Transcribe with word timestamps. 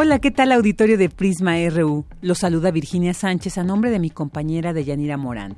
Hola, 0.00 0.20
¿qué 0.20 0.30
tal 0.30 0.52
auditorio 0.52 0.96
de 0.96 1.08
Prisma 1.08 1.56
RU? 1.70 2.04
Los 2.20 2.38
saluda 2.38 2.70
Virginia 2.70 3.14
Sánchez 3.14 3.58
a 3.58 3.64
nombre 3.64 3.90
de 3.90 3.98
mi 3.98 4.10
compañera 4.10 4.72
Deyanira 4.72 5.16
Morán. 5.16 5.56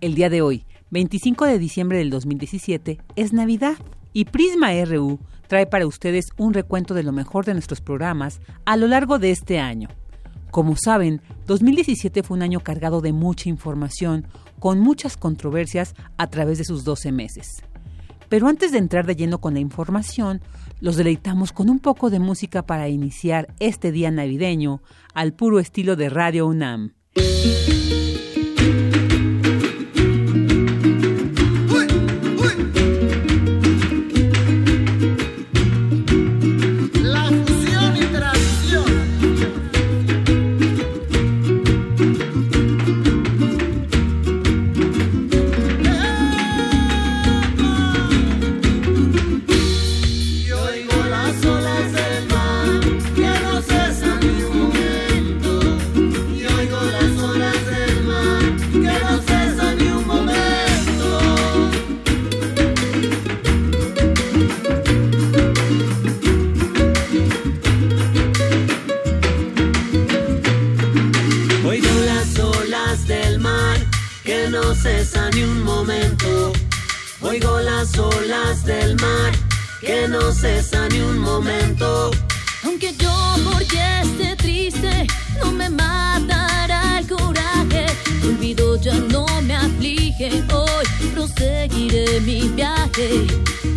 El 0.00 0.14
día 0.14 0.30
de 0.30 0.40
hoy, 0.40 0.64
25 0.90 1.46
de 1.46 1.58
diciembre 1.58 1.98
del 1.98 2.08
2017, 2.08 2.98
es 3.16 3.32
Navidad 3.32 3.74
y 4.12 4.26
Prisma 4.26 4.68
RU 4.84 5.18
trae 5.48 5.66
para 5.66 5.88
ustedes 5.88 6.26
un 6.36 6.54
recuento 6.54 6.94
de 6.94 7.02
lo 7.02 7.10
mejor 7.10 7.44
de 7.44 7.54
nuestros 7.54 7.80
programas 7.80 8.40
a 8.66 8.76
lo 8.76 8.86
largo 8.86 9.18
de 9.18 9.32
este 9.32 9.58
año. 9.58 9.88
Como 10.52 10.76
saben, 10.76 11.20
2017 11.48 12.22
fue 12.22 12.36
un 12.36 12.44
año 12.44 12.60
cargado 12.60 13.00
de 13.00 13.12
mucha 13.12 13.48
información, 13.48 14.28
con 14.60 14.78
muchas 14.78 15.16
controversias 15.16 15.96
a 16.18 16.28
través 16.28 16.58
de 16.58 16.64
sus 16.64 16.84
12 16.84 17.10
meses. 17.10 17.64
Pero 18.28 18.46
antes 18.46 18.70
de 18.70 18.78
entrar 18.78 19.06
de 19.06 19.16
lleno 19.16 19.40
con 19.40 19.54
la 19.54 19.60
información, 19.60 20.40
los 20.82 20.96
deleitamos 20.96 21.52
con 21.52 21.70
un 21.70 21.78
poco 21.78 22.10
de 22.10 22.18
música 22.18 22.66
para 22.66 22.88
iniciar 22.88 23.54
este 23.60 23.92
día 23.92 24.10
navideño 24.10 24.82
al 25.14 25.32
puro 25.32 25.60
estilo 25.60 25.94
de 25.94 26.10
Radio 26.10 26.48
UNAM. 26.48 26.94
no 80.08 80.32
cesa 80.32 80.88
ni 80.88 81.00
un 81.00 81.18
momento. 81.18 82.10
Aunque 82.64 82.92
yo 82.98 83.12
porque 83.44 83.80
esté 84.02 84.36
triste, 84.36 85.06
no 85.40 85.52
me 85.52 85.68
matará 85.70 86.98
el 86.98 87.06
coraje. 87.06 87.86
Olvido 88.24 88.76
ya 88.80 88.94
no 88.94 89.26
me 89.42 89.54
aflige, 89.54 90.42
hoy 90.52 90.86
proseguiré 91.14 92.20
mi 92.20 92.48
viaje. 92.48 93.26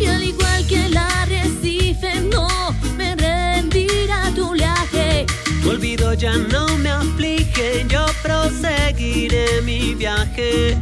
Y 0.00 0.06
al 0.06 0.22
igual 0.22 0.66
que 0.66 0.86
el 0.86 0.96
arrecife, 0.96 2.20
no 2.32 2.48
me 2.96 3.14
rendirá 3.14 4.32
tu 4.34 4.50
oleaje. 4.50 5.26
Tu 5.62 5.70
olvido 5.70 6.14
ya 6.14 6.36
no 6.36 6.66
me 6.78 6.90
aflige, 6.90 7.86
yo 7.88 8.04
proseguiré 8.22 9.62
mi 9.62 9.94
viaje. 9.94 10.78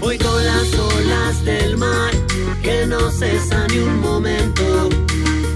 Oigo 0.00 0.38
las 0.40 0.74
olas 0.74 1.44
del 1.44 1.76
mar 1.76 2.12
que 2.62 2.86
no 2.86 3.10
cesan 3.10 3.66
ni 3.70 3.78
un 3.78 4.00
momento. 4.00 4.88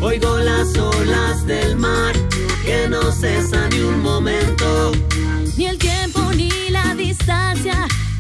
Oigo 0.01 0.39
las 0.39 0.77
olas 0.77 1.47
del 1.47 1.77
mar 1.77 2.15
que 2.65 2.89
no 2.89 3.13
cesan 3.13 3.71
ni 3.71 3.81
un 3.81 4.01
momento 4.03 4.93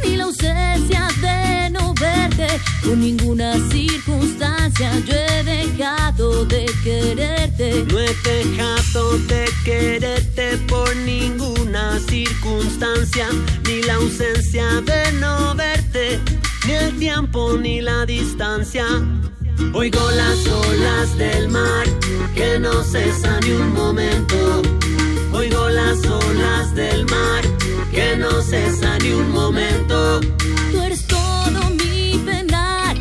y 0.05 0.17
la 0.17 0.25
ausencia 0.25 1.09
de 1.21 1.71
no 1.71 1.95
verte. 1.95 2.47
Con 2.85 3.01
ninguna 3.01 3.55
circunstancia 3.71 4.91
yo 5.07 5.15
he 5.15 5.45
dejado 5.45 6.45
de 6.45 6.67
quererte. 6.83 7.85
No 7.91 7.99
he 7.99 8.15
dejado 8.23 9.19
de 9.19 9.45
quererte 9.65 10.59
por 10.69 10.95
ninguna 10.97 11.99
circunstancia, 12.01 13.29
ni 13.67 13.83
la 13.83 13.95
ausencia 13.95 14.67
de 14.83 15.13
no 15.13 15.55
verte, 15.55 16.21
ni 16.67 16.73
el 16.73 16.99
tiempo 16.99 17.57
ni 17.57 17.81
la 17.81 18.05
distancia. 18.07 18.87
Oigo 19.73 20.11
las 20.11 20.47
olas 20.47 21.17
del 21.17 21.49
mar 21.49 21.87
que 22.35 22.59
no 22.59 22.83
cesan 22.83 23.41
ni 23.45 23.53
un 23.53 23.73
momento 23.73 24.63
Tú 30.73 30.81
eres 30.81 31.07
todo 31.07 31.71
mi 31.71 32.19
penar, 32.25 32.97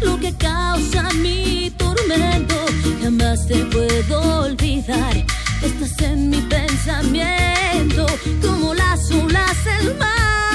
lo 0.00 0.18
que 0.18 0.32
causa 0.34 1.08
mi 1.22 1.70
tormento. 1.76 2.54
Jamás 3.02 3.46
te 3.46 3.64
puedo 3.66 4.44
olvidar. 4.44 5.16
Estás 5.62 5.98
en 6.02 6.30
mi 6.30 6.40
pensamiento 6.42 8.06
como 8.42 8.74
las 8.74 9.10
olas 9.10 9.64
del 9.64 9.96
mar 9.98 10.45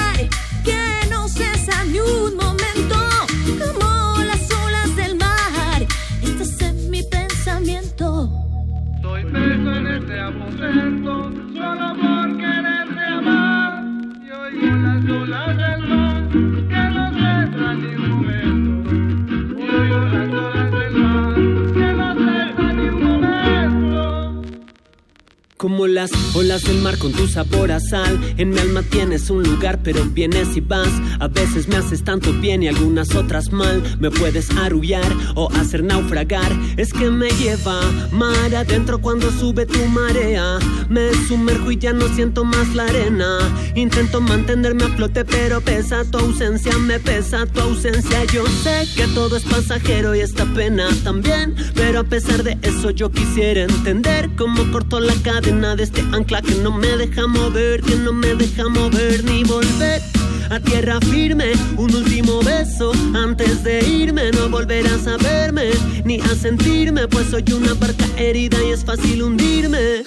Como 25.82 25.94
las 25.94 26.12
olas 26.36 26.62
del 26.62 26.78
mar 26.78 27.00
con 27.00 27.12
tu 27.12 27.28
sabor 27.28 27.72
a 27.72 27.80
sal. 27.80 28.20
En 28.38 28.52
mi 28.52 28.60
alma 28.60 28.84
tienes 28.84 29.32
un 29.32 29.42
lugar, 29.42 29.80
pero 29.82 30.06
vienes 30.06 30.56
y 30.56 30.62
vas. 30.62 30.92
A 31.20 31.28
veces 31.28 31.68
me 31.68 31.78
haces 31.78 32.04
tanto 32.04 32.32
bien 32.34 32.62
y 32.62 32.68
algunas 32.68 33.16
otras 33.16 33.52
mal. 33.52 33.82
Me 34.00 34.12
puedes 34.12 34.52
arrullar 34.52 35.12
o 35.34 35.52
hacer 35.54 35.84
naufragar. 35.84 36.52
Es 36.78 36.94
que 36.94 37.10
me 37.10 37.30
lleva 37.32 37.82
mar 38.12 38.54
adentro 38.54 39.02
cuando 39.02 39.32
sube 39.32 39.66
tu 39.66 39.84
marea. 39.88 40.60
Me 40.88 41.12
sumerjo 41.28 41.72
y 41.72 41.80
ya 41.80 41.94
no 41.94 42.08
siento 42.10 42.44
más 42.44 42.76
la 42.76 42.84
arena. 42.84 43.40
Intento 43.74 44.22
mantenerme 44.22 44.84
a 44.84 44.90
flote, 44.90 45.26
pero 45.26 45.62
pesa 45.62 46.06
tu 46.06 46.20
ausencia, 46.20 46.78
me 46.78 47.00
pesa 47.00 47.48
tu 47.48 47.60
ausencia. 47.60 48.24
Yo 48.26 48.46
sé 48.62 48.88
que 48.96 49.08
todo 49.16 49.36
es 49.36 49.44
pasajero 49.46 50.14
y 50.14 50.20
esta 50.20 50.46
pena 50.54 50.90
también. 51.04 51.56
Pero 51.74 52.02
a 52.02 52.04
pesar 52.04 52.44
de 52.44 52.60
eso, 52.62 52.92
yo 52.92 53.10
quisiera 53.12 53.64
entender 53.64 54.30
cómo 54.38 54.72
cortó 54.72 55.00
la 55.00 55.16
cadena 55.24 55.71
de 55.76 55.84
este 55.84 56.02
ancla 56.12 56.42
que 56.42 56.56
no 56.56 56.72
me 56.72 56.98
deja 56.98 57.28
mover, 57.28 57.82
que 57.82 57.96
no 57.96 58.12
me 58.12 58.36
deja 58.36 58.68
mover 58.68 59.24
ni 59.24 59.44
volver 59.44 60.02
a 60.50 60.60
tierra 60.60 61.00
firme. 61.00 61.54
Un 61.78 61.96
último 61.96 62.42
beso 62.44 62.92
antes 63.14 63.64
de 63.64 63.80
irme. 63.88 64.32
No 64.32 64.50
volverás 64.50 65.08
a 65.08 65.18
verme 65.18 65.72
ni 66.04 66.20
a 66.20 66.36
sentirme, 66.36 67.08
pues 67.08 67.28
soy 67.28 67.46
una 67.54 67.74
barca 67.74 68.06
herida 68.18 68.58
y 68.64 68.72
es 68.72 68.84
fácil 68.84 69.24
hundirme. 69.24 70.04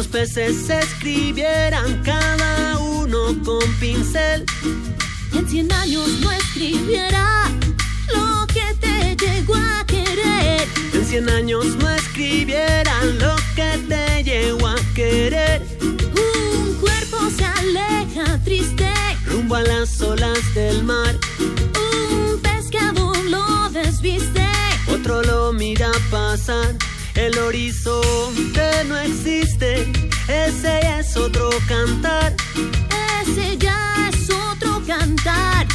Los 0.00 0.08
peces 0.08 0.70
escribieran 0.70 2.02
cada 2.02 2.78
uno 2.78 3.36
con 3.44 3.62
pincel. 3.80 4.46
En 5.34 5.46
cien 5.46 5.70
años 5.74 6.08
no 6.22 6.32
escribiera 6.32 7.50
lo 8.08 8.46
que 8.46 8.74
te 8.80 9.14
llegó 9.22 9.56
a 9.56 9.84
querer. 9.86 10.66
En 10.94 11.04
cien 11.04 11.28
años 11.28 11.66
no 11.76 11.90
escribieran 11.90 13.18
lo 13.18 13.36
que 13.54 13.78
te 13.90 14.24
llegó 14.24 14.68
a 14.68 14.76
querer. 14.94 15.60
Un 15.82 16.74
cuerpo 16.80 17.18
se 17.36 17.44
aleja 17.44 18.42
triste 18.42 18.90
rumbo 19.26 19.56
a 19.56 19.62
las 19.62 20.00
olas 20.00 20.54
del 20.54 20.82
mar. 20.82 21.14
Un 21.76 22.40
pescado 22.40 23.12
lo 23.24 23.68
desviste. 23.68 24.48
Otro 24.88 25.22
lo 25.22 25.52
mira 25.52 25.92
pasar. 26.10 26.74
El 27.20 27.36
horizonte 27.38 28.84
no 28.88 28.96
existe. 28.96 29.92
Ese 30.26 30.80
es 30.98 31.14
otro 31.18 31.50
cantar. 31.68 32.34
Ese 33.20 33.58
ya 33.58 34.08
es 34.08 34.30
otro 34.30 34.82
cantar. 34.86 35.66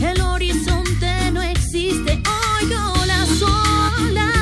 El 0.00 0.22
horizonte 0.22 1.30
no 1.32 1.42
existe. 1.42 2.22
Oigo 2.62 2.94
las 3.06 3.42
olas. 3.42 4.32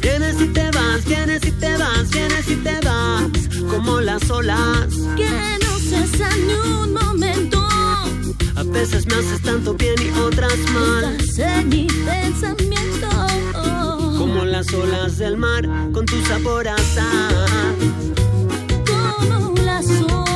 Vienes 0.00 0.40
y 0.40 0.46
te 0.46 0.70
vas, 0.70 1.04
vienes 1.04 1.44
y 1.44 1.50
te 1.50 1.76
vas, 1.76 2.10
vienes 2.10 2.48
y 2.48 2.56
te 2.56 2.78
vas. 2.84 3.28
Como 3.68 4.00
las 4.00 4.30
olas. 4.30 4.86
Que 5.16 5.28
no 5.64 5.78
cesan 5.80 6.46
ni 6.46 6.54
un 6.54 6.92
momento. 6.92 7.15
Veces 8.72 9.06
me 9.06 9.14
haces 9.14 9.42
tanto 9.42 9.74
bien 9.74 9.94
y 10.00 10.18
otras 10.18 10.56
mal. 10.72 11.16
En 11.38 11.68
mi 11.68 11.86
pensamiento. 11.86 13.08
Como 14.18 14.44
las 14.44 14.72
olas 14.72 15.18
del 15.18 15.36
mar 15.36 15.68
con 15.92 16.06
tu 16.06 16.20
sabor 16.26 16.68
a 16.68 16.76
sal. 16.78 17.46
Como 18.86 19.54
las 19.62 19.88
olas. 19.88 20.35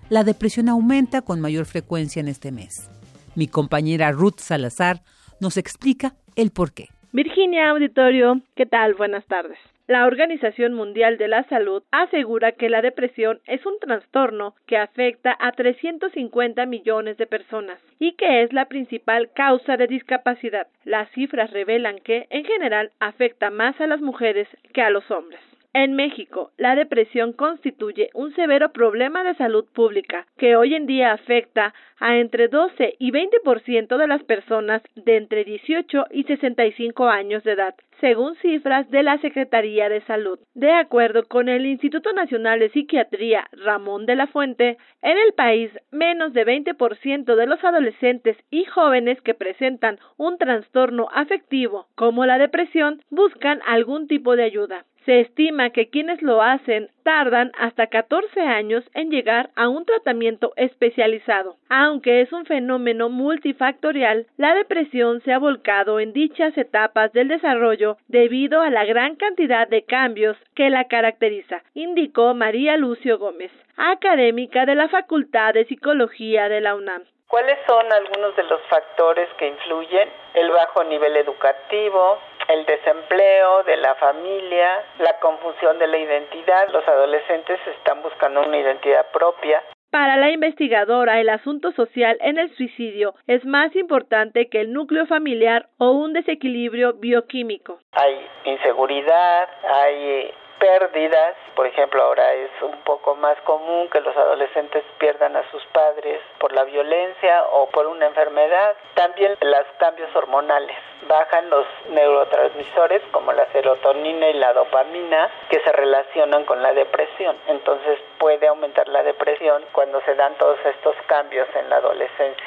la 0.10 0.24
depresión 0.24 0.68
aumenta 0.68 1.22
con 1.22 1.40
mayor 1.40 1.66
frecuencia 1.66 2.20
en 2.20 2.28
este 2.28 2.52
mes. 2.52 2.90
Mi 3.36 3.48
compañera 3.48 4.12
Ruth 4.12 4.40
Salazar 4.40 5.02
nos 5.40 5.58
explica 5.58 6.16
el 6.36 6.50
por 6.50 6.74
qué. 6.74 6.88
Virginia 7.12 7.70
Auditorio, 7.70 8.42
¿qué 8.56 8.66
tal? 8.66 8.96
Buenas 8.96 9.26
tardes. 9.28 9.60
La 9.88 10.08
Organización 10.08 10.74
Mundial 10.74 11.20
de 11.20 11.28
la 11.28 11.44
Salud 11.44 11.84
asegura 11.92 12.54
que 12.54 12.70
la 12.70 12.82
depresión 12.82 13.40
es 13.46 13.64
un 13.68 13.78
trastorno 13.80 14.56
que 14.66 14.78
afecta 14.78 15.38
a 15.40 15.52
350 15.52 16.66
millones 16.66 17.18
de 17.18 17.28
personas 17.28 17.80
y 18.00 18.14
que 18.14 18.42
es 18.42 18.52
la 18.52 18.66
principal 18.66 19.30
causa 19.36 19.78
de 19.78 19.86
discapacidad. 19.86 20.66
Las 20.86 21.12
cifras 21.12 21.52
revelan 21.52 22.00
que, 22.00 22.26
en 22.32 22.46
general, 22.46 22.94
afecta 23.00 23.52
más 23.52 23.80
a 23.80 23.86
las 23.86 24.02
mujeres 24.02 24.48
que 24.74 24.82
a 24.82 24.90
los 24.90 25.12
hombres. 25.12 25.40
En 25.78 25.94
México, 25.94 26.52
la 26.56 26.74
depresión 26.74 27.34
constituye 27.34 28.10
un 28.14 28.34
severo 28.34 28.72
problema 28.72 29.26
de 29.26 29.36
salud 29.36 29.66
pública 29.74 30.26
que 30.38 30.56
hoy 30.56 30.74
en 30.74 30.86
día 30.86 31.12
afecta 31.12 31.74
a 32.00 32.16
entre 32.16 32.48
12 32.48 32.96
y 32.98 33.12
20% 33.12 33.98
de 33.98 34.08
las 34.08 34.24
personas 34.24 34.82
de 34.96 35.18
entre 35.18 35.44
18 35.44 36.06
y 36.12 36.24
65 36.24 37.10
años 37.10 37.44
de 37.44 37.52
edad, 37.52 37.76
según 38.00 38.38
cifras 38.38 38.90
de 38.90 39.04
la 39.04 39.18
Secretaría 39.18 39.90
de 39.90 40.00
Salud. 40.06 40.40
De 40.54 40.72
acuerdo 40.72 41.28
con 41.28 41.50
el 41.50 41.66
Instituto 41.66 42.14
Nacional 42.14 42.60
de 42.60 42.70
Psiquiatría 42.70 43.46
Ramón 43.52 44.06
de 44.06 44.16
la 44.16 44.28
Fuente, 44.28 44.78
en 45.02 45.18
el 45.18 45.34
país 45.34 45.72
menos 45.92 46.32
de 46.32 46.46
20% 46.46 47.36
de 47.36 47.46
los 47.48 47.62
adolescentes 47.66 48.38
y 48.50 48.64
jóvenes 48.64 49.20
que 49.20 49.34
presentan 49.34 50.00
un 50.16 50.38
trastorno 50.38 51.10
afectivo 51.14 51.88
como 51.96 52.26
la 52.26 52.38
depresión 52.38 53.02
buscan 53.10 53.60
algún 53.66 54.08
tipo 54.08 54.38
de 54.38 54.44
ayuda. 54.44 54.86
Se 55.06 55.20
estima 55.20 55.70
que 55.70 55.90
quienes 55.90 56.24
lo 56.24 56.42
hacen 56.42 56.90
tardan 57.04 57.52
hasta 57.60 57.88
14 57.88 58.42
años 58.42 58.84
en 58.96 59.12
llegar 59.12 59.52
a 59.56 59.70
un 59.70 59.86
tratamiento 59.86 60.54
especializado. 60.56 61.58
Aunque 61.70 62.22
es 62.22 62.34
un 62.34 62.46
fenómeno 62.46 63.10
multifactorial, 63.10 64.26
la 64.38 64.56
depresión 64.56 65.22
se 65.22 65.32
ha 65.32 65.38
volcado 65.38 66.00
en 66.00 66.12
dichas 66.12 66.58
etapas 66.58 67.14
del 67.14 67.28
desarrollo 67.28 67.98
debido 68.08 68.62
a 68.62 68.72
la 68.72 68.84
gran 68.84 69.16
cantidad 69.16 69.68
de 69.68 69.84
cambios 69.84 70.38
que 70.56 70.72
la 70.72 70.86
caracteriza, 70.86 71.62
indicó 71.76 72.34
María 72.34 72.76
Lucio 72.76 73.20
Gómez, 73.20 73.52
académica 73.78 74.66
de 74.66 74.74
la 74.74 74.90
Facultad 74.90 75.54
de 75.54 75.66
Psicología 75.66 76.50
de 76.50 76.62
la 76.62 76.74
UNAM. 76.74 77.04
¿Cuáles 77.28 77.58
son 77.68 77.92
algunos 77.92 78.36
de 78.36 78.44
los 78.44 78.62
factores 78.70 79.28
que 79.38 79.48
influyen? 79.48 80.10
El 80.36 80.52
bajo 80.52 80.84
nivel 80.84 81.18
educativo, 81.18 82.20
el 82.48 82.66
desempleo 82.66 83.64
de 83.64 83.78
la 83.78 83.96
familia, 83.96 84.84
la 85.00 85.20
confusión 85.20 85.80
de 85.80 85.88
la 85.88 85.98
identidad. 85.98 86.70
Los 86.70 86.88
adolescentes 86.88 87.60
están 87.68 88.02
buscando 88.02 88.42
una 88.42 88.58
identidad 88.58 89.06
propia. 89.12 89.62
Para 89.92 90.18
la 90.18 90.30
investigadora, 90.30 91.22
el 91.22 91.30
asunto 91.30 91.72
social 91.72 92.18
en 92.20 92.38
el 92.38 92.54
suicidio 92.56 93.16
es 93.28 93.46
más 93.46 93.74
importante 93.76 94.50
que 94.50 94.60
el 94.60 94.74
núcleo 94.74 95.06
familiar 95.06 95.68
o 95.78 95.92
un 95.92 96.12
desequilibrio 96.12 96.94
bioquímico. 96.94 97.80
Hay 97.94 98.28
inseguridad, 98.44 99.48
hay 99.64 100.34
pérdidas, 100.60 101.36
por 101.56 101.68
ejemplo, 101.68 102.02
ahora 102.04 102.34
es 102.34 102.50
un 102.62 102.78
poco 102.84 103.16
más 103.16 103.40
común 103.42 103.88
que 103.90 104.02
los 104.02 104.16
adolescentes 104.18 104.84
pierdan 105.00 105.36
a 105.36 105.50
sus 105.52 105.64
padres 105.68 106.20
por 106.40 106.54
la 106.54 106.64
violencia 106.64 107.44
o 107.52 107.70
por 107.70 107.88
una 107.88 108.08
enfermedad. 108.08 108.76
También 108.96 109.36
los 109.42 109.66
cambios 109.80 110.14
hormonales. 110.16 110.76
Bajan 111.08 111.50
los 111.50 111.66
neurotransmisores 111.90 113.02
como 113.12 113.32
la 113.32 113.46
serotonina 113.52 114.30
y 114.30 114.34
la 114.34 114.54
dopamina 114.54 115.30
que 115.50 115.60
se 115.60 115.72
relacionan 115.72 116.46
con 116.46 116.62
la 116.62 116.74
depresión. 116.74 117.36
Entonces 117.48 118.00
puede 118.18 118.48
aumentar 118.48 118.88
la 118.88 119.04
depresión 119.04 119.64
cuando 119.72 120.02
se 120.02 120.16
dan 120.16 120.34
todos 120.38 120.58
estos 120.66 120.96
cambios 121.08 121.48
en 121.56 121.70
la 121.70 121.78
adolescencia. 121.78 122.46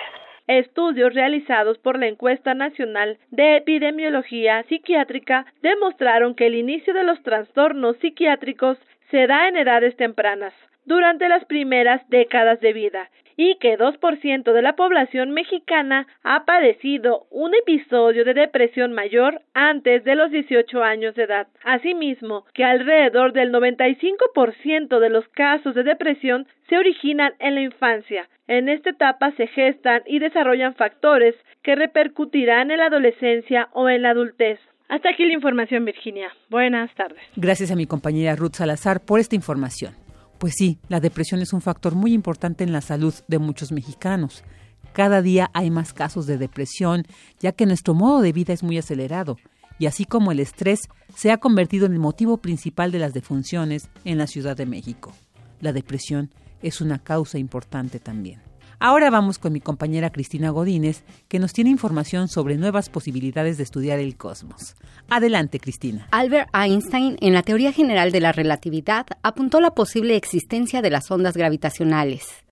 Estudios 0.48 1.12
realizados 1.12 1.76
por 1.78 1.98
la 1.98 2.06
Encuesta 2.06 2.54
Nacional 2.54 3.18
de 3.30 3.58
Epidemiología 3.58 4.62
Psiquiátrica 4.62 5.44
demostraron 5.60 6.34
que 6.34 6.46
el 6.46 6.54
inicio 6.54 6.94
de 6.94 7.04
los 7.04 7.22
trastornos 7.22 7.98
psiquiátricos 7.98 8.78
se 9.10 9.26
da 9.26 9.48
en 9.48 9.58
edades 9.58 9.94
tempranas, 9.96 10.54
durante 10.88 11.28
las 11.28 11.44
primeras 11.44 12.00
décadas 12.08 12.60
de 12.60 12.72
vida, 12.72 13.10
y 13.36 13.54
que 13.60 13.78
2% 13.78 14.52
de 14.52 14.62
la 14.62 14.74
población 14.74 15.30
mexicana 15.30 16.08
ha 16.24 16.44
padecido 16.44 17.28
un 17.30 17.54
episodio 17.54 18.24
de 18.24 18.34
depresión 18.34 18.92
mayor 18.92 19.42
antes 19.54 20.02
de 20.02 20.16
los 20.16 20.32
18 20.32 20.82
años 20.82 21.14
de 21.14 21.22
edad. 21.22 21.46
Asimismo, 21.62 22.46
que 22.52 22.64
alrededor 22.64 23.32
del 23.32 23.52
95% 23.52 24.98
de 24.98 25.08
los 25.08 25.28
casos 25.28 25.76
de 25.76 25.84
depresión 25.84 26.48
se 26.68 26.76
originan 26.76 27.34
en 27.38 27.54
la 27.54 27.60
infancia. 27.60 28.28
En 28.48 28.68
esta 28.68 28.90
etapa 28.90 29.30
se 29.36 29.46
gestan 29.46 30.02
y 30.06 30.18
desarrollan 30.18 30.74
factores 30.74 31.36
que 31.62 31.76
repercutirán 31.76 32.72
en 32.72 32.78
la 32.78 32.86
adolescencia 32.86 33.68
o 33.72 33.88
en 33.88 34.02
la 34.02 34.10
adultez. 34.10 34.58
Hasta 34.88 35.10
aquí 35.10 35.24
la 35.26 35.34
información, 35.34 35.84
Virginia. 35.84 36.30
Buenas 36.48 36.92
tardes. 36.94 37.20
Gracias 37.36 37.70
a 37.70 37.76
mi 37.76 37.86
compañera 37.86 38.34
Ruth 38.34 38.54
Salazar 38.54 39.00
por 39.00 39.20
esta 39.20 39.36
información. 39.36 40.07
Pues 40.38 40.54
sí, 40.56 40.78
la 40.88 41.00
depresión 41.00 41.40
es 41.40 41.52
un 41.52 41.60
factor 41.60 41.96
muy 41.96 42.12
importante 42.12 42.62
en 42.62 42.72
la 42.72 42.80
salud 42.80 43.12
de 43.26 43.38
muchos 43.38 43.72
mexicanos. 43.72 44.44
Cada 44.92 45.20
día 45.20 45.50
hay 45.52 45.70
más 45.70 45.92
casos 45.92 46.26
de 46.26 46.38
depresión, 46.38 47.04
ya 47.40 47.52
que 47.52 47.66
nuestro 47.66 47.94
modo 47.94 48.20
de 48.20 48.32
vida 48.32 48.52
es 48.52 48.62
muy 48.62 48.78
acelerado, 48.78 49.36
y 49.80 49.86
así 49.86 50.04
como 50.04 50.30
el 50.30 50.40
estrés 50.40 50.88
se 51.16 51.32
ha 51.32 51.38
convertido 51.38 51.86
en 51.86 51.92
el 51.92 51.98
motivo 51.98 52.38
principal 52.38 52.92
de 52.92 53.00
las 53.00 53.14
defunciones 53.14 53.90
en 54.04 54.18
la 54.18 54.28
Ciudad 54.28 54.56
de 54.56 54.66
México. 54.66 55.12
La 55.60 55.72
depresión 55.72 56.30
es 56.62 56.80
una 56.80 57.00
causa 57.00 57.38
importante 57.38 57.98
también. 57.98 58.47
Ahora 58.80 59.10
vamos 59.10 59.40
con 59.40 59.52
mi 59.52 59.60
compañera 59.60 60.10
Cristina 60.10 60.50
Godínez, 60.50 61.02
que 61.26 61.40
nos 61.40 61.52
tiene 61.52 61.70
información 61.70 62.28
sobre 62.28 62.56
nuevas 62.56 62.88
posibilidades 62.90 63.56
de 63.56 63.64
estudiar 63.64 63.98
el 63.98 64.16
cosmos. 64.16 64.76
Adelante, 65.08 65.58
Cristina. 65.58 66.06
Albert 66.12 66.48
Einstein, 66.54 67.16
en 67.20 67.32
la 67.32 67.42
teoría 67.42 67.72
general 67.72 68.12
de 68.12 68.20
la 68.20 68.30
relatividad, 68.30 69.06
apuntó 69.22 69.60
la 69.60 69.72
posible 69.72 70.14
existencia 70.14 70.80
de 70.80 70.90
las 70.90 71.10
ondas 71.10 71.36
gravitacionales. 71.36 72.44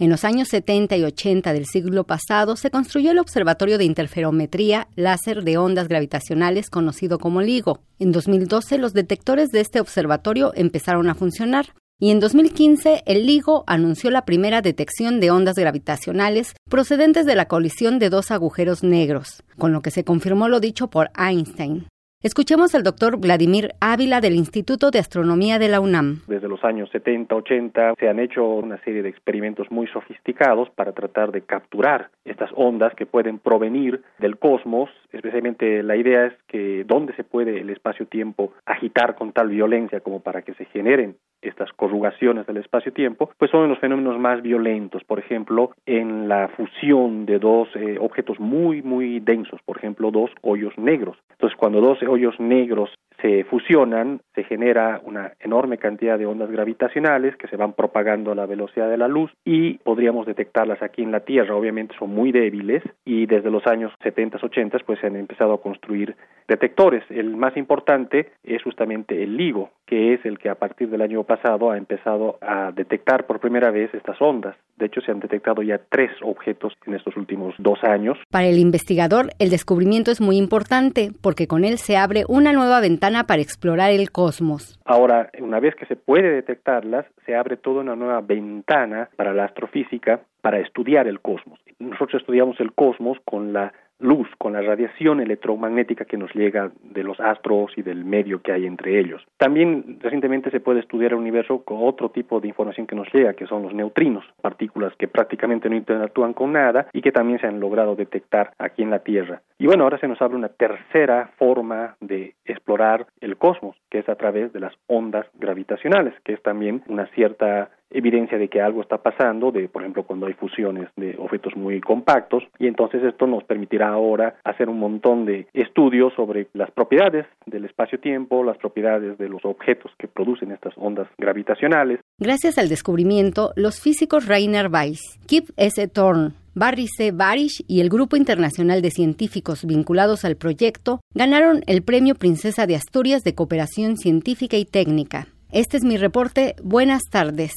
En 0.00 0.10
los 0.10 0.24
años 0.24 0.48
70 0.48 0.96
y 0.96 1.04
80 1.04 1.52
del 1.52 1.66
siglo 1.66 2.04
pasado 2.04 2.56
se 2.56 2.70
construyó 2.70 3.12
el 3.12 3.18
Observatorio 3.18 3.78
de 3.78 3.84
Interferometría 3.84 4.88
Láser 4.96 5.42
de 5.42 5.58
Ondas 5.58 5.88
Gravitacionales 5.88 6.70
conocido 6.70 7.18
como 7.18 7.40
LIGO. 7.40 7.82
En 7.98 8.12
2012 8.12 8.78
los 8.78 8.94
detectores 8.94 9.50
de 9.50 9.60
este 9.60 9.80
observatorio 9.80 10.52
empezaron 10.54 11.08
a 11.08 11.16
funcionar 11.16 11.74
y 12.00 12.10
en 12.10 12.20
2015 12.20 13.02
el 13.06 13.26
LIGO 13.26 13.64
anunció 13.66 14.10
la 14.10 14.24
primera 14.24 14.62
detección 14.62 15.18
de 15.18 15.30
ondas 15.30 15.56
gravitacionales 15.56 16.54
procedentes 16.70 17.26
de 17.26 17.34
la 17.34 17.48
colisión 17.48 17.98
de 17.98 18.08
dos 18.08 18.30
agujeros 18.30 18.84
negros, 18.84 19.42
con 19.56 19.72
lo 19.72 19.82
que 19.82 19.90
se 19.90 20.04
confirmó 20.04 20.48
lo 20.48 20.60
dicho 20.60 20.88
por 20.88 21.10
Einstein. 21.18 21.88
Escuchemos 22.20 22.74
al 22.74 22.82
doctor 22.82 23.20
Vladimir 23.20 23.74
Ávila 23.80 24.20
del 24.20 24.34
Instituto 24.34 24.90
de 24.90 24.98
Astronomía 24.98 25.60
de 25.60 25.68
la 25.68 25.78
UNAM. 25.78 26.22
Desde 26.26 26.48
los 26.48 26.64
años 26.64 26.90
70, 26.90 27.32
80 27.32 27.94
se 27.96 28.08
han 28.08 28.18
hecho 28.18 28.44
una 28.44 28.76
serie 28.82 29.04
de 29.04 29.08
experimentos 29.08 29.70
muy 29.70 29.86
sofisticados 29.86 30.68
para 30.70 30.90
tratar 30.90 31.30
de 31.30 31.42
capturar 31.42 32.10
estas 32.24 32.50
ondas 32.56 32.92
que 32.96 33.06
pueden 33.06 33.38
provenir 33.38 34.02
del 34.18 34.36
cosmos. 34.36 34.90
Especialmente 35.12 35.84
la 35.84 35.94
idea 35.94 36.26
es 36.26 36.32
que 36.48 36.82
dónde 36.82 37.14
se 37.14 37.22
puede 37.22 37.60
el 37.60 37.70
espacio-tiempo 37.70 38.52
agitar 38.66 39.14
con 39.14 39.30
tal 39.30 39.50
violencia 39.50 40.00
como 40.00 40.18
para 40.18 40.42
que 40.42 40.54
se 40.54 40.64
generen 40.64 41.14
estas 41.40 41.70
corrugaciones 41.72 42.46
del 42.46 42.56
espacio-tiempo, 42.56 43.30
pues 43.38 43.50
son 43.50 43.68
los 43.68 43.78
fenómenos 43.78 44.18
más 44.18 44.42
violentos, 44.42 45.04
por 45.04 45.18
ejemplo, 45.18 45.70
en 45.86 46.28
la 46.28 46.48
fusión 46.48 47.26
de 47.26 47.38
dos 47.38 47.68
eh, 47.76 47.96
objetos 48.00 48.40
muy, 48.40 48.82
muy 48.82 49.20
densos, 49.20 49.60
por 49.64 49.78
ejemplo, 49.78 50.10
dos 50.10 50.30
hoyos 50.42 50.76
negros. 50.76 51.16
Entonces, 51.30 51.56
cuando 51.56 51.80
dos 51.80 52.02
hoyos 52.08 52.38
negros 52.40 52.90
se 53.20 53.44
fusionan, 53.44 54.20
se 54.34 54.44
genera 54.44 55.00
una 55.04 55.32
enorme 55.40 55.78
cantidad 55.78 56.18
de 56.18 56.26
ondas 56.26 56.50
gravitacionales 56.50 57.36
que 57.36 57.48
se 57.48 57.56
van 57.56 57.72
propagando 57.72 58.32
a 58.32 58.34
la 58.34 58.46
velocidad 58.46 58.88
de 58.88 58.96
la 58.96 59.08
luz 59.08 59.32
y 59.44 59.78
podríamos 59.78 60.26
detectarlas 60.26 60.82
aquí 60.82 61.02
en 61.02 61.12
la 61.12 61.20
Tierra. 61.20 61.56
Obviamente 61.56 61.94
son 61.98 62.10
muy 62.10 62.32
débiles 62.32 62.82
y 63.04 63.26
desde 63.26 63.50
los 63.50 63.66
años 63.66 63.92
70, 64.02 64.38
80 64.40 64.78
pues 64.86 65.00
se 65.00 65.06
han 65.06 65.16
empezado 65.16 65.54
a 65.54 65.60
construir 65.60 66.14
detectores. 66.46 67.02
El 67.10 67.36
más 67.36 67.56
importante 67.56 68.30
es 68.42 68.62
justamente 68.62 69.22
el 69.22 69.36
LIGO, 69.36 69.70
que 69.86 70.14
es 70.14 70.24
el 70.24 70.38
que 70.38 70.48
a 70.48 70.54
partir 70.54 70.88
del 70.88 71.02
año 71.02 71.24
pasado 71.24 71.70
ha 71.70 71.76
empezado 71.76 72.38
a 72.40 72.72
detectar 72.72 73.26
por 73.26 73.40
primera 73.40 73.70
vez 73.70 73.92
estas 73.94 74.20
ondas. 74.20 74.56
De 74.76 74.86
hecho, 74.86 75.00
se 75.00 75.10
han 75.10 75.18
detectado 75.18 75.62
ya 75.62 75.80
tres 75.90 76.10
objetos 76.22 76.72
en 76.86 76.94
estos 76.94 77.16
últimos 77.16 77.54
dos 77.58 77.82
años. 77.82 78.16
Para 78.30 78.46
el 78.46 78.58
investigador, 78.58 79.30
el 79.38 79.50
descubrimiento 79.50 80.10
es 80.10 80.20
muy 80.20 80.36
importante 80.36 81.10
porque 81.20 81.48
con 81.48 81.64
él 81.64 81.78
se 81.78 81.96
abre 81.96 82.24
una 82.28 82.52
nueva 82.52 82.80
ventana 82.80 83.07
para 83.26 83.42
explorar 83.42 83.90
el 83.90 84.10
cosmos. 84.10 84.78
Ahora, 84.84 85.30
una 85.40 85.60
vez 85.60 85.74
que 85.74 85.86
se 85.86 85.96
puede 85.96 86.30
detectarlas, 86.30 87.06
se 87.24 87.34
abre 87.34 87.56
toda 87.56 87.80
una 87.80 87.96
nueva 87.96 88.20
ventana 88.20 89.08
para 89.16 89.32
la 89.32 89.44
astrofísica 89.44 90.20
para 90.40 90.58
estudiar 90.58 91.08
el 91.08 91.20
cosmos. 91.20 91.58
Nosotros 91.78 92.22
estudiamos 92.22 92.58
el 92.60 92.72
cosmos 92.72 93.18
con 93.24 93.52
la 93.52 93.72
luz, 94.00 94.28
con 94.38 94.52
la 94.52 94.62
radiación 94.62 95.20
electromagnética 95.20 96.04
que 96.04 96.16
nos 96.16 96.34
llega 96.34 96.70
de 96.82 97.02
los 97.02 97.18
astros 97.20 97.72
y 97.76 97.82
del 97.82 98.04
medio 98.04 98.42
que 98.42 98.52
hay 98.52 98.66
entre 98.66 98.98
ellos. 98.98 99.26
También 99.36 99.98
recientemente 100.00 100.50
se 100.50 100.60
puede 100.60 100.80
estudiar 100.80 101.12
el 101.12 101.18
universo 101.18 101.62
con 101.64 101.78
otro 101.80 102.10
tipo 102.10 102.40
de 102.40 102.48
información 102.48 102.86
que 102.86 102.94
nos 102.94 103.12
llega, 103.12 103.34
que 103.34 103.46
son 103.46 103.62
los 103.62 103.74
neutrinos, 103.74 104.24
partículas 104.40 104.94
que 104.96 105.08
prácticamente 105.08 105.68
no 105.68 105.76
interactúan 105.76 106.32
con 106.32 106.52
nada 106.52 106.86
y 106.92 107.02
que 107.02 107.12
también 107.12 107.40
se 107.40 107.46
han 107.46 107.60
logrado 107.60 107.96
detectar 107.96 108.52
aquí 108.58 108.82
en 108.82 108.90
la 108.90 109.00
Tierra. 109.00 109.42
Y 109.58 109.66
bueno, 109.66 109.84
ahora 109.84 109.98
se 109.98 110.08
nos 110.08 110.20
abre 110.22 110.36
una 110.36 110.48
tercera 110.48 111.30
forma 111.36 111.96
de 112.00 112.34
explorar 112.44 113.06
el 113.20 113.36
cosmos, 113.36 113.76
que 113.90 113.98
es 113.98 114.08
a 114.08 114.14
través 114.14 114.52
de 114.52 114.60
las 114.60 114.74
ondas 114.86 115.26
gravitacionales, 115.34 116.14
que 116.24 116.34
es 116.34 116.42
también 116.42 116.82
una 116.86 117.06
cierta 117.08 117.70
evidencia 117.90 118.38
de 118.38 118.48
que 118.48 118.60
algo 118.60 118.82
está 118.82 118.98
pasando, 118.98 119.50
de 119.50 119.68
por 119.68 119.82
ejemplo 119.82 120.04
cuando 120.04 120.26
hay 120.26 120.34
fusiones 120.34 120.88
de 120.96 121.16
objetos 121.18 121.56
muy 121.56 121.80
compactos, 121.80 122.44
y 122.58 122.66
entonces 122.66 123.02
esto 123.02 123.26
nos 123.26 123.44
permitirá 123.44 123.88
ahora 123.88 124.36
hacer 124.44 124.68
un 124.68 124.78
montón 124.78 125.24
de 125.24 125.46
estudios 125.52 126.12
sobre 126.14 126.48
las 126.52 126.70
propiedades 126.70 127.26
del 127.46 127.64
espacio-tiempo, 127.64 128.44
las 128.44 128.58
propiedades 128.58 129.18
de 129.18 129.28
los 129.28 129.44
objetos 129.44 129.92
que 129.98 130.08
producen 130.08 130.52
estas 130.52 130.74
ondas 130.76 131.08
gravitacionales. 131.18 132.00
Gracias 132.18 132.58
al 132.58 132.68
descubrimiento, 132.68 133.52
los 133.56 133.80
físicos 133.80 134.26
Rainer 134.26 134.68
Weiss, 134.70 135.18
Kip 135.26 135.50
S. 135.56 135.88
Thorne, 135.88 136.32
Barry 136.54 136.88
C. 136.88 137.12
Barish 137.12 137.62
y 137.68 137.80
el 137.80 137.88
Grupo 137.88 138.16
Internacional 138.16 138.82
de 138.82 138.90
Científicos 138.90 139.64
vinculados 139.64 140.24
al 140.24 140.36
proyecto 140.36 141.00
ganaron 141.14 141.62
el 141.66 141.82
Premio 141.82 142.16
Princesa 142.16 142.66
de 142.66 142.74
Asturias 142.74 143.22
de 143.22 143.34
Cooperación 143.34 143.96
Científica 143.96 144.56
y 144.56 144.64
Técnica. 144.64 145.28
Este 145.52 145.76
es 145.76 145.84
mi 145.84 145.96
reporte. 145.96 146.56
Buenas 146.62 147.02
tardes. 147.10 147.52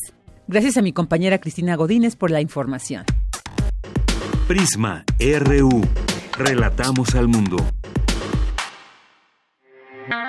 Gracias 0.51 0.75
a 0.75 0.81
mi 0.81 0.91
compañera 0.91 1.39
Cristina 1.39 1.77
Godínez 1.77 2.17
por 2.17 2.29
la 2.29 2.41
información. 2.41 3.05
Prisma 4.49 5.05
RU. 5.17 5.81
Relatamos 6.37 7.15
al 7.15 7.29
mundo. 7.29 7.55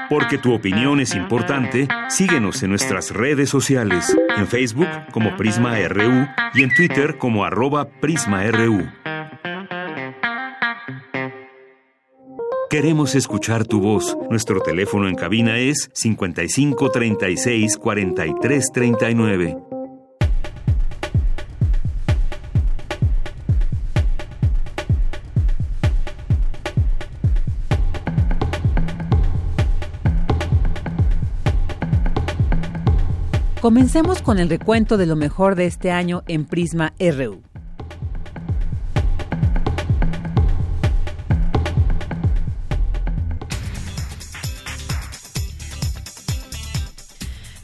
Porque 0.09 0.39
tu 0.39 0.55
opinión 0.55 1.01
es 1.01 1.17
importante, 1.17 1.89
síguenos 2.09 2.63
en 2.63 2.71
nuestras 2.71 3.11
redes 3.11 3.51
sociales, 3.51 4.17
en 4.37 4.47
Facebook 4.47 4.87
como 5.11 5.37
Prisma 5.37 5.77
RU 5.89 6.29
y 6.55 6.63
en 6.63 6.73
Twitter 6.73 7.19
como 7.19 7.45
arroba 7.45 7.89
PrismaRU. 7.89 8.89
Queremos 12.71 13.17
escuchar 13.17 13.67
tu 13.67 13.81
voz. 13.81 14.17
Nuestro 14.31 14.61
teléfono 14.61 15.09
en 15.09 15.17
cabina 15.17 15.59
es 15.59 15.91
55 15.95 16.93
36 16.93 17.77
Comencemos 33.63 34.23
con 34.23 34.41
el 34.41 34.49
recuento 34.49 34.97
de 34.97 35.07
lo 35.07 35.15
mejor 35.15 35.55
de 35.55 35.67
este 35.67 35.93
año 35.93 36.25
en 36.27 36.47
Prisma 36.47 36.95
RU. 36.99 37.43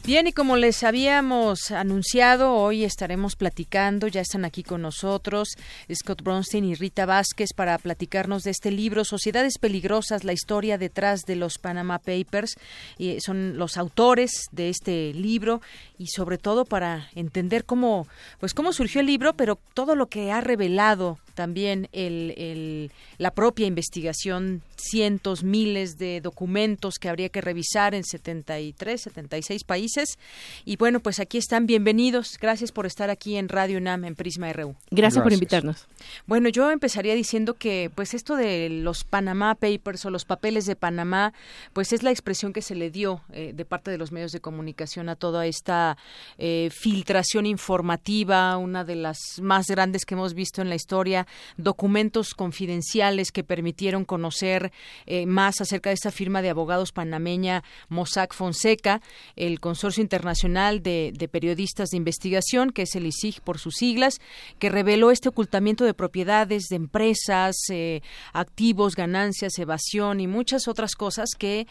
Bien, 0.09 0.25
y 0.25 0.33
como 0.33 0.57
les 0.57 0.83
habíamos 0.83 1.69
anunciado, 1.69 2.55
hoy 2.55 2.83
estaremos 2.83 3.35
platicando, 3.35 4.07
ya 4.07 4.21
están 4.21 4.43
aquí 4.43 4.63
con 4.63 4.81
nosotros 4.81 5.49
Scott 5.93 6.23
Bronstein 6.23 6.65
y 6.65 6.73
Rita 6.73 7.05
Vázquez 7.05 7.49
para 7.55 7.77
platicarnos 7.77 8.41
de 8.41 8.49
este 8.49 8.71
libro, 8.71 9.05
Sociedades 9.05 9.59
Peligrosas, 9.59 10.23
la 10.23 10.33
historia 10.33 10.79
detrás 10.79 11.25
de 11.27 11.35
los 11.35 11.59
Panama 11.59 11.99
Papers. 11.99 12.55
Y 12.97 13.21
son 13.21 13.59
los 13.59 13.77
autores 13.77 14.47
de 14.51 14.69
este 14.69 15.13
libro 15.13 15.61
y 15.99 16.07
sobre 16.07 16.39
todo 16.39 16.65
para 16.65 17.07
entender 17.13 17.63
cómo, 17.65 18.07
pues 18.39 18.55
cómo 18.55 18.73
surgió 18.73 19.01
el 19.01 19.05
libro, 19.05 19.35
pero 19.35 19.59
todo 19.75 19.93
lo 19.93 20.07
que 20.07 20.31
ha 20.31 20.41
revelado 20.41 21.19
también 21.39 21.87
el, 21.93 22.91
la 23.17 23.31
propia 23.31 23.65
investigación, 23.65 24.61
cientos, 24.75 25.41
miles 25.41 25.97
de 25.97 26.19
documentos 26.19 26.95
que 26.99 27.07
habría 27.07 27.29
que 27.29 27.39
revisar 27.39 27.95
en 27.95 28.03
73, 28.03 28.99
76 29.03 29.63
países. 29.63 30.19
Y 30.65 30.75
bueno, 30.75 30.99
pues 30.99 31.21
aquí 31.21 31.37
están, 31.37 31.65
bienvenidos. 31.65 32.37
Gracias 32.41 32.73
por 32.73 32.85
estar 32.85 33.09
aquí 33.09 33.37
en 33.37 33.47
Radio 33.47 33.77
UNAM, 33.77 34.03
en 34.03 34.15
Prisma 34.15 34.51
RU. 34.51 34.75
Gracias, 34.91 35.23
por 35.23 35.31
invitarnos. 35.31 35.87
Bueno, 36.27 36.49
yo 36.49 36.71
empezaría 36.71 37.15
diciendo 37.15 37.53
que 37.53 37.89
pues 37.95 38.13
esto 38.13 38.35
de 38.35 38.67
los 38.67 39.05
Panama 39.05 39.55
Papers 39.55 40.03
o 40.05 40.09
los 40.09 40.25
papeles 40.25 40.65
de 40.65 40.75
Panamá, 40.75 41.31
pues 41.71 41.93
es 41.93 42.03
la 42.03 42.11
expresión 42.11 42.51
que 42.51 42.61
se 42.61 42.75
le 42.75 42.91
dio 42.91 43.21
eh, 43.31 43.53
de 43.55 43.63
parte 43.63 43.91
de 43.91 43.97
los 43.97 44.11
medios 44.11 44.33
de 44.33 44.41
comunicación 44.41 45.07
a 45.07 45.15
toda 45.15 45.45
esta 45.45 45.95
eh, 46.37 46.69
filtración 46.69 47.45
informativa, 47.45 48.57
una 48.57 48.83
de 48.83 48.95
las 48.95 49.19
más 49.41 49.67
grandes 49.67 50.03
que 50.03 50.15
hemos 50.15 50.33
visto 50.33 50.61
en 50.61 50.67
la 50.67 50.75
historia 50.75 51.27
documentos 51.57 52.33
confidenciales 52.33 53.31
que 53.31 53.43
permitieron 53.43 54.05
conocer 54.05 54.71
eh, 55.05 55.25
más 55.25 55.61
acerca 55.61 55.89
de 55.89 55.95
esta 55.95 56.11
firma 56.11 56.41
de 56.41 56.49
abogados 56.49 56.91
panameña 56.91 57.63
Mossack 57.89 58.33
Fonseca, 58.33 59.01
el 59.35 59.59
Consorcio 59.59 60.01
Internacional 60.01 60.81
de, 60.81 61.29
Periodistas 61.31 61.89
de 61.89 61.97
Investigación, 61.97 62.71
que 62.71 62.83
es 62.83 62.95
el 62.95 63.05
ISIG 63.05 63.41
por 63.41 63.59
sus 63.59 63.75
siglas, 63.75 64.19
que 64.57 64.69
reveló 64.69 65.11
este 65.11 65.29
ocultamiento 65.29 65.85
de 65.85 65.93
propiedades 65.93 66.63
de 66.69 66.75
empresas, 66.75 67.55
eh, 67.69 68.01
activos, 68.33 68.95
ganancias, 68.95 69.57
evasión 69.59 70.19
y 70.19 70.27
muchas 70.27 70.67
otras 70.67 70.95
cosas 70.95 71.29
que 71.37 71.67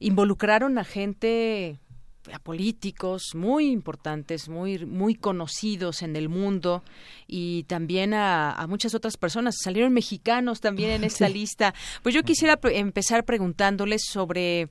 involucraron 0.00 0.78
a 0.78 0.84
gente 0.84 1.78
a 2.32 2.38
políticos 2.38 3.34
muy 3.34 3.70
importantes, 3.70 4.48
muy, 4.48 4.84
muy 4.86 5.14
conocidos 5.14 6.02
en 6.02 6.16
el 6.16 6.28
mundo 6.28 6.82
y 7.26 7.64
también 7.64 8.14
a, 8.14 8.64
muchas 8.68 8.94
otras 8.94 9.16
personas. 9.16 9.56
Salieron 9.62 9.92
mexicanos 9.92 10.60
también 10.60 10.90
en 10.90 11.04
esta 11.04 11.28
lista. 11.28 11.74
Pues 12.02 12.14
yo 12.14 12.22
quisiera 12.22 12.58
empezar 12.62 13.24
preguntándoles 13.24 14.02
sobre 14.10 14.68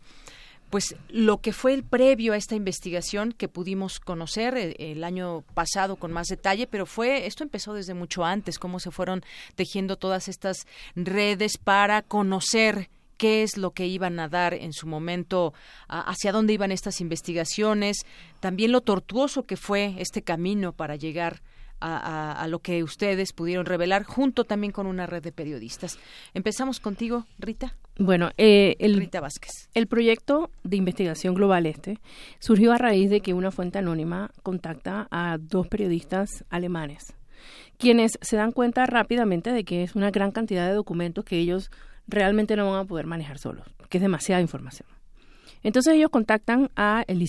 pues 0.70 0.96
lo 1.10 1.40
que 1.40 1.54
fue 1.54 1.76
el 1.76 1.84
previo 1.84 2.34
a 2.34 2.38
esta 2.38 2.56
investigación 2.56 3.32
que 3.32 3.48
pudimos 3.48 4.00
conocer 4.00 4.58
el, 4.58 4.72
eh, 4.72 4.94
el, 4.94 5.04
año 5.04 5.44
pasado 5.54 5.98
con 5.98 6.12
más 6.12 6.30
detalle, 6.30 6.66
pero 6.66 6.88
fue 6.88 7.28
esto 7.28 7.44
empezó 7.44 7.76
desde 7.76 7.94
mucho 7.94 8.26
antes, 8.26 8.58
cómo 8.58 8.80
se 8.80 8.90
fueron 8.90 9.22
tejiendo 9.54 9.98
todas 9.98 10.28
estas 10.28 10.66
redes 10.96 11.60
para 11.60 12.02
conocer 12.02 12.90
qué 13.18 13.44
es 13.44 13.58
lo 13.58 13.72
que 13.72 13.88
iban 13.88 14.20
a 14.20 14.28
dar 14.28 14.54
en 14.54 14.74
su 14.74 14.88
momento, 14.88 15.54
hacia 15.88 16.32
dónde 16.32 16.54
iban 16.54 16.72
estas 16.72 17.02
investigaciones, 17.02 18.06
también 18.40 18.72
lo 18.72 18.82
tortuoso 18.82 19.44
que 19.44 19.58
fue 19.58 19.96
este 20.00 20.22
camino 20.22 20.74
para 20.74 20.96
llegar 20.96 21.42
a, 21.84 22.48
lo 22.48 22.60
que 22.60 22.84
ustedes 22.84 23.34
pudieron 23.34 23.66
revelar, 23.66 24.04
junto 24.04 24.46
también 24.46 24.72
con 24.72 24.88
una 24.88 25.06
red 25.06 25.22
de 25.22 25.32
periodistas. 25.32 26.00
Empezamos 26.34 26.80
contigo, 26.80 27.26
Rita. 27.40 27.76
Bueno, 28.00 28.32
eh, 28.38 28.76
el, 28.80 28.98
Rita 28.98 29.20
Vázquez. 29.20 29.70
el 29.74 29.88
proyecto 29.88 30.50
de 30.64 30.78
investigación 30.78 31.36
global 31.36 31.66
este 31.66 32.00
surgió 32.40 32.72
a 32.72 32.78
raíz 32.78 33.10
de 33.10 33.22
que 33.22 33.34
una 33.34 33.52
fuente 33.52 33.80
anónima 33.80 34.32
contacta 34.42 35.08
a 35.12 35.38
dos 35.40 35.68
periodistas 35.68 36.44
alemanes, 36.50 37.14
quienes 37.78 38.18
se 38.22 38.38
dan 38.38 38.52
cuenta 38.52 38.86
rápidamente 38.86 39.52
de 39.52 39.64
que 39.64 39.84
es 39.84 39.96
una 39.96 40.10
gran 40.10 40.32
cantidad 40.32 40.68
de 40.68 40.74
documentos 40.74 41.24
que 41.24 41.38
ellos 41.38 41.70
realmente 42.08 42.56
no 42.56 42.72
van 42.72 42.82
a 42.82 42.86
poder 42.86 43.06
manejar 43.06 43.38
solos, 43.38 43.66
que 43.90 43.98
es 43.98 44.02
demasiada 44.02 44.42
información. 44.42 44.88
Entonces 45.64 45.94
ellos 45.96 46.10
contactan 46.10 46.70
a 46.76 47.04
el 47.08 47.26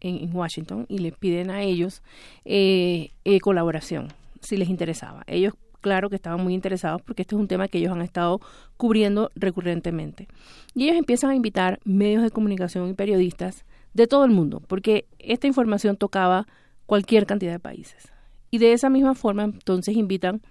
en, 0.00 0.36
Washington 0.36 0.86
y 0.88 0.98
les 0.98 1.16
piden 1.16 1.50
a 1.50 1.62
ellos 1.62 2.02
eh, 2.44 3.10
eh, 3.24 3.40
colaboración, 3.40 4.08
si 4.40 4.56
les 4.56 4.68
interesaba. 4.68 5.22
Ellos, 5.26 5.54
claro 5.80 6.10
que 6.10 6.16
estaban 6.16 6.42
muy 6.42 6.54
interesados 6.54 7.00
porque 7.02 7.22
este 7.22 7.36
es 7.36 7.40
un 7.40 7.48
tema 7.48 7.68
que 7.68 7.78
ellos 7.78 7.92
han 7.92 8.02
estado 8.02 8.40
cubriendo 8.76 9.30
recurrentemente. 9.36 10.26
Y 10.74 10.84
ellos 10.84 10.96
empiezan 10.96 11.30
a 11.30 11.36
invitar 11.36 11.78
medios 11.84 12.22
de 12.22 12.30
comunicación 12.30 12.88
y 12.90 12.94
periodistas 12.94 13.64
de 13.94 14.06
todo 14.06 14.24
el 14.24 14.30
mundo, 14.32 14.60
porque 14.66 15.06
esta 15.18 15.46
información 15.46 15.96
tocaba 15.96 16.46
cualquier 16.86 17.24
cantidad 17.24 17.52
de 17.52 17.60
países. 17.60 18.12
Y 18.50 18.58
de 18.58 18.72
esa 18.72 18.90
misma 18.90 19.14
forma, 19.14 19.44
entonces 19.44 19.96
invitan 19.96 20.42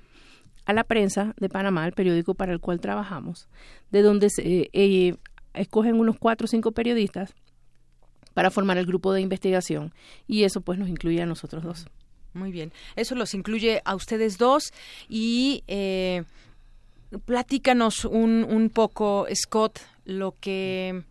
a 0.65 0.73
la 0.73 0.83
prensa 0.83 1.33
de 1.37 1.49
Panamá, 1.49 1.85
el 1.85 1.93
periódico 1.93 2.33
para 2.33 2.51
el 2.51 2.59
cual 2.59 2.79
trabajamos, 2.79 3.47
de 3.91 4.01
donde 4.01 4.29
se 4.29 4.69
eh, 4.73 5.15
escogen 5.53 5.99
unos 5.99 6.17
cuatro 6.19 6.45
o 6.45 6.47
cinco 6.47 6.71
periodistas 6.71 7.33
para 8.33 8.51
formar 8.51 8.77
el 8.77 8.85
grupo 8.85 9.13
de 9.13 9.21
investigación 9.21 9.93
y 10.27 10.43
eso 10.43 10.61
pues 10.61 10.77
nos 10.77 10.89
incluye 10.89 11.21
a 11.21 11.25
nosotros 11.25 11.63
dos. 11.63 11.87
Muy 12.33 12.51
bien, 12.51 12.73
eso 12.97 13.15
los 13.15 13.33
incluye 13.33 13.81
a 13.85 13.95
ustedes 13.95 14.37
dos 14.37 14.73
y 15.07 15.63
eh, 15.67 16.23
platícanos 17.23 18.03
un, 18.03 18.43
un 18.43 18.69
poco, 18.69 19.25
Scott, 19.33 19.79
lo 20.03 20.35
que 20.41 21.03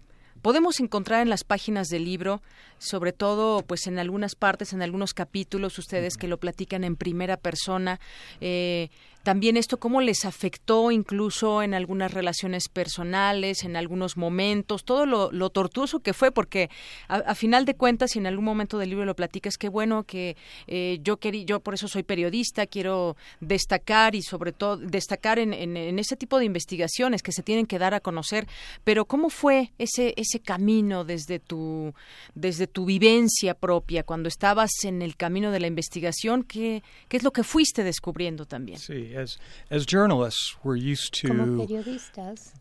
podemos 0.42 0.78
encontrar 0.80 1.22
en 1.22 1.30
las 1.30 1.42
páginas 1.42 1.88
del 1.88 2.04
libro, 2.04 2.42
sobre 2.76 3.12
todo 3.14 3.62
pues 3.62 3.86
en 3.86 3.98
algunas 3.98 4.34
partes, 4.34 4.74
en 4.74 4.82
algunos 4.82 5.14
capítulos, 5.14 5.78
ustedes 5.78 6.18
que 6.18 6.28
lo 6.28 6.36
platican 6.36 6.84
en 6.84 6.96
primera 6.96 7.38
persona. 7.38 7.98
Eh, 8.42 8.90
también 9.24 9.56
esto 9.56 9.78
cómo 9.78 10.02
les 10.02 10.26
afectó 10.26 10.90
incluso 10.90 11.62
en 11.62 11.72
algunas 11.72 12.12
relaciones 12.12 12.68
personales, 12.68 13.64
en 13.64 13.74
algunos 13.74 14.18
momentos, 14.18 14.84
todo 14.84 15.06
lo, 15.06 15.50
tortuoso 15.50 16.00
que 16.00 16.12
fue, 16.12 16.30
porque 16.30 16.68
a, 17.08 17.34
final 17.34 17.64
de 17.64 17.74
cuentas, 17.74 18.14
y 18.14 18.18
en 18.18 18.26
algún 18.26 18.44
momento 18.44 18.78
del 18.78 18.90
libro 18.90 19.06
lo 19.06 19.16
platicas, 19.16 19.56
qué 19.56 19.70
bueno 19.70 20.04
que 20.04 20.36
eh, 20.66 20.98
yo 21.02 21.16
quería, 21.16 21.44
yo 21.44 21.60
por 21.60 21.72
eso 21.72 21.88
soy 21.88 22.02
periodista, 22.02 22.66
quiero 22.66 23.16
destacar 23.40 24.14
y 24.14 24.22
sobre 24.22 24.52
todo 24.52 24.76
destacar 24.76 25.38
en, 25.38 25.54
en, 25.54 25.98
ese 25.98 26.16
tipo 26.16 26.38
de 26.38 26.44
investigaciones 26.44 27.22
que 27.22 27.32
se 27.32 27.42
tienen 27.42 27.66
que 27.66 27.78
dar 27.78 27.94
a 27.94 28.00
conocer, 28.00 28.46
pero 28.84 29.06
cómo 29.06 29.30
fue 29.30 29.72
ese, 29.78 30.12
ese 30.18 30.40
camino 30.40 31.04
desde 31.04 31.38
tu, 31.38 31.94
desde 32.34 32.66
tu 32.66 32.84
vivencia 32.84 33.54
propia, 33.54 34.02
cuando 34.02 34.28
estabas 34.28 34.70
en 34.84 35.00
el 35.00 35.16
camino 35.16 35.50
de 35.50 35.60
la 35.60 35.66
investigación, 35.66 36.42
qué, 36.42 36.82
qué 37.08 37.16
es 37.16 37.22
lo 37.22 37.32
que 37.32 37.42
fuiste 37.42 37.84
descubriendo 37.84 38.44
también. 38.44 38.78
Sí, 38.78 39.13
as 39.14 39.38
as 39.70 39.86
journalists, 39.86 40.56
we're 40.64 40.76
used 40.76 41.12
to 41.22 41.28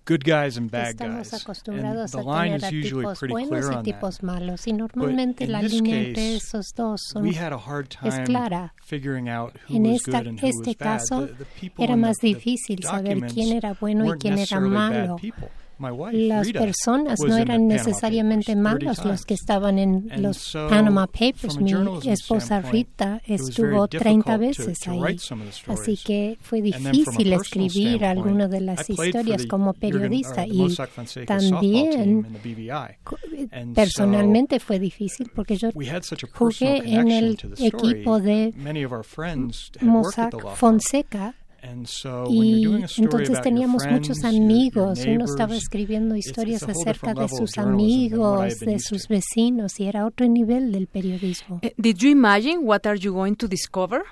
good 0.05 0.23
guys 0.23 0.57
and 0.57 0.69
bad 0.71 0.97
guys, 0.97 1.33
and 1.33 2.09
the 2.11 2.21
line 2.23 2.53
is 2.53 2.71
usually 2.71 3.05
pretty 3.15 3.33
clear 3.33 3.71
on 3.71 3.83
that. 3.83 4.21
malos, 4.23 4.65
y 4.67 4.71
normalmente 4.73 5.45
But 5.45 5.49
la 5.49 5.59
in 5.59 5.63
this 5.65 5.73
línea 5.73 5.95
entre 6.07 6.13
case, 6.13 6.35
esos 6.37 6.73
dos 6.75 7.01
son, 7.11 7.23
we 7.23 7.33
had 7.35 7.53
a 7.53 7.57
hard 7.57 7.87
es 8.03 8.13
time 8.15 8.25
clara. 8.25 8.73
figuring 8.83 9.29
out 9.29 9.57
who 9.67 9.75
En 9.75 9.83
was 9.83 10.03
good 10.03 10.27
and 10.27 10.39
who 10.39 10.47
este 10.47 10.67
was 10.67 10.75
bad. 10.77 10.99
caso 10.99 11.27
The- 11.27 11.33
the 11.33 11.45
people 11.59 11.83
era 11.85 11.95
más 11.95 12.17
the 12.19 12.33
difícil 12.35 12.83
saber 12.83 13.19
quién 13.27 13.53
era 13.53 13.73
bueno 13.79 14.03
y 14.05 14.09
weren't 14.09 14.21
quién 14.21 14.33
era 14.33 14.39
necessarily 14.41 14.75
bad 14.75 14.91
malo. 15.07 15.15
people. 15.17 15.49
Las 16.27 16.51
personas 16.51 17.19
no 17.19 17.37
eran 17.37 17.67
necesariamente 17.67 18.53
Papers 18.53 18.55
30 18.55 18.61
malos 18.61 19.05
los 19.05 19.25
que 19.25 19.33
estaban 19.33 19.79
en 19.79 20.09
los 20.21 20.51
Panama 20.69 21.07
Papers. 21.07 21.57
Mi 21.59 21.73
esposa 22.09 22.61
Rita 22.61 23.21
estuvo 23.25 23.87
30 23.87 24.37
difficult 24.37 24.55
to- 24.57 24.65
veces 24.65 24.87
ahí. 24.87 25.17
Así 25.67 25.97
que 26.03 26.37
fue 26.41 26.61
difícil 26.61 27.33
escribir 27.33 28.05
algunas 28.05 28.49
de 28.49 28.61
las 28.61 28.89
historias 28.89 29.45
como 29.45 29.73
Jürgen- 29.73 29.79
periodista 29.79 30.45
y 30.47 30.67
también 31.25 32.25
And 33.51 33.75
personalmente 33.75 34.59
fue 34.59 34.79
difícil 34.79 35.29
porque 35.33 35.57
yo 35.57 35.69
We 35.73 35.89
had 35.89 36.03
such 36.03 36.23
a 36.23 36.27
jugué 36.33 36.77
en 36.85 37.09
el 37.11 37.37
equipo 37.59 38.19
de 38.19 38.53
Mossack. 39.81 40.33
Fonseca 40.55 41.35
Y 42.29 42.65
entonces 42.97 43.41
teníamos 43.41 43.85
muchos 43.89 44.23
amigos, 44.23 44.99
uno 45.07 45.25
estaba 45.25 45.55
escribiendo 45.55 46.15
historias 46.15 46.63
acerca 46.63 47.13
de 47.13 47.29
sus 47.29 47.57
amigos, 47.57 48.59
de 48.59 48.79
sus 48.79 49.07
vecinos 49.07 49.79
y 49.79 49.85
era 49.85 50.05
otro 50.05 50.27
nivel 50.27 50.71
del 50.71 50.87
periodismo. 50.87 51.59
Eh, 51.61 51.73
Did 51.77 51.97
you 51.97 52.09
imagine 52.09 52.59
what 52.63 52.85
are 52.85 52.99
you 52.99 53.13
going 53.13 53.35
to 53.35 53.47
discover? 53.47 54.03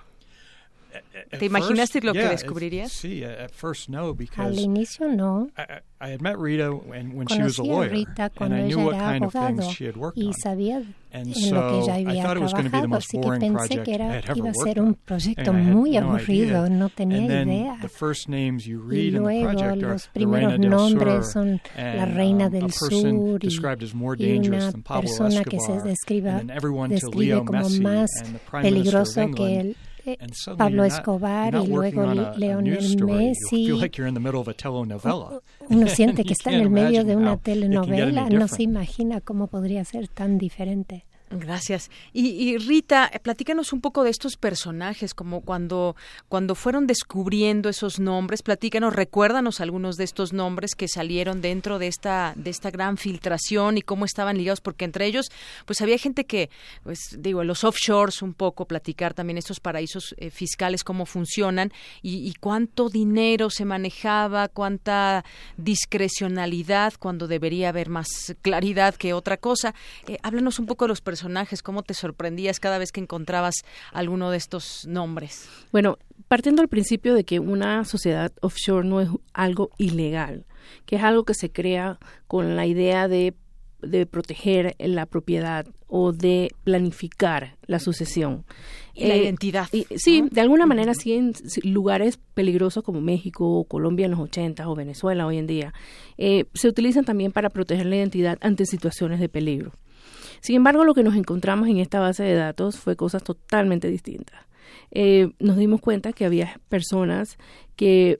¿Te 1.37 1.45
imaginaste 1.45 2.01
lo 2.01 2.13
que 2.13 2.27
descubrirías? 2.27 2.91
Sí, 2.91 3.23
at 3.23 3.39
at 3.39 3.51
first 3.51 3.89
no, 3.89 4.07
Al 4.07 4.13
because 4.15 4.61
inicio 4.61 5.07
no. 5.07 5.49
I, 5.57 5.61
I 5.61 5.81
I 6.03 6.09
had 6.09 6.21
met 6.21 6.37
Rita 6.39 6.71
when, 6.71 7.13
when 7.15 7.27
she 7.27 7.41
was 7.41 7.59
a 7.59 7.61
Conocí 7.61 7.69
a 7.69 7.73
lawyer, 7.75 7.89
Rita 7.91 8.23
and 8.23 8.35
cuando 8.35 8.55
I 8.57 8.61
knew 8.63 8.79
ella 8.79 8.85
what 8.85 8.95
era 8.95 9.03
kind 9.11 9.23
of 9.23 9.33
abogado 9.33 9.57
things 9.61 9.73
she 9.75 9.85
had 9.85 9.95
worked 9.97 10.17
y 10.17 10.27
on. 10.27 10.33
sabía 10.33 10.83
And 11.13 11.27
en 11.27 11.27
lo 11.27 11.33
que 11.33 11.49
so 11.49 11.83
ella 11.83 11.95
I 11.97 12.03
había 12.05 12.23
thought 12.23 12.37
it 12.37 12.41
was 12.43 12.53
going 12.53 12.63
to 12.65 12.71
be 12.71 12.81
the 12.81 12.87
trabajado, 12.87 12.89
most 12.89 13.07
así 13.09 13.17
que 13.19 13.21
boring 13.27 13.41
pensé 13.41 13.57
project 13.57 13.85
que 13.85 13.91
I 13.91 13.95
era, 13.95 14.05
had 14.17 14.23
ever 14.25 14.37
iba 14.37 14.49
a 14.49 14.51
worked 14.53 14.63
ser 14.73 14.79
on. 14.79 14.87
un 14.87 14.93
proyecto 14.95 15.51
And 15.51 15.57
I 15.57 15.61
had 15.63 15.73
muy 15.75 15.91
no 15.91 15.97
aburrido, 15.99 16.65
idea. 16.65 16.69
no 16.77 16.89
tenía 16.89 17.17
and 17.19 17.29
then 17.29 17.49
idea. 17.49 17.77
the 17.81 17.89
first 17.89 18.27
names 18.29 18.65
you 18.65 18.79
Y 18.79 18.89
read 18.89 19.07
in 19.07 19.13
the 19.13 19.19
luego 19.19 19.43
project 19.51 19.83
are 19.83 19.91
los 19.93 20.03
the 20.05 20.09
primeros 20.13 20.51
Reina 20.53 20.57
del 20.57 20.69
nombres 20.71 21.25
Sur 21.25 21.31
son 21.33 21.61
la 21.77 22.05
reina 22.05 22.45
um, 22.47 22.51
del 22.51 22.63
a 22.63 22.67
person 22.67 23.01
sur 23.19 23.35
y, 23.43 23.47
described 23.47 23.83
as 23.83 23.93
more 23.93 24.15
y 24.17 24.25
dangerous 24.25 24.63
una 24.63 24.71
than 24.71 24.81
Pablo 24.83 25.01
persona 25.09 25.43
que 25.43 25.59
se 25.59 25.73
Escobar, 25.73 25.83
describa, 25.87 26.29
and 26.39 26.49
then 26.49 26.57
everyone 26.57 26.89
to 26.89 26.95
describe 26.95 27.15
Leo 27.19 27.45
como 27.45 27.59
Messi 27.59 27.79
más 27.81 28.09
and 28.23 28.33
the 28.33 28.39
Prime 28.39 28.63
Minister 28.63 28.97
of 28.97 29.07
peligroso 29.07 29.35
que 29.35 29.43
England. 29.59 29.75
Eh, 30.05 30.17
Pablo 30.57 30.83
Escobar 30.83 31.55
y 31.55 31.67
luego 31.67 32.05
Leonel 32.37 33.03
Messi. 33.03 33.65
Uno 35.69 35.87
siente 35.87 36.23
que 36.25 36.33
está 36.33 36.51
en 36.51 36.61
el 36.61 36.69
medio 36.69 37.03
de 37.03 37.15
una 37.15 37.37
telenovela, 37.37 38.29
no 38.29 38.47
se 38.47 38.63
imagina 38.63 39.21
cómo 39.21 39.47
podría 39.47 39.83
ser 39.85 40.07
tan 40.07 40.37
diferente. 40.37 41.05
Gracias. 41.33 41.89
Y, 42.11 42.27
y 42.27 42.57
Rita, 42.57 43.09
eh, 43.11 43.19
platícanos 43.19 43.71
un 43.71 43.79
poco 43.79 44.03
de 44.03 44.09
estos 44.09 44.35
personajes, 44.35 45.13
como 45.13 45.39
cuando, 45.41 45.95
cuando 46.27 46.55
fueron 46.55 46.87
descubriendo 46.87 47.69
esos 47.69 47.99
nombres, 47.99 48.43
platícanos, 48.43 48.93
recuérdanos 48.93 49.61
algunos 49.61 49.95
de 49.95 50.03
estos 50.03 50.33
nombres 50.33 50.75
que 50.75 50.89
salieron 50.89 51.41
dentro 51.41 51.79
de 51.79 51.87
esta, 51.87 52.33
de 52.35 52.49
esta 52.49 52.69
gran 52.69 52.97
filtración 52.97 53.77
y 53.77 53.81
cómo 53.81 54.03
estaban 54.03 54.37
ligados, 54.37 54.59
porque 54.59 54.83
entre 54.83 55.05
ellos, 55.05 55.31
pues 55.65 55.81
había 55.81 55.97
gente 55.97 56.25
que, 56.25 56.49
pues 56.83 56.99
digo, 57.17 57.45
los 57.45 57.63
offshores 57.63 58.21
un 58.21 58.33
poco, 58.33 58.65
platicar 58.65 59.13
también 59.13 59.37
estos 59.37 59.61
paraísos 59.61 60.13
eh, 60.17 60.31
fiscales, 60.31 60.83
cómo 60.83 61.05
funcionan 61.05 61.71
y, 62.01 62.27
y 62.27 62.33
cuánto 62.33 62.89
dinero 62.89 63.49
se 63.49 63.63
manejaba, 63.63 64.49
cuánta 64.49 65.23
discrecionalidad 65.55 66.93
cuando 66.99 67.29
debería 67.29 67.69
haber 67.69 67.87
más 67.87 68.35
claridad 68.41 68.95
que 68.95 69.13
otra 69.13 69.37
cosa. 69.37 69.73
Eh, 70.07 70.17
háblanos 70.23 70.59
un 70.59 70.65
poco 70.65 70.83
de 70.85 70.89
los 70.89 70.99
personajes 70.99 71.20
personajes? 71.21 71.61
¿Cómo 71.61 71.83
te 71.83 71.93
sorprendías 71.93 72.59
cada 72.59 72.79
vez 72.79 72.91
que 72.91 72.99
encontrabas 72.99 73.55
alguno 73.93 74.31
de 74.31 74.37
estos 74.37 74.87
nombres? 74.87 75.47
Bueno, 75.71 75.99
partiendo 76.27 76.63
al 76.63 76.67
principio 76.67 77.13
de 77.13 77.23
que 77.23 77.39
una 77.39 77.85
sociedad 77.85 78.31
offshore 78.41 78.87
no 78.87 79.01
es 79.01 79.09
algo 79.33 79.69
ilegal, 79.77 80.45
que 80.87 80.95
es 80.95 81.03
algo 81.03 81.23
que 81.23 81.35
se 81.35 81.51
crea 81.51 81.99
con 82.27 82.55
la 82.55 82.65
idea 82.65 83.07
de 83.07 83.35
de 83.81 84.05
proteger 84.05 84.75
la 84.77 85.07
propiedad 85.07 85.65
o 85.87 86.11
de 86.11 86.51
planificar 86.63 87.57
la 87.65 87.79
sucesión. 87.79 88.45
Y 88.93 89.07
la 89.07 89.17
identidad. 89.17 89.67
sí, 89.95 90.23
de 90.29 90.41
alguna 90.41 90.67
manera 90.67 90.93
sí 90.93 91.13
en 91.13 91.33
lugares 91.63 92.19
peligrosos 92.35 92.83
como 92.83 93.01
México 93.01 93.47
o 93.47 93.63
Colombia 93.63 94.05
en 94.05 94.11
los 94.11 94.19
80 94.19 94.69
o 94.69 94.75
Venezuela 94.75 95.25
hoy 95.25 95.39
en 95.39 95.47
día, 95.47 95.73
eh, 96.17 96.45
se 96.53 96.67
utilizan 96.67 97.05
también 97.05 97.31
para 97.31 97.49
proteger 97.49 97.87
la 97.87 97.95
identidad 97.95 98.37
ante 98.41 98.65
situaciones 98.65 99.19
de 99.19 99.29
peligro. 99.29 99.71
Sin 100.41 100.57
embargo, 100.57 100.83
lo 100.83 100.93
que 100.93 101.03
nos 101.03 101.15
encontramos 101.15 101.69
en 101.69 101.77
esta 101.77 101.99
base 101.99 102.23
de 102.23 102.35
datos 102.35 102.77
fue 102.77 102.95
cosas 102.95 103.23
totalmente 103.23 103.87
distintas. 103.87 104.39
Eh, 104.91 105.31
nos 105.39 105.57
dimos 105.57 105.81
cuenta 105.81 106.13
que 106.13 106.25
había 106.25 106.59
personas 106.67 107.37
que, 107.75 108.19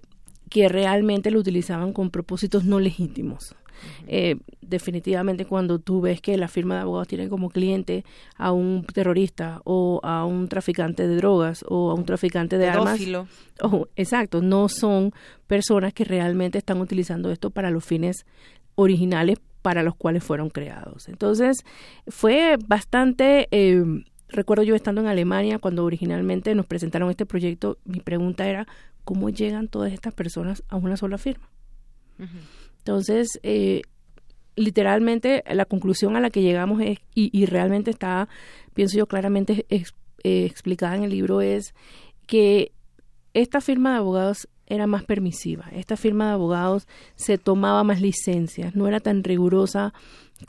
que 0.50 0.70
realmente 0.70 1.32
lo 1.32 1.40
utilizaban 1.40 1.94
con 1.94 2.12
propósitos 2.12 2.64
no 2.64 2.80
legítimos. 2.80 3.56
Eh, 4.08 4.36
definitivamente 4.62 5.46
cuando 5.46 5.80
tú 5.80 6.02
ves 6.02 6.22
que 6.22 6.38
la 6.38 6.48
firma 6.48 6.76
de 6.76 6.82
abogados 6.82 7.08
tiene 7.08 7.30
como 7.30 7.50
cliente 7.50 8.06
a 8.38 8.52
un 8.52 8.86
terrorista 8.86 9.62
o 9.64 10.00
a 10.04 10.26
un 10.26 10.48
traficante 10.48 11.08
de 11.08 11.16
drogas 11.16 11.66
o 11.68 11.92
a 11.92 11.96
un 11.96 12.06
traficante 12.06 12.58
de 12.58 12.70
armas. 12.70 13.00
Oh, 13.62 13.88
exacto, 13.96 14.42
no 14.42 14.70
son 14.70 15.14
personas 15.48 15.94
que 15.94 16.04
realmente 16.04 16.58
están 16.58 16.80
utilizando 16.80 17.32
esto 17.32 17.50
para 17.50 17.72
los 17.72 17.84
fines 17.84 18.26
originales 18.76 19.40
para 19.62 19.84
los 19.84 19.96
cuales 19.96 20.24
fueron 20.24 20.50
creados. 20.50 21.10
Entonces, 21.10 21.64
fue 22.08 22.58
bastante... 22.68 23.48
Eh, 23.52 23.84
recuerdo 24.30 24.64
yo 24.64 24.76
estando 24.76 25.02
en 25.02 25.08
Alemania 25.08 25.60
cuando 25.60 25.84
originalmente 25.84 26.56
nos 26.56 26.66
presentaron 26.66 27.10
este 27.10 27.26
proyecto, 27.26 27.78
mi 27.84 28.00
pregunta 28.00 28.48
era, 28.48 28.66
¿cómo 29.04 29.30
llegan 29.30 29.68
todas 29.68 29.92
estas 29.92 30.14
personas 30.14 30.64
a 30.70 30.78
una 30.78 30.98
sola 30.98 31.18
firma? 31.18 31.50
Entonces, 32.78 33.40
eh, 33.44 33.82
literalmente 34.56 35.44
la 35.52 35.66
conclusión 35.66 36.16
a 36.16 36.20
la 36.20 36.30
que 36.30 36.42
llegamos 36.42 36.82
es, 36.82 37.00
y, 37.14 37.46
realmente 37.46 37.92
está, 37.92 38.30
pienso 38.74 38.98
yo 38.98 39.08
claramente 39.08 39.66
eh, 39.70 39.86
explicada 40.24 40.96
en 40.96 41.04
el 41.04 41.12
libro, 41.12 41.42
es 41.42 41.74
que 42.28 42.72
esta 43.34 43.62
firma 43.62 43.92
de 43.92 43.98
abogados 43.98 44.48
era 44.74 44.88
más 44.88 45.04
permisiva, 45.04 45.66
esta 45.74 45.98
firma 45.98 46.28
de 46.28 46.32
abogados 46.34 46.88
se 47.16 47.38
tomaba 47.38 47.84
más 47.84 48.02
licencias, 48.02 48.76
no 48.76 48.88
era 48.88 49.00
tan 49.00 49.24
rigurosa 49.24 49.94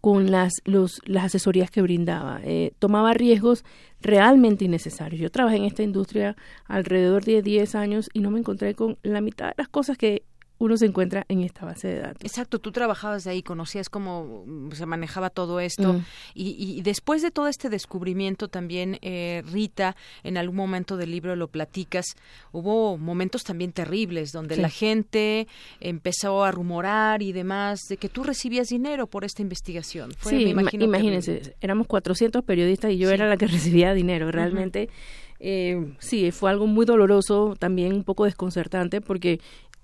con 0.00 0.30
las, 0.30 0.52
los, 0.64 1.00
las 1.04 1.24
asesorías 1.24 1.70
que 1.70 1.82
brindaba, 1.82 2.40
eh, 2.44 2.72
tomaba 2.78 3.12
riesgos 3.12 3.64
realmente 4.00 4.64
innecesarios. 4.64 5.20
Yo 5.20 5.30
trabajé 5.30 5.56
en 5.56 5.64
esta 5.64 5.82
industria 5.82 6.36
alrededor 6.66 7.24
de 7.24 7.42
10 7.42 7.74
años 7.74 8.08
y 8.12 8.20
no 8.20 8.30
me 8.30 8.38
encontré 8.38 8.74
con 8.74 8.96
la 9.02 9.20
mitad 9.20 9.48
de 9.48 9.54
las 9.58 9.68
cosas 9.68 9.98
que 9.98 10.22
uno 10.62 10.76
se 10.76 10.86
encuentra 10.86 11.24
en 11.28 11.40
esta 11.40 11.66
base 11.66 11.88
de 11.88 11.98
datos. 11.98 12.22
Exacto, 12.22 12.60
tú 12.60 12.70
trabajabas 12.70 13.24
de 13.24 13.32
ahí, 13.32 13.42
conocías 13.42 13.88
cómo 13.88 14.44
mm, 14.46 14.70
se 14.70 14.86
manejaba 14.86 15.28
todo 15.28 15.58
esto 15.58 15.94
mm. 15.94 16.04
y, 16.34 16.82
después 16.82 17.20
de 17.20 17.32
todo 17.32 17.48
este 17.48 17.68
descubrimiento 17.68 18.46
también, 18.46 18.96
eh, 19.02 19.42
Rita, 19.50 19.96
en 20.22 20.36
algún 20.36 20.54
momento 20.54 20.96
del 20.96 21.10
libro 21.10 21.34
lo 21.34 21.48
platicas, 21.48 22.14
hubo 22.52 22.96
momentos 22.96 23.42
también 23.42 23.72
terribles 23.72 24.30
donde 24.30 24.56
la 24.56 24.70
gente 24.70 25.48
empezó 25.80 26.44
a 26.44 26.52
rumorar 26.52 27.22
y 27.22 27.32
demás 27.32 27.80
de 27.88 27.96
que 27.96 28.08
tú 28.08 28.22
recibías 28.22 28.68
dinero 28.68 29.08
por 29.08 29.24
esta 29.24 29.42
investigación. 29.42 30.12
sí, 30.20 30.54
imagínense, 30.78 31.56
éramos 31.60 31.88
400 31.88 32.44
periodistas 32.44 32.92
y 32.92 32.98
yo 32.98 33.10
era 33.10 33.28
la 33.28 33.36
que 33.36 33.46
recibía 33.48 33.94
dinero. 33.94 34.30
Realmente... 34.30 34.88
Eh, 35.44 35.96
sí, 35.98 36.30
fue 36.30 36.50
algo 36.50 36.68
muy 36.68 36.86
doloroso, 36.86 37.56
también 37.58 37.92
un 37.92 38.04
poco 38.04 38.26
desconcertante, 38.26 39.00
porque 39.00 39.40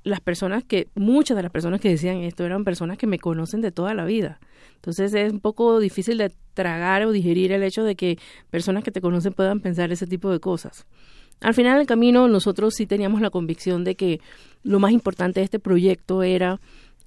las 0.08 0.20
personas 0.20 0.64
que, 0.64 0.88
muchas 0.94 1.36
de 1.36 1.42
las 1.42 1.52
personas 1.52 1.80
que 1.80 1.90
decían 1.90 2.18
esto 2.18 2.44
eran 2.44 2.64
personas 2.64 2.98
que 2.98 3.06
me 3.06 3.18
conocen 3.18 3.60
de 3.60 3.70
toda 3.70 3.94
la 3.94 4.04
vida. 4.04 4.40
Entonces 4.76 5.14
es 5.14 5.32
un 5.32 5.40
poco 5.40 5.80
difícil 5.80 6.18
de 6.18 6.32
tragar 6.54 7.04
o 7.04 7.12
digerir 7.12 7.52
el 7.52 7.62
hecho 7.62 7.84
de 7.84 7.96
que 7.96 8.18
personas 8.50 8.84
que 8.84 8.90
te 8.90 9.00
conocen 9.00 9.32
puedan 9.32 9.60
pensar 9.60 9.92
ese 9.92 10.06
tipo 10.06 10.30
de 10.30 10.40
cosas. 10.40 10.86
Al 11.40 11.54
final 11.54 11.78
del 11.78 11.86
camino 11.86 12.28
nosotros 12.28 12.74
sí 12.74 12.86
teníamos 12.86 13.20
la 13.20 13.30
convicción 13.30 13.84
de 13.84 13.94
que 13.94 14.20
lo 14.64 14.80
más 14.80 14.92
importante 14.92 15.40
de 15.40 15.44
este 15.44 15.58
proyecto 15.58 16.22
era 16.22 16.60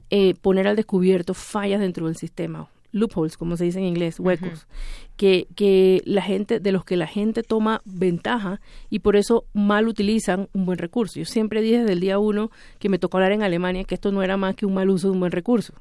eh, 0.10 0.36
poner 0.36 0.68
al 0.68 0.76
descubierto 0.76 1.34
fallas 1.34 1.80
dentro 1.80 2.08
del 2.08 2.16
sistema, 2.16 2.70
loopholes, 2.92 3.38
como 3.38 3.58
se 3.58 3.66
dice 3.66 3.80
en 3.80 3.86
inglés, 3.86 4.20
huecos, 4.20 4.68
que, 5.18 5.48
que 5.56 6.02
la 6.06 6.22
gente, 6.22 6.60
de 6.60 6.72
los 6.72 6.84
que 6.84 6.98
la 6.98 7.08
gente 7.08 7.44
toma 7.44 7.82
ventaja 7.86 8.62
y 8.90 9.00
por 9.00 9.16
eso 9.16 9.46
mal 9.54 9.88
utilizan 9.88 10.50
un 10.54 10.66
buen 10.66 10.78
recurso. 10.78 11.20
Yo 11.20 11.26
siempre 11.26 11.62
dije 11.62 11.80
desde 11.80 11.94
el 11.94 12.00
día 12.00 12.20
uno 12.20 12.52
que 12.80 12.90
me 12.90 13.00
tocó 13.00 13.18
hablar 13.18 13.32
en 13.32 13.44
Alemania 13.44 13.84
que 13.84 13.96
esto 13.96 14.12
no 14.12 14.24
era 14.24 14.38
más 14.38 14.56
que 14.56 14.66
un 14.66 14.74
mal 14.74 14.90
uso 14.90 15.08
de 15.08 15.14
un 15.14 15.20
buen 15.20 15.32
recurso. 15.32 15.74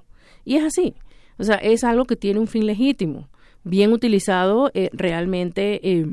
Y 0.44 0.56
es 0.56 0.64
así. 0.64 0.94
O 1.38 1.44
sea, 1.44 1.56
es 1.56 1.84
algo 1.84 2.04
que 2.04 2.16
tiene 2.16 2.38
un 2.38 2.46
fin 2.46 2.66
legítimo. 2.66 3.28
Bien 3.64 3.92
utilizado, 3.92 4.70
eh, 4.74 4.90
realmente 4.92 5.80
eh, 5.82 6.06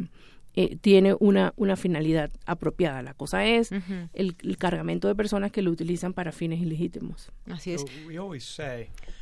eh, 0.56 0.78
tiene 0.82 1.16
una, 1.20 1.54
una 1.56 1.76
finalidad 1.76 2.32
apropiada. 2.46 3.02
La 3.02 3.14
cosa 3.14 3.46
es 3.46 3.70
el, 4.14 4.58
cargamento 4.58 5.08
de 5.08 5.16
personas 5.16 5.52
que 5.52 5.62
lo 5.62 5.70
utilizan 5.70 6.14
para 6.14 6.32
fines 6.32 6.60
ilegítimos. 6.62 7.32
Así 7.46 7.74
es. 7.74 7.86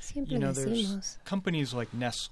Siempre 0.06 0.38
decimos, 0.38 1.18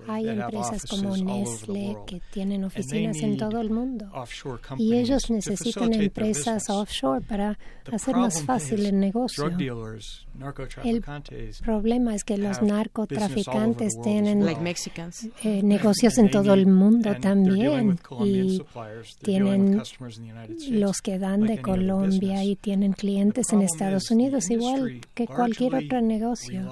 hay 0.07 0.29
empresas 0.29 0.85
como 0.85 1.17
Nestle 1.17 1.97
que 2.05 2.21
tienen 2.31 2.63
oficinas 2.65 3.17
en 3.17 3.35
todo 3.35 3.59
el 3.59 3.71
mundo. 3.71 4.11
y 4.77 4.93
ellos 4.95 5.31
necesitan 5.31 5.91
empresas 5.93 6.69
offshore 6.69 7.21
para 7.21 7.57
hacer 7.91 8.15
más 8.15 8.43
fácil 8.43 8.85
el 8.85 8.99
negocio. 8.99 9.49
El 10.83 11.03
problema 11.63 12.15
es 12.15 12.23
que 12.23 12.37
los 12.37 12.61
narcotraficantes 12.61 13.93
tienen 14.03 14.47
eh, 15.43 15.63
negocios 15.63 16.17
en 16.19 16.29
todo 16.29 16.53
el 16.53 16.67
mundo 16.67 17.15
también 17.19 17.99
y 18.23 18.61
tienen 19.23 19.81
los 20.69 21.01
que 21.01 21.17
dan 21.17 21.41
de 21.41 21.59
Colombia 21.59 22.43
y 22.43 22.55
tienen 22.55 22.93
clientes 22.93 23.51
en 23.51 23.63
Estados 23.63 24.11
Unidos 24.11 24.49
igual 24.51 25.01
que 25.15 25.25
cualquier 25.25 25.75
otro 25.75 26.01
negocio. 26.01 26.69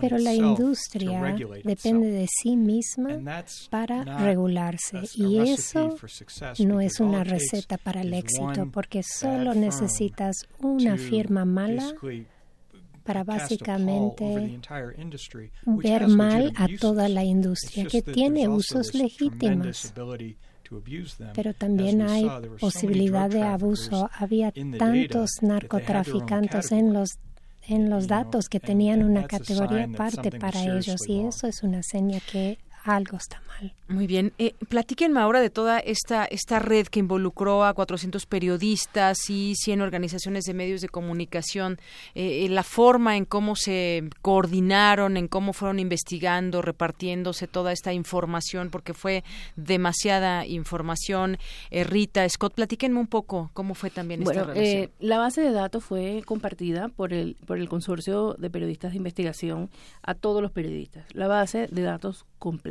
Pero 0.00 0.18
la 0.18 0.37
industria 0.38 1.36
depende 1.64 2.10
de 2.10 2.26
sí 2.26 2.56
misma 2.56 3.44
para 3.70 4.04
regularse. 4.18 5.00
y 5.14 5.38
eso 5.38 5.96
no 6.58 6.80
es 6.80 7.00
una 7.00 7.24
receta 7.24 7.78
para 7.78 8.02
el 8.02 8.14
éxito 8.14 8.70
porque 8.72 9.02
solo 9.02 9.54
necesitas 9.54 10.36
una 10.60 10.96
firma 10.96 11.44
mala 11.44 11.94
para 13.04 13.24
básicamente 13.24 14.60
ver 15.66 16.08
mal 16.08 16.52
a 16.56 16.68
toda 16.78 17.08
la 17.08 17.24
industria 17.24 17.86
que 17.86 18.02
tiene 18.02 18.48
usos 18.48 18.94
legítimos 18.94 19.94
pero 21.34 21.54
también 21.54 22.02
hay 22.02 22.26
posibilidad 22.60 23.30
de 23.30 23.42
abuso. 23.42 24.10
Había 24.12 24.52
tantos 24.52 25.30
narcotraficantes 25.42 26.72
en 26.72 26.92
los 26.92 27.18
en 27.68 27.90
los 27.90 28.08
datos 28.08 28.48
que 28.48 28.60
tenían 28.60 29.04
una 29.04 29.26
categoría 29.26 29.84
aparte 29.84 30.30
para 30.32 30.62
ellos 30.62 31.06
y 31.08 31.20
eso 31.20 31.46
es 31.46 31.62
una 31.62 31.82
seña 31.82 32.18
que 32.20 32.58
algo 32.84 33.16
está 33.16 33.40
mal. 33.46 33.74
Muy 33.88 34.06
bien. 34.06 34.32
Eh, 34.38 34.54
platíquenme 34.68 35.18
ahora 35.20 35.40
de 35.40 35.48
toda 35.48 35.78
esta, 35.78 36.26
esta 36.26 36.58
red 36.58 36.86
que 36.86 37.00
involucró 37.00 37.64
a 37.64 37.72
400 37.72 38.26
periodistas 38.26 39.30
y 39.30 39.54
100 39.56 39.80
organizaciones 39.80 40.44
de 40.44 40.54
medios 40.54 40.80
de 40.80 40.88
comunicación, 40.88 41.78
eh, 42.14 42.46
la 42.50 42.62
forma 42.62 43.16
en 43.16 43.24
cómo 43.24 43.56
se 43.56 44.04
coordinaron, 44.20 45.16
en 45.16 45.26
cómo 45.26 45.52
fueron 45.52 45.78
investigando, 45.78 46.60
repartiéndose 46.60 47.46
toda 47.46 47.72
esta 47.72 47.92
información, 47.92 48.70
porque 48.70 48.92
fue 48.92 49.24
demasiada 49.56 50.46
información. 50.46 51.38
Eh, 51.70 51.84
Rita, 51.84 52.28
Scott, 52.28 52.54
platíquenme 52.54 53.00
un 53.00 53.06
poco 53.06 53.50
cómo 53.54 53.74
fue 53.74 53.90
también 53.90 54.22
esta 54.22 54.44
relación. 54.44 54.90
la 55.00 55.18
base 55.18 55.40
de 55.40 55.52
datos 55.52 55.82
fue 55.82 56.22
compartida 56.26 56.88
por 56.88 57.14
el, 57.14 57.36
por 57.46 57.58
el 57.58 57.68
Consorcio 57.68 58.34
de 58.38 58.50
Periodistas 58.50 58.92
de 58.92 58.98
Investigación 58.98 59.70
a 60.02 60.14
todos 60.14 60.42
los 60.42 60.52
periodistas. 60.52 61.06
La 61.14 61.26
base 61.26 61.68
de 61.70 61.82
datos 61.82 62.26
completa. 62.38 62.67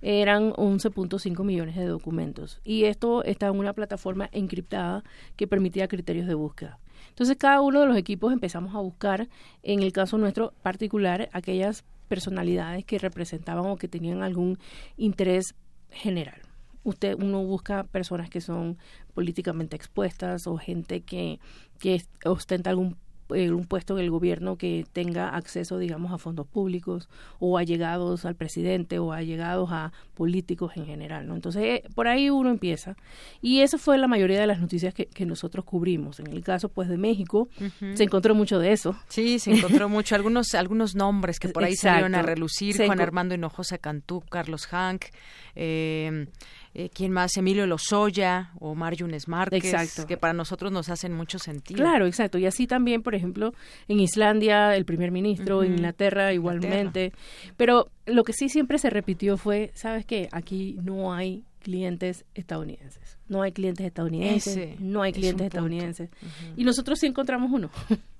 Eran 0.00 0.52
11.5 0.52 1.44
millones 1.44 1.76
de 1.76 1.86
documentos. 1.86 2.60
Y 2.64 2.84
esto 2.84 3.24
está 3.24 3.46
en 3.48 3.58
una 3.58 3.72
plataforma 3.72 4.28
encriptada 4.32 5.04
que 5.36 5.46
permitía 5.46 5.88
criterios 5.88 6.26
de 6.26 6.34
búsqueda. 6.34 6.78
Entonces, 7.08 7.36
cada 7.36 7.60
uno 7.60 7.80
de 7.80 7.86
los 7.86 7.96
equipos 7.96 8.32
empezamos 8.32 8.74
a 8.74 8.78
buscar, 8.78 9.28
en 9.62 9.82
el 9.82 9.92
caso 9.92 10.18
nuestro 10.18 10.52
particular, 10.62 11.28
aquellas 11.32 11.84
personalidades 12.08 12.84
que 12.84 12.98
representaban 12.98 13.66
o 13.66 13.76
que 13.76 13.88
tenían 13.88 14.22
algún 14.22 14.58
interés 14.96 15.54
general. 15.90 16.40
Usted, 16.84 17.14
uno 17.14 17.44
busca 17.44 17.84
personas 17.84 18.28
que 18.28 18.40
son 18.40 18.76
políticamente 19.14 19.76
expuestas 19.76 20.46
o 20.46 20.56
gente 20.56 21.02
que, 21.02 21.38
que 21.78 22.02
ostenta 22.24 22.70
algún 22.70 22.96
un 23.32 23.64
puesto 23.64 23.98
en 23.98 24.04
el 24.04 24.10
gobierno 24.10 24.56
que 24.56 24.86
tenga 24.92 25.30
acceso, 25.30 25.78
digamos, 25.78 26.12
a 26.12 26.18
fondos 26.18 26.46
públicos 26.46 27.08
o 27.38 27.58
allegados 27.58 28.24
al 28.24 28.34
presidente 28.34 28.98
o 28.98 29.12
allegados 29.12 29.70
a 29.72 29.92
políticos 30.14 30.72
en 30.76 30.86
general, 30.86 31.26
¿no? 31.26 31.34
Entonces, 31.34 31.62
eh, 31.62 31.84
por 31.94 32.08
ahí 32.08 32.30
uno 32.30 32.50
empieza. 32.50 32.96
Y 33.40 33.60
esa 33.60 33.78
fue 33.78 33.98
la 33.98 34.08
mayoría 34.08 34.40
de 34.40 34.46
las 34.46 34.60
noticias 34.60 34.94
que, 34.94 35.06
que 35.06 35.26
nosotros 35.26 35.64
cubrimos. 35.64 36.20
En 36.20 36.28
el 36.28 36.42
caso, 36.44 36.68
pues, 36.68 36.88
de 36.88 36.98
México, 36.98 37.48
se 37.94 38.04
encontró 38.04 38.34
mucho 38.34 38.58
de 38.58 38.72
eso. 38.72 38.96
Sí, 39.08 39.38
se 39.38 39.52
encontró 39.52 39.88
mucho. 39.88 40.14
Algunos, 40.14 40.54
algunos 40.54 40.94
nombres 40.94 41.38
que 41.38 41.48
por 41.48 41.64
ahí 41.64 41.76
salieron 41.76 42.14
a 42.14 42.22
relucir. 42.22 42.76
Juan 42.76 43.00
Armando 43.00 43.34
Hinojosa 43.34 43.78
Cantú, 43.78 44.20
Carlos 44.20 44.66
Hank, 44.66 45.06
eh, 45.54 46.26
eh, 46.74 46.88
¿quién 46.92 47.12
más? 47.12 47.36
Emilio 47.36 47.66
Lozoya 47.66 48.52
o 48.58 48.74
Mar 48.74 48.94
Yunes 48.94 49.28
Márquez, 49.28 50.04
que 50.06 50.16
para 50.16 50.32
nosotros 50.32 50.72
nos 50.72 50.88
hacen 50.88 51.12
mucho 51.12 51.38
sentido. 51.38 51.78
Claro, 51.78 52.06
exacto. 52.06 52.38
Y 52.38 52.46
así 52.46 52.66
también, 52.66 53.02
por 53.02 53.14
ejemplo, 53.14 53.52
en 53.88 54.00
Islandia, 54.00 54.74
el 54.74 54.84
primer 54.84 55.10
ministro, 55.10 55.62
en 55.62 55.72
Inglaterra 55.72 56.32
igualmente. 56.32 57.12
Pero 57.56 57.90
lo 58.06 58.24
que 58.24 58.32
sí 58.32 58.48
siempre 58.48 58.78
se 58.78 58.88
repitió 58.88 59.36
fue, 59.36 59.70
¿sabes 59.74 60.06
qué? 60.06 60.28
Aquí 60.32 60.78
no 60.82 61.12
hay 61.12 61.44
clientes 61.60 62.24
estadounidenses. 62.34 63.18
No 63.28 63.42
hay 63.42 63.52
clientes 63.52 63.86
estadounidenses, 63.86 64.80
no 64.80 65.02
hay 65.02 65.12
clientes 65.12 65.46
estadounidenses. 65.46 66.10
Y 66.56 66.64
nosotros 66.64 66.98
sí 66.98 67.06
encontramos 67.06 67.50
uno, 67.52 67.70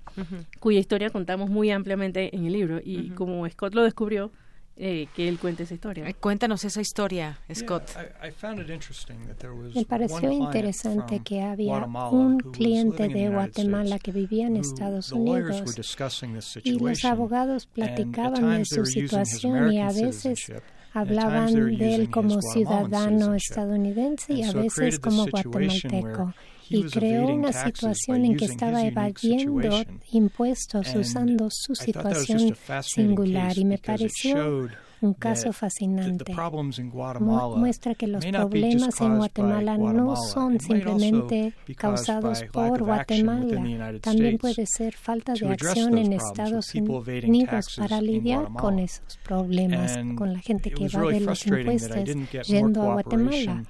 cuya 0.59 0.79
historia 0.79 1.09
contamos 1.09 1.49
muy 1.49 1.71
ampliamente 1.71 2.35
en 2.35 2.45
el 2.45 2.53
libro. 2.53 2.79
Y 2.83 3.09
como 3.09 3.47
Scott 3.49 3.73
lo 3.73 3.83
descubrió, 3.83 4.31
eh, 4.75 5.07
que 5.15 5.27
él 5.27 5.37
cuente 5.37 5.63
esa 5.63 5.75
historia. 5.75 6.11
cuéntanos 6.19 6.63
esa 6.65 6.81
historia, 6.81 7.39
Scott. 7.53 7.91
Me 9.75 9.85
pareció 9.85 10.31
interesante 10.31 11.21
que 11.23 11.41
había 11.41 11.85
un 11.85 12.39
cliente 12.39 13.07
de 13.07 13.29
Guatemala 13.29 13.99
que 13.99 14.11
vivía 14.11 14.47
en 14.47 14.57
Estados 14.57 15.11
Unidos 15.11 15.63
y 16.63 16.79
los 16.79 17.05
abogados 17.05 17.67
platicaban 17.67 18.59
de 18.59 18.65
su 18.65 18.85
situación 18.85 19.71
y 19.71 19.79
a 19.79 19.91
veces 19.91 20.51
hablaban 20.93 21.53
de 21.77 21.95
él 21.95 22.09
como 22.09 22.41
ciudadano 22.41 23.35
estadounidense 23.35 24.33
y 24.33 24.43
a 24.43 24.53
veces 24.53 24.99
como 24.99 25.25
guatemalteco 25.27 26.33
y 26.69 26.83
creó 26.83 27.27
una 27.27 27.51
situación 27.51 28.25
en 28.25 28.37
que 28.37 28.45
estaba 28.45 28.85
evadiendo 28.85 29.83
impuestos 30.11 30.93
usando 30.95 31.49
su 31.49 31.75
situación 31.75 32.55
singular 32.81 33.57
y 33.57 33.65
me 33.65 33.77
pareció 33.77 34.69
un 35.03 35.13
caso 35.13 35.51
fascinante. 35.51 36.33
muestra 37.55 37.93
que 37.93 38.07
los 38.07 38.25
problemas 38.25 39.01
en 39.01 39.17
Guatemala 39.17 39.77
no 39.77 40.15
son 40.15 40.59
simplemente 40.59 41.53
causados 41.75 42.43
por 42.51 42.83
Guatemala, 42.83 43.99
también 43.99 44.37
puede 44.37 44.65
ser 44.65 44.93
falta 44.95 45.33
de 45.33 45.49
acción 45.49 45.97
en 45.97 46.13
Estados 46.13 46.73
Unidos 46.73 47.75
para 47.77 48.01
lidiar 48.01 48.47
con 48.53 48.79
esos 48.79 49.17
problemas, 49.23 49.97
con 50.15 50.33
la 50.33 50.39
gente 50.39 50.71
que 50.71 50.87
va 50.87 51.11
de 51.11 51.19
los 51.19 51.45
impuestos 51.47 52.47
yendo 52.47 52.83
a 52.83 52.93
Guatemala. 52.93 53.63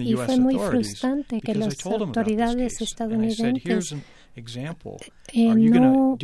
Y 0.00 0.14
fue 0.14 0.38
muy 0.38 0.58
frustrante 0.58 1.40
que 1.40 1.54
las 1.54 1.84
autoridades 1.86 2.80
estadounidenses 2.80 3.94
eh, 4.34 5.54
no 5.54 6.16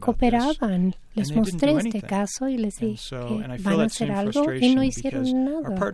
cooperaban. 0.00 0.94
Les 1.14 1.34
mostré 1.34 1.72
este 1.72 2.00
caso 2.00 2.48
y 2.48 2.58
les 2.58 2.76
dije 2.76 3.16
que 3.26 3.62
van 3.62 3.80
a 3.80 3.84
hacer 3.84 4.12
algo 4.12 4.52
y 4.54 4.74
no 4.74 4.84
hicieron 4.84 5.24
nada. 5.44 5.92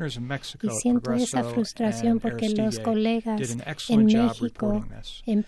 Y 0.62 0.68
siento 0.70 1.12
esa 1.14 1.44
frustración 1.44 2.20
porque 2.20 2.50
los 2.50 2.78
colegas 2.78 3.56
en 3.88 4.04
México, 4.04 4.86
en 5.24 5.42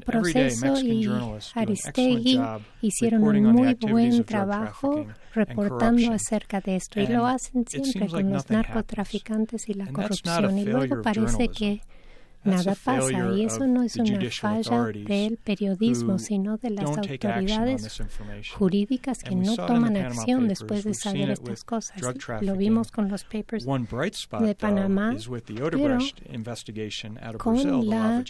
Proceso 0.00 0.80
y 0.80 1.10
Aristegui 1.54 2.40
hicieron 2.80 3.22
un 3.22 3.52
muy 3.52 3.74
buen 3.74 4.24
trabajo 4.24 5.06
reportando 5.34 6.12
acerca 6.12 6.60
de 6.60 6.76
esto. 6.76 7.00
Y 7.00 7.06
lo 7.06 7.26
hacen 7.26 7.66
siempre 7.68 8.08
con 8.08 8.32
los 8.32 8.48
narcotraficantes 8.48 9.68
y 9.68 9.74
la 9.74 9.86
corrupción. 9.92 10.58
Y 10.58 10.64
luego 10.64 11.02
parece 11.02 11.48
que 11.48 11.82
nada 12.44 12.74
pasa 12.84 13.34
y 13.34 13.44
eso 13.44 13.66
no 13.66 13.82
es 13.82 13.96
una 13.96 14.18
falla 14.30 14.86
del 14.86 15.36
periodismo, 15.36 16.18
sino 16.18 16.56
de 16.56 16.70
las 16.70 16.84
autoridades 16.84 18.02
jurídicas 18.54 19.22
que 19.22 19.34
no 19.34 19.54
toman 19.54 19.96
acción 19.96 20.48
después 20.48 20.84
de 20.84 20.94
saber 20.94 21.30
estas 21.30 21.64
cosas. 21.64 21.96
Lo 22.40 22.56
vimos 22.56 22.90
con 22.90 23.08
los 23.08 23.24
papers 23.24 23.64
de 23.64 24.54
Panamá, 24.54 25.16
pero 25.70 25.98
con 27.38 27.88
la 27.88 28.22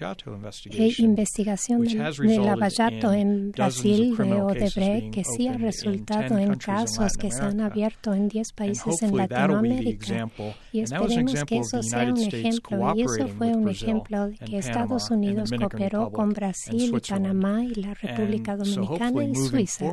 investigación 0.99 1.83
de 1.83 2.39
Lavallato 2.39 3.13
en 3.13 3.53
Brasil 3.53 4.17
de 4.17 4.43
Odebrecht, 4.43 5.11
que 5.13 5.25
sí 5.25 5.49
ha 5.49 5.55
resultado 5.55 6.39
en 6.39 6.55
casos 6.57 7.13
que 7.15 7.31
se 7.31 7.43
han 7.43 7.61
abierto 7.61 8.13
en 8.13 8.29
10 8.29 8.53
países 8.53 9.03
en 9.03 9.17
Latinoamérica. 9.17 10.29
Y 10.73 10.81
esperemos 10.81 11.45
que 11.45 11.59
eso 11.59 11.83
sea 11.83 12.13
un 12.13 12.19
ejemplo. 12.19 12.95
Y 12.95 13.03
eso 13.03 13.29
fue 13.29 13.49
un 13.55 13.69
ejemplo 13.69 14.02
que 14.45 14.59
Estados 14.59 15.11
Unidos 15.11 15.51
cooperó 15.51 16.11
con 16.11 16.31
Brasil, 16.31 17.01
Panamá 17.09 17.65
y 17.65 17.75
la 17.75 17.95
República 17.95 18.57
Dominicana 18.57 19.25
y 19.25 19.35
Suiza. 19.35 19.93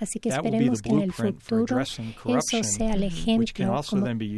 Así 0.00 0.18
que 0.20 0.28
esperemos 0.30 0.82
que 0.82 0.90
en 0.90 1.00
el 1.00 1.12
futuro 1.12 1.80
eso 1.80 2.62
sea 2.62 2.94
el 2.94 3.04
ejemplo 3.04 3.76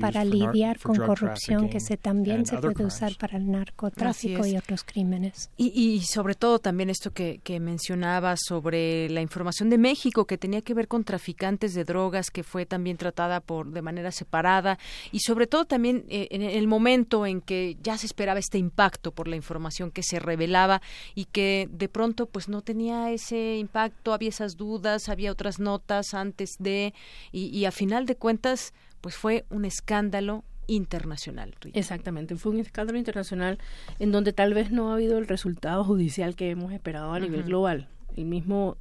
para 0.00 0.24
lidiar 0.24 0.78
con 0.80 0.96
corrupción 0.96 1.68
que 1.68 1.80
se, 1.80 1.96
también 1.96 2.46
se 2.46 2.58
puede 2.58 2.84
usar 2.84 3.16
para 3.18 3.38
el 3.38 3.50
narcotráfico 3.50 4.46
y 4.46 4.56
otros 4.56 4.84
crímenes. 4.84 5.50
Y, 5.56 6.00
sobre 6.02 6.34
todo 6.34 6.58
también 6.58 6.90
esto 6.90 7.10
que, 7.12 7.40
que 7.42 7.58
mencionaba 7.60 8.34
sobre 8.36 9.08
la 9.10 9.20
información 9.20 9.70
de 9.70 9.78
México 9.78 10.26
que 10.26 10.38
tenía 10.38 10.62
que 10.62 10.74
ver 10.74 10.88
con 10.88 11.04
traficantes 11.04 11.74
de 11.74 11.84
drogas 11.84 12.30
que 12.30 12.42
fue 12.42 12.66
también 12.66 12.96
tratada 12.96 13.40
por 13.40 13.70
de 13.70 13.82
manera 13.82 14.12
separada 14.12 14.78
y 15.12 15.20
sobre 15.20 15.46
todo 15.46 15.64
también 15.64 16.04
eh, 16.08 16.28
en 16.30 16.42
el 16.42 16.66
momento 16.66 17.26
en 17.26 17.40
que 17.40 17.76
ya 17.82 17.98
se 17.98 18.06
esperaba 18.06 18.38
este 18.38 18.58
impacto 18.58 19.05
por 19.12 19.28
la 19.28 19.36
información 19.36 19.90
que 19.90 20.02
se 20.02 20.18
revelaba 20.18 20.82
y 21.14 21.26
que 21.26 21.68
de 21.70 21.88
pronto 21.88 22.26
pues 22.26 22.48
no 22.48 22.62
tenía 22.62 23.10
ese 23.10 23.56
impacto, 23.56 24.12
había 24.12 24.28
esas 24.28 24.56
dudas, 24.56 25.08
había 25.08 25.32
otras 25.32 25.58
notas 25.58 26.14
antes 26.14 26.56
de 26.58 26.94
y, 27.32 27.64
a 27.64 27.72
final 27.72 28.06
de 28.06 28.16
cuentas 28.16 28.72
pues 29.00 29.16
fue 29.16 29.44
un 29.50 29.64
escándalo 29.64 30.44
internacional. 30.66 31.54
Exactamente, 31.74 32.34
fue 32.36 32.52
un 32.52 32.58
escándalo 32.60 32.98
internacional 32.98 33.58
en 33.98 34.10
donde 34.10 34.32
tal 34.32 34.52
vez 34.52 34.70
no 34.70 34.90
ha 34.90 34.94
habido 34.94 35.18
el 35.18 35.28
resultado 35.28 35.84
judicial 35.84 36.34
que 36.34 36.50
hemos 36.50 36.72
esperado 36.72 37.12
a 37.12 37.20
nivel 37.20 37.44
global, 37.44 37.88
el 38.16 38.24
mismo 38.24 38.76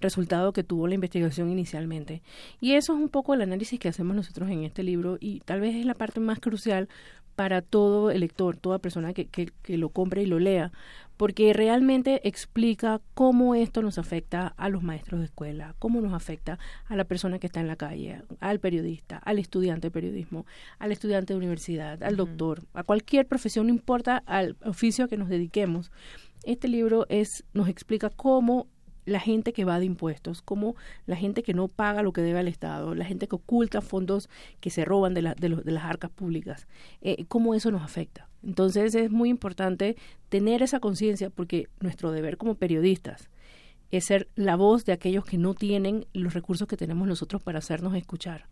resultado 0.00 0.52
que 0.52 0.64
tuvo 0.64 0.86
la 0.86 0.94
investigación 0.94 1.50
inicialmente. 1.50 2.22
Y 2.60 2.72
eso 2.72 2.94
es 2.94 3.00
un 3.00 3.08
poco 3.08 3.34
el 3.34 3.42
análisis 3.42 3.78
que 3.78 3.88
hacemos 3.88 4.16
nosotros 4.16 4.50
en 4.50 4.64
este 4.64 4.82
libro 4.82 5.18
y 5.20 5.40
tal 5.40 5.60
vez 5.60 5.74
es 5.74 5.84
la 5.84 5.94
parte 5.94 6.20
más 6.20 6.40
crucial 6.40 6.88
para 7.36 7.62
todo 7.62 8.10
el 8.10 8.20
lector, 8.20 8.56
toda 8.56 8.78
persona 8.78 9.12
que, 9.12 9.26
que, 9.26 9.52
que 9.62 9.76
lo 9.76 9.90
compre 9.90 10.22
y 10.22 10.26
lo 10.26 10.38
lea, 10.40 10.72
porque 11.16 11.52
realmente 11.52 12.26
explica 12.26 13.00
cómo 13.14 13.54
esto 13.54 13.82
nos 13.82 13.98
afecta 13.98 14.48
a 14.56 14.68
los 14.68 14.82
maestros 14.82 15.20
de 15.20 15.26
escuela, 15.26 15.74
cómo 15.78 16.00
nos 16.00 16.12
afecta 16.12 16.58
a 16.86 16.96
la 16.96 17.04
persona 17.04 17.38
que 17.38 17.46
está 17.46 17.60
en 17.60 17.68
la 17.68 17.76
calle, 17.76 18.22
al 18.40 18.58
periodista, 18.58 19.18
al 19.18 19.38
estudiante 19.38 19.88
de 19.88 19.92
periodismo, 19.92 20.46
al 20.78 20.92
estudiante 20.92 21.32
de 21.32 21.38
universidad, 21.38 22.02
al 22.02 22.16
doctor, 22.16 22.62
a 22.74 22.82
cualquier 22.82 23.26
profesión, 23.26 23.66
no 23.66 23.72
importa 23.72 24.22
al 24.26 24.56
oficio 24.64 25.08
que 25.08 25.16
nos 25.16 25.28
dediquemos. 25.28 25.90
Este 26.42 26.68
libro 26.68 27.06
es 27.08 27.44
nos 27.52 27.68
explica 27.68 28.10
cómo 28.10 28.66
la 29.06 29.20
gente 29.20 29.52
que 29.52 29.64
va 29.64 29.78
de 29.78 29.86
impuestos, 29.86 30.42
como 30.42 30.76
la 31.06 31.16
gente 31.16 31.42
que 31.42 31.54
no 31.54 31.68
paga 31.68 32.02
lo 32.02 32.12
que 32.12 32.20
debe 32.20 32.40
al 32.40 32.48
Estado, 32.48 32.94
la 32.94 33.04
gente 33.04 33.28
que 33.28 33.36
oculta 33.36 33.80
fondos 33.80 34.28
que 34.60 34.70
se 34.70 34.84
roban 34.84 35.14
de, 35.14 35.22
de, 35.22 35.48
de 35.48 35.72
las 35.72 35.84
arcas 35.84 36.10
públicas, 36.10 36.66
eh, 37.00 37.24
cómo 37.28 37.54
eso 37.54 37.70
nos 37.70 37.82
afecta. 37.82 38.28
Entonces 38.44 38.94
es 38.94 39.10
muy 39.10 39.28
importante 39.28 39.96
tener 40.28 40.62
esa 40.62 40.80
conciencia 40.80 41.30
porque 41.30 41.68
nuestro 41.80 42.12
deber 42.12 42.36
como 42.36 42.56
periodistas 42.56 43.30
es 43.90 44.04
ser 44.04 44.28
la 44.34 44.56
voz 44.56 44.84
de 44.84 44.92
aquellos 44.92 45.24
que 45.24 45.38
no 45.38 45.54
tienen 45.54 46.06
los 46.12 46.34
recursos 46.34 46.66
que 46.66 46.76
tenemos 46.76 47.06
nosotros 47.06 47.42
para 47.42 47.58
hacernos 47.58 47.94
escuchar. 47.94 48.46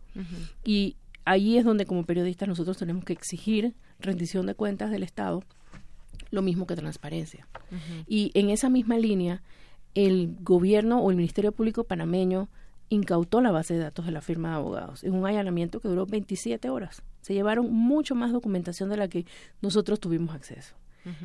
Y 0.63 0.95
ahí 1.25 1.57
es 1.57 1.65
donde 1.65 1.85
como 1.85 2.05
periodistas 2.05 2.47
nosotros 2.47 2.77
tenemos 2.77 3.03
que 3.03 3.13
exigir 3.13 3.73
rendición 3.99 4.45
de 4.45 4.55
cuentas 4.55 4.91
del 4.91 5.03
Estado, 5.03 5.43
lo 6.31 6.41
mismo 6.41 6.67
que 6.67 6.75
transparencia. 6.75 7.47
Y 8.07 8.31
en 8.33 8.49
esa 8.49 8.69
misma 8.69 8.97
línea, 8.97 9.43
el 9.95 10.35
gobierno 10.41 11.01
o 11.01 11.09
el 11.09 11.17
Ministerio 11.17 11.51
Público 11.51 11.85
panameño 11.85 12.49
incautó 12.89 13.41
la 13.41 13.51
base 13.51 13.73
de 13.73 13.79
datos 13.79 14.05
de 14.05 14.11
la 14.11 14.21
firma 14.21 14.49
de 14.49 14.55
abogados 14.55 15.03
en 15.03 15.13
un 15.13 15.25
allanamiento 15.25 15.79
que 15.79 15.87
duró 15.87 16.05
27 16.05 16.69
horas. 16.69 17.01
Se 17.21 17.33
llevaron 17.33 17.73
mucho 17.73 18.13
más 18.13 18.31
documentación 18.31 18.89
de 18.89 18.97
la 18.97 19.07
que 19.07 19.25
nosotros 19.61 19.99
tuvimos 19.99 20.35
acceso. 20.35 20.75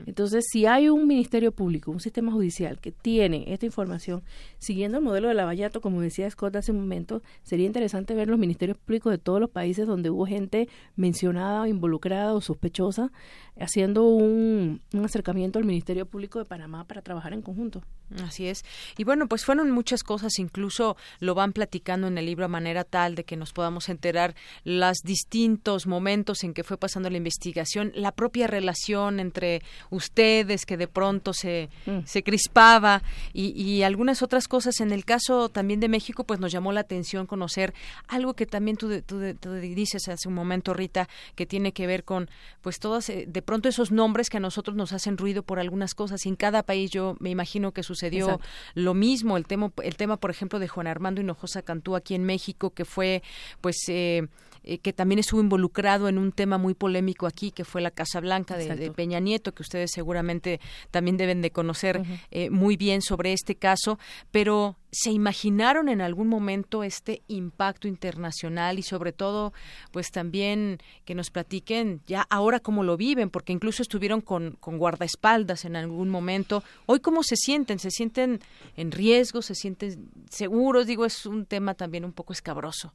Entonces, 0.05 0.45
si 0.51 0.67
hay 0.67 0.91
un 0.91 1.07
ministerio 1.07 1.53
público, 1.53 1.91
un 1.91 2.01
sistema 2.01 2.33
judicial 2.33 2.79
que 2.81 2.93
tiene 2.93 3.45
esta 3.49 3.65
información, 3.65 4.23
siguiendo 4.59 4.99
el 4.99 5.05
modelo 5.05 5.29
de 5.29 5.35
Lavallato, 5.35 5.81
como 5.81 6.03
decía 6.03 6.31
Scott 6.31 6.57
hace 6.57 6.73
un 6.73 6.81
momento, 6.81 7.23
sería 7.43 7.67
interesante 7.67 8.15
ver 8.15 8.29
los 8.29 8.39
ministerios 8.39 8.77
públicos 8.77 9.11
de 9.11 9.19
todos 9.19 9.41
los 9.41 9.49
países 9.49 9.87
donde 9.87 10.11
hubo 10.11 10.27
gente 10.27 10.69
mencionada, 10.97 11.67
involucrada 11.67 12.35
o 12.35 12.43
sospechosa, 12.43 13.11
haciendo 13.61 14.05
un, 14.05 14.81
un 14.93 15.05
acercamiento 15.05 15.59
al 15.59 15.65
Ministerio 15.65 16.07
Público 16.07 16.39
de 16.39 16.45
Panamá 16.45 16.85
para 16.85 17.03
trabajar 17.03 17.33
en 17.33 17.43
conjunto. 17.43 17.83
Así 18.25 18.47
es. 18.47 18.65
Y 18.97 19.05
bueno, 19.05 19.29
pues 19.29 19.45
fueron 19.45 19.71
muchas 19.71 20.03
cosas, 20.03 20.39
incluso 20.39 20.97
lo 21.21 21.35
van 21.35 21.53
platicando 21.53 22.09
en 22.09 22.19
el 22.19 22.27
libro 22.27 22.45
a 22.45 22.49
manera 22.49 22.83
tal 22.83 23.15
de 23.15 23.25
que 23.25 23.37
nos 23.37 23.53
podamos 23.53 23.89
enterar 23.89 24.35
los 24.65 24.99
distintos 25.05 25.87
momentos 25.87 26.43
en 26.43 26.53
que 26.53 26.65
fue 26.65 26.77
pasando 26.77 27.09
la 27.09 27.17
investigación, 27.17 27.93
la 27.95 28.13
propia 28.13 28.49
relación 28.49 29.21
entre 29.21 29.63
ustedes 29.91 30.67
que 30.67 30.77
de 30.77 30.89
pronto 30.89 31.33
se, 31.33 31.69
mm. 31.87 32.01
se 32.05 32.23
crispaba 32.23 33.03
y, 33.33 33.83
algunas 33.83 34.23
otras 34.23 34.49
cosas. 34.49 34.81
En 34.81 34.91
el 34.91 35.05
caso 35.05 35.49
también 35.49 35.81
de 35.81 35.89
México, 35.89 36.25
pues 36.25 36.41
nos 36.41 36.53
llamó 36.53 36.73
la 36.73 36.81
atención 36.81 37.27
conocer 37.27 37.73
algo 38.09 38.35
que 38.35 38.47
también 38.47 38.77
tú, 38.77 38.89
dices 38.89 40.09
hace 40.09 40.29
un 40.29 40.35
momento, 40.35 40.75
Rita, 40.75 41.09
que 41.35 41.47
tiene 41.47 41.73
que 41.73 41.87
ver 41.87 42.05
con 42.05 42.29
pues 42.61 42.79
todas, 42.79 43.09
eh, 43.09 43.27
de 43.29 43.43
pronto 43.51 43.69
esos 43.69 43.91
nombres 43.91 44.31
que 44.31 44.37
a 44.37 44.41
nosotros 44.41 44.77
nos 44.77 44.93
hacen 44.93 45.19
ruido 45.19 45.43
por 45.43 45.59
algunas 45.59 45.97
cosas. 45.97 46.25
Y 46.25 46.29
en 46.29 46.37
cada 46.37 46.63
país 46.63 46.93
yo 46.93 47.17
me 47.19 47.31
imagino 47.31 47.73
que 47.73 47.83
sucedió 47.83 48.39
lo 48.75 48.95
mismo. 48.95 49.37
El 49.37 49.45
tema, 49.45 49.73
el 49.83 49.97
tema, 49.97 50.19
por 50.19 50.31
ejemplo, 50.31 50.61
de 50.61 50.69
Juan 50.69 50.87
Armando 50.87 51.21
Hinojosa 51.21 51.63
Cantú 51.63 51.97
aquí 51.97 52.15
en 52.15 52.23
México, 52.23 52.71
que 52.71 52.85
fue 52.85 53.25
pues 53.61 53.77
eh, 53.89 54.29
eh, 54.63 54.79
que 54.79 54.93
también 54.93 55.19
estuvo 55.19 55.41
involucrado 55.41 56.09
en 56.09 56.19
un 56.19 56.33
tema 56.33 56.59
muy 56.59 56.75
polémico 56.75 57.27
aquí, 57.27 57.51
que 57.51 57.65
fue 57.65 57.81
la 57.81 57.91
Casa 57.91 58.21
Blanca 58.21 58.57
de, 58.57 58.91
Peña 58.91 59.21
Nieto, 59.21 59.53
que 59.53 59.63
ustedes 59.63 59.91
seguramente 59.91 60.61
también 60.91 61.17
deben 61.17 61.41
de 61.41 61.51
conocer 61.51 62.03
eh, 62.31 62.51
muy 62.51 62.77
bien 62.77 63.01
sobre 63.01 63.33
este 63.33 63.55
caso, 63.55 63.99
pero 64.31 64.77
¿se 64.93 65.11
imaginaron 65.11 65.89
en 65.89 66.01
algún 66.01 66.29
momento 66.29 66.83
este 66.85 67.23
impacto 67.29 67.89
internacional 67.89 68.79
y 68.79 68.83
sobre 68.83 69.13
todo, 69.13 69.53
pues 69.93 70.11
también 70.11 70.79
que 71.05 71.15
nos 71.15 71.31
platiquen 71.31 72.03
ya 72.07 72.27
ahora 72.29 72.61
cómo 72.61 72.83
lo 72.83 72.97
viven, 72.97 73.31
porque 73.31 73.53
incluso 73.53 73.83
estuvieron 73.83 74.21
con, 74.21 74.57
con 74.61 74.79
guardaespaldas 74.79 75.65
en 75.65 75.77
algún 75.77 76.11
momento. 76.11 76.63
Hoy 76.87 77.01
cómo 77.01 77.23
se 77.23 77.37
sienten, 77.37 77.79
se 77.79 77.91
sienten 77.91 78.41
en 78.77 78.93
riesgo, 78.93 79.43
se 79.43 79.55
sienten 79.55 80.11
seguros, 80.29 80.87
digo, 80.87 81.07
es 81.07 81.25
un 81.25 81.47
tema 81.47 81.75
también 81.75 82.05
un 82.05 82.13
poco 82.13 82.33
escabroso. 82.33 82.93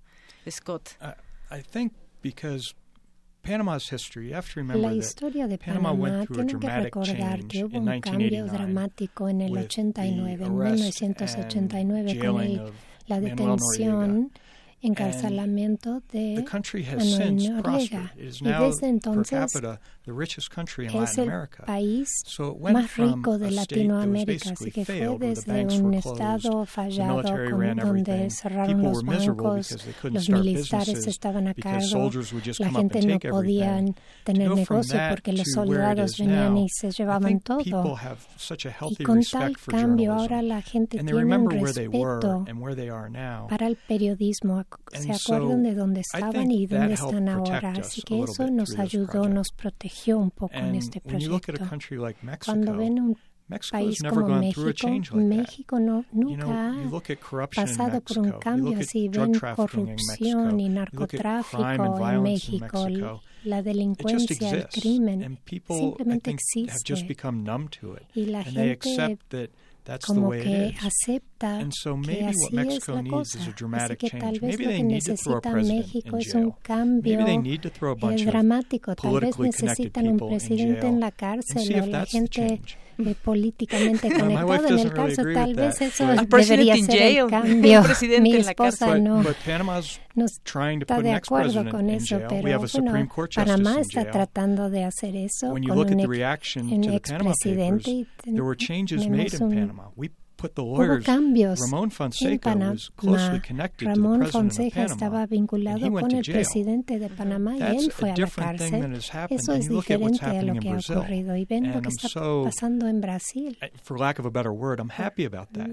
Scott. 0.51 0.89
Ah, 0.99 1.15
I 1.51 1.61
think 1.61 1.93
because 2.21 2.73
Panama's 3.43 3.89
history, 3.89 4.29
you 4.29 4.33
have 4.33 4.51
to 4.53 4.59
remember 4.59 4.87
La 4.87 4.93
historia 4.93 5.47
de 5.47 5.57
Panamá, 5.57 6.25
tienen 6.25 6.59
que 6.59 6.67
recordar 6.67 7.47
que 7.47 7.63
hubo 7.63 7.77
un 7.79 8.01
cambio 8.01 8.45
dramático 8.45 9.29
en 9.29 9.41
el 9.41 9.57
89, 9.57 10.45
en 10.45 10.57
1989, 10.57 12.19
con 12.19 12.41
el, 12.41 12.61
la 13.07 13.19
detención 13.19 14.31
encarcelamiento 14.81 16.01
de 16.11 16.45
Manuel 16.95 17.35
Noriega. 17.35 18.13
Y 18.15 18.43
desde 18.43 18.87
entonces 18.87 19.55
es 20.75 21.17
el 21.17 21.31
país 21.65 22.09
más 22.71 22.97
rico 22.97 23.37
de 23.37 23.51
Latinoamérica, 23.51 24.51
así 24.51 24.71
que 24.71 24.85
fue 24.85 25.17
desde 25.19 25.65
un 25.79 25.93
estado 25.95 26.65
fallado 26.65 27.23
donde 27.81 28.29
cerraron 28.29 28.83
los 28.83 29.03
bancos, 29.03 29.87
los 30.03 30.29
militares 30.29 31.07
estaban 31.07 31.47
a 31.47 31.53
cargo, 31.53 32.11
la 32.59 32.69
gente 32.69 33.05
no 33.05 33.19
podía 33.19 33.83
tener 34.23 34.49
negocio 34.51 34.99
porque 35.09 35.33
los 35.33 35.47
soldados 35.51 36.17
venían 36.19 36.57
y 36.57 36.69
se 36.69 36.91
llevaban 36.91 37.39
todo. 37.39 37.97
Y 38.89 39.03
con 39.03 39.21
tal 39.23 39.57
cambio 39.57 40.13
ahora 40.13 40.41
la 40.41 40.61
gente 40.61 40.99
tiene 40.99 41.35
un 41.35 41.49
respeto 41.49 42.45
para 43.49 43.67
el 43.67 43.77
periodismo 43.77 44.59
se 44.91 45.11
acuerdan 45.11 45.63
de 45.63 45.75
dónde 45.75 46.01
estaban 46.01 46.51
y 46.51 46.67
dónde 46.67 46.93
están 46.93 47.29
ahora. 47.29 47.73
Así 47.79 48.01
que 48.01 48.21
eso 48.21 48.49
nos 48.49 48.77
ayudó, 48.77 49.27
nos 49.29 49.51
protegió 49.51 50.17
un 50.17 50.31
poco 50.31 50.55
en 50.55 50.75
este 50.75 51.01
proyecto. 51.01 51.39
Cuando 52.45 52.77
ven 52.77 52.99
un 52.99 53.17
país 53.71 54.01
como 54.01 54.39
México, 54.39 55.15
México 55.17 55.79
no, 55.79 56.03
nunca 56.11 56.73
ha 56.73 57.47
pasado 57.47 58.01
por 58.01 58.19
un 58.19 58.31
cambio 58.33 58.79
así. 58.79 59.07
Ven 59.09 59.33
corrupción 59.55 60.59
y 60.59 60.69
narcotráfico 60.69 62.09
en 62.09 62.23
México. 62.23 63.21
La 63.43 63.61
delincuencia, 63.61 64.49
el 64.49 64.67
crimen 64.69 65.39
simplemente 65.67 66.31
existe. 66.31 66.95
Y 68.15 68.25
la 68.25 68.43
gente 68.43 69.51
como 70.05 70.31
que 70.31 70.75
acepta 70.81 71.59
que 72.03 72.25
así 72.25 72.57
es 72.57 72.87
la 72.87 73.03
cosa. 73.03 73.39
Así 73.41 73.97
que 73.97 74.09
tal 74.09 74.39
vez 74.39 74.59
lo 74.59 74.67
que 74.67 74.83
necesita 74.83 75.53
México 75.53 76.17
es 76.17 76.33
un 76.33 76.51
cambio 76.61 77.19
eh, 77.25 78.25
dramático. 78.25 78.95
Tal 78.95 79.19
vez 79.19 79.37
necesitan 79.39 80.07
un 80.07 80.17
presidente 80.17 80.87
en 80.87 80.99
la 80.99 81.11
cárcel 81.11 81.83
o 81.83 81.85
la 81.85 82.05
gente 82.05 82.61
eh, 82.97 83.15
políticamente 83.23 84.09
conectado. 84.19 84.67
En 84.67 84.79
el 84.79 84.93
caso, 84.93 85.23
tal 85.33 85.53
vez 85.55 85.81
eso 85.81 86.07
debería 86.07 86.75
ser 86.77 87.01
el 87.01 87.27
cambio. 87.27 87.83
Mi 88.21 88.35
esposa 88.35 88.97
no, 88.97 89.23
no. 89.23 90.25
Está 90.79 91.01
de 91.01 91.11
acuerdo 91.11 91.69
con 91.69 91.89
eso, 91.89 92.19
pero 92.29 92.59
bueno, 92.59 93.09
Panamá 93.35 93.79
está 93.81 94.09
tratando 94.09 94.69
de 94.69 94.83
hacer 94.83 95.15
eso 95.15 95.49
con 95.49 95.71
un 95.71 96.93
expresidente 96.93 97.89
y 97.91 98.07
tenemos 98.23 98.57
un 99.41 99.75
Hubo 100.63 101.03
cambios 101.03 101.59
en 102.21 102.39
Panamá. 102.39 102.75
Ramón 103.79 104.25
Fonseca 104.27 104.83
estaba 104.85 105.25
vinculado 105.25 105.91
con 105.91 106.11
el 106.11 106.23
presidente 106.23 106.99
de 106.99 107.09
Panamá 107.09 107.57
y 107.57 107.61
él 107.61 107.91
fue 107.91 108.11
a 108.11 108.17
la 108.17 108.27
cárcel. 108.27 108.99
Eso 109.29 109.53
es 109.53 109.69
diferente 109.69 110.25
a 110.25 110.41
lo 110.43 110.59
que 110.59 110.69
ha 110.69 110.77
ocurrido. 110.77 111.35
Y 111.35 111.45
ven 111.45 111.71
lo 111.73 111.81
que 111.81 111.89
está 111.89 112.09
pasando 112.43 112.87
en 112.87 113.01
Brasil. 113.01 113.57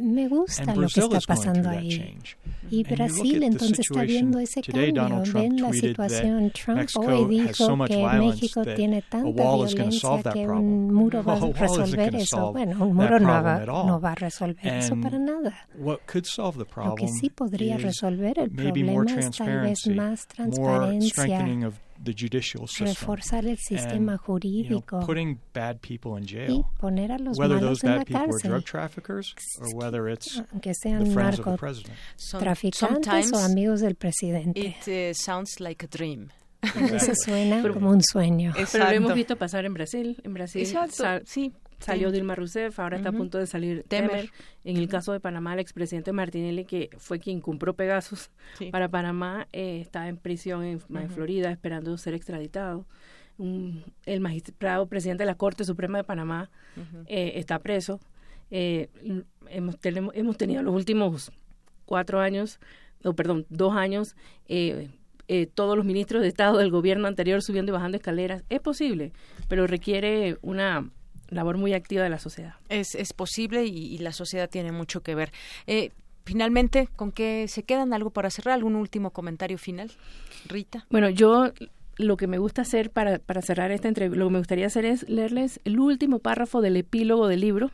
Me 0.01 0.29
gusta 0.29 0.75
lo 0.75 0.89
que 0.89 1.01
está 1.01 1.19
pasando 1.27 1.69
ahí. 1.71 2.17
Y 2.71 2.85
Brasil 2.85 3.43
entonces 3.43 3.81
está 3.81 4.03
viendo 4.03 4.39
ese 4.39 4.63
cambio. 4.63 5.23
Ven 5.35 5.61
la 5.61 5.73
situación. 5.73 6.51
Trump 6.53 6.89
hoy 6.97 7.25
dijo 7.41 7.85
que 7.87 8.07
México 8.19 8.63
tiene 8.65 9.03
tanta 9.03 9.31
violencia 9.75 10.23
que 10.33 10.49
un 10.49 10.93
muro 10.95 11.23
va 11.25 11.35
a 11.35 11.53
resolver 11.53 12.15
eso. 12.15 12.53
Bueno, 12.53 12.85
un 12.85 12.95
muro 12.95 13.19
no 13.21 13.29
va, 13.29 13.65
no 13.67 14.01
va 14.01 14.13
a 14.13 14.15
resolver 14.15 14.52
eso 14.63 14.95
para 15.01 15.19
nada. 15.19 15.67
Lo 15.79 15.99
que 16.95 17.09
sí 17.09 17.31
podría 17.31 17.79
resolver 17.79 18.39
el 18.39 18.51
problema 18.51 19.15
es 19.15 19.31
tal 19.37 19.61
vez 19.61 19.87
más 19.89 20.27
transparencia, 20.27 21.47
reforzar 22.81 23.47
el 23.47 23.59
sistema 23.59 24.17
jurídico 24.17 25.07
y 26.49 26.65
poner 26.81 27.13
a 27.13 27.19
los 27.19 27.39
malos 27.39 27.85
en 27.85 27.97
la 27.97 28.05
cárcel, 28.05 28.65
aunque 30.51 30.75
sean 30.75 31.15
narcotraficantes 31.15 33.33
o 33.33 33.39
amigos 33.39 33.81
del 33.81 33.95
presidente. 33.95 34.61
It 34.61 34.89
uh, 34.89 35.15
sounds 35.15 35.61
like 35.61 35.85
a 35.85 35.89
dream. 35.89 36.31
Eso 36.63 37.15
suena 37.15 37.63
como 37.73 37.91
un 37.91 38.03
sueño. 38.03 38.53
Pero 38.71 38.85
lo 38.85 38.91
hemos 38.91 39.15
visto 39.15 39.37
pasar 39.37 39.65
en 39.65 39.75
Brasil. 39.75 40.17
En 40.23 40.33
Brasil, 40.33 40.67
sí, 41.25 41.53
Salió 41.83 42.13
Dilma 42.13 42.37
Rousseff, 42.37 42.79
ahora 42.79 42.97
está 42.97 43.09
a 43.09 43.13
punto 43.13 43.39
de 43.39 43.47
salir 43.47 43.85
Temer. 43.89 44.31
En 44.65 44.77
el 44.77 44.89
caso 44.89 45.13
de 45.13 45.19
Panamá, 45.19 45.55
el 45.55 45.59
expresidente 45.59 46.13
Martinelli, 46.13 46.65
que 46.65 46.91
fue 46.99 47.19
quien 47.19 47.41
compró 47.41 47.75
Pegasus 47.75 48.31
para 48.71 48.89
Panamá, 48.89 49.49
eh, 49.53 49.81
está 49.81 50.09
en 50.09 50.17
prisión 50.17 50.63
en, 50.65 50.81
Florida 51.11 51.51
esperando 51.51 51.97
ser 51.99 52.15
extraditado. 52.15 52.87
el 53.39 54.21
magistrado 54.21 54.87
presidente 54.87 55.23
de 55.23 55.27
la 55.27 55.35
Corte 55.35 55.65
Suprema 55.65 55.99
de 55.99 56.05
Panamá 56.05 56.51
eh, 57.07 57.33
está 57.37 57.59
preso. 57.59 58.01
Eh, 58.53 58.89
hemos, 59.49 59.77
hemos 60.15 60.37
tenido 60.37 60.63
los 60.63 60.75
últimos 60.75 61.33
cuatro 61.85 62.21
años, 62.21 62.61
o 63.03 63.15
perdón, 63.15 63.45
dos 63.49 63.75
años, 63.75 64.15
todos 65.55 65.77
los 65.77 65.85
ministros 65.85 66.23
de 66.23 66.29
Estado 66.29 66.59
del 66.59 66.71
gobierno 66.71 67.09
anterior 67.09 67.43
subiendo 67.43 67.73
y 67.73 67.75
bajando 67.75 67.97
escaleras. 67.97 68.45
Es 68.51 68.61
posible, 68.61 69.13
pero 69.49 69.67
requiere 69.67 70.37
una 70.43 70.91
labor 71.33 71.57
muy 71.57 71.75
activa 71.75 72.03
de 72.03 72.11
la 72.11 72.19
sociedad. 72.19 72.55
Es, 72.69 72.95
es 72.95 73.13
posible 73.13 73.65
y, 73.65 73.99
la 73.99 74.13
sociedad 74.13 74.49
tiene 74.49 74.73
mucho 74.73 75.03
que 75.03 75.15
ver. 75.15 75.33
Eh, 75.67 75.91
finalmente, 76.25 76.89
¿con 76.97 77.13
qué 77.13 77.47
se 77.49 77.63
quedan? 77.63 77.93
¿Algo 77.93 78.11
para 78.11 78.31
cerrar? 78.31 78.55
¿Algún 78.55 78.77
último 78.77 79.11
comentario 79.11 79.59
final? 79.59 79.91
Rita. 80.47 80.87
Bueno, 80.91 81.09
yo 81.09 81.53
lo 81.97 82.17
que 82.17 82.27
me 82.27 82.39
gusta 82.39 82.63
hacer 82.63 82.91
para, 82.91 83.19
para 83.19 83.43
cerrar 83.43 83.71
esta 83.71 83.89
entrevista, 83.89 84.19
lo 84.19 84.27
que 84.27 84.33
me 84.33 84.39
gustaría 84.39 84.67
hacer 84.67 84.85
es 84.85 85.09
leerles 85.09 85.61
el 85.65 85.79
último 85.79 86.19
párrafo 86.19 86.61
del 86.61 86.77
epílogo 86.77 87.29
del 87.29 87.41
libro, 87.41 87.71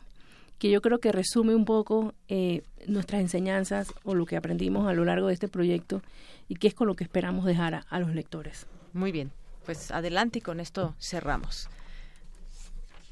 que 0.59 0.69
yo 0.69 0.81
creo 0.81 0.99
que 0.99 1.11
resume 1.11 1.55
un 1.55 1.65
poco 1.65 2.13
eh, 2.27 2.63
nuestras 2.85 3.21
enseñanzas 3.21 3.93
o 4.03 4.13
lo 4.13 4.25
que 4.25 4.35
aprendimos 4.35 4.87
a 4.87 4.93
lo 4.93 5.05
largo 5.05 5.27
de 5.27 5.33
este 5.33 5.47
proyecto 5.47 6.01
y 6.47 6.55
que 6.55 6.67
es 6.67 6.73
con 6.73 6.87
lo 6.87 6.95
que 6.95 7.05
esperamos 7.05 7.45
dejar 7.45 7.85
a 7.89 7.99
los 7.99 8.13
lectores. 8.13 8.67
Muy 8.93 9.11
bien, 9.11 9.31
pues 9.65 9.91
adelante 9.91 10.39
y 10.39 10.41
con 10.41 10.59
esto 10.59 10.95
cerramos. 10.99 11.69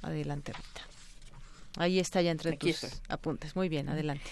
Adelante, 0.01 0.53
Rita. 0.53 0.81
Ahí 1.77 1.99
está 1.99 2.21
ya 2.21 2.31
entre 2.31 2.57
tus 2.57 3.01
apuntes. 3.07 3.55
Muy 3.55 3.69
bien, 3.69 3.89
adelante. 3.89 4.23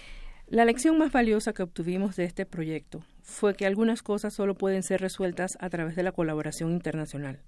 La 0.48 0.66
lección 0.66 0.98
más 0.98 1.12
valiosa 1.12 1.54
que 1.54 1.64
obtuvimos 1.64 2.16
de 2.16 2.26
este 2.26 2.46
proyecto 2.46 3.04
fue 3.24 3.56
que 3.56 3.66
algunas 3.66 4.04
cosas 4.04 4.34
solo 4.34 4.56
pueden 4.56 4.84
ser 4.84 5.02
resueltas 5.02 5.58
a 5.60 5.70
través 5.70 5.96
de 5.96 6.04
la 6.04 6.12
colaboración 6.12 6.72
internacional. 6.72 7.40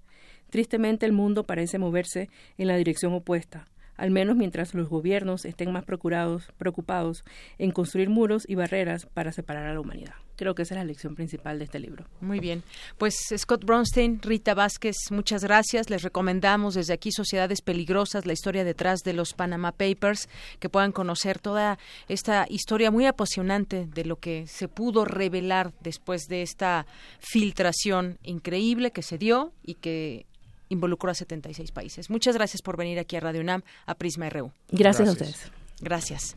Tristemente 0.50 1.06
el 1.06 1.12
mundo 1.12 1.44
parece 1.44 1.78
moverse 1.78 2.28
en 2.56 2.66
la 2.68 2.76
dirección 2.76 3.12
opuesta, 3.12 3.66
al 3.98 4.10
menos 4.10 4.36
mientras 4.36 4.72
los 4.72 4.88
gobiernos 4.88 5.44
estén 5.44 5.72
más 5.72 5.84
preocupados 5.84 7.24
en 7.58 7.72
construir 7.72 8.08
muros 8.08 8.44
y 8.48 8.54
barreras 8.54 9.06
para 9.06 9.32
separar 9.32 9.66
a 9.66 9.74
la 9.74 9.80
humanidad. 9.80 10.14
Creo 10.36 10.54
que 10.54 10.62
esa 10.62 10.74
es 10.74 10.78
la 10.78 10.84
lección 10.84 11.16
principal 11.16 11.58
de 11.58 11.64
este 11.64 11.80
libro. 11.80 12.06
Muy 12.20 12.38
bien. 12.38 12.62
Pues 12.96 13.16
Scott 13.36 13.64
Bronstein, 13.64 14.22
Rita 14.22 14.54
Vázquez, 14.54 14.94
muchas 15.10 15.42
gracias. 15.42 15.90
Les 15.90 16.02
recomendamos 16.02 16.74
desde 16.74 16.92
aquí 16.92 17.10
Sociedades 17.10 17.60
Peligrosas, 17.60 18.24
la 18.24 18.34
historia 18.34 18.62
detrás 18.62 19.00
de 19.00 19.14
los 19.14 19.32
Panama 19.34 19.72
Papers, 19.72 20.28
que 20.60 20.68
puedan 20.68 20.92
conocer 20.92 21.40
toda 21.40 21.80
esta 22.08 22.46
historia 22.48 22.92
muy 22.92 23.06
apasionante 23.06 23.88
de 23.92 24.04
lo 24.04 24.20
que 24.20 24.46
se 24.46 24.68
pudo 24.68 25.04
revelar 25.04 25.72
después 25.80 26.28
de 26.28 26.42
esta 26.42 26.86
filtración 27.18 28.20
increíble 28.22 28.92
que 28.92 29.02
se 29.02 29.18
dio 29.18 29.52
y 29.64 29.74
que 29.74 30.27
involucró 30.68 31.10
a 31.10 31.14
76 31.14 31.72
países. 31.72 32.10
Muchas 32.10 32.34
gracias 32.34 32.60
por 32.62 32.76
venir 32.76 32.98
aquí 32.98 33.16
a 33.16 33.20
Radio 33.20 33.40
UNAM, 33.40 33.62
a 33.86 33.94
Prisma 33.94 34.28
RU. 34.30 34.52
Gracias, 34.70 35.08
a 35.08 35.12
ustedes. 35.12 35.50
Gracias. 35.80 36.36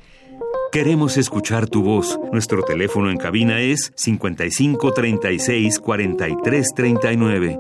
Queremos 0.72 1.18
escuchar 1.18 1.68
tu 1.68 1.84
voz. 1.84 2.18
Nuestro 2.32 2.64
teléfono 2.64 3.12
en 3.12 3.18
cabina 3.18 3.60
es 3.60 3.92
55 3.96 4.94
36 4.94 5.80
43 5.80 6.68
39. 6.76 7.60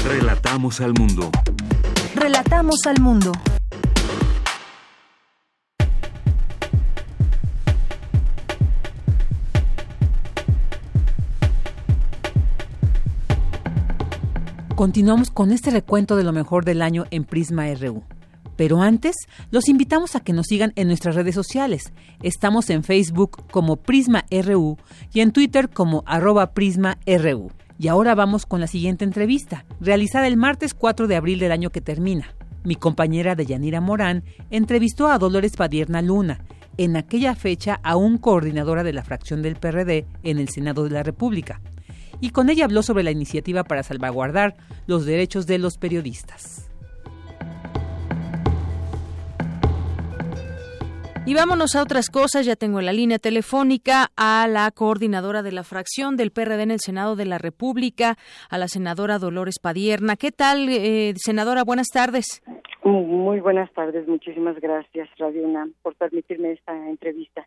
Relatamos 0.05 0.81
al 0.81 0.95
mundo. 0.95 1.31
Relatamos 2.17 2.87
al 2.87 3.01
mundo. 3.01 3.33
Continuamos 14.75 15.31
con 15.31 15.53
este 15.53 15.71
recuento 15.71 16.17
de 16.17 16.25
lo 16.25 16.33
mejor 16.33 16.65
del 16.65 16.83
año 16.83 17.05
en 17.13 17.25
Prisma 17.25 17.73
RU. 17.73 18.03
Pero 18.57 18.83
antes, 18.83 19.15
los 19.53 19.69
invitamos 19.69 20.17
a 20.17 20.21
que 20.21 20.33
nos 20.33 20.47
sigan 20.49 20.73
en 20.75 20.89
nuestras 20.89 21.15
redes 21.15 21.37
sociales. 21.37 21.93
Estamos 22.23 22.69
en 22.71 22.83
Facebook 22.83 23.45
como 23.53 23.77
Prisma 23.77 24.25
RU 24.31 24.79
y 25.13 25.21
en 25.21 25.33
Twitter 25.33 25.71
como 25.71 26.03
arroba 26.07 26.53
Prisma 26.53 26.99
RU. 27.07 27.53
Y 27.79 27.89
ahora 27.89 28.15
vamos 28.15 28.47
con 28.47 28.61
la 28.61 28.67
siguiente 28.67 29.05
entrevista, 29.05 29.65
realizada 29.81 30.27
el 30.27 30.37
martes 30.37 30.75
4 30.75 31.07
de 31.07 31.17
abril 31.17 31.39
del 31.39 31.53
año 31.53 31.71
que 31.71 31.81
termina. 31.81 32.35
Mi 32.65 32.77
compañera 32.77 33.35
Deyanira 33.35 33.81
Morán 33.81 34.25
entrevistó 34.51 35.09
a 35.09 35.19
Dolores 35.19 35.57
Padierna 35.57 36.01
Luna, 36.01 36.41
en 36.79 36.97
aquella 36.97 37.35
fecha 37.35 37.81
aún 37.83 38.19
coordinadora 38.19 38.83
de 38.83 38.93
la 38.93 39.03
fracción 39.03 39.43
del 39.43 39.57
PRD 39.57 40.07
en 40.23 40.39
el 40.39 40.49
Senado 40.49 40.85
de 40.85 40.91
la 40.91 41.03
República, 41.03 41.61
y 42.21 42.31
con 42.31 42.51
ella 42.51 42.65
habló 42.65 42.83
sobre 42.83 43.03
la 43.03 43.11
iniciativa 43.11 43.65
para 43.65 43.83
salvaguardar 43.83 44.57
los 44.87 45.05
derechos 45.05 45.47
de 45.47 45.59
los 45.59 45.77
periodistas. 45.77 46.72
Y 51.25 51.35
vámonos 51.35 51.77
a 51.77 51.83
otras 51.83 52.11
cosas. 52.11 52.47
Ya 52.47 52.57
tengo 52.57 52.81
en 52.81 52.87
la 52.87 52.93
línea 52.93 53.21
telefónica 53.21 54.11
a 54.17 54.49
la 54.49 54.69
coordinadora 54.73 55.43
de 55.43 55.53
la 55.53 55.63
fracción 55.63 56.17
del 56.17 56.33
PRD 56.33 56.63
en 56.63 56.73
el 56.73 56.81
Senado 56.81 57.15
de 57.15 57.27
la 57.27 57.39
República, 57.39 58.19
a 58.51 58.59
la 58.59 58.67
senadora 58.67 59.21
Dolores 59.21 59.61
Padierna. 59.61 60.17
¿Qué 60.17 60.33
tal, 60.33 60.69
eh, 60.69 61.15
senadora? 61.17 61.63
Buenas 61.63 61.89
tardes. 61.93 62.43
Muy 62.85 63.39
buenas 63.39 63.73
tardes, 63.75 64.09
muchísimas 64.09 64.59
gracias 64.61 65.09
Radio 65.17 65.47
UNAM 65.47 65.73
por 65.83 65.95
permitirme 65.95 66.51
esta 66.51 66.77
entrevista. 66.89 67.47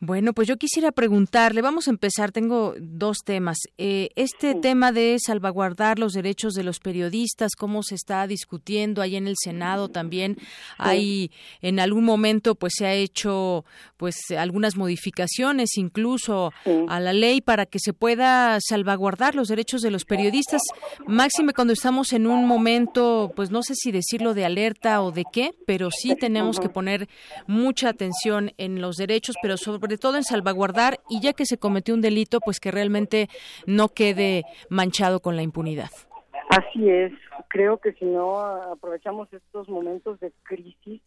Bueno, 0.00 0.32
pues 0.32 0.48
yo 0.48 0.56
quisiera 0.56 0.90
preguntarle, 0.90 1.62
vamos 1.62 1.86
a 1.86 1.92
empezar, 1.92 2.32
tengo 2.32 2.74
dos 2.80 3.18
temas. 3.24 3.56
Eh, 3.78 4.08
este 4.16 4.56
tema 4.56 4.90
de 4.90 5.16
salvaguardar 5.24 6.00
los 6.00 6.12
derechos 6.12 6.54
de 6.54 6.64
los 6.64 6.80
periodistas, 6.80 7.52
cómo 7.56 7.84
se 7.84 7.94
está 7.94 8.26
discutiendo 8.26 9.00
ahí 9.00 9.14
en 9.14 9.28
el 9.28 9.36
Senado 9.36 9.88
también, 9.88 10.36
hay 10.76 11.30
en 11.62 11.78
algún 11.78 12.04
momento 12.04 12.56
pues 12.56 12.72
se 12.76 12.86
ha 12.86 12.94
hecho 13.04 13.64
pues 13.96 14.16
algunas 14.36 14.76
modificaciones 14.76 15.76
incluso 15.76 16.52
a 16.88 17.00
la 17.00 17.12
ley 17.12 17.40
para 17.40 17.66
que 17.66 17.78
se 17.78 17.92
pueda 17.92 18.58
salvaguardar 18.60 19.34
los 19.34 19.48
derechos 19.48 19.82
de 19.82 19.90
los 19.90 20.04
periodistas, 20.04 20.62
máxime 21.06 21.52
cuando 21.52 21.72
estamos 21.72 22.12
en 22.12 22.26
un 22.26 22.46
momento 22.46 23.32
pues 23.36 23.50
no 23.50 23.62
sé 23.62 23.74
si 23.74 23.92
decirlo 23.92 24.34
de 24.34 24.44
alerta 24.44 25.02
o 25.02 25.12
de 25.12 25.24
qué, 25.32 25.52
pero 25.66 25.90
sí 25.90 26.16
tenemos 26.16 26.58
que 26.58 26.68
poner 26.68 27.08
mucha 27.46 27.90
atención 27.90 28.52
en 28.58 28.80
los 28.80 28.96
derechos, 28.96 29.36
pero 29.42 29.56
sobre 29.56 29.98
todo 29.98 30.16
en 30.16 30.24
salvaguardar 30.24 31.00
y 31.08 31.20
ya 31.20 31.32
que 31.32 31.46
se 31.46 31.58
cometió 31.58 31.94
un 31.94 32.00
delito, 32.00 32.40
pues 32.40 32.60
que 32.60 32.70
realmente 32.70 33.28
no 33.66 33.88
quede 33.88 34.44
manchado 34.68 35.20
con 35.20 35.36
la 35.36 35.42
impunidad. 35.42 35.90
Así 36.50 36.88
es, 36.88 37.12
creo 37.48 37.78
que 37.78 37.92
si 37.94 38.04
no 38.04 38.38
aprovechamos 38.38 39.32
estos 39.32 39.68
momentos 39.68 40.20
de 40.20 40.32
crisis, 40.42 41.00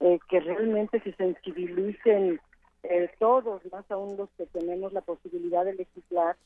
eh, 0.00 0.18
que 0.28 0.40
realmente 0.40 1.00
se 1.00 1.12
sensibilicen 1.14 2.40
eh, 2.82 3.10
todos, 3.18 3.62
más 3.72 3.90
aún 3.90 4.16
los 4.16 4.30
que 4.36 4.46
tenemos 4.46 4.92
la 4.92 5.00
posibilidad 5.00 5.64
de 5.64 5.74
legislar 5.74 6.36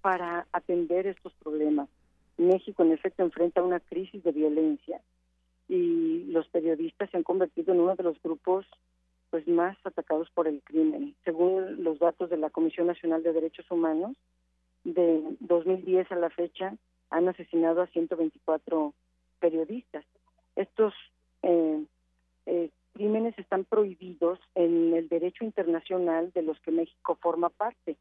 para 0.00 0.46
atender 0.52 1.06
estos 1.06 1.32
problemas. 1.34 1.88
México, 2.36 2.82
en 2.82 2.92
efecto, 2.92 3.22
enfrenta 3.22 3.62
una 3.62 3.80
crisis 3.80 4.22
de 4.22 4.32
violencia 4.32 5.00
y 5.68 6.24
los 6.24 6.48
periodistas 6.48 7.10
se 7.10 7.16
han 7.16 7.22
convertido 7.22 7.72
en 7.72 7.80
uno 7.80 7.94
de 7.94 8.02
los 8.02 8.20
grupos 8.22 8.66
pues 9.30 9.48
más 9.48 9.76
atacados 9.84 10.28
por 10.34 10.46
el 10.46 10.62
crimen. 10.62 11.14
Según 11.24 11.82
los 11.82 11.98
datos 11.98 12.28
de 12.28 12.36
la 12.36 12.50
Comisión 12.50 12.86
Nacional 12.86 13.22
de 13.22 13.32
Derechos 13.32 13.70
Humanos, 13.70 14.14
de 14.84 15.22
2010 15.40 16.10
a 16.12 16.16
la 16.16 16.28
fecha 16.28 16.74
han 17.10 17.28
asesinado 17.28 17.80
a 17.80 17.86
124 17.86 18.92
periodistas. 19.40 20.04
Estos 20.56 20.92
eh, 21.42 21.82
eh, 22.46 22.70
crímenes 22.92 23.38
están 23.38 23.64
prohibidos 23.64 24.38
en 24.54 24.94
el 24.94 25.08
derecho 25.08 25.44
internacional 25.44 26.30
de 26.32 26.42
los 26.42 26.58
que 26.60 26.70
México 26.70 27.18
forma 27.20 27.48
parte. 27.48 27.96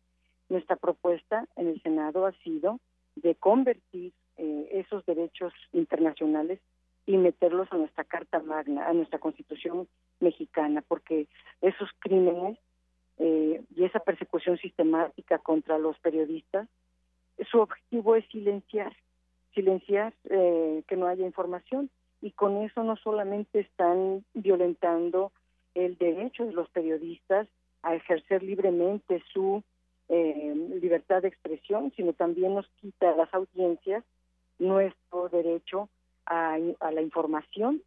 Nuestra 0.49 0.75
propuesta 0.75 1.47
en 1.55 1.67
el 1.67 1.81
Senado 1.81 2.25
ha 2.25 2.31
sido 2.43 2.79
de 3.15 3.35
convertir 3.35 4.13
eh, 4.37 4.69
esos 4.71 5.05
derechos 5.05 5.53
internacionales 5.71 6.59
y 7.05 7.17
meterlos 7.17 7.67
a 7.71 7.77
nuestra 7.77 8.03
Carta 8.03 8.39
Magna, 8.39 8.87
a 8.87 8.93
nuestra 8.93 9.19
Constitución 9.19 9.87
mexicana, 10.19 10.83
porque 10.87 11.27
esos 11.61 11.89
crímenes 11.99 12.57
eh, 13.17 13.61
y 13.75 13.83
esa 13.83 13.99
persecución 13.99 14.57
sistemática 14.57 15.37
contra 15.39 15.77
los 15.77 15.97
periodistas, 15.99 16.67
su 17.49 17.59
objetivo 17.59 18.15
es 18.15 18.25
silenciar, 18.27 18.95
silenciar 19.53 20.13
eh, 20.29 20.83
que 20.87 20.95
no 20.95 21.07
haya 21.07 21.25
información 21.25 21.89
y 22.21 22.31
con 22.31 22.57
eso 22.57 22.83
no 22.83 22.95
solamente 22.97 23.59
están 23.59 24.23
violentando 24.33 25.31
el 25.73 25.97
derecho 25.97 26.45
de 26.45 26.53
los 26.53 26.69
periodistas 26.69 27.47
a 27.81 27.95
ejercer 27.95 28.43
libremente 28.43 29.23
su 29.33 29.63
eh, 30.09 30.53
libertad 30.81 31.23
de 31.23 31.29
expresión, 31.29 31.91
sino 31.95 32.13
también 32.13 32.53
nos 32.53 32.67
quita 32.79 33.11
a 33.11 33.15
las 33.15 33.33
audiencias 33.33 34.03
nuestro 34.59 35.29
derecho 35.29 35.89
a, 36.25 36.57
la 36.57 37.01
información. 37.01 37.81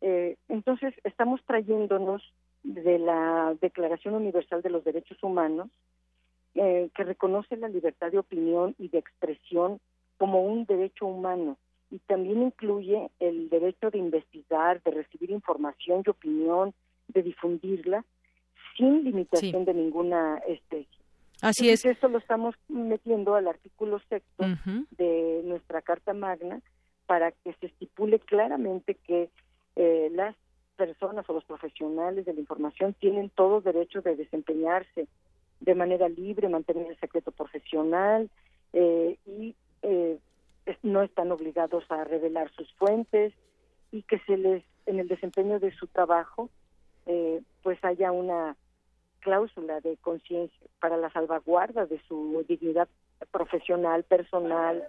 Eh, 0.00 0.36
entonces, 0.48 0.94
estamos 1.04 1.40
trayéndonos 1.44 2.22
de 2.64 2.98
la 2.98 3.54
Declaración 3.60 4.14
Universal 4.14 4.62
de 4.62 4.70
los 4.70 4.84
Derechos 4.84 5.22
Humanos, 5.22 5.68
eh, 6.54 6.90
que 6.94 7.04
reconoce 7.04 7.56
la 7.56 7.68
libertad 7.68 8.10
de 8.10 8.18
opinión 8.18 8.74
y 8.78 8.88
de 8.88 8.98
expresión 8.98 9.78
como 10.18 10.42
un 10.42 10.64
derecho 10.64 11.06
humano 11.06 11.56
y 11.90 11.98
también 12.00 12.42
incluye 12.42 13.10
el 13.20 13.48
derecho 13.48 13.90
de 13.90 13.98
investigar, 13.98 14.82
de 14.82 14.90
recibir 14.90 15.30
información 15.30 16.02
y 16.04 16.10
opinión, 16.10 16.74
de 17.08 17.22
difundirla 17.22 18.04
sin 18.76 19.04
limitación 19.04 19.64
de 19.64 19.74
ninguna 19.74 20.38
especie. 20.48 20.96
Así 21.40 21.68
es. 21.68 21.84
Esto 21.84 22.08
lo 22.08 22.18
estamos 22.18 22.54
metiendo 22.68 23.34
al 23.34 23.46
artículo 23.48 24.00
sexto 24.08 24.44
de 24.92 25.42
nuestra 25.44 25.82
Carta 25.82 26.12
Magna, 26.12 26.60
para 27.06 27.30
que 27.30 27.52
se 27.60 27.66
estipule 27.66 28.18
claramente 28.18 28.94
que 28.94 29.30
eh, 29.76 30.10
las 30.12 30.34
personas 30.76 31.28
o 31.28 31.32
los 31.32 31.44
profesionales 31.44 32.26
de 32.26 32.34
la 32.34 32.40
información 32.40 32.94
tienen 32.94 33.30
todo 33.30 33.60
derecho 33.60 34.02
de 34.02 34.16
desempeñarse 34.16 35.06
de 35.60 35.74
manera 35.74 36.08
libre, 36.08 36.48
mantener 36.48 36.86
el 36.88 37.00
secreto 37.00 37.30
profesional 37.30 38.28
eh, 38.72 39.16
y 39.26 39.54
eh, 39.82 40.18
no 40.82 41.02
están 41.02 41.30
obligados 41.32 41.84
a 41.90 42.04
revelar 42.04 42.50
sus 42.52 42.72
fuentes 42.74 43.32
y 43.92 44.02
que 44.02 44.18
se 44.20 44.36
les 44.36 44.64
en 44.86 45.00
el 45.00 45.08
desempeño 45.08 45.58
de 45.58 45.72
su 45.72 45.86
trabajo 45.88 46.48
eh, 47.06 47.42
pues 47.62 47.82
haya 47.84 48.12
una 48.12 48.56
cláusula 49.20 49.80
de 49.80 49.96
conciencia 49.96 50.66
para 50.80 50.96
la 50.96 51.10
salvaguarda 51.10 51.86
de 51.86 52.00
su 52.06 52.44
dignidad 52.48 52.88
profesional, 53.30 54.04
personal 54.04 54.84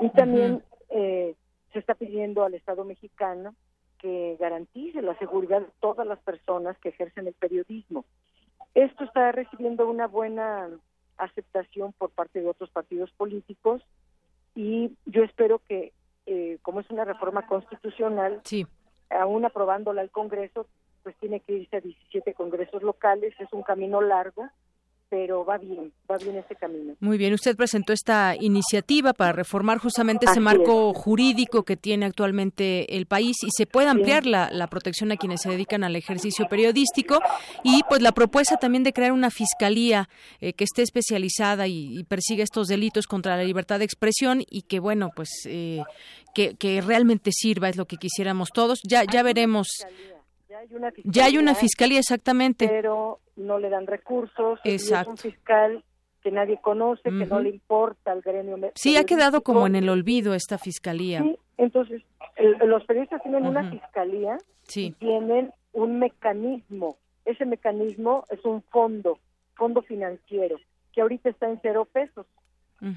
y 0.00 0.08
también 0.10 0.62
eh, 0.90 1.34
se 1.72 1.78
está 1.78 1.94
pidiendo 1.94 2.44
al 2.44 2.54
Estado 2.54 2.84
mexicano 2.84 3.54
que 3.98 4.36
garantice 4.40 5.02
la 5.02 5.16
seguridad 5.18 5.60
de 5.60 5.72
todas 5.78 6.06
las 6.06 6.18
personas 6.20 6.76
que 6.78 6.88
ejercen 6.88 7.26
el 7.26 7.34
periodismo. 7.34 8.04
Esto 8.74 9.04
está 9.04 9.30
recibiendo 9.30 9.88
una 9.88 10.06
buena 10.06 10.70
aceptación 11.18 11.92
por 11.92 12.10
parte 12.10 12.40
de 12.40 12.48
otros 12.48 12.70
partidos 12.70 13.10
políticos 13.12 13.82
y 14.60 14.94
yo 15.06 15.24
espero 15.24 15.62
que, 15.66 15.94
eh, 16.26 16.58
como 16.60 16.80
es 16.80 16.90
una 16.90 17.06
reforma 17.06 17.46
constitucional, 17.46 18.42
aún 19.08 19.46
aprobándola 19.46 20.02
el 20.02 20.10
Congreso, 20.10 20.66
pues 21.02 21.16
tiene 21.16 21.40
que 21.40 21.54
irse 21.54 21.78
a 21.78 21.80
17 21.80 22.34
congresos 22.34 22.82
locales, 22.82 23.32
es 23.40 23.50
un 23.54 23.62
camino 23.62 24.02
largo, 24.02 24.50
pero 25.10 25.44
va 25.44 25.58
bien, 25.58 25.92
va 26.08 26.16
bien 26.16 26.36
este 26.36 26.54
camino. 26.54 26.94
Muy 27.00 27.18
bien, 27.18 27.34
usted 27.34 27.56
presentó 27.56 27.92
esta 27.92 28.36
iniciativa 28.38 29.12
para 29.12 29.32
reformar 29.32 29.78
justamente 29.78 30.26
ese 30.26 30.38
marco 30.38 30.94
jurídico 30.94 31.64
que 31.64 31.76
tiene 31.76 32.06
actualmente 32.06 32.96
el 32.96 33.06
país 33.06 33.36
y 33.42 33.48
se 33.50 33.66
puede 33.66 33.88
ampliar 33.88 34.24
la, 34.24 34.68
protección 34.70 35.10
a 35.10 35.16
quienes 35.16 35.40
se 35.40 35.50
dedican 35.50 35.82
al 35.82 35.96
ejercicio 35.96 36.46
periodístico 36.48 37.18
y 37.64 37.82
pues 37.88 38.02
la 38.02 38.12
propuesta 38.12 38.56
también 38.56 38.84
de 38.84 38.92
crear 38.92 39.10
una 39.10 39.30
fiscalía 39.30 40.08
eh, 40.40 40.52
que 40.52 40.62
esté 40.62 40.82
especializada 40.82 41.66
y, 41.66 42.04
persiga 42.04 42.44
estos 42.44 42.68
delitos 42.68 43.06
contra 43.06 43.36
la 43.36 43.42
libertad 43.42 43.78
de 43.80 43.84
expresión 43.84 44.42
y 44.48 44.62
que 44.62 44.78
bueno, 44.78 45.10
pues 45.14 45.28
eh, 45.46 45.82
que, 46.34 46.54
que 46.54 46.80
realmente 46.80 47.30
sirva 47.32 47.68
es 47.68 47.76
lo 47.76 47.86
que 47.86 47.96
quisiéramos 47.96 48.50
todos. 48.50 48.80
Ya, 48.88 49.02
ya 49.04 49.22
veremos. 49.22 49.68
Ya 51.04 51.24
hay 51.24 51.38
una 51.38 51.54
fiscalía, 51.54 51.98
exactamente. 51.98 52.68
Pero 52.68 53.20
no 53.40 53.58
le 53.58 53.68
dan 53.68 53.86
recursos. 53.86 54.60
Exacto. 54.64 55.12
Es 55.12 55.24
un 55.24 55.30
fiscal 55.30 55.84
que 56.22 56.30
nadie 56.30 56.58
conoce, 56.60 57.02
que 57.04 57.26
no 57.26 57.40
le 57.40 57.50
importa 57.50 58.12
al 58.12 58.20
gremio. 58.20 58.56
Sí, 58.74 58.96
ha 58.96 59.04
quedado 59.04 59.42
como 59.42 59.66
en 59.66 59.74
el 59.74 59.88
olvido 59.88 60.34
esta 60.34 60.58
fiscalía. 60.58 61.22
Sí, 61.22 61.38
entonces 61.56 62.02
los 62.64 62.84
periodistas 62.84 63.22
tienen 63.22 63.46
una 63.46 63.70
fiscalía 63.70 64.38
y 64.74 64.92
tienen 64.92 65.52
un 65.72 65.98
mecanismo. 65.98 66.96
Ese 67.24 67.44
mecanismo 67.44 68.24
es 68.30 68.44
un 68.44 68.62
fondo, 68.62 69.18
fondo 69.54 69.82
financiero, 69.82 70.58
que 70.92 71.00
ahorita 71.00 71.30
está 71.30 71.48
en 71.48 71.58
cero 71.62 71.88
pesos. 71.90 72.26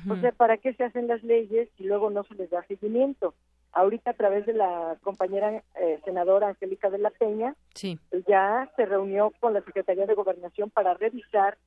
O 0.09 0.15
sea, 0.17 0.31
¿para 0.31 0.57
qué 0.57 0.73
se 0.73 0.85
hacen 0.85 1.07
las 1.07 1.23
leyes 1.23 1.69
y 1.77 1.83
luego 1.83 2.09
no 2.09 2.23
se 2.23 2.35
les 2.35 2.49
da 2.49 2.63
seguimiento? 2.67 3.33
Ahorita 3.73 4.11
a 4.11 4.13
través 4.13 4.45
de 4.45 4.53
la 4.53 4.97
compañera 5.01 5.63
eh, 5.75 5.99
senadora 6.05 6.49
Angélica 6.49 6.89
de 6.89 6.99
la 6.99 7.09
Peña, 7.09 7.55
ya 8.27 8.71
se 8.75 8.85
reunió 8.85 9.31
con 9.39 9.53
la 9.53 9.61
Secretaría 9.61 10.05
de 10.05 10.13
Gobernación 10.13 10.69
para 10.69 10.93
revisar 10.93 11.57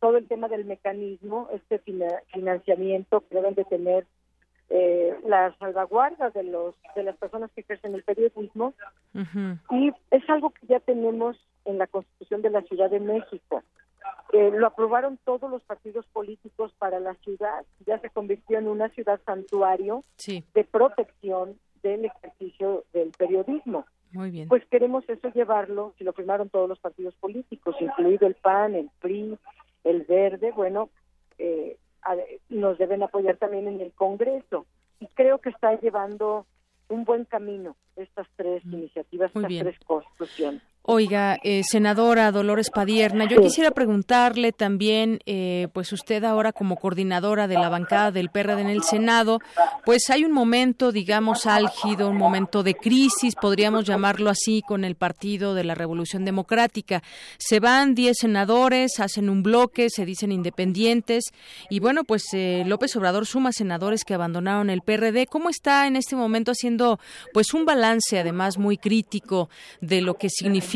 todo 0.00 0.16
el 0.16 0.26
tema 0.26 0.48
del 0.48 0.64
mecanismo, 0.64 1.48
este 1.52 1.78
financiamiento 1.78 3.20
que 3.20 3.36
deben 3.36 3.54
de 3.54 3.64
tener 3.64 4.04
eh, 4.68 5.14
las 5.26 5.56
salvaguardas 5.58 6.32
de 6.34 6.44
los 6.44 6.74
de 6.96 7.04
las 7.04 7.16
personas 7.18 7.50
que 7.52 7.60
ejercen 7.60 7.94
el 7.94 8.02
periodismo. 8.02 8.74
Y 9.70 9.92
es 10.10 10.28
algo 10.28 10.50
que 10.50 10.66
ya 10.66 10.80
tenemos 10.80 11.36
en 11.64 11.78
la 11.78 11.86
Constitución 11.86 12.42
de 12.42 12.50
la 12.50 12.62
Ciudad 12.62 12.90
de 12.90 12.98
México. 12.98 13.62
Eh, 14.32 14.50
lo 14.52 14.66
aprobaron 14.66 15.18
todos 15.24 15.50
los 15.50 15.62
partidos 15.62 16.06
políticos 16.06 16.72
para 16.78 17.00
la 17.00 17.14
ciudad, 17.16 17.64
ya 17.86 17.98
se 17.98 18.08
convirtió 18.08 18.58
en 18.58 18.66
una 18.66 18.88
ciudad 18.90 19.20
santuario 19.26 20.04
de 20.26 20.64
protección 20.64 21.58
del 21.82 22.06
ejercicio 22.06 22.84
del 22.92 23.10
periodismo. 23.10 23.84
Muy 24.12 24.30
bien. 24.30 24.48
Pues 24.48 24.64
queremos 24.70 25.08
eso 25.08 25.28
llevarlo, 25.32 25.94
si 25.98 26.04
lo 26.04 26.12
firmaron 26.12 26.48
todos 26.48 26.68
los 26.68 26.78
partidos 26.78 27.14
políticos, 27.16 27.76
incluido 27.80 28.26
el 28.26 28.34
PAN, 28.34 28.74
el 28.74 28.90
PRI, 29.00 29.38
el 29.84 30.02
Verde, 30.04 30.52
bueno, 30.52 30.90
eh, 31.38 31.78
nos 32.48 32.78
deben 32.78 33.02
apoyar 33.02 33.36
también 33.36 33.68
en 33.68 33.80
el 33.80 33.92
Congreso. 33.92 34.66
Y 35.00 35.06
creo 35.08 35.38
que 35.38 35.50
está 35.50 35.78
llevando 35.80 36.46
un 36.88 37.04
buen 37.04 37.24
camino 37.24 37.76
estas 37.96 38.26
tres 38.36 38.64
mm. 38.64 38.74
iniciativas, 38.74 39.30
estas 39.34 39.48
tres 39.48 39.78
constituciones. 39.86 40.62
Oiga, 40.84 41.38
eh, 41.44 41.62
senadora 41.62 42.32
Dolores 42.32 42.68
Padierna, 42.68 43.28
yo 43.28 43.40
quisiera 43.40 43.70
preguntarle 43.70 44.50
también, 44.50 45.20
eh, 45.26 45.68
pues 45.72 45.92
usted 45.92 46.24
ahora 46.24 46.52
como 46.52 46.74
coordinadora 46.74 47.46
de 47.46 47.54
la 47.54 47.68
bancada 47.68 48.10
del 48.10 48.30
PRD 48.30 48.62
en 48.62 48.68
el 48.68 48.82
Senado, 48.82 49.38
pues 49.84 50.10
hay 50.10 50.24
un 50.24 50.32
momento, 50.32 50.90
digamos, 50.90 51.46
álgido, 51.46 52.08
un 52.08 52.16
momento 52.16 52.64
de 52.64 52.74
crisis, 52.74 53.36
podríamos 53.36 53.84
llamarlo 53.84 54.28
así, 54.28 54.60
con 54.66 54.84
el 54.84 54.96
Partido 54.96 55.54
de 55.54 55.62
la 55.62 55.76
Revolución 55.76 56.24
Democrática. 56.24 57.04
Se 57.38 57.60
van 57.60 57.94
10 57.94 58.16
senadores, 58.18 58.98
hacen 58.98 59.30
un 59.30 59.44
bloque, 59.44 59.88
se 59.88 60.04
dicen 60.04 60.32
independientes, 60.32 61.26
y 61.70 61.78
bueno, 61.78 62.02
pues 62.02 62.24
eh, 62.32 62.64
López 62.66 62.96
Obrador 62.96 63.26
suma 63.26 63.52
senadores 63.52 64.02
que 64.02 64.14
abandonaron 64.14 64.68
el 64.68 64.80
PRD. 64.80 65.26
¿Cómo 65.26 65.48
está 65.48 65.86
en 65.86 65.94
este 65.94 66.16
momento 66.16 66.50
haciendo, 66.50 66.98
pues, 67.32 67.54
un 67.54 67.64
balance, 67.64 68.18
además, 68.18 68.58
muy 68.58 68.78
crítico 68.78 69.48
de 69.80 70.00
lo 70.00 70.14
que 70.14 70.28
significa 70.28 70.71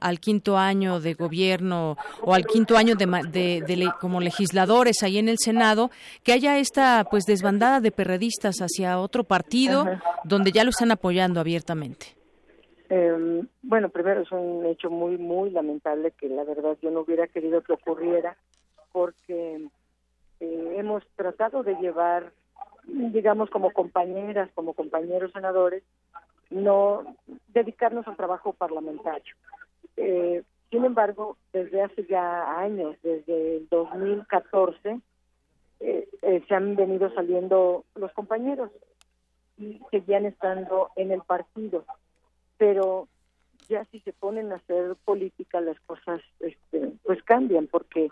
al 0.00 0.20
quinto 0.20 0.56
año 0.56 1.00
de 1.00 1.14
gobierno 1.14 1.96
o 2.22 2.34
al 2.34 2.44
quinto 2.44 2.76
año 2.76 2.94
de, 2.94 3.90
como 4.00 4.20
legisladores 4.20 5.02
ahí 5.02 5.18
en 5.18 5.28
el 5.28 5.38
Senado 5.38 5.90
que 6.22 6.32
haya 6.32 6.58
esta 6.58 7.04
pues 7.10 7.24
desbandada 7.24 7.80
de 7.80 7.90
perredistas 7.90 8.56
hacia 8.60 9.00
otro 9.00 9.24
partido 9.24 9.86
donde 10.24 10.52
ya 10.52 10.64
lo 10.64 10.70
están 10.70 10.90
apoyando 10.90 11.40
abiertamente? 11.40 12.06
Em, 12.88 13.46
bueno, 13.62 13.88
primero 13.88 14.22
es 14.22 14.32
un 14.32 14.66
hecho 14.66 14.90
muy, 14.90 15.16
muy 15.16 15.50
lamentable 15.50 16.12
que 16.12 16.28
la 16.28 16.44
verdad 16.44 16.76
yo 16.82 16.90
no 16.90 17.00
hubiera 17.00 17.28
querido 17.28 17.62
que 17.62 17.72
ocurriera 17.72 18.36
porque 18.92 19.68
eh, 20.40 20.74
hemos 20.76 21.04
tratado 21.14 21.62
de 21.62 21.74
llevar, 21.76 22.32
digamos, 22.86 23.48
como 23.50 23.72
compañeras, 23.72 24.50
como 24.54 24.74
compañeros 24.74 25.30
senadores, 25.32 25.84
no 26.50 27.16
dedicarnos 27.48 28.06
al 28.06 28.16
trabajo 28.16 28.52
parlamentario. 28.52 29.34
Eh, 29.96 30.42
sin 30.70 30.84
embargo, 30.84 31.36
desde 31.52 31.82
hace 31.82 32.06
ya 32.06 32.58
años, 32.58 32.96
desde 33.02 33.56
el 33.56 33.68
2014, 33.68 35.00
eh, 35.80 36.08
eh, 36.22 36.44
se 36.46 36.54
han 36.54 36.76
venido 36.76 37.12
saliendo 37.14 37.84
los 37.94 38.12
compañeros 38.12 38.70
y 39.58 39.80
seguían 39.90 40.26
estando 40.26 40.90
en 40.96 41.10
el 41.10 41.22
partido. 41.22 41.84
Pero 42.56 43.08
ya 43.68 43.84
si 43.86 44.00
se 44.00 44.12
ponen 44.12 44.52
a 44.52 44.56
hacer 44.56 44.94
política, 45.04 45.60
las 45.60 45.78
cosas 45.80 46.20
este, 46.40 46.92
pues 47.04 47.22
cambian, 47.22 47.66
porque 47.66 48.10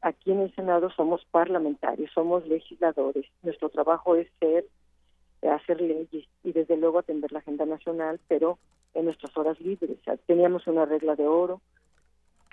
aquí 0.00 0.32
en 0.32 0.40
el 0.40 0.54
Senado 0.54 0.90
somos 0.90 1.24
parlamentarios, 1.30 2.10
somos 2.12 2.46
legisladores. 2.46 3.26
Nuestro 3.42 3.68
trabajo 3.68 4.16
es 4.16 4.28
ser 4.40 4.64
hacer 5.42 5.80
leyes 5.80 6.26
y 6.44 6.52
desde 6.52 6.76
luego 6.76 6.98
atender 6.98 7.32
la 7.32 7.38
agenda 7.38 7.64
nacional, 7.64 8.20
pero 8.28 8.58
en 8.94 9.04
nuestras 9.06 9.36
horas 9.36 9.60
libres. 9.60 9.98
teníamos 10.26 10.66
una 10.66 10.84
regla 10.84 11.16
de 11.16 11.26
oro 11.26 11.60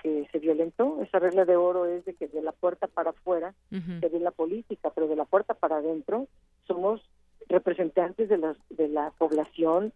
que 0.02 0.28
se 0.30 0.38
violentó. 0.38 1.02
Esa 1.02 1.18
regla 1.18 1.44
de 1.44 1.56
oro 1.56 1.86
es 1.86 2.04
de 2.04 2.14
que 2.14 2.28
de 2.28 2.42
la 2.42 2.52
puerta 2.52 2.86
para 2.86 3.10
afuera 3.10 3.54
se 3.70 4.08
ve 4.08 4.20
la 4.20 4.30
política, 4.30 4.90
pero 4.94 5.08
de 5.08 5.16
la 5.16 5.24
puerta 5.24 5.54
para 5.54 5.78
adentro 5.78 6.28
somos 6.66 7.02
representantes 7.48 8.28
de 8.28 8.38
la, 8.38 8.56
de 8.70 8.88
la 8.88 9.10
población 9.18 9.92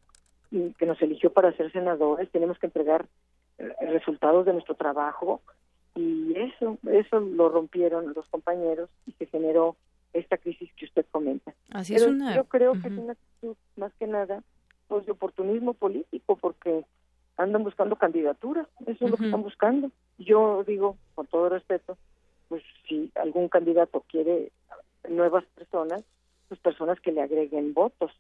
que 0.51 0.87
nos 0.87 1.01
eligió 1.01 1.33
para 1.33 1.57
ser 1.57 1.73
senadores, 1.73 2.31
tenemos 2.31 2.59
que 2.59 2.67
entregar 2.67 3.07
eh, 3.59 3.71
resultados 3.89 4.45
de 4.45 4.53
nuestro 4.53 4.75
trabajo 4.75 5.41
y 5.95 6.35
eso, 6.37 6.79
eso 6.91 7.21
lo 7.21 7.49
rompieron 7.49 8.13
los 8.15 8.27
compañeros 8.29 8.91
y 9.07 9.13
se 9.13 9.27
generó 9.27 9.77
esta 10.13 10.37
crisis 10.37 10.71
que 10.77 10.85
usted 10.85 11.07
comenta. 11.11 11.55
Así 11.71 11.95
es 11.95 12.07
una... 12.07 12.35
Yo 12.35 12.45
creo 12.45 12.73
que 12.73 12.89
es 12.89 12.99
una 12.99 13.13
actitud 13.13 13.57
más 13.77 13.93
que 13.95 14.07
nada 14.07 14.43
pues, 14.89 15.07
de 15.07 15.13
oportunismo 15.13 15.75
político 15.75 16.37
porque 16.37 16.85
andan 17.37 17.65
buscando 17.65 17.97
candidaturas, 17.97 18.69
eso 18.87 19.05
es 19.05 19.11
lo 19.11 19.17
que 19.17 19.25
están 19.25 19.43
buscando. 19.43 19.91
Yo 20.19 20.65
digo, 20.65 20.97
con 21.15 21.27
todo 21.27 21.49
respeto, 21.49 21.97
pues 22.49 22.63
si 22.87 23.11
algún 23.15 23.49
candidato 23.49 24.05
quiere 24.09 24.53
nuevas 25.09 25.45
personas, 25.55 26.05
pues 26.49 26.61
personas 26.61 27.01
que 27.01 27.13
le 27.13 27.23
agreguen 27.23 27.73
votos. 27.73 28.13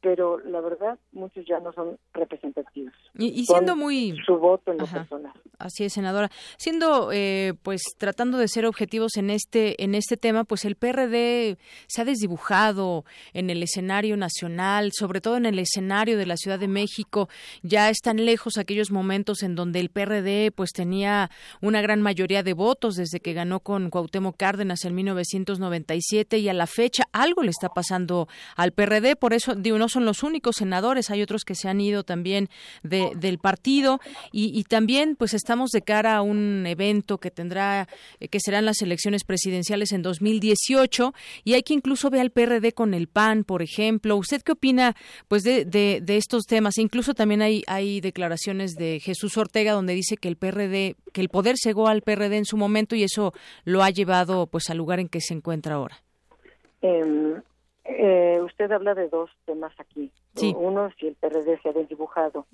Pero 0.00 0.38
la 0.38 0.60
verdad, 0.60 0.98
muchos 1.12 1.44
ya 1.46 1.58
no 1.58 1.72
son 1.72 1.98
representativos. 2.12 2.94
Y, 3.14 3.44
siendo 3.44 3.74
muy... 3.74 4.16
Su 4.24 4.38
voto 4.38 4.70
en 4.70 4.78
lo 4.78 4.86
personal. 4.86 5.32
Así 5.58 5.84
es, 5.84 5.92
senadora. 5.92 6.30
Siendo, 6.56 7.10
eh, 7.12 7.54
pues, 7.64 7.82
tratando 7.98 8.38
de 8.38 8.46
ser 8.46 8.64
objetivos 8.64 9.16
en 9.16 9.30
este 9.30 9.82
en 9.82 9.96
este 9.96 10.16
tema, 10.16 10.44
pues 10.44 10.64
el 10.64 10.76
PRD 10.76 11.58
se 11.88 12.02
ha 12.02 12.04
desdibujado 12.04 13.04
en 13.32 13.50
el 13.50 13.62
escenario 13.62 14.16
nacional, 14.16 14.90
sobre 14.92 15.20
todo 15.20 15.36
en 15.36 15.46
el 15.46 15.58
escenario 15.58 16.16
de 16.16 16.26
la 16.26 16.36
Ciudad 16.36 16.60
de 16.60 16.68
México. 16.68 17.28
Ya 17.62 17.90
están 17.90 18.24
lejos 18.24 18.56
aquellos 18.56 18.92
momentos 18.92 19.42
en 19.42 19.56
donde 19.56 19.80
el 19.80 19.90
PRD, 19.90 20.52
pues, 20.52 20.70
tenía 20.72 21.30
una 21.60 21.82
gran 21.82 22.02
mayoría 22.02 22.44
de 22.44 22.52
votos 22.52 22.94
desde 22.94 23.18
que 23.18 23.32
ganó 23.32 23.60
con 23.60 23.90
Cuauhtémoc 23.90 24.36
Cárdenas 24.36 24.84
en 24.84 24.94
1997 24.94 26.38
y 26.38 26.48
a 26.48 26.54
la 26.54 26.68
fecha 26.68 27.04
algo 27.12 27.42
le 27.42 27.50
está 27.50 27.68
pasando 27.68 28.28
al 28.56 28.70
PRD. 28.70 29.16
Por 29.16 29.32
eso, 29.32 29.56
digo, 29.56 29.78
no 29.78 29.87
son 29.88 30.04
los 30.04 30.22
únicos 30.22 30.56
senadores, 30.56 31.10
hay 31.10 31.22
otros 31.22 31.44
que 31.44 31.54
se 31.54 31.68
han 31.68 31.80
ido 31.80 32.02
también 32.02 32.48
de, 32.82 33.12
del 33.16 33.38
partido 33.38 34.00
y, 34.32 34.64
también, 34.64 35.16
pues, 35.16 35.34
estamos 35.34 35.70
de 35.70 35.82
cara 35.82 36.16
a 36.16 36.22
un 36.22 36.66
evento 36.66 37.18
que 37.18 37.30
tendrá, 37.30 37.88
eh, 38.20 38.28
que 38.28 38.40
serán 38.40 38.64
las 38.64 38.82
elecciones 38.82 39.24
presidenciales 39.24 39.92
en 39.92 40.02
2018 40.02 41.14
y 41.44 41.54
hay 41.54 41.62
que 41.62 41.74
incluso 41.74 42.10
ver 42.10 42.20
al 42.20 42.30
PRD 42.30 42.72
con 42.72 42.94
el 42.94 43.08
PAN, 43.08 43.44
por 43.44 43.62
ejemplo. 43.62 44.16
¿Usted 44.16 44.42
qué 44.42 44.52
opina, 44.52 44.96
pues, 45.28 45.42
de, 45.42 45.64
de, 45.64 46.16
estos 46.16 46.44
temas? 46.44 46.78
Incluso 46.78 47.14
también 47.14 47.42
hay, 47.42 47.62
hay 47.66 48.00
declaraciones 48.00 48.74
de 48.74 49.00
Jesús 49.00 49.36
Ortega 49.36 49.72
donde 49.72 49.94
dice 49.94 50.16
que 50.16 50.28
el 50.28 50.36
PRD, 50.36 50.96
que 51.12 51.20
el 51.20 51.28
poder 51.28 51.56
cegó 51.62 51.88
al 51.88 52.02
PRD 52.02 52.36
en 52.36 52.44
su 52.44 52.56
momento 52.56 52.96
y 52.96 53.02
eso 53.02 53.32
lo 53.64 53.82
ha 53.82 53.90
llevado, 53.90 54.46
pues, 54.46 54.70
al 54.70 54.78
lugar 54.78 55.00
en 55.00 55.08
que 55.08 55.20
se 55.20 55.34
encuentra 55.34 55.76
ahora. 55.76 56.02
Em, 56.80 57.42
eh, 57.88 58.40
usted 58.44 58.70
habla 58.70 58.94
de 58.94 59.08
dos 59.08 59.30
temas 59.46 59.72
aquí. 59.78 60.12
Uno, 60.56 60.90
si 60.98 61.08
el 61.08 61.14
PRD 61.14 61.58
se 61.62 61.70
ha 61.70 61.72
desdibujado 61.72 62.46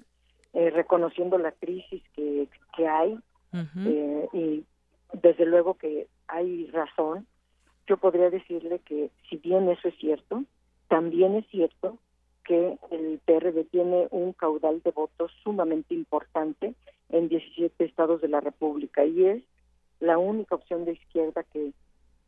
eh, 0.52 0.70
reconociendo 0.70 1.36
la 1.38 1.50
crisis 1.52 2.02
que, 2.14 2.48
que 2.76 2.86
hay 2.86 3.18
eh, 3.52 4.28
y 4.32 4.64
desde 5.12 5.46
luego 5.46 5.74
que 5.74 6.06
hay 6.28 6.66
razón. 6.68 7.26
Yo 7.86 7.96
podría 7.98 8.30
decirle 8.30 8.78
que 8.78 9.10
si 9.28 9.36
bien 9.36 9.68
eso 9.68 9.88
es 9.88 9.94
cierto, 9.98 10.44
también 10.88 11.34
es 11.34 11.46
cierto 11.48 11.98
que 12.44 12.78
el 12.90 13.20
PRD 13.24 13.64
tiene 13.64 14.08
un 14.10 14.32
caudal 14.32 14.80
de 14.82 14.90
votos 14.90 15.32
sumamente 15.42 15.94
importante 15.94 16.74
en 17.10 17.28
17 17.28 17.84
estados 17.84 18.20
de 18.20 18.28
la 18.28 18.40
República 18.40 19.04
y 19.04 19.26
es 19.26 19.42
la 20.00 20.18
única 20.18 20.54
opción 20.54 20.84
de 20.84 20.92
izquierda 20.92 21.42
que, 21.44 21.72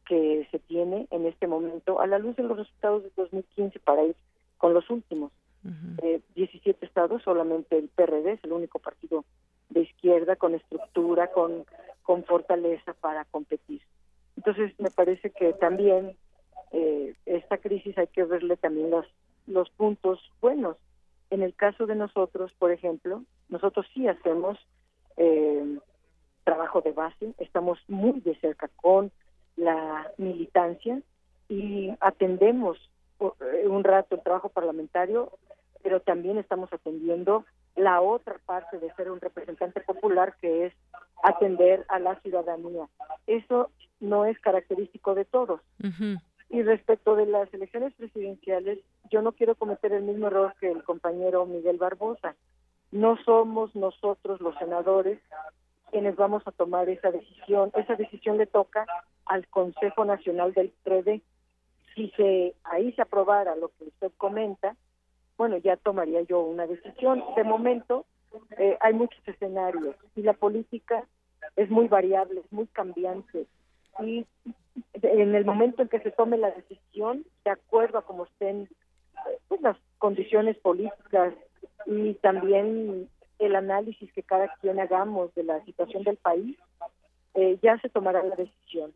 que 0.06 0.46
se 0.50 0.58
tiene 0.58 1.06
en 1.10 1.26
este 1.26 1.46
momento 1.46 2.00
a 2.00 2.06
la 2.06 2.18
luz 2.18 2.36
de 2.36 2.44
los 2.44 2.56
resultados 2.56 3.02
de 3.02 3.10
2015 3.16 3.78
para 3.80 4.04
ir 4.04 4.16
con 4.58 4.72
los 4.74 4.88
últimos. 4.90 5.32
17 6.34 6.70
eh, 6.70 6.76
estados, 6.82 7.22
solamente 7.22 7.76
el 7.76 7.88
PRD 7.88 8.32
es 8.32 8.44
el 8.44 8.52
único 8.52 8.78
partido 8.78 9.24
de 9.68 9.80
izquierda 9.80 10.36
con 10.36 10.54
estructura, 10.54 11.32
con, 11.32 11.64
con 12.02 12.24
fortaleza 12.24 12.94
para 12.94 13.24
competir. 13.24 13.82
Entonces, 14.36 14.72
me 14.78 14.90
parece 14.90 15.30
que 15.30 15.52
también 15.54 16.16
eh, 16.70 17.14
esta 17.26 17.58
crisis 17.58 17.98
hay 17.98 18.06
que 18.08 18.24
verle 18.24 18.56
también 18.56 18.90
los, 18.90 19.06
los 19.46 19.68
puntos 19.70 20.20
buenos. 20.40 20.76
En 21.30 21.42
el 21.42 21.54
caso 21.54 21.86
de 21.86 21.96
nosotros, 21.96 22.52
por 22.58 22.70
ejemplo, 22.70 23.24
nosotros 23.48 23.86
sí 23.92 24.06
hacemos 24.06 24.58
eh, 25.16 25.78
trabajo 26.44 26.80
de 26.80 26.92
base, 26.92 27.34
estamos 27.38 27.78
muy 27.88 28.20
de 28.20 28.36
cerca 28.36 28.68
con 28.76 29.10
la 29.56 30.10
militancia 30.18 31.00
y 31.48 31.92
atendemos 32.00 32.78
un 33.18 33.84
rato 33.84 34.16
el 34.16 34.22
trabajo 34.22 34.48
parlamentario 34.50 35.32
pero 35.86 36.00
también 36.00 36.36
estamos 36.36 36.72
atendiendo 36.72 37.44
la 37.76 38.00
otra 38.00 38.40
parte 38.44 38.80
de 38.80 38.92
ser 38.94 39.08
un 39.08 39.20
representante 39.20 39.80
popular, 39.82 40.34
que 40.40 40.66
es 40.66 40.72
atender 41.22 41.84
a 41.86 42.00
la 42.00 42.18
ciudadanía. 42.22 42.88
Eso 43.28 43.70
no 44.00 44.24
es 44.24 44.36
característico 44.40 45.14
de 45.14 45.24
todos. 45.24 45.60
Y 46.50 46.62
respecto 46.64 47.14
de 47.14 47.26
las 47.26 47.54
elecciones 47.54 47.94
presidenciales, 47.94 48.80
yo 49.12 49.22
no 49.22 49.30
quiero 49.30 49.54
cometer 49.54 49.92
el 49.92 50.02
mismo 50.02 50.26
error 50.26 50.54
que 50.58 50.72
el 50.72 50.82
compañero 50.82 51.46
Miguel 51.46 51.76
Barbosa. 51.76 52.34
No 52.90 53.16
somos 53.24 53.72
nosotros 53.76 54.40
los 54.40 54.56
senadores 54.58 55.20
quienes 55.92 56.16
vamos 56.16 56.42
a 56.46 56.50
tomar 56.50 56.88
esa 56.88 57.12
decisión. 57.12 57.70
Esa 57.76 57.94
decisión 57.94 58.38
le 58.38 58.46
toca 58.46 58.86
al 59.26 59.46
Consejo 59.48 60.04
Nacional 60.04 60.52
del 60.54 60.72
3D. 60.84 61.22
Si 61.94 62.10
se 62.16 62.54
ahí 62.64 62.92
se 62.92 63.02
aprobara 63.02 63.56
lo 63.56 63.68
que 63.68 63.84
usted 63.84 64.12
comenta, 64.16 64.76
bueno, 65.36 65.56
ya 65.58 65.76
tomaría 65.76 66.22
yo 66.22 66.40
una 66.40 66.66
decisión. 66.66 67.22
De 67.36 67.44
momento 67.44 68.06
eh, 68.58 68.76
hay 68.80 68.94
muchos 68.94 69.20
escenarios 69.26 69.96
y 70.14 70.22
la 70.22 70.32
política 70.32 71.04
es 71.56 71.70
muy 71.70 71.88
variable, 71.88 72.40
es 72.40 72.52
muy 72.52 72.66
cambiante. 72.66 73.46
Y 74.00 74.26
en 75.02 75.34
el 75.34 75.44
momento 75.44 75.82
en 75.82 75.88
que 75.88 76.00
se 76.00 76.10
tome 76.10 76.36
la 76.36 76.50
decisión, 76.50 77.24
de 77.44 77.50
acuerdo 77.50 77.98
a 77.98 78.02
cómo 78.02 78.24
estén 78.24 78.68
pues, 79.48 79.60
las 79.62 79.76
condiciones 79.98 80.56
políticas 80.58 81.34
y 81.86 82.14
también 82.14 83.08
el 83.38 83.54
análisis 83.54 84.12
que 84.12 84.22
cada 84.22 84.48
quien 84.60 84.80
hagamos 84.80 85.34
de 85.34 85.44
la 85.44 85.64
situación 85.64 86.04
del 86.04 86.16
país, 86.16 86.56
eh, 87.34 87.58
ya 87.62 87.78
se 87.78 87.88
tomará 87.88 88.22
la 88.22 88.34
decisión. 88.34 88.92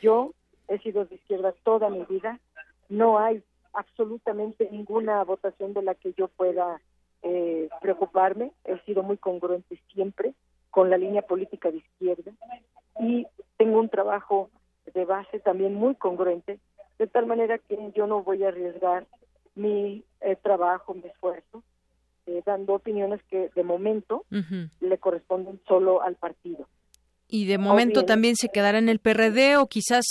Yo 0.00 0.32
he 0.68 0.78
sido 0.78 1.04
de 1.04 1.16
izquierda 1.16 1.54
toda 1.62 1.90
mi 1.90 2.04
vida, 2.04 2.40
no 2.88 3.18
hay 3.18 3.42
absolutamente 3.72 4.68
ninguna 4.70 5.22
votación 5.24 5.72
de 5.74 5.82
la 5.82 5.94
que 5.94 6.12
yo 6.14 6.28
pueda 6.28 6.80
eh, 7.22 7.68
preocuparme. 7.80 8.52
He 8.64 8.78
sido 8.80 9.02
muy 9.02 9.16
congruente 9.16 9.80
siempre 9.92 10.34
con 10.70 10.90
la 10.90 10.98
línea 10.98 11.22
política 11.22 11.70
de 11.70 11.78
izquierda. 11.78 12.32
Y 13.00 13.26
tengo 13.56 13.80
un 13.80 13.88
trabajo 13.88 14.50
de 14.92 15.04
base 15.04 15.40
también 15.40 15.74
muy 15.74 15.94
congruente, 15.94 16.58
de 16.98 17.06
tal 17.06 17.26
manera 17.26 17.58
que 17.58 17.92
yo 17.94 18.06
no 18.06 18.22
voy 18.22 18.44
a 18.44 18.48
arriesgar 18.48 19.06
mi 19.54 20.04
eh, 20.20 20.36
trabajo, 20.36 20.94
mi 20.94 21.06
esfuerzo, 21.06 21.62
eh, 22.26 22.42
dando 22.44 22.74
opiniones 22.74 23.22
que 23.24 23.50
de 23.54 23.62
momento 23.62 24.24
le 24.80 24.98
corresponden 24.98 25.60
solo 25.66 26.02
al 26.02 26.16
partido 26.16 26.63
y 27.28 27.46
de 27.46 27.58
momento 27.58 28.04
también 28.04 28.36
se 28.36 28.48
quedará 28.48 28.78
en 28.78 28.88
el 28.88 28.98
PRD 28.98 29.56
o 29.56 29.66
quizás 29.66 30.04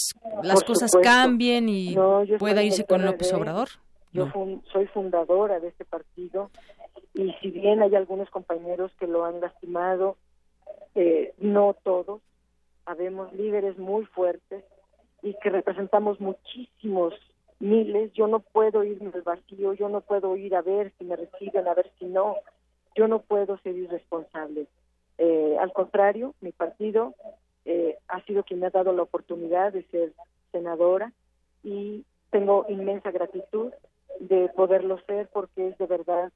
las 0.43 0.63
cosas 0.63 0.91
cambien 1.01 1.69
y 1.69 1.95
pueda 2.39 2.63
irse 2.63 2.85
con 2.85 3.05
López 3.05 3.33
Obrador. 3.33 3.69
Yo 4.11 4.27
soy 4.71 4.87
fundadora 4.87 5.59
de 5.59 5.69
este 5.69 5.85
partido 5.85 6.51
y 7.13 7.31
si 7.41 7.49
bien 7.51 7.81
hay 7.81 7.95
algunos 7.95 8.29
compañeros 8.29 8.91
que 8.99 9.07
lo 9.07 9.25
han 9.25 9.39
lastimado, 9.41 10.17
eh, 10.95 11.33
no 11.39 11.75
todos, 11.83 12.21
habemos 12.85 13.33
líderes 13.33 13.77
muy 13.77 14.05
fuertes 14.05 14.63
y 15.21 15.35
que 15.41 15.49
representamos 15.49 16.19
muchísimos 16.19 17.13
miles. 17.59 18.11
Yo 18.13 18.27
no 18.27 18.39
puedo 18.39 18.83
irme 18.83 19.11
al 19.13 19.21
vacío, 19.21 19.73
yo 19.73 19.89
no 19.89 20.01
puedo 20.01 20.35
ir 20.35 20.55
a 20.55 20.61
ver 20.61 20.91
si 20.97 21.05
me 21.05 21.15
reciben, 21.15 21.67
a 21.67 21.73
ver 21.73 21.91
si 21.97 22.05
no. 22.05 22.35
Yo 22.95 23.07
no 23.07 23.19
puedo 23.19 23.57
ser 23.59 23.75
irresponsable. 23.75 24.67
Eh, 25.17 25.57
al 25.59 25.71
contrario, 25.73 26.33
mi 26.41 26.51
partido 26.51 27.13
eh, 27.65 27.97
ha 28.07 28.21
sido 28.25 28.43
quien 28.43 28.59
me 28.59 28.67
ha 28.67 28.71
dado 28.71 28.93
la 28.93 29.03
oportunidad 29.03 29.73
de 29.73 29.83
ser 29.85 30.13
senadora 30.51 31.11
y 31.63 32.03
tengo 32.29 32.65
inmensa 32.69 33.11
gratitud 33.11 33.71
de 34.19 34.49
poderlo 34.49 34.99
ser 35.05 35.29
porque 35.31 35.69
es 35.69 35.77
de 35.77 35.85
verdad 35.85 36.31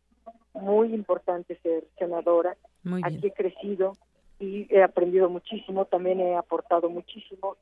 muy 0.53 0.93
importante 0.93 1.59
ser 1.61 1.86
senadora. 1.97 2.55
Aquí 3.03 3.28
he 3.28 3.32
crecido 3.32 3.93
y 4.39 4.73
he 4.73 4.84
aprendido 4.84 5.30
muchísimo, 5.30 5.86
también 5.86 6.19
he 6.19 6.36
aportado 6.36 6.89
muchísimo 6.89 7.57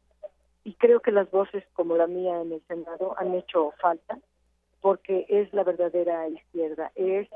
y 0.63 0.73
creo 0.73 0.99
que 0.99 1.11
las 1.11 1.29
voces 1.31 1.63
como 1.73 1.95
la 1.95 2.07
mía 2.07 2.41
en 2.41 2.51
el 2.51 2.61
Senado 2.67 3.15
han 3.17 3.33
hecho 3.33 3.73
falta 3.81 4.17
porque 4.81 5.25
es 5.29 5.51
la 5.53 5.63
verdadera 5.63 6.27
izquierda, 6.27 6.91
es 6.95 7.27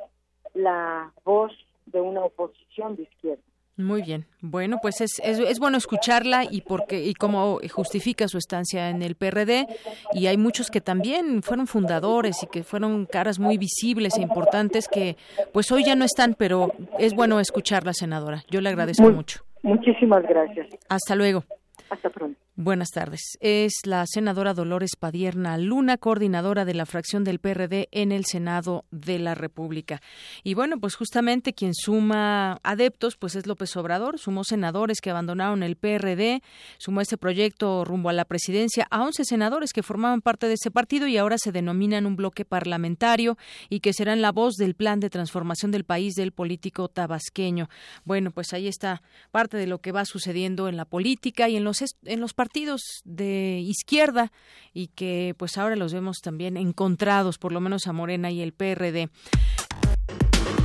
la 0.53 1.11
voz 1.23 1.51
de 1.88 2.01
una 2.01 2.23
oposición 2.23 2.95
de 2.95 3.03
izquierda. 3.03 3.43
Muy 3.80 4.01
bien. 4.01 4.25
Bueno, 4.41 4.80
pues 4.82 4.99
es, 4.99 5.21
es, 5.23 5.57
bueno 5.57 5.77
escucharla 5.77 6.43
y 6.43 6.59
porque 6.59 7.01
y 7.01 7.13
cómo 7.13 7.59
justifica 7.71 8.27
su 8.27 8.38
estancia 8.38 8.89
en 8.89 9.01
el 9.01 9.15
PRD 9.15 9.67
y 10.11 10.27
hay 10.27 10.36
muchos 10.36 10.69
que 10.69 10.82
también 10.82 11.41
fueron 11.43 11.65
fundadores 11.65 12.43
y 12.43 12.47
que 12.47 12.63
fueron 12.63 13.05
caras 13.05 13.39
muy 13.39 13.57
visibles 13.57 14.17
e 14.17 14.21
importantes 14.21 14.89
que 14.89 15.15
pues 15.53 15.71
hoy 15.71 15.86
ya 15.86 15.95
no 15.95 16.03
están, 16.03 16.36
pero 16.38 16.73
es 16.97 17.13
bueno 17.15 17.39
escucharla, 17.39 17.93
senadora. 17.93 18.43
Yo 18.49 18.59
le 18.59 18.67
agradezco 18.67 19.09
mucho. 19.11 19.45
Muchísimas 19.63 20.23
gracias. 20.23 20.67
Hasta 20.89 21.15
luego. 21.15 21.45
Hasta 21.89 22.09
pronto. 22.09 22.38
Buenas 22.62 22.89
tardes. 22.89 23.38
Es 23.39 23.72
la 23.86 24.05
senadora 24.05 24.53
Dolores 24.53 24.97
Padierna 24.99 25.57
Luna, 25.57 25.95
coordinadora 25.97 26.66
de 26.66 26.74
la 26.74 26.86
fracción 26.86 27.24
del 27.24 27.39
PRD 27.39 27.88
en 27.93 28.12
el 28.12 28.26
Senado 28.26 28.84
de 28.91 29.18
la 29.18 29.34
República. 29.34 30.01
Y 30.43 30.55
bueno, 30.55 30.78
pues 30.78 30.95
justamente 30.95 31.53
quien 31.53 31.74
suma 31.74 32.60
adeptos, 32.64 33.16
pues 33.16 33.38
es 33.38 33.47
López 33.47 33.78
Obrador. 33.78 34.20
Sumó 34.20 34.43
senadores 34.43 34.99
que 34.99 35.10
abandonaron 35.10 35.64
el 35.64 35.78
PRD, 35.78 36.43
sumó 36.80 36.99
este 36.99 37.18
proyecto 37.18 37.86
rumbo 37.86 38.10
a 38.10 38.14
la 38.14 38.26
presidencia 38.26 38.86
a 38.91 39.03
11 39.03 39.24
senadores 39.24 39.72
que 39.72 39.82
formaban 39.82 40.20
parte 40.20 40.49
de 40.49 40.55
ese 40.55 40.70
partido 40.70 41.07
y 41.07 41.16
ahora 41.16 41.38
se 41.38 41.53
denominan 41.53 42.05
un 42.05 42.18
bloque 42.18 42.43
parlamentario 42.43 43.38
y 43.70 43.80
que 43.80 43.93
serán 43.93 44.22
la 44.22 44.34
voz 44.34 44.55
del 44.55 44.76
plan 44.76 44.99
de 44.99 45.10
transformación 45.10 45.72
del 45.72 45.86
país 45.86 46.14
del 46.16 46.34
político 46.34 46.89
tabasqueño. 46.89 47.70
Bueno, 48.03 48.32
pues 48.32 48.51
ahí 48.51 48.68
está 48.68 49.01
parte 49.32 49.55
de 49.55 49.66
lo 49.66 49.80
que 49.80 49.93
va 49.93 50.03
sucediendo 50.03 50.68
en 50.68 50.76
la 50.76 50.84
política 50.84 51.47
y 51.47 51.55
en 51.55 51.64
los, 51.64 51.82
en 52.03 52.20
los 52.20 52.34
partidos 52.34 52.49
partidos 52.50 52.82
de 53.06 53.64
izquierda 53.64 54.32
y 54.74 54.88
que 54.88 55.36
pues 55.38 55.60
ahora 55.60 55.76
los 55.76 55.93
vemos 55.93 56.18
también 56.18 56.58
encontrados, 56.58 57.38
por 57.38 57.52
lo 57.52 57.62
menos 57.62 57.86
a 57.86 57.93
Morena 57.93 58.32
y 58.32 58.41
el 58.41 58.54
PRD. 58.54 59.10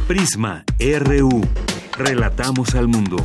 Prisma 0.08 0.64
RU. 0.80 1.42
Relatamos 1.98 2.74
al 2.74 2.88
mundo. 2.88 3.18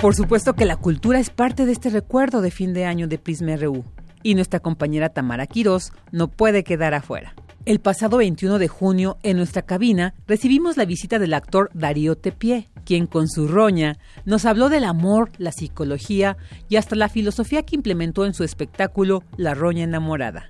Por 0.01 0.15
supuesto 0.15 0.55
que 0.55 0.65
la 0.65 0.77
cultura 0.77 1.19
es 1.19 1.29
parte 1.29 1.67
de 1.67 1.73
este 1.73 1.91
recuerdo 1.91 2.41
de 2.41 2.51
fin 2.51 2.73
de 2.73 2.87
año 2.87 3.07
de 3.07 3.19
Prisma 3.19 3.55
RU 3.57 3.85
y 4.23 4.35
nuestra 4.35 4.59
compañera 4.59 5.11
Tamara 5.11 5.47
Quirós 5.47 5.93
no 6.11 6.29
puede 6.29 6.65
quedar 6.65 6.95
afuera. 6.95 7.35
El 7.67 7.81
pasado 7.81 8.17
21 8.17 8.59
de 8.59 8.67
junio, 8.67 9.19
en 9.23 9.37
nuestra 9.37 9.61
cabina, 9.61 10.15
recibimos 10.27 10.79
la 10.79 10.87
visita 10.87 11.19
del 11.19 11.35
actor 11.35 11.69
Darío 11.75 12.17
Tepié, 12.17 12.71
quien 12.87 13.07
con 13.07 13.29
su 13.29 13.47
roña 13.47 13.99
nos 14.25 14.47
habló 14.47 14.71
del 14.71 14.85
amor, 14.85 15.33
la 15.37 15.53
psicología 15.53 16.39
y 16.71 16.77
hasta 16.77 16.97
la 16.97 17.11
filosofía 17.11 17.63
que 17.65 17.77
implementó 17.77 18.25
en 18.25 18.33
su 18.33 18.43
espectáculo 18.43 19.23
La 19.37 19.53
Roña 19.53 19.85
Enamorada. 19.85 20.49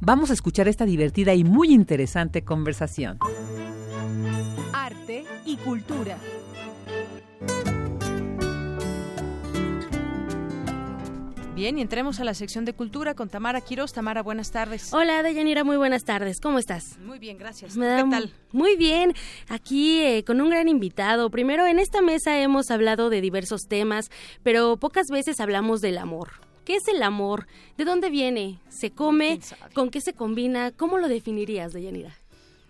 Vamos 0.00 0.30
a 0.30 0.32
escuchar 0.32 0.68
esta 0.68 0.86
divertida 0.86 1.34
y 1.34 1.44
muy 1.44 1.68
interesante 1.68 2.44
conversación. 2.44 3.18
Arte 4.72 5.24
y 5.44 5.58
cultura. 5.58 6.16
Bien, 11.56 11.78
y 11.78 11.80
entremos 11.80 12.20
a 12.20 12.24
la 12.24 12.34
sección 12.34 12.66
de 12.66 12.74
cultura 12.74 13.14
con 13.14 13.30
Tamara 13.30 13.62
Quiroz. 13.62 13.94
Tamara, 13.94 14.22
buenas 14.22 14.50
tardes. 14.50 14.92
Hola, 14.92 15.22
Deyanira, 15.22 15.64
muy 15.64 15.78
buenas 15.78 16.04
tardes. 16.04 16.38
¿Cómo 16.38 16.58
estás? 16.58 16.98
Muy 16.98 17.18
bien, 17.18 17.38
gracias. 17.38 17.72
¿Qué 17.72 18.04
tal? 18.10 18.34
Muy 18.52 18.76
bien, 18.76 19.14
aquí 19.48 20.02
eh, 20.02 20.22
con 20.22 20.42
un 20.42 20.50
gran 20.50 20.68
invitado. 20.68 21.30
Primero, 21.30 21.66
en 21.66 21.78
esta 21.78 22.02
mesa 22.02 22.38
hemos 22.38 22.70
hablado 22.70 23.08
de 23.08 23.22
diversos 23.22 23.68
temas, 23.68 24.10
pero 24.42 24.76
pocas 24.76 25.08
veces 25.08 25.40
hablamos 25.40 25.80
del 25.80 25.96
amor. 25.96 26.32
¿Qué 26.66 26.76
es 26.76 26.88
el 26.88 27.02
amor? 27.02 27.46
¿De 27.78 27.86
dónde 27.86 28.10
viene? 28.10 28.60
¿Se 28.68 28.90
come? 28.90 29.40
¿Con 29.72 29.88
qué 29.88 30.02
se 30.02 30.12
combina? 30.12 30.72
¿Cómo 30.72 30.98
lo 30.98 31.08
definirías, 31.08 31.72
Deyanira? 31.72 32.18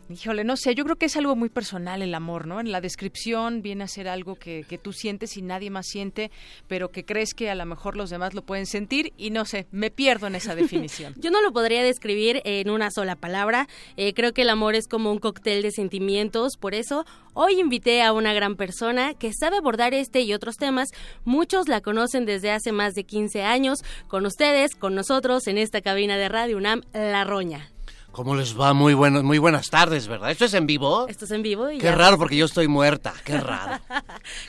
Híjole, 0.08 0.44
no 0.44 0.56
sé, 0.56 0.76
yo 0.76 0.84
creo 0.84 0.96
que 0.96 1.06
es 1.06 1.16
algo 1.16 1.34
muy 1.34 1.48
personal 1.48 2.00
el 2.00 2.14
amor, 2.14 2.46
¿no? 2.46 2.60
En 2.60 2.70
la 2.70 2.80
descripción 2.80 3.60
viene 3.60 3.82
a 3.82 3.88
ser 3.88 4.06
algo 4.06 4.36
que, 4.36 4.64
que, 4.68 4.78
tú 4.78 4.92
sientes 4.92 5.36
y 5.36 5.42
nadie 5.42 5.68
más 5.68 5.86
siente, 5.86 6.30
pero 6.68 6.92
que 6.92 7.04
crees 7.04 7.34
que 7.34 7.50
a 7.50 7.56
lo 7.56 7.66
mejor 7.66 7.96
los 7.96 8.08
demás 8.08 8.32
lo 8.32 8.42
pueden 8.42 8.66
sentir 8.66 9.12
y 9.16 9.30
no 9.30 9.44
sé, 9.44 9.66
me 9.72 9.90
pierdo 9.90 10.28
en 10.28 10.36
esa 10.36 10.54
definición. 10.56 11.14
yo 11.16 11.32
no 11.32 11.42
lo 11.42 11.52
podría 11.52 11.82
describir 11.82 12.40
en 12.44 12.70
una 12.70 12.92
sola 12.92 13.16
palabra, 13.16 13.66
eh, 13.96 14.14
creo 14.14 14.32
que 14.32 14.42
el 14.42 14.50
amor 14.50 14.76
es 14.76 14.86
como 14.86 15.10
un 15.10 15.18
cóctel 15.18 15.62
de 15.62 15.72
sentimientos, 15.72 16.56
por 16.56 16.74
eso 16.74 17.04
hoy 17.34 17.58
invité 17.58 18.02
a 18.02 18.12
una 18.12 18.32
gran 18.32 18.54
persona 18.54 19.14
que 19.14 19.32
sabe 19.32 19.56
abordar 19.56 19.92
este 19.92 20.20
y 20.20 20.34
otros 20.34 20.56
temas, 20.56 20.90
muchos 21.24 21.66
la 21.66 21.80
conocen 21.80 22.26
desde 22.26 22.52
hace 22.52 22.70
más 22.70 22.94
de 22.94 23.02
15 23.02 23.42
años, 23.42 23.80
con 24.06 24.24
ustedes, 24.24 24.76
con 24.76 24.94
nosotros 24.94 25.48
en 25.48 25.58
esta 25.58 25.80
cabina 25.80 26.16
de 26.16 26.28
Radio 26.28 26.58
UNAM, 26.58 26.82
La 26.92 27.24
Roña. 27.24 27.75
¿Cómo 28.16 28.34
les 28.34 28.58
va? 28.58 28.72
Muy 28.72 28.94
buenos, 28.94 29.24
muy 29.24 29.36
buenas 29.36 29.68
tardes, 29.68 30.08
¿verdad? 30.08 30.30
¿Esto 30.30 30.46
es 30.46 30.54
en 30.54 30.66
vivo? 30.66 31.06
Esto 31.06 31.26
es 31.26 31.30
en 31.32 31.42
vivo 31.42 31.70
y 31.70 31.76
Qué 31.76 31.92
raro 31.92 32.16
porque 32.16 32.34
yo 32.34 32.46
estoy 32.46 32.66
muerta, 32.66 33.12
qué 33.26 33.36
raro. 33.38 33.78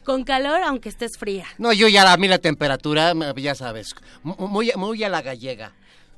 Con 0.06 0.24
calor 0.24 0.62
aunque 0.64 0.88
estés 0.88 1.18
fría. 1.18 1.46
No, 1.58 1.74
yo 1.74 1.90
ya 1.90 2.14
a 2.14 2.16
mí 2.16 2.30
la 2.30 2.38
temperatura, 2.38 3.12
ya 3.36 3.56
sabes, 3.56 3.94
muy, 4.24 4.72
muy 4.78 5.04
a 5.04 5.10
la 5.10 5.22
gallega. 5.22 5.74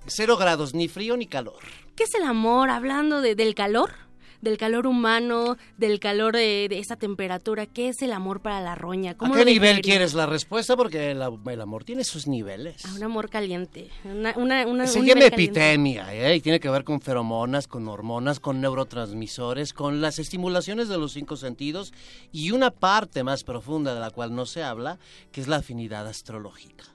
Cero 0.06 0.38
grados, 0.38 0.76
ni 0.76 0.88
frío 0.88 1.18
ni 1.18 1.26
calor. 1.26 1.58
¿Qué 1.96 2.04
es 2.04 2.14
el 2.14 2.22
amor? 2.22 2.70
Hablando 2.70 3.20
de, 3.20 3.34
del 3.34 3.56
calor 3.56 3.94
del 4.42 4.58
calor 4.58 4.88
humano, 4.88 5.58
del 5.78 6.00
calor 6.00 6.36
de, 6.36 6.66
esa 6.72 6.96
temperatura. 6.96 7.66
¿Qué 7.66 7.90
es 7.90 8.02
el 8.02 8.12
amor 8.12 8.42
para 8.42 8.62
la 8.62 8.76
roña? 8.76 9.16
¿A 9.20 9.32
qué 9.32 9.46
nivel 9.46 9.82
quieres 9.82 10.14
la 10.14 10.26
respuesta? 10.26 10.76
Porque 10.76 11.12
el, 11.12 11.22
amor 11.22 11.84
tiene 11.84 12.04
sus 12.04 12.28
niveles. 12.28 12.86
A 12.86 12.94
un 12.94 13.04
amor 13.04 13.30
caliente. 13.30 13.90
Una, 14.04 14.36
una, 14.66 14.88
Se 14.88 15.02
llama 15.02 15.26
epidemia, 15.26 16.14
¿eh? 16.14 16.36
Y 16.36 16.42
tiene 16.42 16.60
que 16.60 16.70
ver 16.70 16.84
con 16.84 17.02
feromonas, 17.02 17.68
con 17.68 17.88
hormonas, 17.88 18.40
con 18.40 18.62
neurotransmisores, 18.62 19.74
con 19.74 20.02
las 20.02 20.20
estimulaciones 20.20 20.90
de 20.90 20.98
los 20.98 21.14
cinco 21.14 21.36
sentidos 21.36 21.94
y 22.32 22.52
una 22.52 22.72
parte 22.72 23.24
más 23.24 23.44
profunda 23.44 23.94
de 23.94 24.00
la 24.00 24.12
cual 24.12 24.36
no 24.36 24.46
se 24.46 24.64
habla, 24.64 25.00
que 25.32 25.42
es 25.42 25.48
la 25.48 25.58
afinidad 25.58 26.08
astrológica. 26.08 26.86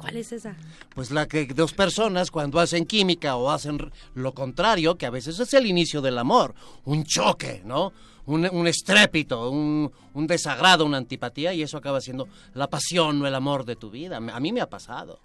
¿Cuál 0.00 0.16
es 0.16 0.32
esa? 0.32 0.56
Pues 0.94 1.10
la 1.10 1.28
que 1.28 1.44
dos 1.46 1.74
personas 1.74 2.30
cuando 2.30 2.58
hacen 2.58 2.86
química 2.86 3.36
o 3.36 3.50
hacen 3.50 3.92
lo 4.14 4.32
contrario, 4.32 4.96
que 4.96 5.04
a 5.04 5.10
veces 5.10 5.38
es 5.38 5.52
el 5.52 5.66
inicio 5.66 6.00
del 6.00 6.16
amor, 6.16 6.54
un 6.86 7.04
choque, 7.04 7.60
¿no? 7.66 7.92
Un, 8.26 8.66
estrépito, 8.66 9.50
un, 9.50 9.90
un, 10.14 10.26
desagrado, 10.26 10.86
una 10.86 10.98
antipatía, 10.98 11.52
y 11.52 11.62
eso 11.62 11.76
acaba 11.76 12.00
siendo 12.00 12.28
la 12.54 12.68
pasión 12.70 13.20
o 13.20 13.26
el 13.26 13.34
amor 13.34 13.64
de 13.64 13.74
tu 13.74 13.90
vida. 13.90 14.18
A 14.18 14.40
mí 14.40 14.52
me 14.52 14.60
ha 14.60 14.70
pasado. 14.70 15.18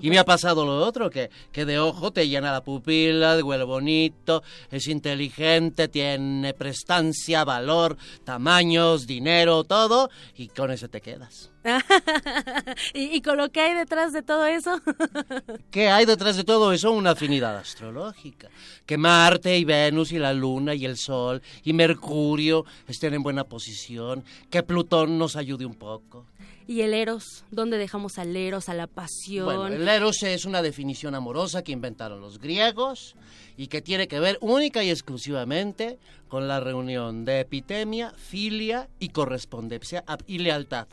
Y 0.00 0.10
me 0.10 0.18
ha 0.18 0.24
pasado 0.24 0.64
lo 0.64 0.78
otro, 0.84 1.10
que, 1.10 1.30
que 1.52 1.64
de 1.64 1.78
ojo 1.78 2.12
te 2.12 2.28
llena 2.28 2.52
la 2.52 2.62
pupila, 2.62 3.38
huele 3.42 3.64
bonito, 3.64 4.42
es 4.70 4.88
inteligente, 4.88 5.88
tiene 5.88 6.54
prestancia, 6.54 7.44
valor, 7.44 7.96
tamaños, 8.24 9.06
dinero, 9.06 9.64
todo, 9.64 10.10
y 10.36 10.48
con 10.48 10.70
eso 10.70 10.88
te 10.88 11.00
quedas. 11.00 11.50
¿Y, 12.94 13.20
con 13.22 13.36
lo 13.36 13.50
que 13.50 13.60
hay 13.60 13.74
detrás 13.74 14.12
de 14.12 14.22
todo 14.22 14.46
eso? 14.46 14.80
¿Qué 15.70 15.88
hay 15.88 16.04
detrás 16.04 16.36
de 16.36 16.44
todo 16.44 16.72
eso? 16.72 16.92
Una 16.92 17.12
afinidad 17.12 17.56
astrológica. 17.56 18.48
Que 18.84 18.96
Marte 18.96 19.58
y 19.58 19.64
Venus 19.64 20.12
y 20.12 20.18
la 20.18 20.32
Luna 20.32 20.74
y 20.74 20.84
el 20.84 20.96
Sol 20.96 21.42
y 21.64 21.72
Mercurio 21.72 22.64
estén 22.86 23.14
en 23.14 23.22
buena 23.22 23.44
posición. 23.44 24.24
Que 24.50 24.62
Plutón 24.62 25.18
nos 25.18 25.36
ayude 25.36 25.66
un 25.66 25.74
poco. 25.74 26.26
¿Y 26.66 26.80
el 26.80 26.94
Eros? 26.94 27.44
¿Dónde 27.50 27.78
dejamos 27.78 28.18
al 28.18 28.36
Eros, 28.36 28.68
a 28.68 28.74
la 28.74 28.86
pasión? 28.86 29.44
Bueno, 29.44 29.68
el 29.68 29.88
Eros 29.88 30.22
es 30.22 30.44
una 30.44 30.62
definición 30.62 31.14
amorosa 31.14 31.62
que 31.62 31.72
inventaron 31.72 32.20
los 32.20 32.38
griegos 32.38 33.14
y 33.56 33.68
que 33.68 33.82
tiene 33.82 34.08
que 34.08 34.18
ver 34.18 34.38
única 34.40 34.82
y 34.82 34.90
exclusivamente 34.90 35.98
con 36.28 36.48
la 36.48 36.60
reunión 36.60 37.24
de 37.24 37.40
epitemia, 37.40 38.12
filia 38.16 38.88
y 38.98 39.10
correspondencia 39.10 40.04
y 40.26 40.38
lealtad 40.38 40.88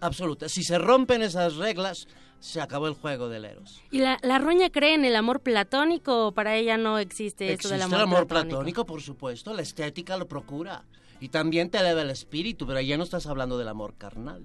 absoluta. 0.00 0.48
Si 0.48 0.62
se 0.62 0.78
rompen 0.78 1.22
esas 1.22 1.56
reglas, 1.56 2.06
se 2.40 2.60
acabó 2.60 2.88
el 2.88 2.94
juego 2.94 3.28
del 3.28 3.44
Eros. 3.44 3.82
¿Y 3.90 3.98
la, 3.98 4.18
la 4.22 4.38
roña 4.38 4.70
cree 4.70 4.94
en 4.94 5.04
el 5.04 5.16
amor 5.16 5.40
platónico 5.40 6.26
o 6.26 6.32
para 6.32 6.56
ella 6.56 6.76
no 6.76 6.98
existe, 6.98 7.52
esto 7.52 7.68
del 7.68 7.82
amor, 7.82 7.98
el 7.98 8.02
amor 8.02 8.26
platónico? 8.26 8.84
por 8.84 9.00
supuesto. 9.00 9.54
La 9.54 9.62
estética 9.62 10.16
lo 10.16 10.28
procura. 10.28 10.84
Y 11.20 11.28
también 11.28 11.70
te 11.70 11.78
eleva 11.78 12.02
el 12.02 12.10
espíritu, 12.10 12.66
pero 12.66 12.80
ya 12.80 12.98
no 12.98 13.04
estás 13.04 13.26
hablando 13.26 13.56
del 13.56 13.68
amor 13.68 13.94
carnal. 13.96 14.44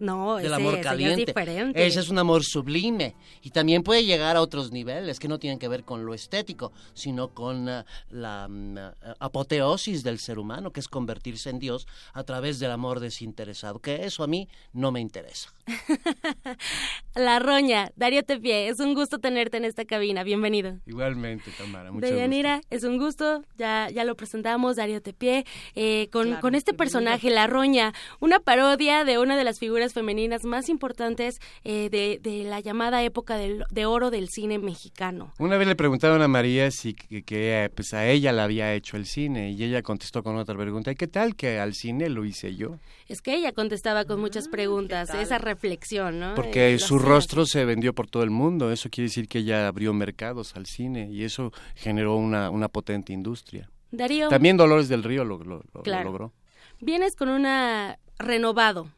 No, 0.00 0.36
del 0.36 0.52
amor 0.54 0.80
caliente. 0.80 1.20
Es 1.20 1.26
diferente. 1.26 1.86
Ese 1.86 2.00
es 2.00 2.08
un 2.08 2.18
amor 2.18 2.42
sublime 2.42 3.14
y 3.42 3.50
también 3.50 3.82
puede 3.82 4.04
llegar 4.04 4.36
a 4.36 4.40
otros 4.40 4.72
niveles 4.72 5.18
que 5.20 5.28
no 5.28 5.38
tienen 5.38 5.58
que 5.58 5.68
ver 5.68 5.84
con 5.84 6.06
lo 6.06 6.14
estético, 6.14 6.72
sino 6.94 7.28
con 7.28 7.68
uh, 7.68 7.84
la 8.08 8.48
mm, 8.48 8.76
uh, 8.78 9.14
apoteosis 9.18 10.02
del 10.02 10.18
ser 10.18 10.38
humano, 10.38 10.72
que 10.72 10.80
es 10.80 10.88
convertirse 10.88 11.50
en 11.50 11.58
Dios 11.58 11.86
a 12.14 12.24
través 12.24 12.58
del 12.58 12.70
amor 12.70 12.98
desinteresado, 12.98 13.78
que 13.78 14.06
eso 14.06 14.24
a 14.24 14.26
mí 14.26 14.48
no 14.72 14.90
me 14.90 15.00
interesa. 15.00 15.52
la 17.14 17.38
Roña, 17.38 17.90
Darío 17.96 18.22
Tepié, 18.22 18.68
es 18.68 18.80
un 18.80 18.94
gusto 18.94 19.18
tenerte 19.18 19.56
en 19.56 19.64
esta 19.64 19.84
cabina, 19.84 20.22
bienvenido. 20.22 20.78
Igualmente, 20.86 21.50
Tamara, 21.56 21.92
mucho 21.92 22.06
Deyanira, 22.06 22.60
es 22.70 22.84
un 22.84 22.98
gusto, 22.98 23.44
ya, 23.56 23.88
ya 23.90 24.04
lo 24.04 24.16
presentamos, 24.16 24.76
Darío 24.76 25.02
Tepié, 25.02 25.44
eh, 25.74 26.08
con, 26.12 26.36
con 26.36 26.54
este 26.54 26.74
personaje, 26.74 27.30
La 27.30 27.46
Roña, 27.46 27.92
una 28.20 28.38
parodia 28.38 29.04
de 29.04 29.18
una 29.18 29.36
de 29.36 29.44
las 29.44 29.58
figuras 29.58 29.92
femeninas 29.92 30.44
más 30.44 30.68
importantes 30.68 31.40
eh, 31.64 31.88
de, 31.90 32.44
la 32.44 32.60
llamada 32.60 33.02
época 33.02 33.36
de 33.36 33.86
oro 33.86 34.10
del 34.10 34.28
cine 34.28 34.58
mexicano. 34.58 35.32
Una 35.38 35.56
vez 35.56 35.68
le 35.68 35.76
preguntaron 35.76 36.22
a 36.22 36.28
María 36.28 36.70
si 36.70 36.94
que, 36.94 37.70
pues 37.74 37.94
a 37.94 38.06
ella 38.06 38.32
la 38.32 38.44
había 38.44 38.74
hecho 38.74 38.96
el 38.96 39.06
cine 39.06 39.50
y 39.52 39.62
ella 39.62 39.82
contestó 39.82 40.22
con 40.22 40.36
otra 40.36 40.56
pregunta, 40.56 40.90
¿y 40.90 40.94
qué 40.94 41.06
tal 41.06 41.36
que 41.36 41.58
al 41.58 41.74
cine 41.74 42.08
lo 42.08 42.24
hice 42.24 42.54
yo? 42.56 42.78
Es 43.08 43.22
que 43.22 43.34
ella 43.34 43.52
contestaba 43.52 44.04
con 44.04 44.20
muchas 44.20 44.46
ah, 44.46 44.50
preguntas, 44.50 45.14
esa 45.14 45.38
reflexión, 45.60 46.18
¿no? 46.18 46.34
Porque 46.34 46.78
su 46.78 46.98
rostro 46.98 47.44
se 47.44 47.64
vendió 47.64 47.94
por 47.94 48.08
todo 48.08 48.22
el 48.22 48.30
mundo, 48.30 48.72
eso 48.72 48.88
quiere 48.88 49.08
decir 49.08 49.28
que 49.28 49.40
ella 49.40 49.68
abrió 49.68 49.92
mercados 49.92 50.56
al 50.56 50.66
cine 50.66 51.08
y 51.10 51.24
eso 51.24 51.52
generó 51.74 52.16
una, 52.16 52.50
una 52.50 52.68
potente 52.68 53.12
industria. 53.12 53.70
Darío. 53.90 54.28
También 54.28 54.56
Dolores 54.56 54.88
del 54.88 55.02
Río 55.02 55.24
lo, 55.24 55.38
lo, 55.38 55.62
lo 55.72 56.02
logró. 56.02 56.32
Vienes 56.80 57.14
con 57.14 57.28
una 57.28 57.98
renovado 58.18 58.88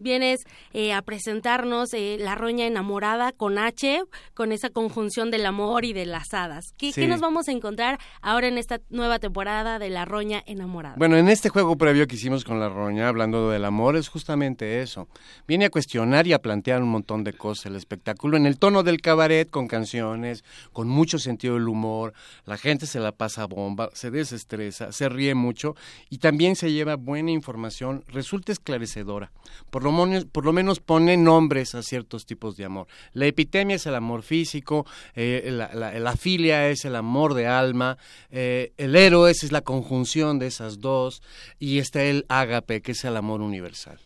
vienes 0.00 0.40
eh, 0.72 0.92
a 0.92 1.02
presentarnos 1.02 1.92
eh, 1.94 2.16
La 2.18 2.34
Roña 2.34 2.66
Enamorada 2.66 3.32
con 3.32 3.58
H, 3.58 4.02
con 4.34 4.52
esa 4.52 4.70
conjunción 4.70 5.30
del 5.30 5.46
amor 5.46 5.84
y 5.84 5.92
de 5.92 6.06
las 6.06 6.34
hadas. 6.34 6.74
¿Qué, 6.76 7.06
nos 7.06 7.20
vamos 7.20 7.48
a 7.48 7.52
encontrar 7.52 7.98
ahora 8.20 8.48
en 8.48 8.58
esta 8.58 8.80
nueva 8.88 9.18
temporada 9.18 9.78
de 9.78 9.90
La 9.90 10.04
Roña 10.04 10.42
Enamorada? 10.46 10.96
Bueno, 10.96 11.16
en 11.16 11.28
este 11.28 11.48
juego 11.48 11.76
previo 11.76 12.06
que 12.06 12.16
hicimos 12.16 12.44
con 12.44 12.58
La 12.58 12.68
Roña, 12.68 13.08
hablando 13.08 13.50
del 13.50 13.64
amor, 13.64 13.96
es 13.96 14.08
justamente 14.08 14.82
eso. 14.82 15.08
Viene 15.46 15.66
a 15.66 15.70
cuestionar 15.70 16.26
y 16.26 16.32
a 16.32 16.40
plantear 16.40 16.82
un 16.82 16.88
montón 16.88 17.24
de 17.24 17.32
cosas 17.32 17.60
el 17.66 17.76
espectáculo 17.76 18.36
en 18.36 18.46
el 18.46 18.58
tono 18.58 18.82
del 18.82 19.00
cabaret, 19.00 19.48
con 19.50 19.66
canciones, 19.66 20.44
con 20.72 20.88
mucho 20.88 21.18
sentido 21.18 21.54
del 21.54 21.68
humor. 21.68 22.12
La 22.44 22.56
gente 22.56 22.86
se 22.86 23.00
la 23.00 23.12
pasa 23.12 23.46
bomba, 23.46 23.90
se 23.92 24.10
desestresa, 24.10 24.92
se 24.92 25.08
ríe 25.08 25.34
mucho 25.34 25.74
y 26.08 26.18
también 26.18 26.56
se 26.56 26.72
lleva 26.72 26.96
buena 26.96 27.30
información, 27.30 28.04
resulta 28.08 28.52
esclarecedora. 28.52 29.32
Por 29.70 29.84
lo 29.84 29.89
por 30.32 30.44
lo 30.44 30.52
menos 30.52 30.80
pone 30.80 31.16
nombres 31.16 31.74
a 31.74 31.82
ciertos 31.82 32.26
tipos 32.26 32.56
de 32.56 32.64
amor. 32.64 32.86
La 33.12 33.26
epidemia 33.26 33.76
es 33.76 33.86
el 33.86 33.94
amor 33.94 34.22
físico, 34.22 34.86
eh, 35.14 35.50
la, 35.50 36.16
filia 36.16 36.68
es 36.68 36.84
el 36.84 36.96
amor 36.96 37.34
de 37.34 37.46
alma, 37.46 37.98
eh, 38.30 38.72
el 38.76 38.96
héroe 38.96 39.30
es 39.30 39.52
la 39.52 39.62
conjunción 39.62 40.38
de 40.38 40.46
esas 40.46 40.80
dos, 40.80 41.22
y 41.58 41.78
está 41.78 42.02
el 42.02 42.26
ágape, 42.28 42.82
que 42.82 42.92
es 42.92 43.04
el 43.04 43.16
amor 43.16 43.40
universal. 43.40 43.98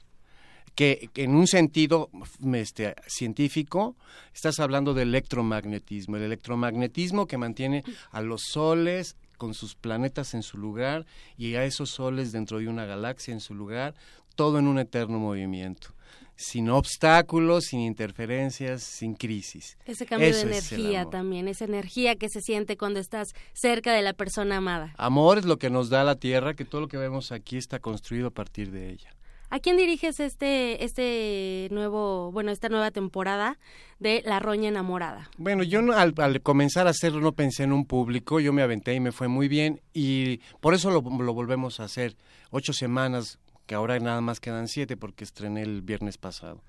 Que, 0.75 1.09
en 1.15 1.37
un 1.37 1.47
sentido 1.47 2.11
este, 2.55 2.97
científico 3.07 3.97
estás 4.35 4.59
hablando 4.59 4.93
del 4.93 5.09
electromagnetismo, 5.09 6.17
el 6.17 6.25
electromagnetismo 6.25 7.27
que 7.27 7.39
mantiene 7.39 7.85
a 8.11 8.21
los 8.21 8.43
soles 8.43 9.17
con 9.37 9.55
sus 9.55 9.75
planetas 9.75 10.35
en 10.35 10.43
su 10.43 10.59
lugar 10.59 11.07
y 11.37 11.55
a 11.55 11.65
esos 11.65 11.91
soles 11.91 12.33
dentro 12.33 12.59
de 12.59 12.69
una 12.69 12.87
galaxia 12.87 13.33
en 13.33 13.41
su 13.41 13.55
lugar, 13.55 13.95
todo 14.35 14.59
en 14.59 14.67
un 14.67 14.79
eterno 14.79 15.19
movimiento 15.19 15.95
sin 16.37 16.69
obstáculos, 16.69 17.65
sin 17.65 17.81
interferencias, 17.81 18.83
sin 18.83 19.15
crisis. 19.15 19.79
Ese 19.87 20.07
cambio 20.07 20.35
de 20.35 20.41
energía 20.41 21.07
también, 21.07 21.49
esa 21.49 21.65
energía 21.65 22.17
que 22.17 22.29
se 22.29 22.41
siente 22.41 22.77
cuando 22.77 23.01
estás 23.01 23.29
cerca 23.53 23.93
de 23.93 24.03
la 24.03 24.13
persona 24.13 24.57
amada. 24.57 24.95
Amor 24.99 25.39
es 25.39 25.45
lo 25.45 25.59
que 25.59 25.71
nos 25.71 25.91
da 25.91 26.05
la 26.05 26.17
tierra, 26.17 26.55
que 26.55 26.65
todo 26.65 26.83
lo 26.83 26.89
que 26.89 26.97
vemos 26.97 27.33
aquí 27.33 27.57
está 27.57 27.79
construido 27.79 28.29
a 28.29 28.31
partir 28.31 28.71
de 28.71 28.91
ella. 28.91 29.15
¿A 29.51 29.61
quién 29.61 29.77
diriges 29.77 30.19
este, 30.19 30.85
este 30.85 31.69
nuevo, 31.71 32.33
bueno, 32.33 32.51
esta 32.51 32.69
nueva 32.69 32.91
temporada 32.91 33.57
de 34.01 34.21
La 34.25 34.41
Roña 34.41 34.69
Enamorada? 34.69 35.31
Bueno, 35.37 35.63
yo 35.63 35.81
al, 35.93 36.43
comenzar 36.43 36.89
a 36.89 36.91
hacerlo 36.91 37.21
no 37.21 37.33
pensé 37.33 37.63
en 37.63 37.73
un 37.73 37.85
público, 37.85 38.41
yo 38.41 38.53
me 38.53 38.63
aventé 38.63 38.95
y 38.95 39.01
me 39.01 39.13
fue 39.13 39.29
muy 39.29 39.47
bien 39.47 39.81
y 39.93 40.39
por 40.61 40.75
eso 40.75 40.91
lo, 40.91 41.03
lo 41.03 41.35
volvemos 41.35 41.79
a 41.79 41.85
hacer. 41.85 42.17
Ocho 42.51 42.73
semanas 42.73 43.39
que 43.67 43.75
ahora 43.75 43.99
nada 43.99 44.21
más 44.21 44.41
quedan 44.41 44.69
siete 44.69 44.97
porque 44.97 45.25
estrené 45.25 45.63
el 45.63 45.83
viernes 45.83 46.19
pasado, 46.19 46.63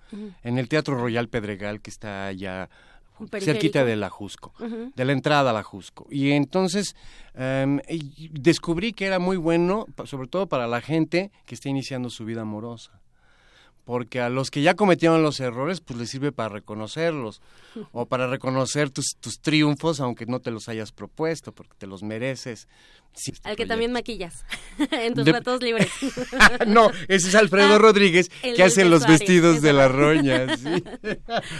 en 0.43 0.57
el 0.57 0.67
Teatro 0.69 0.95
Royal 0.95 1.27
Pedregal, 1.27 1.81
que 1.81 1.89
está 1.89 2.27
allá 2.27 2.69
cerquita 3.39 3.85
de 3.85 3.95
la 3.95 4.09
Jusco, 4.09 4.53
de 4.59 5.05
la 5.05 5.11
entrada 5.11 5.51
a 5.51 5.53
la 5.53 5.63
Jusco. 5.63 6.07
Y 6.09 6.31
entonces 6.31 6.95
em, 7.33 7.79
descubrí 8.31 8.93
que 8.93 9.05
era 9.05 9.19
muy 9.19 9.37
bueno, 9.37 9.85
sobre 10.05 10.27
todo 10.27 10.47
para 10.47 10.67
la 10.67 10.81
gente 10.81 11.31
que 11.45 11.55
está 11.55 11.69
iniciando 11.69 12.09
su 12.09 12.25
vida 12.25 12.41
amorosa 12.41 12.99
porque 13.85 14.19
a 14.19 14.29
los 14.29 14.51
que 14.51 14.63
ya 14.63 14.73
cometieron 14.73 15.21
los 15.21 15.39
errores, 15.39 15.79
pues 15.79 15.99
les 15.99 16.09
sirve 16.09 16.31
para 16.31 16.49
reconocerlos 16.49 17.41
o 17.91 18.07
para 18.07 18.27
reconocer 18.27 18.89
tus, 18.89 19.15
tus 19.19 19.39
triunfos, 19.39 19.99
aunque 19.99 20.25
no 20.25 20.39
te 20.39 20.51
los 20.51 20.67
hayas 20.67 20.91
propuesto, 20.91 21.53
porque 21.53 21.73
te 21.77 21.87
los 21.87 22.03
mereces. 22.03 22.67
Al 23.43 23.55
que 23.55 23.65
también 23.65 23.93
maquillas 23.93 24.43
en 24.91 25.13
tus 25.13 25.25
ratos 25.25 25.61
libres. 25.61 25.89
no, 26.67 26.91
ese 27.07 27.29
es 27.29 27.35
Alfredo 27.35 27.75
ah, 27.75 27.77
Rodríguez, 27.77 28.29
que 28.29 28.61
hace 28.61 28.83
los 28.83 29.07
vestidos 29.07 29.61
de 29.61 29.71
la 29.71 29.87
roña. 29.87 30.47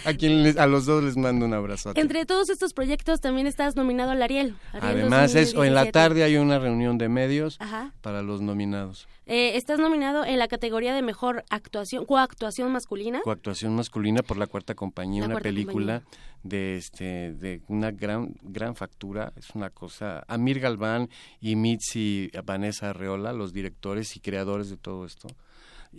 a 0.04 0.14
quien 0.16 0.60
a 0.60 0.68
los 0.68 0.86
dos 0.86 1.04
les 1.04 1.16
mando 1.16 1.46
un 1.46 1.54
abrazo. 1.54 1.94
Entre 1.96 2.26
todos 2.26 2.50
estos 2.50 2.74
proyectos 2.74 3.22
también 3.22 3.48
estás 3.48 3.78
nominado 3.78 4.12
al 4.12 4.22
Ariel. 4.22 4.56
Además, 4.74 5.36
es, 5.36 5.56
o 5.56 5.64
en 5.64 5.76
la 5.76 5.92
tarde 5.92 6.24
hay 6.24 6.36
una 6.36 6.60
reunión 6.60 6.98
de 6.98 7.08
medios 7.08 7.58
para 8.02 8.22
los 8.22 8.42
nominados. 8.42 9.08
Eh, 9.28 9.58
estás 9.58 9.80
nominado 9.80 10.24
en 10.24 10.38
la 10.38 10.48
categoría 10.48 10.94
de 10.94 11.02
mejor 11.02 11.44
actuación, 11.50 12.06
coactuación 12.06 12.72
masculina. 12.72 13.22
Coactuación 13.24 13.76
masculina 13.76 14.22
por 14.22 14.38
la 14.38 14.46
cuarta 14.46 14.76
compañía, 14.76 15.26
una 15.26 15.40
película 15.40 16.04
de 16.44 16.76
este 16.76 17.34
de 17.34 17.62
una 17.68 17.90
gran 17.90 18.36
gran 18.44 18.76
factura, 18.76 19.34
es 19.36 19.50
una 19.56 19.72
cosa. 19.72 20.24
Amir 20.28 20.60
Galván 20.60 21.10
y 21.42 21.56
Mitzi 21.56 22.30
Vanessa 22.44 22.92
Arreola, 22.92 23.34
los 23.34 23.52
directores 23.52 24.16
y 24.16 24.20
creadores 24.20 24.70
de 24.70 24.78
todo 24.78 25.06
esto, 25.06 25.28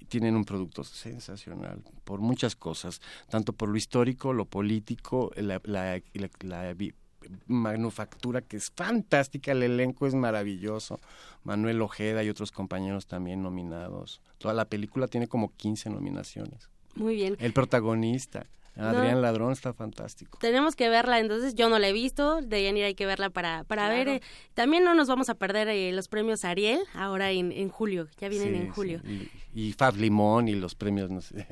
tienen 0.09 0.37
un 0.37 0.45
producto 0.45 0.85
sensacional 0.85 1.83
por 2.05 2.21
muchas 2.21 2.55
cosas, 2.55 3.01
tanto 3.29 3.53
por 3.53 3.69
lo 3.69 3.77
histórico, 3.77 4.33
lo 4.33 4.45
político, 4.45 5.33
la, 5.37 5.61
la, 5.65 6.01
la 6.43 6.75
manufactura 7.47 8.41
que 8.41 8.57
es 8.57 8.71
fantástica, 8.75 9.53
el 9.53 9.63
elenco 9.63 10.07
es 10.07 10.15
maravilloso, 10.15 11.01
Manuel 11.45 11.83
Ojeda 11.83 12.23
y 12.25 12.29
otros 12.29 12.53
compañeros 12.53 13.07
también 13.07 13.43
nominados. 13.43 14.21
Toda 14.39 14.55
la 14.55 14.65
película 14.65 15.09
tiene 15.09 15.29
como 15.29 15.55
15 15.57 15.91
nominaciones. 15.91 16.69
Muy 16.95 17.15
bien. 17.15 17.37
El 17.41 17.53
protagonista. 17.53 18.47
Adrián 18.79 19.23
Ladrón 19.23 19.53
está 19.53 19.73
fantástico. 19.73 20.39
Tenemos 20.39 20.77
que 20.77 20.89
verla, 20.89 21.19
entonces 21.19 21.55
yo 21.55 21.69
no 21.69 21.79
la 21.79 21.89
he 21.89 21.93
visto, 21.93 22.43
de 22.43 22.63
Yanira 22.63 22.87
hay 22.87 22.95
que 22.95 23.07
verla 23.07 23.31
para, 23.31 23.65
para 23.65 23.89
ver. 23.89 24.09
Eh, 24.09 24.23
también 24.55 24.85
no 24.85 24.95
nos 24.95 25.09
vamos 25.09 25.31
a 25.31 25.35
perder 25.35 25.69
eh, 25.69 25.93
los 25.93 26.09
premios 26.09 26.45
Ariel 26.45 26.81
ahora 26.95 27.31
en, 27.31 27.53
en 27.53 27.71
julio, 27.71 28.09
ya 28.19 28.29
vienen 28.29 28.55
en 28.55 28.71
julio. 28.71 29.01
Y, 29.55 29.73
Fab 29.73 29.97
Limón 29.97 30.49
y 30.49 30.55
los 30.55 30.75
premios, 30.75 31.11
no 31.11 31.23
sé. 31.23 31.47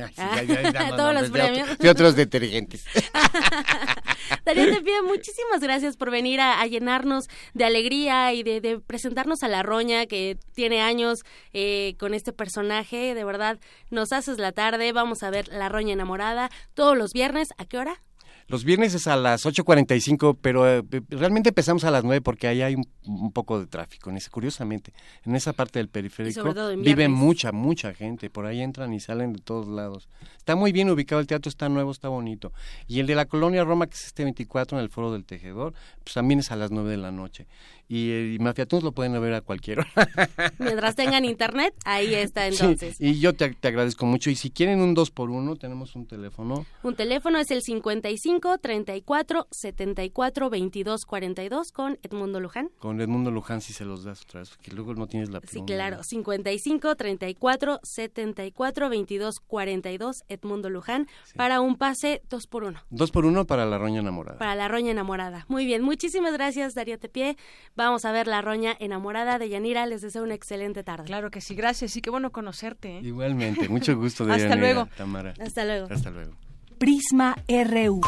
Todos 0.97 1.15
los 1.15 1.31
premios. 1.31 1.69
y 1.81 1.89
otros 1.89 2.15
detergentes. 2.15 2.85
Darío, 4.45 4.73
te 4.73 4.81
pido 4.83 5.03
muchísimas 5.05 5.61
gracias 5.61 5.97
por 5.97 6.11
venir 6.11 6.41
a, 6.41 6.65
llenarnos 6.67 7.29
de 7.53 7.65
alegría 7.65 8.33
y 8.33 8.43
de, 8.43 8.81
presentarnos 8.87 9.43
a 9.43 9.49
la 9.49 9.63
Roña, 9.63 10.07
que 10.07 10.39
tiene 10.55 10.81
años 10.81 11.25
eh, 11.53 11.95
con 11.99 12.15
este 12.15 12.33
personaje. 12.33 13.15
De 13.15 13.25
verdad, 13.25 13.59
nos 13.91 14.13
haces 14.13 14.39
la 14.39 14.53
tarde. 14.53 14.93
Vamos 14.93 15.23
a 15.23 15.31
ver 15.31 15.49
La 15.49 15.69
Roña 15.69 15.93
enamorada 15.93 16.51
todos 16.75 16.97
los 16.97 17.13
viernes. 17.13 17.49
¿A 17.59 17.65
qué 17.65 17.79
hora? 17.79 18.03
Los 18.47 18.65
viernes 18.65 18.95
es 18.95 19.07
a 19.07 19.17
las 19.17 19.47
8.45, 19.47 20.39
pero 20.41 20.69
eh, 20.69 20.83
realmente 21.09 21.49
empezamos 21.49 21.85
a 21.85 21.91
las 21.91 22.05
9 22.05 22.21
porque 22.21 22.47
ahí 22.47 22.63
hay 22.63 22.75
un, 22.75 23.33
poco 23.33 23.59
de 23.59 23.67
tráfico. 23.67 24.11
En 24.11 24.17
ese, 24.17 24.31
curiosamente, 24.31 24.93
en 25.25 25.35
esa 25.35 25.53
parte 25.53 25.79
del 25.79 25.89
periférico 25.89 26.53
vive 26.77 27.09
mucha, 27.09 27.53
mucha 27.53 27.95
gente. 27.95 28.29
Por 28.29 28.47
ahí 28.47 28.61
entran 28.61 28.93
y 28.93 29.01
salen 29.01 29.33
de 29.33 29.41
todos 29.41 29.67
lados. 29.67 30.09
Está 30.37 30.57
muy 30.57 30.73
bien 30.73 30.91
ubicado, 30.91 31.21
el 31.21 31.27
teatro 31.27 31.49
está 31.49 31.69
nuevo, 31.69 31.91
está 31.91 32.09
bonito. 32.09 32.53
Y 32.87 33.01
el 33.01 33.07
de 33.07 33.15
la 33.15 33.25
Colonia 33.25 33.65
Roma, 33.65 33.87
que 33.87 33.95
es 33.95 34.07
este 34.07 34.25
24 34.25 34.79
en 34.79 34.85
el 34.85 34.91
Foro 34.91 35.13
del 35.13 35.25
Tejedor, 35.25 35.73
pues 36.03 36.15
también 36.15 36.41
es 36.41 36.51
a 36.51 36.57
las 36.57 36.71
9 36.71 36.91
de 36.91 36.97
la 36.99 37.13
noche 37.13 37.47
y, 37.89 38.35
y 38.35 38.39
Mafiatunes 38.39 38.85
lo 38.85 38.93
pueden 38.93 39.21
ver 39.21 39.35
a 39.35 39.41
cualquiera. 39.41 39.87
Mientras 40.59 40.95
tengan 40.95 41.25
internet, 41.25 41.75
ahí 41.85 42.15
está 42.15 42.47
entonces. 42.47 43.01
y 43.01 43.19
yo 43.21 43.35
te, 43.35 43.57
agradezco 43.63 44.07
mucho. 44.07 44.31
Y 44.31 44.37
si 44.37 44.51
quieren 44.51 44.81
un 44.81 44.95
2 44.95 45.11
por 45.11 45.31
1 45.31 45.57
tenemos 45.57 45.95
un 45.95 46.07
teléfono. 46.07 46.67
Un 46.83 46.97
teléfono 46.97 47.39
es 47.39 47.51
el 47.51 47.63
55 47.63 48.59
34 48.59 49.47
74 49.51 50.51
22 50.51 51.07
42 51.07 51.73
con 51.73 51.99
Edmundo 52.03 52.41
Luján. 52.41 52.71
Con 52.79 53.01
Edmundo 53.01 53.31
Luján 53.31 53.61
si 53.61 53.73
se 53.73 53.85
los 53.85 54.05
das 54.05 54.23
otra 54.23 54.41
vez, 54.41 54.51
porque 54.51 54.73
luego 54.73 54.95
no 54.95 55.07
tienes 55.07 55.31
la 55.31 55.41
Sí, 55.47 55.63
claro. 55.67 56.03
55 56.03 56.97
34 56.97 57.81
74 57.83 58.89
22 58.89 59.41
42 59.41 60.25
Edmundo 60.29 60.71
Luján 60.71 61.07
para 61.37 61.61
un 61.61 61.77
pase 61.77 62.23
2 62.31 62.47
por 62.47 62.65
1 62.65 62.81
2 62.91 63.11
por 63.11 63.27
1 63.27 63.47
para 63.47 63.67
la 63.67 63.79
roña 63.79 64.01
enamorada. 64.01 64.39
Para 64.39 64.55
la 64.55 64.69
roña 64.69 64.91
enamorada. 64.91 65.45
Muy 65.49 65.67
bien. 65.67 65.83
Muchísimas 65.83 66.33
gracias, 66.33 66.75
Darío 66.75 66.99
Tepié. 66.99 67.37
Vamos 67.77 68.05
a 68.05 68.13
ver 68.13 68.29
la 68.29 68.41
roña 68.41 68.77
enamorada 68.79 69.39
de 69.41 69.49
Yanira. 69.49 69.85
Les 69.87 70.01
deseo 70.01 70.23
una 70.23 70.35
excelente 70.35 70.85
tarde. 70.85 71.05
Claro 71.07 71.33
que 71.33 71.41
sí, 71.41 71.57
gracias 71.57 71.97
y 71.97 72.01
qué 72.01 72.11
bueno 72.11 72.31
conocerte. 72.31 72.99
¿eh? 72.99 73.01
Igualmente, 73.03 73.69
mucho 73.69 73.97
gusto 73.97 74.25
de 74.25 74.35
Hasta 74.35 74.55
luego. 74.55 74.87
Tamara. 74.97 75.35
Hasta 75.41 75.65
luego. 75.65 75.89
Hasta 75.91 76.11
luego. 76.11 76.33
Prisma 76.79 77.37
RU. 77.49 78.01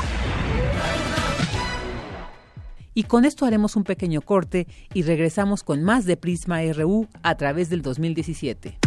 Y 2.95 3.03
con 3.05 3.25
esto 3.25 3.45
haremos 3.45 3.75
un 3.75 3.83
pequeño 3.83 4.21
corte 4.23 4.69
y 4.95 5.03
regresamos 5.03 5.64
con 5.64 5.83
más 5.83 6.05
de 6.05 6.17
Prisma 6.17 6.61
RU 6.73 7.09
a 7.25 7.35
través 7.35 7.69
del 7.69 7.83
2017. 7.83 8.79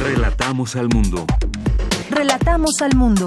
Relatamos 0.00 0.76
al 0.76 0.88
mundo. 0.88 1.26
Relatamos 2.10 2.80
al 2.80 2.94
mundo. 2.96 3.26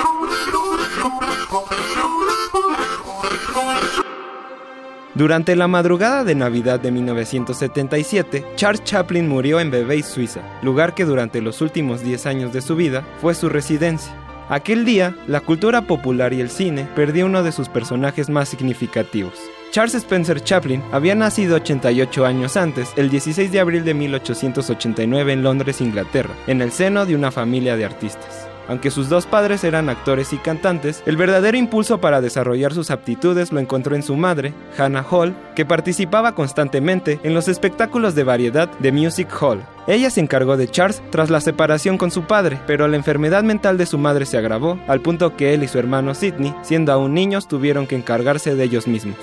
Durante 5.21 5.55
la 5.55 5.67
madrugada 5.67 6.23
de 6.23 6.33
Navidad 6.33 6.79
de 6.79 6.89
1977, 6.89 8.43
Charles 8.55 8.83
Chaplin 8.83 9.29
murió 9.29 9.59
en 9.59 9.69
Vevey, 9.69 10.01
Suiza, 10.01 10.41
lugar 10.63 10.95
que 10.95 11.05
durante 11.05 11.41
los 11.41 11.61
últimos 11.61 12.01
10 12.01 12.25
años 12.25 12.53
de 12.53 12.61
su 12.61 12.75
vida 12.75 13.05
fue 13.21 13.35
su 13.35 13.47
residencia. 13.47 14.11
Aquel 14.49 14.83
día, 14.83 15.15
la 15.27 15.41
cultura 15.41 15.83
popular 15.83 16.33
y 16.33 16.41
el 16.41 16.49
cine 16.49 16.89
perdió 16.95 17.27
uno 17.27 17.43
de 17.43 17.51
sus 17.51 17.69
personajes 17.69 18.31
más 18.31 18.49
significativos. 18.49 19.35
Charles 19.69 19.93
Spencer 19.93 20.41
Chaplin 20.41 20.81
había 20.91 21.13
nacido 21.13 21.57
88 21.57 22.25
años 22.25 22.57
antes, 22.57 22.91
el 22.95 23.11
16 23.11 23.51
de 23.51 23.59
abril 23.59 23.85
de 23.85 23.93
1889 23.93 25.33
en 25.33 25.43
Londres, 25.43 25.81
Inglaterra, 25.81 26.33
en 26.47 26.63
el 26.63 26.71
seno 26.71 27.05
de 27.05 27.13
una 27.13 27.29
familia 27.29 27.77
de 27.77 27.85
artistas. 27.85 28.50
Aunque 28.67 28.91
sus 28.91 29.09
dos 29.09 29.25
padres 29.25 29.63
eran 29.63 29.89
actores 29.89 30.33
y 30.33 30.37
cantantes, 30.37 31.03
el 31.05 31.17
verdadero 31.17 31.57
impulso 31.57 31.99
para 31.99 32.21
desarrollar 32.21 32.73
sus 32.73 32.91
aptitudes 32.91 33.51
lo 33.51 33.59
encontró 33.59 33.95
en 33.95 34.03
su 34.03 34.15
madre, 34.15 34.53
Hannah 34.77 35.05
Hall, 35.09 35.35
que 35.55 35.65
participaba 35.65 36.35
constantemente 36.35 37.19
en 37.23 37.33
los 37.33 37.47
espectáculos 37.47 38.15
de 38.15 38.23
variedad 38.23 38.69
de 38.79 38.91
Music 38.91 39.29
Hall. 39.41 39.63
Ella 39.87 40.09
se 40.09 40.21
encargó 40.21 40.57
de 40.57 40.69
Charles 40.69 41.01
tras 41.09 41.29
la 41.29 41.41
separación 41.41 41.97
con 41.97 42.11
su 42.11 42.23
padre, 42.23 42.59
pero 42.67 42.87
la 42.87 42.97
enfermedad 42.97 43.43
mental 43.43 43.77
de 43.77 43.85
su 43.85 43.97
madre 43.97 44.25
se 44.25 44.37
agravó, 44.37 44.79
al 44.87 45.01
punto 45.01 45.35
que 45.35 45.53
él 45.53 45.63
y 45.63 45.67
su 45.67 45.79
hermano 45.79 46.13
Sidney, 46.13 46.55
siendo 46.61 46.91
aún 46.93 47.13
niños, 47.13 47.47
tuvieron 47.47 47.87
que 47.87 47.95
encargarse 47.95 48.55
de 48.55 48.63
ellos 48.63 48.87
mismos. 48.87 49.17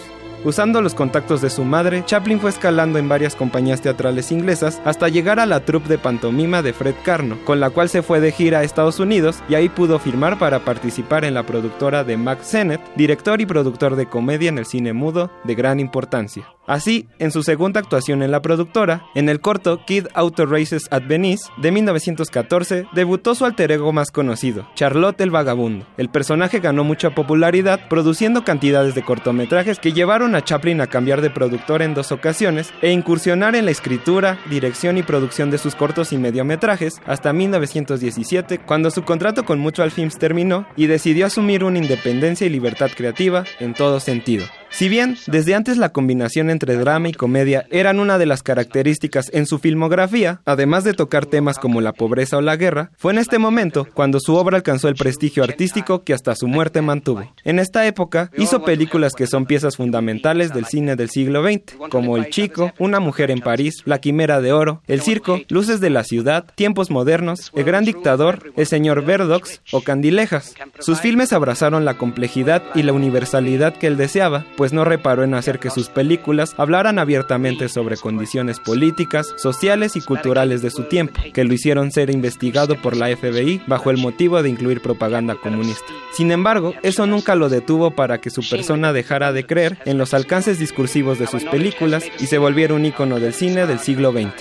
Usando 0.45 0.80
los 0.80 0.95
contactos 0.95 1.41
de 1.41 1.51
su 1.51 1.64
madre, 1.64 2.05
Chaplin 2.07 2.39
fue 2.39 2.51
escalando 2.51 2.99
en 2.99 3.09
varias 3.09 3.34
compañías 3.34 3.80
teatrales 3.80 4.30
inglesas 4.30 4.80
hasta 4.84 5.09
llegar 5.09 5.41
a 5.41 5.47
la 5.47 5.64
troupe 5.64 5.89
de 5.89 5.99
pantomima 5.99 6.62
de 6.62 6.72
Fred 6.72 6.95
Carno, 7.05 7.39
con 7.45 7.59
la 7.59 7.70
cual 7.70 7.89
se 7.89 8.03
fue 8.03 8.20
de 8.20 8.30
gira 8.30 8.61
a 8.61 8.62
Estados 8.62 9.01
Unidos 9.01 9.43
y 9.49 9.57
ahí 9.57 9.68
pudo 9.68 9.99
firmar 9.99 10.39
para 10.39 10.61
participar 10.61 11.24
en 11.24 11.34
la 11.34 11.45
productora 11.45 12.05
de 12.05 12.16
Max 12.16 12.47
Sennett, 12.47 12.80
director 12.95 13.41
y 13.41 13.47
productor 13.47 13.97
de 13.97 14.07
comedia 14.07 14.49
en 14.49 14.59
el 14.59 14.66
cine 14.66 14.93
mudo 14.93 15.30
de 15.43 15.55
gran 15.57 15.80
importancia. 15.80 16.57
Así, 16.68 17.08
en 17.18 17.32
su 17.32 17.42
segunda 17.42 17.80
actuación 17.80 18.22
en 18.22 18.30
la 18.30 18.42
productora, 18.42 19.06
en 19.14 19.30
el 19.30 19.40
corto 19.40 19.80
Kid 19.86 20.06
Auto 20.12 20.44
Races 20.44 20.86
at 20.90 21.02
Venice 21.08 21.48
de 21.56 21.72
1914, 21.72 22.86
debutó 22.92 23.34
su 23.34 23.46
alter 23.46 23.72
ego 23.72 23.90
más 23.94 24.10
conocido, 24.10 24.68
Charlotte 24.74 25.22
el 25.22 25.30
Vagabundo. 25.30 25.86
El 25.96 26.10
personaje 26.10 26.60
ganó 26.60 26.84
mucha 26.84 27.14
popularidad 27.14 27.88
produciendo 27.88 28.44
cantidades 28.44 28.94
de 28.94 29.02
cortometrajes 29.02 29.78
que 29.78 29.94
llevaron 29.94 30.34
a 30.34 30.44
Chaplin 30.44 30.82
a 30.82 30.88
cambiar 30.88 31.22
de 31.22 31.30
productor 31.30 31.80
en 31.80 31.94
dos 31.94 32.12
ocasiones 32.12 32.70
e 32.82 32.92
incursionar 32.92 33.56
en 33.56 33.64
la 33.64 33.70
escritura, 33.70 34.38
dirección 34.50 34.98
y 34.98 35.02
producción 35.02 35.50
de 35.50 35.56
sus 35.56 35.74
cortos 35.74 36.12
y 36.12 36.18
mediometrajes 36.18 37.00
hasta 37.06 37.32
1917, 37.32 38.58
cuando 38.58 38.90
su 38.90 39.04
contrato 39.04 39.46
con 39.46 39.58
Mutual 39.58 39.90
Films 39.90 40.18
terminó 40.18 40.66
y 40.76 40.86
decidió 40.86 41.24
asumir 41.24 41.64
una 41.64 41.78
independencia 41.78 42.46
y 42.46 42.50
libertad 42.50 42.90
creativa 42.94 43.44
en 43.58 43.72
todo 43.72 44.00
sentido. 44.00 44.44
Si 44.78 44.88
bien 44.88 45.16
desde 45.26 45.56
antes 45.56 45.76
la 45.76 45.88
combinación 45.88 46.50
entre 46.50 46.76
drama 46.76 47.08
y 47.08 47.12
comedia 47.12 47.66
eran 47.72 47.98
una 47.98 48.16
de 48.16 48.26
las 48.26 48.44
características 48.44 49.28
en 49.34 49.44
su 49.44 49.58
filmografía, 49.58 50.40
además 50.44 50.84
de 50.84 50.94
tocar 50.94 51.26
temas 51.26 51.58
como 51.58 51.80
la 51.80 51.92
pobreza 51.92 52.36
o 52.36 52.42
la 52.42 52.54
guerra, 52.54 52.92
fue 52.96 53.12
en 53.12 53.18
este 53.18 53.40
momento 53.40 53.88
cuando 53.92 54.20
su 54.20 54.36
obra 54.36 54.56
alcanzó 54.56 54.86
el 54.86 54.94
prestigio 54.94 55.42
artístico 55.42 56.04
que 56.04 56.14
hasta 56.14 56.36
su 56.36 56.46
muerte 56.46 56.80
mantuvo. 56.80 57.28
En 57.42 57.58
esta 57.58 57.88
época 57.88 58.30
hizo 58.38 58.62
películas 58.62 59.14
que 59.14 59.26
son 59.26 59.46
piezas 59.46 59.74
fundamentales 59.74 60.54
del 60.54 60.66
cine 60.66 60.94
del 60.94 61.10
siglo 61.10 61.42
XX, 61.42 61.74
como 61.90 62.16
El 62.16 62.30
Chico, 62.30 62.72
Una 62.78 63.00
mujer 63.00 63.32
en 63.32 63.40
París, 63.40 63.82
La 63.84 63.98
Quimera 63.98 64.40
de 64.40 64.52
Oro, 64.52 64.84
El 64.86 65.00
Circo, 65.00 65.40
Luces 65.48 65.80
de 65.80 65.90
la 65.90 66.04
Ciudad, 66.04 66.44
Tiempos 66.54 66.92
Modernos, 66.92 67.50
El 67.56 67.64
Gran 67.64 67.84
Dictador, 67.84 68.52
El 68.54 68.68
Señor 68.68 69.04
Verdox 69.04 69.60
o 69.72 69.80
Candilejas. 69.80 70.54
Sus 70.78 71.00
filmes 71.00 71.32
abrazaron 71.32 71.84
la 71.84 71.98
complejidad 71.98 72.62
y 72.76 72.84
la 72.84 72.92
universalidad 72.92 73.74
que 73.74 73.88
él 73.88 73.96
deseaba, 73.96 74.46
pues 74.56 74.67
no 74.72 74.84
reparó 74.84 75.24
en 75.24 75.34
hacer 75.34 75.58
que 75.58 75.70
sus 75.70 75.88
películas 75.88 76.54
hablaran 76.56 76.98
abiertamente 76.98 77.68
sobre 77.68 77.96
condiciones 77.96 78.60
políticas, 78.60 79.34
sociales 79.36 79.96
y 79.96 80.00
culturales 80.00 80.62
de 80.62 80.70
su 80.70 80.84
tiempo, 80.84 81.20
que 81.32 81.44
lo 81.44 81.54
hicieron 81.54 81.90
ser 81.92 82.10
investigado 82.10 82.80
por 82.80 82.96
la 82.96 83.08
FBI 83.16 83.62
bajo 83.66 83.90
el 83.90 83.98
motivo 83.98 84.42
de 84.42 84.48
incluir 84.48 84.80
propaganda 84.80 85.34
comunista. 85.34 85.86
Sin 86.12 86.32
embargo, 86.32 86.74
eso 86.82 87.06
nunca 87.06 87.34
lo 87.34 87.48
detuvo 87.48 87.92
para 87.92 88.20
que 88.20 88.30
su 88.30 88.46
persona 88.48 88.92
dejara 88.92 89.32
de 89.32 89.46
creer 89.46 89.78
en 89.84 89.98
los 89.98 90.14
alcances 90.14 90.58
discursivos 90.58 91.18
de 91.18 91.26
sus 91.26 91.44
películas 91.44 92.04
y 92.18 92.26
se 92.26 92.38
volviera 92.38 92.74
un 92.74 92.86
ícono 92.86 93.20
del 93.20 93.34
cine 93.34 93.66
del 93.66 93.78
siglo 93.78 94.12
XX. 94.12 94.32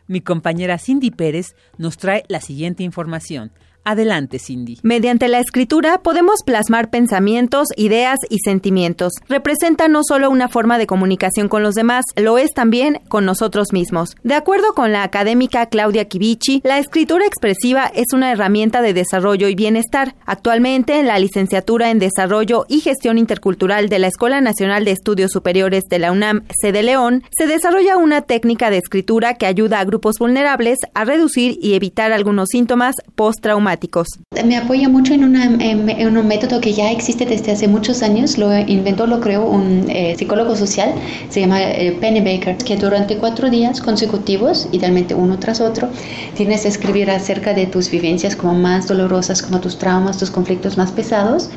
Mi 0.06 0.20
compañera 0.20 0.78
Cindy 0.78 1.10
Pérez 1.10 1.54
nos 1.78 1.96
trae 1.96 2.24
la 2.28 2.40
siguiente 2.40 2.82
información. 2.82 3.52
Adelante, 3.84 4.38
Cindy. 4.38 4.78
Mediante 4.82 5.26
la 5.28 5.40
escritura 5.40 6.02
podemos 6.02 6.40
plasmar 6.44 6.90
pensamientos, 6.90 7.68
ideas 7.76 8.18
y 8.28 8.36
sentimientos. 8.44 9.14
Representa 9.26 9.88
no 9.88 10.02
solo 10.04 10.28
una 10.28 10.48
forma 10.48 10.76
de 10.76 10.86
comunicación 10.86 11.48
con 11.48 11.62
los 11.62 11.74
demás, 11.74 12.04
lo 12.16 12.36
es 12.36 12.50
también 12.52 13.00
con 13.08 13.24
nosotros 13.24 13.72
mismos. 13.72 14.16
De 14.22 14.34
acuerdo 14.34 14.74
con 14.74 14.92
la 14.92 15.02
académica 15.02 15.66
Claudia 15.66 16.04
Kivici, 16.06 16.60
la 16.62 16.78
escritura 16.78 17.24
expresiva 17.24 17.90
es 17.94 18.12
una 18.12 18.30
herramienta 18.32 18.82
de 18.82 18.92
desarrollo 18.92 19.48
y 19.48 19.54
bienestar. 19.54 20.14
Actualmente, 20.26 21.00
en 21.00 21.06
la 21.06 21.18
licenciatura 21.18 21.90
en 21.90 21.98
Desarrollo 21.98 22.66
y 22.68 22.80
Gestión 22.80 23.16
Intercultural 23.16 23.88
de 23.88 23.98
la 23.98 24.08
Escuela 24.08 24.42
Nacional 24.42 24.84
de 24.84 24.90
Estudios 24.90 25.30
Superiores 25.32 25.84
de 25.88 25.98
la 25.98 26.12
UNAM, 26.12 26.44
sede 26.60 26.82
León, 26.82 27.24
se 27.30 27.46
desarrolla 27.46 27.96
una 27.96 28.20
técnica 28.20 28.68
de 28.68 28.76
escritura 28.76 29.34
que 29.34 29.46
ayuda 29.46 29.80
a 29.80 29.84
grupos 29.84 30.16
vulnerables 30.18 30.78
a 30.92 31.06
reducir 31.06 31.58
y 31.62 31.74
evitar 31.74 32.12
algunos 32.12 32.48
síntomas 32.50 32.96
postraumáticos 33.14 33.69
Me 34.44 34.56
apoya 34.56 34.88
mucho 34.88 35.14
en, 35.14 35.24
un 35.24 36.26
método 36.26 36.60
que 36.60 36.72
ya 36.72 36.90
existe 36.90 37.26
desde 37.26 37.52
hace 37.52 37.68
muchos 37.68 38.02
años, 38.02 38.38
lo 38.38 38.56
inventó, 38.58 39.06
lo 39.06 39.20
creó 39.20 39.48
un 39.48 39.86
eh, 39.88 40.14
psicólogo 40.16 40.56
social, 40.56 40.94
se 41.28 41.40
llama 41.40 41.62
eh, 41.62 41.96
Penny 42.00 42.20
Baker, 42.20 42.56
que 42.56 42.76
durante 42.76 43.16
cuatro 43.16 43.50
días 43.50 43.80
consecutivos, 43.80 44.68
idealmente 44.72 45.14
uno 45.14 45.38
tras 45.38 45.60
otro, 45.60 45.88
tienes 46.34 46.62
que 46.62 46.68
escribir 46.68 47.10
acerca 47.10 47.54
de 47.54 47.66
tus 47.66 47.90
vivencias 47.90 48.36
como 48.36 48.54
más 48.54 48.88
dolorosas, 48.88 49.42
como 49.42 49.60
tus 49.60 49.78
traumas, 49.78 50.18
tus 50.18 50.30
conflictos 50.30 50.76
más 50.76 50.90
pesados, 50.90 51.50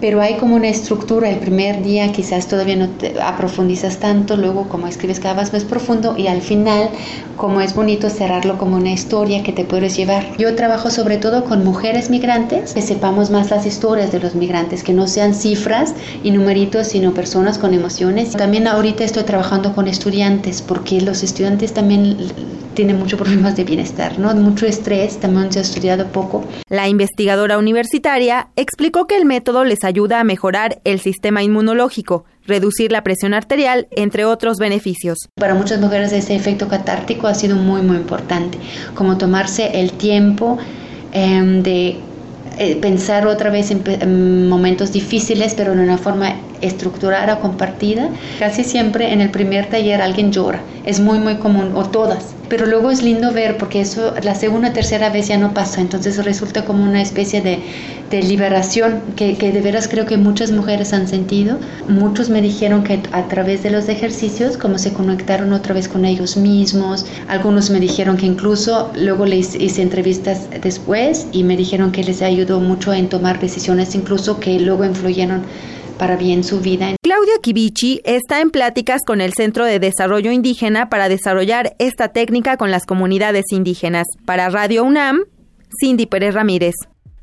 pero 0.00 0.20
hay 0.20 0.36
como 0.36 0.56
una 0.56 0.68
estructura, 0.68 1.30
el 1.30 1.38
primer 1.38 1.82
día 1.82 2.10
quizás 2.12 2.48
todavía 2.48 2.76
no 2.76 2.88
te 2.88 3.20
aprofundizas 3.20 3.98
tanto, 3.98 4.36
luego 4.36 4.68
como 4.68 4.86
escribes 4.86 5.20
cada 5.20 5.34
vez 5.34 5.52
más 5.52 5.64
profundo. 5.64 6.14
Y 6.16 6.26
al 6.26 6.42
final 6.42 6.90
como 7.36 7.60
es 7.60 7.74
bonito 7.74 8.08
cerrarlo 8.10 8.58
como 8.58 8.76
una 8.76 8.92
historia 8.92 9.42
que 9.42 9.52
te 9.52 9.64
puedes 9.64 9.96
llevar. 9.96 10.36
Yo 10.38 10.54
trabajo 10.54 10.90
sobre 10.90 11.16
todo 11.22 11.44
con 11.44 11.64
mujeres 11.64 12.10
migrantes, 12.10 12.74
que 12.74 12.82
sepamos 12.82 13.30
más 13.30 13.50
las 13.50 13.64
historias 13.64 14.12
de 14.12 14.20
los 14.20 14.34
migrantes, 14.34 14.82
que 14.82 14.92
no 14.92 15.06
sean 15.06 15.34
cifras 15.34 15.94
y 16.22 16.32
numeritos, 16.32 16.88
sino 16.88 17.14
personas 17.14 17.56
con 17.56 17.72
emociones. 17.72 18.32
También 18.32 18.66
ahorita 18.66 19.04
estoy 19.04 19.22
trabajando 19.22 19.72
con 19.74 19.88
estudiantes, 19.88 20.60
porque 20.60 21.00
los 21.00 21.22
estudiantes 21.22 21.72
también 21.72 22.18
tienen 22.74 22.98
muchos 22.98 23.20
problemas 23.20 23.56
de 23.56 23.64
bienestar, 23.64 24.18
¿no? 24.18 24.34
Mucho 24.34 24.66
estrés, 24.66 25.18
también 25.18 25.52
se 25.52 25.60
ha 25.60 25.62
estudiado 25.62 26.06
poco. 26.08 26.44
La 26.68 26.88
investigadora 26.88 27.56
universitaria 27.56 28.48
explicó 28.56 29.06
que 29.06 29.16
el 29.16 29.24
método 29.24 29.64
les 29.64 29.84
ayuda 29.84 30.20
a 30.20 30.24
mejorar 30.24 30.80
el 30.84 31.00
sistema 31.00 31.42
inmunológico, 31.42 32.24
reducir 32.46 32.90
la 32.90 33.04
presión 33.04 33.32
arterial, 33.34 33.86
entre 33.92 34.24
otros 34.24 34.56
beneficios. 34.58 35.18
Para 35.36 35.54
muchas 35.54 35.80
mujeres 35.80 36.12
ese 36.12 36.34
efecto 36.34 36.66
catártico 36.66 37.28
ha 37.28 37.34
sido 37.34 37.54
muy, 37.56 37.82
muy 37.82 37.96
importante, 37.96 38.58
como 38.94 39.18
tomarse 39.18 39.80
el 39.80 39.92
tiempo 39.92 40.58
em, 41.12 41.62
de 41.62 41.96
eh, 42.58 42.76
pensar 42.76 43.26
otra 43.26 43.50
vez 43.50 43.70
en, 43.70 44.48
momentos 44.48 44.92
difíciles, 44.92 45.54
pero 45.54 45.74
de 45.74 45.82
una 45.82 45.98
forma 45.98 46.34
estructurada, 46.60 47.38
compartida. 47.40 48.08
Casi 48.38 48.64
siempre 48.64 49.12
en 49.12 49.20
el 49.20 49.30
primer 49.30 49.66
taller 49.68 50.00
alguien 50.00 50.32
llora, 50.32 50.60
es 50.84 51.00
muy, 51.00 51.18
muy 51.18 51.36
común, 51.36 51.72
o 51.74 51.84
todas 51.84 52.34
pero 52.48 52.66
luego 52.66 52.90
es 52.90 53.02
lindo 53.02 53.32
ver 53.32 53.56
porque 53.56 53.80
eso 53.80 54.14
la 54.22 54.34
segunda 54.34 54.70
o 54.70 54.72
tercera 54.72 55.10
vez 55.10 55.28
ya 55.28 55.38
no 55.38 55.54
pasa, 55.54 55.80
entonces 55.80 56.22
resulta 56.24 56.64
como 56.64 56.84
una 56.84 57.00
especie 57.00 57.40
de, 57.40 57.60
de 58.10 58.22
liberación 58.22 59.00
que, 59.16 59.36
que, 59.36 59.52
de 59.52 59.60
veras 59.60 59.88
creo 59.88 60.06
que 60.06 60.16
muchas 60.16 60.50
mujeres 60.50 60.92
han 60.92 61.08
sentido. 61.08 61.58
Muchos 61.88 62.28
me 62.28 62.42
dijeron 62.42 62.84
que 62.84 63.00
a 63.12 63.28
través 63.28 63.62
de 63.62 63.70
los 63.70 63.88
ejercicios 63.88 64.56
como 64.56 64.78
se 64.78 64.92
conectaron 64.92 65.52
otra 65.52 65.74
vez 65.74 65.88
con 65.88 66.04
ellos 66.04 66.36
mismos, 66.36 67.06
algunos 67.28 67.70
me 67.70 67.80
dijeron 67.80 68.16
que 68.16 68.26
incluso 68.26 68.92
luego 68.94 69.24
les 69.24 69.54
hice 69.54 69.82
entrevistas 69.82 70.48
después 70.60 71.26
y 71.32 71.44
me 71.44 71.56
dijeron 71.56 71.92
que 71.92 72.04
les 72.04 72.22
ayudó 72.22 72.60
mucho 72.60 72.92
en 72.92 73.08
tomar 73.08 73.40
decisiones 73.40 73.94
incluso 73.94 74.40
que 74.40 74.58
luego 74.60 74.84
influyeron 74.84 75.42
para 76.02 76.16
bien 76.16 76.42
su 76.42 76.60
vida. 76.60 76.96
Claudia 77.00 77.34
Kibichi 77.40 78.00
está 78.04 78.40
en 78.40 78.50
pláticas 78.50 79.02
con 79.06 79.20
el 79.20 79.34
Centro 79.34 79.64
de 79.64 79.78
Desarrollo 79.78 80.32
Indígena 80.32 80.88
para 80.88 81.08
desarrollar 81.08 81.74
esta 81.78 82.08
técnica 82.08 82.56
con 82.56 82.72
las 82.72 82.86
comunidades 82.86 83.44
indígenas. 83.52 84.08
Para 84.26 84.48
Radio 84.48 84.82
UNAM, 84.82 85.20
Cindy 85.80 86.06
Pérez 86.06 86.34
Ramírez. 86.34 86.74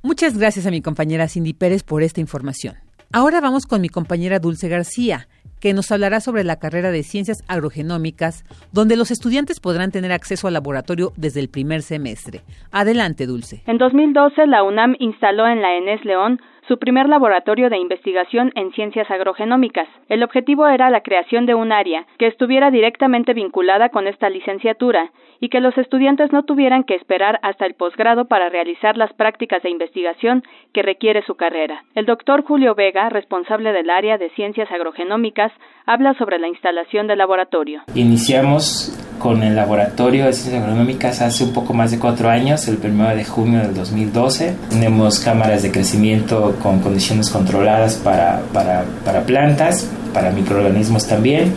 Muchas 0.01 0.37
gracias 0.37 0.65
a 0.65 0.71
mi 0.71 0.81
compañera 0.81 1.27
Cindy 1.27 1.51
Pérez 1.51 1.83
por 1.83 2.03
esta 2.03 2.21
información. 2.21 2.75
Ahora 3.11 3.41
vamos 3.41 3.65
con 3.65 3.81
mi 3.81 3.89
compañera 3.89 4.39
Dulce 4.39 4.69
García, 4.69 5.27
que 5.59 5.73
nos 5.73 5.91
hablará 5.91 6.21
sobre 6.21 6.45
la 6.45 6.57
carrera 6.57 6.91
de 6.91 7.03
Ciencias 7.03 7.39
Agrogenómicas, 7.49 8.45
donde 8.71 8.95
los 8.95 9.11
estudiantes 9.11 9.59
podrán 9.59 9.91
tener 9.91 10.13
acceso 10.13 10.47
al 10.47 10.53
laboratorio 10.53 11.11
desde 11.17 11.41
el 11.41 11.49
primer 11.49 11.81
semestre. 11.81 12.43
Adelante, 12.71 13.25
Dulce. 13.25 13.61
En 13.67 13.77
2012, 13.77 14.47
la 14.47 14.63
UNAM 14.63 14.95
instaló 14.99 15.47
en 15.47 15.61
la 15.61 15.75
ENES 15.75 16.05
León 16.05 16.39
su 16.69 16.77
primer 16.77 17.09
laboratorio 17.09 17.69
de 17.71 17.79
investigación 17.79 18.51
en 18.55 18.71
ciencias 18.73 19.09
agrogenómicas. 19.09 19.87
El 20.07 20.21
objetivo 20.21 20.67
era 20.67 20.91
la 20.91 21.01
creación 21.01 21.47
de 21.47 21.55
un 21.55 21.71
área 21.71 22.05
que 22.19 22.27
estuviera 22.27 22.69
directamente 22.69 23.33
vinculada 23.33 23.89
con 23.89 24.07
esta 24.07 24.29
licenciatura 24.29 25.11
y 25.39 25.49
que 25.49 25.61
los 25.61 25.75
estudiantes 25.79 26.31
no 26.31 26.43
tuvieran 26.43 26.83
que 26.83 26.93
esperar 26.93 27.39
hasta 27.41 27.65
el 27.65 27.73
posgrado 27.73 28.25
para 28.25 28.49
realizar 28.49 28.97
las 28.97 29.11
prácticas 29.13 29.63
de 29.63 29.71
investigación 29.71 30.43
que 30.71 30.83
requiere 30.83 31.23
su 31.23 31.33
carrera. 31.35 31.83
El 31.95 32.05
doctor 32.05 32.43
Julio 32.43 32.75
Vega, 32.75 33.09
responsable 33.09 33.73
del 33.73 33.89
área 33.89 34.19
de 34.19 34.29
ciencias 34.31 34.71
agrogenómicas, 34.71 35.51
habla 35.87 36.13
sobre 36.19 36.37
la 36.37 36.49
instalación 36.49 37.07
del 37.07 37.17
laboratorio. 37.17 37.81
Iniciamos 37.95 39.08
con 39.19 39.43
el 39.43 39.55
laboratorio 39.55 40.25
de 40.25 40.33
ciencias 40.33 40.63
agronómicas 40.63 41.21
hace 41.21 41.43
un 41.43 41.53
poco 41.53 41.73
más 41.73 41.91
de 41.91 41.99
cuatro 41.99 42.29
años, 42.29 42.67
el 42.67 42.79
1 42.83 43.15
de 43.15 43.25
junio 43.25 43.59
del 43.59 43.75
2012. 43.75 44.55
Tenemos 44.69 45.19
cámaras 45.19 45.61
de 45.61 45.71
crecimiento 45.71 46.55
con 46.63 46.79
condiciones 46.79 47.29
controladas 47.29 47.95
para, 47.95 48.41
para, 48.53 48.85
para 49.05 49.21
plantas, 49.21 49.87
para 50.13 50.31
microorganismos 50.31 51.07
también. 51.07 51.53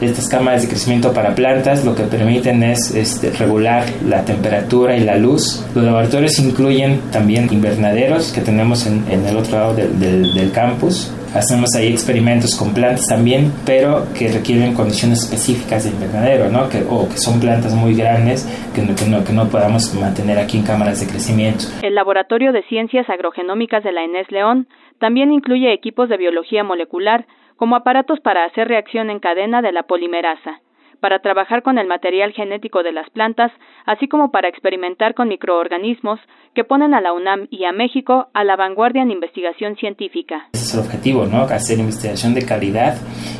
Estas 0.00 0.28
cámaras 0.28 0.62
de 0.62 0.68
crecimiento 0.68 1.12
para 1.12 1.34
plantas 1.34 1.84
lo 1.84 1.94
que 1.94 2.02
permiten 2.02 2.62
es 2.64 2.92
este, 2.94 3.30
regular 3.30 3.84
la 4.04 4.24
temperatura 4.24 4.96
y 4.96 5.00
la 5.04 5.16
luz. 5.16 5.64
Los 5.74 5.84
laboratorios 5.84 6.38
incluyen 6.40 7.00
también 7.12 7.48
invernaderos 7.52 8.32
que 8.32 8.40
tenemos 8.40 8.86
en, 8.86 9.04
en 9.08 9.24
el 9.26 9.36
otro 9.36 9.58
lado 9.58 9.74
del, 9.74 9.98
del, 10.00 10.34
del 10.34 10.50
campus 10.50 11.12
hacemos 11.34 11.74
ahí 11.76 11.88
experimentos 11.88 12.56
con 12.56 12.74
plantas 12.74 13.06
también, 13.08 13.52
pero 13.64 14.04
que 14.16 14.30
requieren 14.30 14.74
condiciones 14.74 15.24
específicas 15.24 15.84
de 15.84 15.90
invernadero, 15.90 16.50
¿no? 16.50 16.68
Que, 16.68 16.84
o 16.88 17.08
que 17.08 17.16
son 17.16 17.40
plantas 17.40 17.74
muy 17.74 17.94
grandes 17.94 18.46
que 18.74 18.82
no, 18.82 18.94
que, 18.94 19.06
no, 19.06 19.24
que 19.24 19.32
no 19.32 19.48
podamos 19.48 19.94
mantener 19.94 20.38
aquí 20.38 20.58
en 20.58 20.64
cámaras 20.64 21.00
de 21.00 21.06
crecimiento. 21.06 21.64
El 21.82 21.94
Laboratorio 21.94 22.52
de 22.52 22.62
Ciencias 22.64 23.08
Agrogenómicas 23.08 23.82
de 23.82 23.92
la 23.92 24.04
ENES 24.04 24.30
León 24.30 24.66
también 24.98 25.32
incluye 25.32 25.72
equipos 25.72 26.08
de 26.08 26.16
biología 26.16 26.64
molecular, 26.64 27.26
como 27.56 27.76
aparatos 27.76 28.20
para 28.20 28.44
hacer 28.44 28.68
reacción 28.68 29.10
en 29.10 29.20
cadena 29.20 29.62
de 29.62 29.72
la 29.72 29.84
polimerasa 29.84 30.60
para 31.02 31.18
trabajar 31.18 31.64
con 31.64 31.78
el 31.78 31.88
material 31.88 32.32
genético 32.32 32.84
de 32.84 32.92
las 32.92 33.10
plantas, 33.10 33.50
así 33.86 34.06
como 34.06 34.30
para 34.30 34.46
experimentar 34.46 35.14
con 35.14 35.26
microorganismos 35.26 36.20
que 36.54 36.64
ponen 36.64 36.94
a 36.94 37.00
la 37.00 37.12
UNAM 37.12 37.48
y 37.50 37.64
a 37.64 37.72
México 37.72 38.28
a 38.34 38.44
la 38.44 38.56
vanguardia 38.56 39.02
en 39.02 39.10
investigación 39.10 39.76
científica. 39.76 40.48
Ese 40.52 40.64
es 40.64 40.74
el 40.74 40.80
objetivo, 40.80 41.26
¿no? 41.26 41.42
Hacer 41.42 41.78
investigación 41.78 42.34
de 42.34 42.44
calidad 42.44 42.96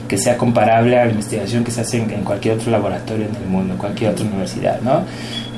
que 0.09 0.19
sea 0.19 0.37
comparable 0.37 0.99
a 0.99 1.05
la 1.05 1.11
investigación 1.11 1.65
que 1.65 1.71
se 1.71 1.83
hace 1.83 1.99
en 1.99 2.25
cualquier 2.25 2.55
otro 2.55 2.71
laboratorio 2.71 3.27
en 3.27 3.37
el 3.37 3.47
mundo, 3.47 3.77
cualquier 3.79 4.13
otra 4.13 4.25
universidad, 4.25 4.81
¿no? 4.81 5.05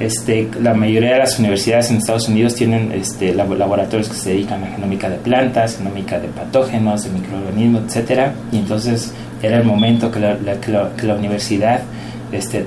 Este, 0.00 0.48
la 0.60 0.74
mayoría 0.74 1.12
de 1.12 1.18
las 1.20 1.38
universidades 1.38 1.90
en 1.90 1.98
Estados 1.98 2.28
Unidos 2.28 2.54
tienen 2.56 2.90
este, 2.92 3.32
laboratorios 3.34 4.08
que 4.08 4.16
se 4.16 4.30
dedican 4.30 4.64
a 4.64 4.66
genómica 4.66 5.08
de 5.08 5.18
plantas, 5.18 5.78
genómica 5.78 6.18
de 6.18 6.28
patógenos, 6.28 7.04
de 7.04 7.10
microorganismos, 7.10 7.84
etcétera, 7.84 8.34
y 8.50 8.58
entonces 8.58 9.14
era 9.42 9.58
el 9.58 9.64
momento 9.64 10.10
que 10.10 10.20
la, 10.20 10.36
que 10.60 11.06
la, 11.06 11.14
universidad 11.14 11.82
este, 12.32 12.64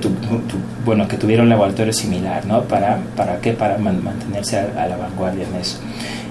bueno, 0.86 1.08
que 1.08 1.18
tuviera 1.18 1.44
un 1.44 1.50
laboratorio 1.50 1.94
similar, 1.94 2.46
¿no? 2.46 2.64
¿Para, 2.64 3.00
para 3.16 3.40
qué? 3.40 3.54
Para 3.54 3.78
mantenerse 3.78 4.58
a, 4.60 4.88
la 4.88 4.98
vanguardia 4.98 5.46
en 5.46 5.60
eso. 5.60 5.80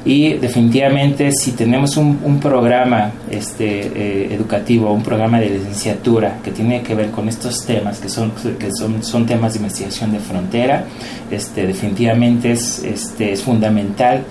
Y 0.04 0.34
definitivamente 0.34 1.32
si 1.32 1.52
tenemos 1.52 1.96
un, 1.96 2.20
un 2.22 2.38
programa 2.38 3.10
este, 3.28 3.86
eh, 3.86 4.34
educativo, 4.34 4.92
un 4.92 5.02
programa 5.02 5.40
de 5.40 5.50
licenciatura 5.50 6.38
que 6.44 6.52
tiene 6.52 6.82
que 6.82 6.94
ver 6.94 7.10
con 7.10 7.28
estos 7.28 7.66
temas, 7.66 7.98
que 7.98 8.08
son, 8.08 8.30
que 8.30 8.70
son, 8.72 9.02
son 9.02 9.26
temas 9.26 9.54
de 9.54 9.58
investigación 9.58 10.12
de 10.12 10.20
frontera, 10.20 10.84
este, 11.30 11.66
definitivamente 11.66 12.52
es, 12.52 12.84
este, 12.84 13.32
es 13.32 13.42
fundamental 13.42 14.22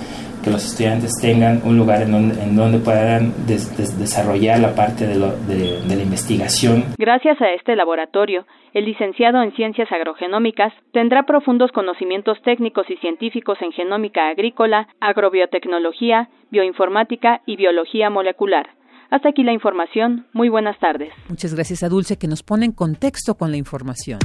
que 0.46 0.52
los 0.52 0.64
estudiantes 0.64 1.12
tengan 1.20 1.62
un 1.66 1.76
lugar 1.76 2.04
en 2.04 2.12
donde, 2.12 2.41
en 2.41 2.56
donde 2.56 2.78
puedan 2.78 3.34
desarrollar 3.48 4.60
la 4.60 4.76
parte 4.76 5.08
de, 5.08 5.18
de 5.18 5.96
la 5.96 6.04
investigación. 6.04 6.86
Gracias 7.00 7.41
a 7.41 7.50
este 7.50 7.76
laboratorio, 7.76 8.46
el 8.74 8.86
licenciado 8.86 9.41
en 9.41 9.54
Ciencias 9.56 9.91
Agrogenómicas 9.91 10.72
tendrá 10.93 11.24
profundos 11.24 11.72
conocimientos 11.72 12.38
técnicos 12.43 12.86
y 12.89 12.98
científicos 12.98 13.58
en 13.62 13.72
genómica 13.72 14.30
agrícola, 14.30 14.88
agrobiotecnología, 15.02 16.30
bioinformática 16.52 17.41
y 17.48 17.56
biología 17.56 18.10
molecular. 18.12 18.70
Hasta 19.10 19.30
aquí 19.30 19.43
la 19.43 19.54
información. 19.54 20.28
Muy 20.34 20.50
buenas 20.50 20.78
tardes. 20.80 21.12
Muchas 21.28 21.56
gracias 21.56 21.84
a 21.84 21.89
Dulce 21.89 22.18
que 22.18 22.28
nos 22.28 22.43
pone 22.43 22.66
en 22.66 22.72
contexto 22.72 23.36
con 23.36 23.50
la 23.50 23.58
información. 23.58 24.20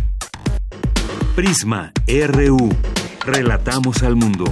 Prisma 1.34 1.92
RU. 2.06 2.58
Relatamos 3.24 4.02
al 4.02 4.16
mundo. 4.16 4.44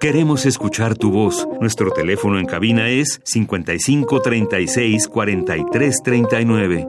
Queremos 0.00 0.46
escuchar 0.46 0.96
tu 0.96 1.10
voz. 1.10 1.46
Nuestro 1.60 1.90
teléfono 1.90 2.38
en 2.38 2.46
cabina 2.46 2.88
es 2.88 3.20
55 3.22 4.22
36 4.22 5.06
43 5.06 6.02
39. 6.02 6.86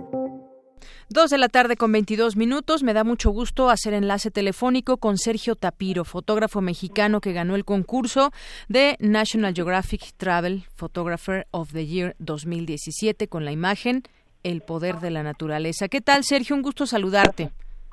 Dos 1.10 1.30
de 1.30 1.38
la 1.38 1.50
tarde 1.50 1.76
con 1.76 1.92
22 1.92 2.38
minutos. 2.38 2.84
Me 2.84 2.94
da 2.94 3.04
mucho 3.04 3.32
gusto 3.32 3.70
hacer 3.70 3.94
enlace 3.96 4.32
telefónico 4.32 4.96
con 4.96 5.18
Sergio 5.18 5.58
Tapiro, 5.58 6.06
fotógrafo 6.06 6.62
mexicano 6.62 7.20
que 7.20 7.34
ganó 7.34 7.56
el 7.56 7.66
concurso 7.66 8.32
de 8.70 8.96
National 9.02 9.54
Geographic 9.54 10.14
Travel 10.16 10.64
Photographer 10.74 11.48
of 11.52 11.74
the 11.74 11.86
Year 11.86 12.16
2017 12.20 13.28
con 13.28 13.44
la 13.44 13.52
imagen 13.52 14.04
El 14.44 14.62
poder 14.62 15.02
de 15.02 15.12
la 15.12 15.22
naturaleza. 15.22 15.90
¿Qué 15.90 16.00
tal, 16.00 16.24
Sergio? 16.24 16.56
Un 16.56 16.62
gusto 16.62 16.86
saludarte. 16.86 17.50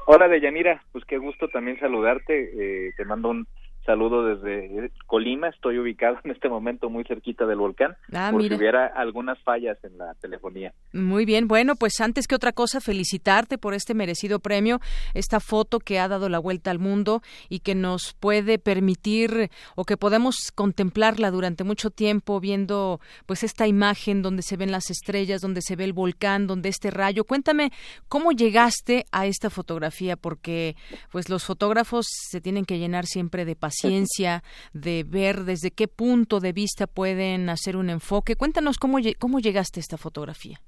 Hola, 0.07 0.29
Deyanira. 0.29 0.85
Pues 0.93 1.05
qué 1.05 1.19
gusto 1.19 1.49
también 1.49 1.77
saludarte. 1.81 2.87
Eh, 2.87 2.93
te 2.97 3.05
mando 3.05 3.31
un 3.31 3.49
saludo 3.89 4.23
desde 4.23 4.91
Colima, 5.07 5.49
estoy 5.49 5.79
ubicado 5.79 6.19
en 6.23 6.33
este 6.33 6.51
momento 6.51 6.91
muy 6.91 7.05
cerquita 7.05 7.47
del 7.47 7.57
volcán, 7.57 7.97
ah, 8.13 8.29
por 8.31 8.43
si 8.43 8.53
hubiera 8.53 8.87
algunas 8.87 9.39
fallas 9.43 9.83
en 9.83 9.97
la 9.97 10.13
telefonía. 10.21 10.75
Muy 10.93 11.25
bien, 11.25 11.49
bueno, 11.49 11.75
pues 11.75 11.99
antes 12.03 12.27
que 12.27 12.35
otra 12.35 12.53
cosa, 12.53 12.83
felicitarte 12.83 13.57
por 13.57 13.73
este 13.73 13.95
merecido 13.95 14.41
premio, 14.41 14.79
esta 15.15 15.41
foto 15.41 15.79
que 15.79 15.99
ha 15.99 16.07
dado 16.07 16.29
la 16.29 16.39
vuelta 16.39 16.71
al 16.71 16.79
mundo 16.79 17.23
y 17.49 17.61
que 17.61 17.75
nos 17.75 18.13
puede 18.21 18.59
permitir 18.59 19.49
o 19.75 19.85
que 19.85 19.97
podemos 19.97 20.53
contemplarla 20.55 21.31
durante 21.31 21.65
mucho 21.65 21.89
tiempo 21.89 22.41
viendo 22.41 23.01
pues 23.25 23.43
esta 23.43 23.67
imagen 23.67 24.21
donde 24.21 24.43
se 24.43 24.59
ven 24.59 24.71
las 24.71 24.91
estrellas, 24.91 25.41
donde 25.41 25.63
se 25.63 25.77
ve 25.77 25.85
el 25.85 25.95
volcán, 25.95 26.47
donde 26.47 26.69
este 26.69 26.91
rayo. 26.91 27.25
Cuéntame 27.25 27.71
cómo 28.09 28.33
llegaste 28.33 29.07
a 29.13 29.25
esta 29.25 29.49
fotografía 29.49 30.17
porque 30.17 30.77
pues 31.11 31.31
los 31.31 31.47
fotógrafos 31.47 32.07
se 32.11 32.43
tienen 32.43 32.67
que 32.67 32.79
llenar 32.79 33.07
siempre 33.07 33.47
de 33.47 33.57
paciencia 33.57 33.78
ciencia, 33.81 34.43
de 34.73 35.05
ver 35.05 35.45
desde 35.45 35.71
qué 35.71 35.89
punto 35.89 36.41
de 36.41 36.53
vista 36.53 36.87
pueden 36.87 37.49
hacer 37.49 37.77
un 37.77 37.91
enfoque. 37.91 38.37
Cuéntanos 38.37 38.79
cómo, 38.79 38.99
cómo 39.19 39.41
llegaste 39.41 39.81
a 39.81 39.83
esta 39.83 39.97
fotografía. 39.97 40.61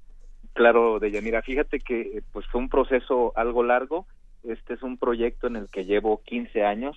Claro, 0.52 0.98
Deyanira, 0.98 1.42
fíjate 1.42 1.78
que 1.78 2.22
pues 2.32 2.46
fue 2.46 2.60
un 2.60 2.68
proceso 2.68 3.32
algo 3.36 3.62
largo. 3.62 4.06
Este 4.44 4.74
es 4.74 4.82
un 4.82 4.98
proyecto 4.98 5.46
en 5.46 5.56
el 5.56 5.68
que 5.70 5.84
llevo 5.84 6.22
15 6.24 6.64
años 6.64 6.96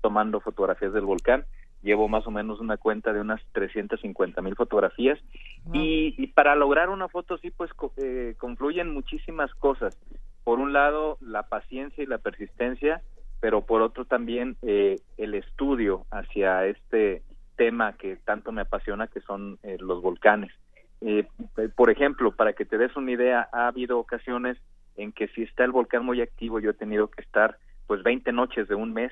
tomando 0.00 0.40
fotografías 0.40 0.92
del 0.92 1.04
volcán. 1.04 1.44
Llevo 1.82 2.08
más 2.08 2.26
o 2.26 2.30
menos 2.30 2.60
una 2.60 2.76
cuenta 2.76 3.12
de 3.12 3.20
unas 3.20 3.40
350 3.52 4.40
mil 4.40 4.54
fotografías 4.54 5.18
y, 5.72 6.26
para 6.28 6.54
lograr 6.54 6.90
una 6.90 7.08
foto 7.08 7.38
sí 7.38 7.50
pues 7.50 7.70
eh, 7.96 8.34
confluyen 8.38 8.92
muchísimas 8.92 9.52
cosas. 9.54 9.98
Por 10.44 10.60
un 10.60 10.72
lado, 10.72 11.18
la 11.20 11.44
paciencia 11.44 12.04
y 12.04 12.06
la 12.06 12.18
persistencia, 12.18 13.02
pero 13.42 13.62
por 13.62 13.82
otro 13.82 14.04
también 14.04 14.56
eh, 14.62 15.00
el 15.18 15.34
estudio 15.34 16.06
hacia 16.12 16.64
este 16.66 17.22
tema 17.56 17.94
que 17.94 18.14
tanto 18.14 18.52
me 18.52 18.60
apasiona, 18.60 19.08
que 19.08 19.20
son 19.20 19.58
eh, 19.64 19.78
los 19.80 20.00
volcanes. 20.00 20.52
Eh, 21.00 21.26
por 21.74 21.90
ejemplo, 21.90 22.30
para 22.30 22.52
que 22.52 22.64
te 22.64 22.78
des 22.78 22.94
una 22.94 23.10
idea, 23.10 23.48
ha 23.52 23.66
habido 23.66 23.98
ocasiones 23.98 24.58
en 24.94 25.10
que 25.10 25.26
si 25.26 25.42
está 25.42 25.64
el 25.64 25.72
volcán 25.72 26.04
muy 26.04 26.20
activo, 26.20 26.60
yo 26.60 26.70
he 26.70 26.74
tenido 26.74 27.08
que 27.08 27.20
estar 27.20 27.58
pues 27.88 28.04
20 28.04 28.30
noches 28.30 28.68
de 28.68 28.76
un 28.76 28.92
mes 28.92 29.10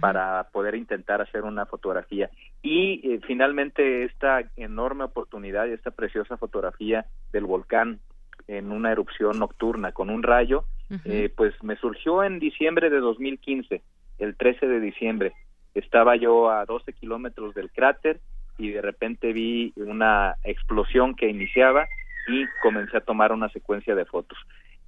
para 0.00 0.48
poder 0.50 0.74
intentar 0.74 1.20
hacer 1.20 1.42
una 1.44 1.66
fotografía. 1.66 2.30
Y 2.62 3.20
finalmente 3.26 4.04
esta 4.04 4.44
enorme 4.56 5.04
oportunidad 5.04 5.66
y 5.66 5.72
esta 5.72 5.90
preciosa 5.90 6.38
fotografía 6.38 7.04
del 7.32 7.44
volcán 7.44 8.00
en 8.46 8.72
una 8.72 8.92
erupción 8.92 9.38
nocturna 9.38 9.92
con 9.92 10.08
un 10.08 10.22
rayo, 10.22 10.64
eh, 11.04 11.30
pues 11.36 11.54
me 11.62 11.76
surgió 11.76 12.24
en 12.24 12.38
diciembre 12.38 12.90
de 12.90 12.98
2015, 13.00 13.82
el 14.18 14.36
13 14.36 14.66
de 14.66 14.80
diciembre. 14.80 15.32
Estaba 15.74 16.16
yo 16.16 16.50
a 16.50 16.64
12 16.64 16.92
kilómetros 16.94 17.54
del 17.54 17.70
cráter 17.70 18.20
y 18.56 18.70
de 18.70 18.82
repente 18.82 19.32
vi 19.32 19.72
una 19.76 20.36
explosión 20.44 21.14
que 21.14 21.28
iniciaba 21.28 21.86
y 22.26 22.44
comencé 22.62 22.96
a 22.96 23.02
tomar 23.02 23.32
una 23.32 23.48
secuencia 23.50 23.94
de 23.94 24.04
fotos. 24.04 24.38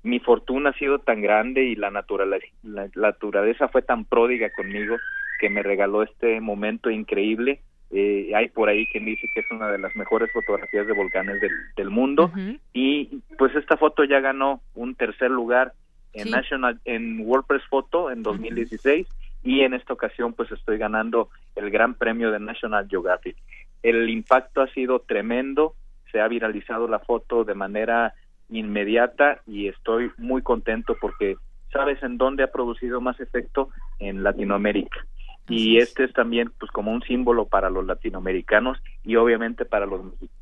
Mi 0.03 0.19
fortuna 0.19 0.71
ha 0.71 0.79
sido 0.79 0.99
tan 0.99 1.21
grande 1.21 1.65
y 1.65 1.77
la 1.77 1.91
naturaleza, 1.91 2.47
la 2.63 2.89
naturaleza 2.95 3.69
fue 3.69 3.83
tan 3.83 4.05
pródiga 4.05 4.51
conmigo 4.51 4.97
que 5.39 5.51
me 5.51 5.63
regaló 5.63 6.03
este 6.03 6.41
momento 6.41 6.91
increíble 6.91 7.61
eh, 7.93 8.31
hay 8.37 8.49
por 8.49 8.69
ahí 8.69 8.87
quien 8.87 9.05
dice 9.05 9.29
que 9.35 9.41
es 9.41 9.51
una 9.51 9.67
de 9.67 9.79
las 9.79 9.97
mejores 9.97 10.31
fotografías 10.33 10.87
de 10.87 10.93
volcanes 10.93 11.41
del, 11.77 11.91
mundo 11.91 12.31
y 12.73 13.21
pues 13.37 13.53
esta 13.57 13.77
foto 13.77 14.05
ya 14.05 14.21
ganó 14.21 14.61
un 14.75 14.95
tercer 14.95 15.29
lugar 15.29 15.73
en 16.13 16.31
National 16.31 16.81
en 16.85 17.21
WordPress 17.21 17.63
Photo 17.69 18.11
en 18.11 18.23
2016 18.23 19.07
y 19.43 19.61
en 19.61 19.75
esta 19.75 19.93
ocasión 19.93 20.33
pues 20.33 20.51
estoy 20.53 20.79
ganando 20.79 21.31
el 21.55 21.71
Gran 21.71 21.95
Premio 21.95 22.31
de 22.31 22.41
National 22.41 22.89
Geographic. 22.89 23.37
El 23.83 24.09
impacto 24.11 24.61
ha 24.61 24.69
sido 24.69 25.01
tremendo, 25.01 25.75
se 26.13 26.21
ha 26.21 26.29
viralizado 26.29 26.89
la 26.89 26.99
foto 26.99 27.45
de 27.45 27.55
manera 27.55 28.15
inmediata 28.49 29.41
y 29.47 29.69
estoy 29.69 30.11
muy 30.19 30.43
contento 30.43 30.97
porque 31.01 31.37
sabes 31.73 32.03
en 32.03 32.19
dónde 32.19 32.43
ha 32.43 32.51
producido 32.51 33.01
más 33.01 33.19
efecto 33.21 33.71
en 33.99 34.23
Latinoamérica 34.23 35.07
y 35.51 35.79
este 35.79 36.05
es 36.05 36.13
también 36.13 36.53
pues 36.59 36.71
como 36.71 36.93
un 36.93 37.03
símbolo 37.03 37.47
para 37.47 37.71
los 37.71 37.85
latinoamericanos 37.85 38.79
y 39.03 39.17
obviamente 39.17 39.65
para 39.65 39.87
los 39.87 40.05
mexicanos. 40.05 40.37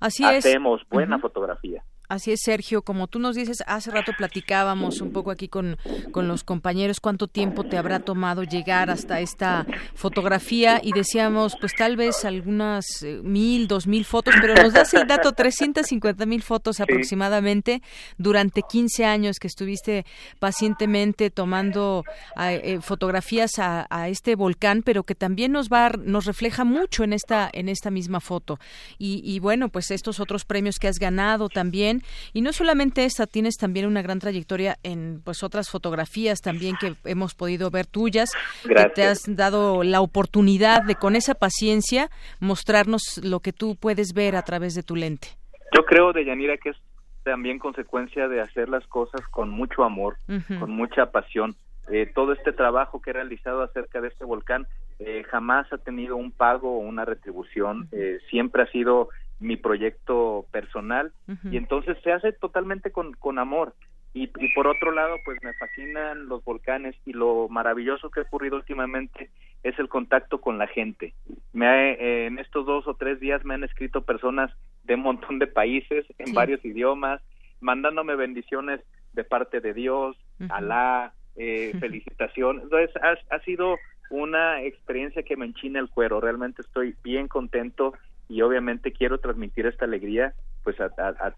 Así 0.00 0.24
Hacemos 0.24 0.82
buena 0.90 1.18
fotografía. 1.18 1.82
Así 2.08 2.32
es, 2.32 2.40
Sergio. 2.42 2.80
Como 2.80 3.06
tú 3.06 3.18
nos 3.18 3.36
dices, 3.36 3.62
hace 3.66 3.90
rato 3.90 4.12
platicábamos 4.16 5.02
un 5.02 5.12
poco 5.12 5.30
aquí 5.30 5.46
con, 5.46 5.76
con 6.10 6.26
los 6.26 6.42
compañeros 6.42 7.00
cuánto 7.00 7.28
tiempo 7.28 7.64
te 7.64 7.76
habrá 7.76 8.00
tomado 8.00 8.44
llegar 8.44 8.88
hasta 8.88 9.20
esta 9.20 9.66
fotografía 9.94 10.80
y 10.82 10.92
decíamos, 10.92 11.54
pues 11.60 11.74
tal 11.76 11.96
vez 11.96 12.24
algunas 12.24 13.02
eh, 13.02 13.20
mil, 13.22 13.68
dos 13.68 13.86
mil 13.86 14.06
fotos, 14.06 14.34
pero 14.40 14.54
nos 14.54 14.72
das 14.72 14.94
el 14.94 15.06
dato, 15.06 15.32
350 15.32 16.24
mil 16.24 16.42
fotos 16.42 16.80
aproximadamente 16.80 17.82
durante 18.16 18.62
15 18.62 19.04
años 19.04 19.38
que 19.38 19.48
estuviste 19.48 20.06
pacientemente 20.38 21.28
tomando 21.28 22.04
eh, 22.40 22.78
fotografías 22.80 23.58
a, 23.58 23.86
a, 23.90 24.08
este 24.08 24.34
volcán, 24.34 24.82
pero 24.82 25.02
que 25.02 25.14
también 25.14 25.52
nos 25.52 25.68
va, 25.68 25.90
nos 25.90 26.24
refleja 26.24 26.64
mucho 26.64 27.04
en 27.04 27.12
esta, 27.12 27.50
en 27.52 27.68
esta 27.68 27.90
misma 27.90 28.20
foto. 28.20 28.58
Y, 28.96 29.20
y 29.24 29.40
bueno, 29.40 29.68
pues 29.68 29.90
estos 29.90 30.20
otros 30.20 30.46
premios 30.46 30.78
que 30.78 30.88
has 30.88 30.98
ganado 30.98 31.50
también 31.50 31.97
y 32.32 32.42
no 32.42 32.52
solamente 32.52 33.04
esta, 33.04 33.26
tienes 33.26 33.56
también 33.56 33.86
una 33.86 34.02
gran 34.02 34.18
trayectoria 34.18 34.76
en 34.82 35.20
pues 35.24 35.42
otras 35.42 35.70
fotografías 35.70 36.40
también 36.40 36.76
que 36.80 36.94
hemos 37.04 37.34
podido 37.34 37.70
ver 37.70 37.86
tuyas, 37.86 38.30
que 38.62 38.90
te 38.94 39.04
has 39.04 39.22
dado 39.26 39.82
la 39.82 40.00
oportunidad 40.00 40.82
de 40.82 40.94
con 40.94 41.16
esa 41.16 41.34
paciencia 41.34 42.10
mostrarnos 42.40 43.20
lo 43.22 43.40
que 43.40 43.52
tú 43.52 43.76
puedes 43.76 44.12
ver 44.14 44.36
a 44.36 44.42
través 44.42 44.74
de 44.74 44.82
tu 44.82 44.96
lente. 44.96 45.28
Yo 45.74 45.84
creo, 45.84 46.12
Deyanira, 46.12 46.56
que 46.56 46.70
es 46.70 46.76
también 47.24 47.58
consecuencia 47.58 48.28
de 48.28 48.40
hacer 48.40 48.68
las 48.68 48.86
cosas 48.86 49.20
con 49.28 49.50
mucho 49.50 49.84
amor, 49.84 50.16
con 50.58 50.70
mucha 50.70 51.10
pasión. 51.10 51.56
Eh, 51.90 52.10
todo 52.14 52.32
este 52.32 52.52
trabajo 52.52 53.00
que 53.00 53.10
he 53.10 53.14
realizado 53.14 53.62
acerca 53.62 54.00
de 54.00 54.08
este 54.08 54.24
volcán 54.24 54.66
eh, 54.98 55.24
jamás 55.30 55.72
ha 55.72 55.78
tenido 55.78 56.16
un 56.16 56.32
pago 56.32 56.76
o 56.76 56.80
una 56.80 57.04
retribución, 57.04 57.88
eh, 57.92 58.18
siempre 58.28 58.62
ha 58.62 58.66
sido 58.66 59.08
mi 59.40 59.56
proyecto 59.56 60.46
personal 60.50 61.12
y 61.50 61.56
entonces 61.56 61.96
se 62.02 62.12
hace 62.12 62.32
totalmente 62.32 62.90
con, 62.90 63.12
con 63.14 63.38
amor. 63.38 63.74
Y, 64.14 64.24
y, 64.38 64.54
por 64.54 64.66
otro 64.66 64.90
lado, 64.90 65.16
pues 65.24 65.38
me 65.42 65.52
fascinan 65.52 66.28
los 66.28 66.42
volcanes 66.42 66.96
y 67.04 67.12
lo 67.12 67.46
maravilloso 67.48 68.10
que 68.10 68.20
ha 68.20 68.22
ocurrido 68.24 68.56
últimamente 68.56 69.30
es 69.62 69.78
el 69.78 69.88
contacto 69.88 70.40
con 70.40 70.58
la 70.58 70.66
gente. 70.66 71.14
Me 71.52 71.92
eh, 71.92 72.26
en 72.26 72.38
estos 72.38 72.66
dos 72.66 72.88
o 72.88 72.94
tres 72.94 73.20
días 73.20 73.44
me 73.44 73.54
han 73.54 73.64
escrito 73.64 74.02
personas 74.02 74.50
de 74.84 74.94
un 74.94 75.02
montón 75.02 75.38
de 75.38 75.46
países, 75.46 76.06
en 76.18 76.32
varios 76.32 76.64
idiomas, 76.64 77.20
mandándome 77.60 78.16
bendiciones 78.16 78.80
de 79.12 79.24
parte 79.24 79.60
de 79.60 79.74
Dios, 79.74 80.16
Alá, 80.48 81.12
eh, 81.36 81.72
felicitación. 81.80 82.60
Entonces, 82.62 82.90
ha, 83.02 83.34
ha 83.34 83.40
sido 83.40 83.76
una 84.10 84.62
experiencia 84.62 85.22
que 85.22 85.36
me 85.36 85.46
enchina 85.46 85.80
el 85.80 85.90
cuero. 85.90 86.20
Realmente 86.20 86.62
estoy 86.62 86.96
bien 87.04 87.28
contento 87.28 87.94
y 88.28 88.42
obviamente 88.42 88.92
quiero 88.92 89.18
transmitir 89.18 89.66
esta 89.66 89.86
alegría 89.86 90.34
pues 90.62 90.76
a, 90.80 90.90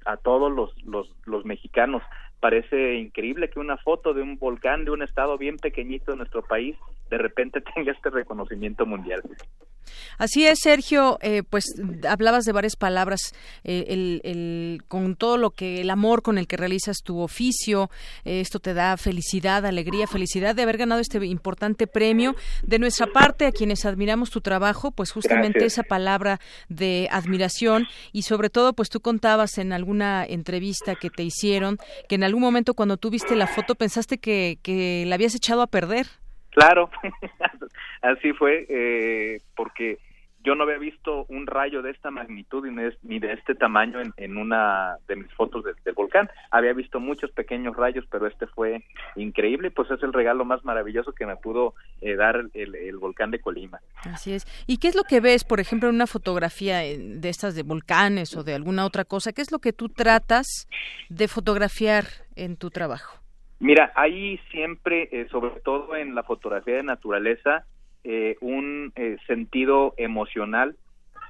a, 0.07 0.17
todos 0.17 0.51
los, 0.51 0.71
los, 0.85 1.09
los, 1.25 1.45
mexicanos. 1.45 2.03
Parece 2.41 2.95
increíble 2.95 3.51
que 3.51 3.61
una 3.61 3.77
foto 3.77 4.15
de 4.15 4.23
un 4.23 4.39
volcán 4.39 4.85
de 4.85 4.91
un 4.91 5.03
estado 5.03 5.37
bien 5.37 5.59
pequeñito 5.59 6.13
de 6.13 6.19
nuestro 6.19 6.43
país 6.43 6.77
de 7.11 7.19
repente 7.19 7.61
tenga 7.75 7.93
este 7.93 8.11
reconocimiento 8.11 8.87
mundial. 8.87 9.23
Así 10.19 10.47
es, 10.47 10.61
Sergio. 10.61 11.19
Eh, 11.23 11.43
pues 11.43 11.65
hablabas 12.09 12.45
de 12.45 12.53
varias 12.53 12.77
palabras, 12.77 13.33
eh, 13.65 14.21
el, 14.23 14.83
con 14.87 15.17
todo 15.17 15.37
lo 15.37 15.51
que 15.51 15.81
el 15.81 15.91
amor 15.91 16.23
con 16.23 16.39
el 16.39 16.47
que 16.47 16.57
realizas 16.57 16.99
tu 17.03 17.21
oficio, 17.21 17.91
eh, 18.25 18.41
esto 18.41 18.61
te 18.61 18.75
da 18.75 18.97
felicidad, 18.97 19.65
alegría, 19.67 20.07
felicidad 20.07 20.55
de 20.55 20.63
haber 20.63 20.79
ganado 20.79 21.01
este 21.01 21.25
importante 21.27 21.87
premio. 21.87 22.37
De 22.63 22.79
nuestra 22.79 23.07
parte, 23.07 23.47
a 23.47 23.53
quienes 23.53 23.85
admiramos 23.85 24.31
tu 24.31 24.41
trabajo, 24.41 24.91
pues 24.93 25.11
justamente 25.11 25.65
esa 25.65 25.83
palabra 25.83 26.39
de 26.69 27.09
admiración 27.11 27.87
y 28.13 28.23
sobre 28.23 28.51
todo, 28.51 28.75
pues 28.75 28.91
tú 28.91 29.01
contabas 29.01 29.59
en 29.59 29.73
alguna 29.73 30.25
entrevista 30.25 30.95
que 30.95 31.11
te 31.11 31.23
hicieron 31.23 31.79
que 32.09 32.15
en 32.15 32.25
algún 32.31 32.43
momento 32.43 32.75
cuando 32.75 32.97
tú 32.97 33.11
viste 33.11 33.37
la 33.37 33.47
foto 33.47 33.75
pensaste 33.75 34.19
que, 34.19 35.05
la 35.07 35.15
habías 35.15 35.35
echado 35.35 35.63
a 35.63 35.67
perder. 35.67 36.07
Claro, 36.51 36.91
así 38.03 38.33
fue, 38.33 38.67
eh, 38.69 39.41
porque 39.55 39.99
yo 40.43 40.55
no 40.55 40.65
había 40.65 40.79
visto 40.79 41.27
un 41.29 41.47
rayo 41.47 41.83
de 41.83 41.91
esta 41.91 42.11
magnitud 42.11 42.67
ni 43.03 43.19
de 43.19 43.33
este 43.33 43.55
tamaño 43.55 43.99
en, 44.17 44.37
una 44.37 44.97
de 45.07 45.17
mis 45.17 45.33
fotos 45.35 45.65
del 45.65 45.95
volcán. 45.95 46.31
Había 46.51 46.73
visto 46.73 46.99
muchos 46.99 47.31
pequeños 47.33 47.77
rayos, 47.77 48.05
pero 48.11 48.27
este 48.27 48.47
fue 48.47 48.83
increíble, 49.17 49.71
pues 49.71 49.91
es 49.91 50.03
el 50.03 50.13
regalo 50.13 50.45
más 50.45 50.65
maravilloso 50.65 51.13
que 51.13 51.27
me 51.27 51.37
pudo 51.37 51.75
eh, 52.01 52.17
dar 52.17 52.47
el, 52.55 52.97
volcán 52.97 53.31
de 53.31 53.41
Colima. 53.41 53.81
Así 54.05 54.33
es. 54.33 54.47
¿Y 54.67 54.79
qué 54.79 54.89
es 54.89 54.97
lo 54.97 55.05
que 55.05 55.21
ves, 55.21 55.45
por 55.45 55.61
ejemplo, 55.61 55.89
en 55.89 55.95
una 55.95 56.07
fotografía 56.07 56.79
de 56.79 57.29
estas 57.29 57.55
de 57.55 57.63
volcanes 57.63 58.37
o 58.37 58.43
de 58.43 58.55
alguna 58.55 58.87
otra 58.87 59.05
cosa? 59.05 59.33
¿Qué 59.33 59.43
es 59.43 59.53
lo 59.53 59.59
que 59.59 59.73
tú 59.73 59.89
tratas 59.89 60.69
de 61.09 61.29
fotografiar 61.29 62.05
en 62.37 62.57
tu 62.57 62.71
trabajo? 62.71 63.21
Mira, 63.59 63.93
ahí 63.95 64.39
siempre, 64.51 65.09
eh, 65.13 65.29
sobre 65.31 65.61
todo 65.61 65.95
en 65.95 66.15
la 66.15 66.23
fotografía 66.23 66.77
de 66.77 66.83
naturaleza, 66.83 67.67
eh, 68.05 68.37
un 68.41 68.93
eh, 68.97 69.17
sentido 69.27 69.95
emocional 69.97 70.77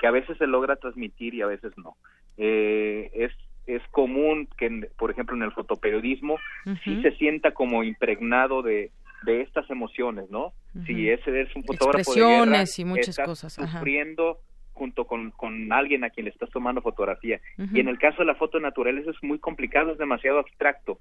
que 0.00 0.06
a 0.06 0.10
veces 0.10 0.38
se 0.38 0.46
logra 0.46 0.76
transmitir 0.76 1.34
y 1.34 1.42
a 1.42 1.46
veces 1.46 1.72
no. 1.76 1.96
Eh, 2.36 3.10
es 3.14 3.32
es 3.66 3.82
común 3.90 4.48
que, 4.58 4.88
por 4.98 5.10
ejemplo, 5.10 5.36
en 5.36 5.42
el 5.42 5.52
fotoperiodismo 5.52 6.38
sí 6.82 7.00
se 7.02 7.12
sienta 7.12 7.52
como 7.52 7.84
impregnado 7.84 8.62
de, 8.62 8.90
de 9.22 9.42
estas 9.42 9.68
emociones, 9.70 10.30
¿no? 10.30 10.52
Si 10.86 11.08
ese 11.08 11.42
es 11.42 11.54
un 11.54 11.64
fotógrafo 11.64 12.14
de 12.14 12.20
guerra, 12.20 12.64
y 12.76 12.84
muchas 12.84 13.18
cosas, 13.18 13.52
sufriendo 13.52 14.38
junto 14.72 15.06
con, 15.06 15.30
con 15.32 15.72
alguien 15.72 16.04
a 16.04 16.10
quien 16.10 16.24
le 16.24 16.30
estás 16.30 16.48
tomando 16.50 16.80
fotografía. 16.80 17.40
Y 17.72 17.80
en 17.80 17.88
el 17.88 17.98
caso 17.98 18.18
de 18.20 18.24
la 18.24 18.34
foto 18.34 18.58
natural 18.60 18.98
eso 18.98 19.10
es 19.10 19.22
muy 19.22 19.38
complicado, 19.38 19.92
es 19.92 19.98
demasiado 19.98 20.38
abstracto. 20.38 20.98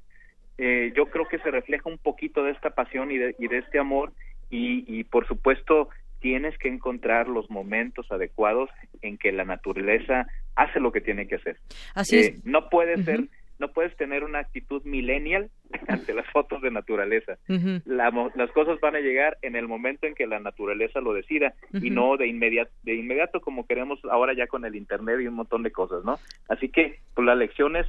Eh, 0.58 0.92
yo 0.96 1.06
creo 1.06 1.26
que 1.28 1.40
se 1.40 1.50
refleja 1.50 1.88
un 1.88 1.98
poquito 1.98 2.44
de 2.44 2.52
esta 2.52 2.72
pasión 2.72 3.12
y 3.12 3.18
de, 3.18 3.36
y 3.40 3.48
de 3.48 3.60
este 3.60 3.80
amor 3.80 4.12
y, 4.50 4.84
y 4.88 5.04
por 5.04 5.28
supuesto 5.28 5.90
tienes 6.20 6.58
que 6.58 6.68
encontrar 6.68 7.28
los 7.28 7.50
momentos 7.50 8.12
adecuados 8.12 8.70
en 9.02 9.18
que 9.18 9.32
la 9.32 9.46
naturaleza 9.46 10.28
hace 10.56 10.80
lo 10.80 10.92
que 10.92 11.02
tiene 11.02 11.28
que 11.28 11.36
hacer. 11.36 11.58
Así 11.96 12.18
es. 12.18 12.28
Eh, 12.30 12.40
no 12.44 12.70
puede 12.70 13.02
ser, 13.04 13.26
no 13.58 13.72
puedes 13.72 13.96
tener 13.96 14.24
una 14.24 14.40
actitud 14.40 14.84
millennial 14.84 15.50
ante 15.88 16.14
las 16.14 16.28
fotos 16.32 16.62
de 16.62 16.72
naturaleza. 16.72 17.38
las 17.86 18.52
cosas 18.52 18.80
van 18.82 18.96
a 18.96 19.00
llegar 19.00 19.38
en 19.42 19.56
el 19.56 19.68
momento 19.68 20.08
en 20.08 20.16
que 20.16 20.28
la 20.28 20.40
naturaleza 20.40 21.00
lo 21.00 21.14
decida 21.14 21.54
y 21.74 21.90
no 21.90 22.18
de 22.18 22.28
inmediato, 22.28 22.72
de 22.84 22.96
inmediato 22.96 23.42
como 23.42 23.66
queremos 23.66 24.00
ahora 24.12 24.34
ya 24.34 24.48
con 24.48 24.66
el 24.66 24.76
internet 24.76 25.20
y 25.22 25.28
un 25.28 25.36
montón 25.36 25.64
de 25.64 25.72
cosas, 25.72 26.04
¿no? 26.04 26.20
Así 26.50 26.70
que 26.70 27.00
pues 27.14 27.26
la 27.26 27.36
lección 27.36 27.76
es 27.76 27.88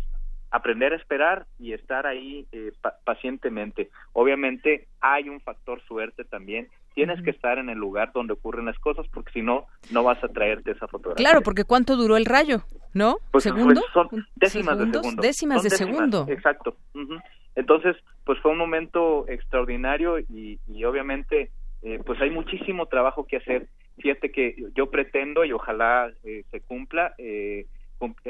aprender 0.50 0.92
a 0.92 0.96
esperar 0.96 1.46
y 1.58 1.72
estar 1.72 2.06
ahí 2.06 2.46
eh, 2.52 2.72
pacientemente. 3.04 3.90
Obviamente 4.12 4.88
hay 5.00 5.28
un 5.28 5.40
factor 5.40 5.80
suerte 5.86 6.24
también 6.24 6.68
tienes 6.94 7.22
que 7.22 7.30
estar 7.30 7.58
en 7.58 7.68
el 7.68 7.78
lugar 7.78 8.12
donde 8.12 8.34
ocurren 8.34 8.66
las 8.66 8.78
cosas 8.78 9.06
porque 9.08 9.32
si 9.32 9.42
no 9.42 9.66
no 9.90 10.02
vas 10.02 10.22
a 10.22 10.28
traerte 10.28 10.72
esa 10.72 10.86
fotografía. 10.86 11.24
Claro, 11.24 11.42
porque 11.42 11.64
¿cuánto 11.64 11.96
duró 11.96 12.16
el 12.16 12.26
rayo? 12.26 12.62
¿No? 12.92 13.18
Pues, 13.30 13.44
¿Segundo? 13.44 13.82
son 13.92 14.08
décimas 14.34 14.78
de 14.78 14.90
segundo. 14.90 15.22
Décimas 15.22 15.62
de 15.62 15.70
segundo. 15.70 16.26
Exacto. 16.28 16.76
Entonces, 17.54 17.96
pues 18.24 18.38
fue 18.40 18.50
un 18.50 18.58
momento 18.58 19.26
extraordinario 19.28 20.18
y, 20.18 20.58
y 20.66 20.84
obviamente 20.84 21.50
eh, 21.82 22.00
pues 22.04 22.20
hay 22.20 22.30
muchísimo 22.30 22.86
trabajo 22.86 23.26
que 23.26 23.36
hacer. 23.36 23.68
Fíjate 23.98 24.30
que 24.30 24.56
yo 24.74 24.90
pretendo 24.90 25.44
y 25.44 25.52
ojalá 25.52 26.10
eh, 26.24 26.44
se 26.50 26.60
cumpla 26.60 27.14
eh, 27.18 27.66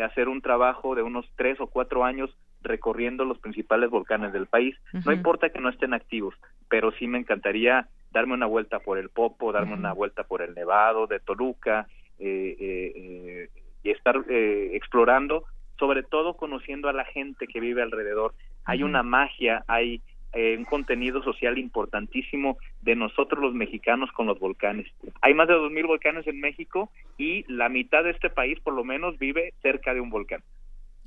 hacer 0.03 0.29
un 0.29 0.43
trabajo 0.43 0.95
de 0.95 1.03
unos 1.03 1.27
tres 1.37 1.61
o 1.61 1.67
cuatro 1.67 2.05
años 2.05 2.31
recorriendo 2.63 3.25
los 3.25 3.39
principales 3.39 3.91
volcanes 3.91 4.33
del 4.33 4.47
país. 4.47 4.77
No 5.05 5.13
importa 5.13 5.51
que 5.51 5.61
no 5.61 5.69
estén 5.69 5.95
activos, 5.95 6.35
pero 6.69 6.93
sí 6.93 7.07
me 7.07 7.19
encantaría 7.19 7.89
darme 8.11 8.35
una 8.35 8.47
vuelta 8.47 8.81
por 8.81 8.99
el 8.99 9.09
Popo, 9.09 9.53
darme 9.53 9.75
una 9.75 9.93
vuelta 9.93 10.25
por 10.25 10.43
el 10.43 10.55
Nevado 10.55 11.07
de 11.07 11.21
Toluca 11.21 11.87
eh, 12.19 12.57
eh, 12.61 12.93
eh, 12.97 13.49
y 13.83 13.91
estar 13.91 14.17
explorando, 14.29 15.45
sobre 15.79 16.03
todo 16.03 16.35
conociendo 16.35 16.89
a 16.89 16.93
la 16.93 17.05
gente 17.05 17.47
que 17.47 17.61
vive 17.61 17.83
alrededor. 17.83 18.35
Hay 18.65 18.83
una 18.83 19.03
magia, 19.03 19.65
hay 19.69 20.03
un 20.35 20.65
contenido 20.65 21.23
social 21.23 21.59
importantísimo 21.59 22.59
de 22.83 22.95
nosotros 22.95 23.43
los 23.43 23.55
mexicanos 23.55 24.11
con 24.13 24.27
los 24.27 24.39
volcanes. 24.39 24.87
Hay 25.23 25.35
más 25.35 25.49
de 25.49 25.55
2.000 25.55 25.87
volcanes 25.87 26.27
en 26.27 26.41
México 26.41 26.91
y 27.19 27.45
la 27.53 27.69
mitad 27.69 28.05
de 28.05 28.11
este 28.11 28.31
país 28.31 28.59
por 28.61 28.75
lo 28.75 28.85
menos 28.85 29.19
vive 29.19 29.55
cerca 29.63 29.95
de 29.95 30.01
un 30.01 30.11
volcán. 30.11 30.43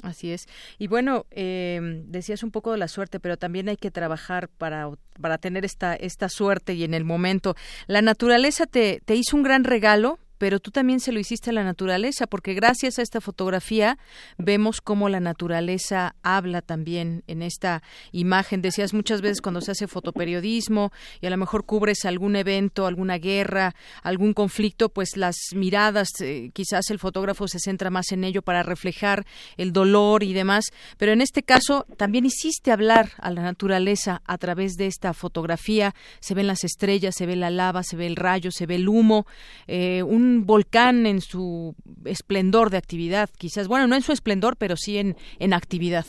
Así 0.01 0.31
es. 0.31 0.47
Y 0.77 0.87
bueno, 0.87 1.25
eh, 1.31 1.79
decías 2.07 2.43
un 2.43 2.51
poco 2.51 2.71
de 2.71 2.77
la 2.77 2.87
suerte, 2.87 3.19
pero 3.19 3.37
también 3.37 3.69
hay 3.69 3.77
que 3.77 3.91
trabajar 3.91 4.49
para, 4.49 4.89
para 5.21 5.37
tener 5.37 5.63
esta, 5.63 5.95
esta 5.95 6.27
suerte 6.29 6.73
y 6.73 6.83
en 6.83 6.93
el 6.93 7.05
momento. 7.05 7.55
La 7.87 8.01
naturaleza 8.01 8.65
te, 8.65 8.99
te 9.05 9.15
hizo 9.15 9.37
un 9.37 9.43
gran 9.43 9.63
regalo 9.63 10.19
pero 10.43 10.59
tú 10.59 10.71
también 10.71 10.99
se 10.99 11.13
lo 11.13 11.21
hiciste 11.21 11.51
a 11.51 11.53
la 11.53 11.63
naturaleza, 11.63 12.27
porque 12.27 12.53
gracias 12.53 12.99
a 12.99 13.01
esta 13.01 13.21
fotografía 13.21 13.97
vemos 14.37 14.81
cómo 14.81 15.07
la 15.07 15.21
naturaleza 15.21 16.17
habla 16.21 16.61
también 16.61 17.23
en 17.27 17.41
esta 17.41 17.81
imagen. 18.11 18.61
Decías 18.61 18.93
muchas 18.93 19.21
veces 19.21 19.39
cuando 19.39 19.61
se 19.61 19.71
hace 19.71 19.87
fotoperiodismo 19.87 20.91
y 21.21 21.27
a 21.27 21.29
lo 21.29 21.37
mejor 21.37 21.63
cubres 21.63 22.03
algún 22.03 22.35
evento, 22.35 22.87
alguna 22.87 23.19
guerra, 23.19 23.73
algún 24.01 24.33
conflicto, 24.33 24.89
pues 24.89 25.15
las 25.15 25.37
miradas, 25.55 26.09
eh, 26.19 26.51
quizás 26.51 26.89
el 26.89 26.99
fotógrafo 26.99 27.47
se 27.47 27.59
centra 27.59 27.89
más 27.89 28.11
en 28.11 28.25
ello 28.25 28.41
para 28.41 28.63
reflejar 28.63 29.25
el 29.55 29.71
dolor 29.71 30.23
y 30.23 30.33
demás, 30.33 30.65
pero 30.97 31.13
en 31.13 31.21
este 31.21 31.43
caso 31.43 31.85
también 31.95 32.25
hiciste 32.25 32.73
hablar 32.73 33.11
a 33.19 33.31
la 33.31 33.43
naturaleza 33.43 34.21
a 34.25 34.37
través 34.37 34.73
de 34.73 34.87
esta 34.87 35.13
fotografía. 35.13 35.95
Se 36.19 36.33
ven 36.33 36.47
las 36.47 36.65
estrellas, 36.65 37.15
se 37.15 37.25
ve 37.27 37.37
la 37.37 37.49
lava, 37.49 37.81
se 37.83 37.95
ve 37.95 38.07
el 38.07 38.17
rayo, 38.17 38.51
se 38.51 38.65
ve 38.65 38.75
el 38.75 38.89
humo, 38.89 39.25
eh, 39.67 40.03
un 40.03 40.32
volcán 40.41 41.05
en 41.05 41.21
su 41.21 41.75
esplendor 42.05 42.69
de 42.69 42.77
actividad, 42.77 43.29
quizás, 43.37 43.67
bueno, 43.67 43.87
no 43.87 43.95
en 43.95 44.01
su 44.01 44.11
esplendor, 44.11 44.55
pero 44.57 44.75
sí 44.75 44.97
en, 44.97 45.15
en 45.39 45.53
actividad. 45.53 46.05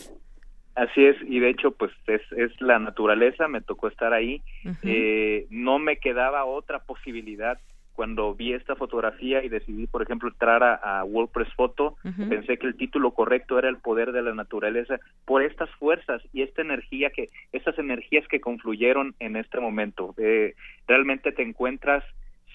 Así 0.74 1.04
es, 1.04 1.16
y 1.28 1.38
de 1.38 1.50
hecho, 1.50 1.70
pues 1.70 1.92
es, 2.06 2.20
es 2.32 2.50
la 2.60 2.78
naturaleza, 2.80 3.46
me 3.46 3.60
tocó 3.60 3.86
estar 3.88 4.12
ahí. 4.12 4.42
eh, 4.82 5.46
no 5.50 5.78
me 5.78 5.98
quedaba 5.98 6.44
otra 6.44 6.80
posibilidad 6.80 7.58
cuando 7.94 8.34
vi 8.34 8.52
esta 8.52 8.74
fotografía 8.74 9.44
y 9.44 9.48
decidí, 9.48 9.86
por 9.86 10.02
ejemplo, 10.02 10.28
entrar 10.28 10.64
a, 10.64 11.04
WordPress 11.04 11.54
Photo, 11.54 11.94
pensé 12.28 12.58
que 12.58 12.66
el 12.66 12.76
título 12.76 13.12
correcto 13.12 13.56
era 13.56 13.68
El 13.68 13.78
poder 13.78 14.10
de 14.10 14.22
la 14.22 14.34
naturaleza 14.34 14.98
por 15.24 15.44
estas 15.44 15.70
fuerzas 15.76 16.20
y 16.32 16.42
esta 16.42 16.62
energía 16.62 17.10
que, 17.10 17.28
estas 17.52 17.78
energías 17.78 18.26
que 18.26 18.40
confluyeron 18.40 19.14
en 19.20 19.36
este 19.36 19.60
momento. 19.60 20.12
Eh, 20.18 20.54
realmente 20.88 21.30
te 21.30 21.42
encuentras 21.42 22.02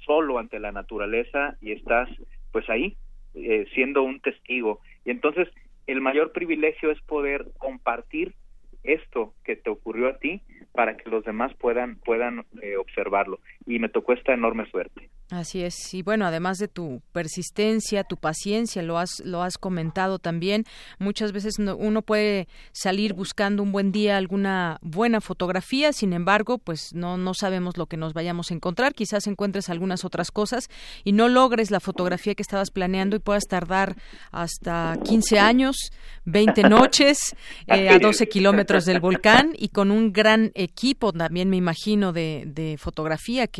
solo 0.09 0.39
ante 0.39 0.59
la 0.59 0.71
naturaleza 0.71 1.55
y 1.61 1.71
estás 1.71 2.09
pues 2.51 2.67
ahí 2.67 2.97
eh, 3.35 3.67
siendo 3.75 4.01
un 4.01 4.19
testigo. 4.19 4.79
Y 5.05 5.11
entonces 5.11 5.47
el 5.85 6.01
mayor 6.01 6.31
privilegio 6.31 6.89
es 6.89 6.99
poder 7.01 7.45
compartir 7.59 8.33
esto 8.81 9.35
que 9.43 9.55
te 9.55 9.69
ocurrió 9.69 10.07
a 10.07 10.17
ti 10.17 10.41
para 10.71 10.97
que 10.97 11.11
los 11.11 11.23
demás 11.25 11.53
puedan 11.59 11.97
puedan 11.97 12.43
eh, 12.63 12.75
observarlo 12.77 13.39
y 13.69 13.77
me 13.77 13.87
tocó 13.87 14.13
esta 14.13 14.33
enorme 14.33 14.69
suerte. 14.71 15.09
Así 15.29 15.61
es. 15.61 15.93
Y 15.93 16.01
bueno, 16.01 16.25
además 16.25 16.57
de 16.57 16.67
tu 16.67 17.03
persistencia, 17.11 18.03
tu 18.03 18.17
paciencia, 18.17 18.81
lo 18.81 18.97
has, 18.97 19.21
lo 19.23 19.43
has 19.43 19.59
comentado 19.59 20.17
también, 20.17 20.63
muchas 20.97 21.33
veces 21.33 21.59
uno 21.59 22.01
puede 22.01 22.47
salir 22.71 23.13
buscando 23.13 23.61
un 23.61 23.71
buen 23.71 23.91
día, 23.91 24.17
alguna 24.17 24.79
buena 24.81 25.21
fotografía, 25.21 25.93
sin 25.93 26.13
embargo, 26.13 26.57
pues 26.57 26.95
no, 26.95 27.17
no 27.17 27.35
sabemos 27.35 27.77
lo 27.77 27.85
que 27.85 27.95
nos 27.95 28.13
vayamos 28.13 28.49
a 28.49 28.55
encontrar. 28.55 28.95
Quizás 28.95 29.27
encuentres 29.27 29.69
algunas 29.69 30.03
otras 30.03 30.31
cosas 30.31 30.67
y 31.03 31.11
no 31.11 31.29
logres 31.29 31.69
la 31.69 31.79
fotografía 31.79 32.33
que 32.33 32.41
estabas 32.41 32.71
planeando 32.71 33.15
y 33.15 33.19
puedas 33.19 33.45
tardar 33.45 33.97
hasta 34.31 34.97
15 35.03 35.37
años, 35.37 35.91
20 36.25 36.63
noches, 36.69 37.35
eh, 37.67 37.89
a 37.89 37.99
12 37.99 38.27
kilómetros 38.29 38.85
del 38.85 38.99
volcán 38.99 39.53
y 39.55 39.69
con 39.69 39.91
un 39.91 40.11
gran 40.11 40.51
equipo 40.55 41.13
también, 41.13 41.51
me 41.51 41.57
imagino, 41.57 42.13
de, 42.13 42.45
de 42.47 42.77
fotografía 42.79 43.45
que 43.45 43.58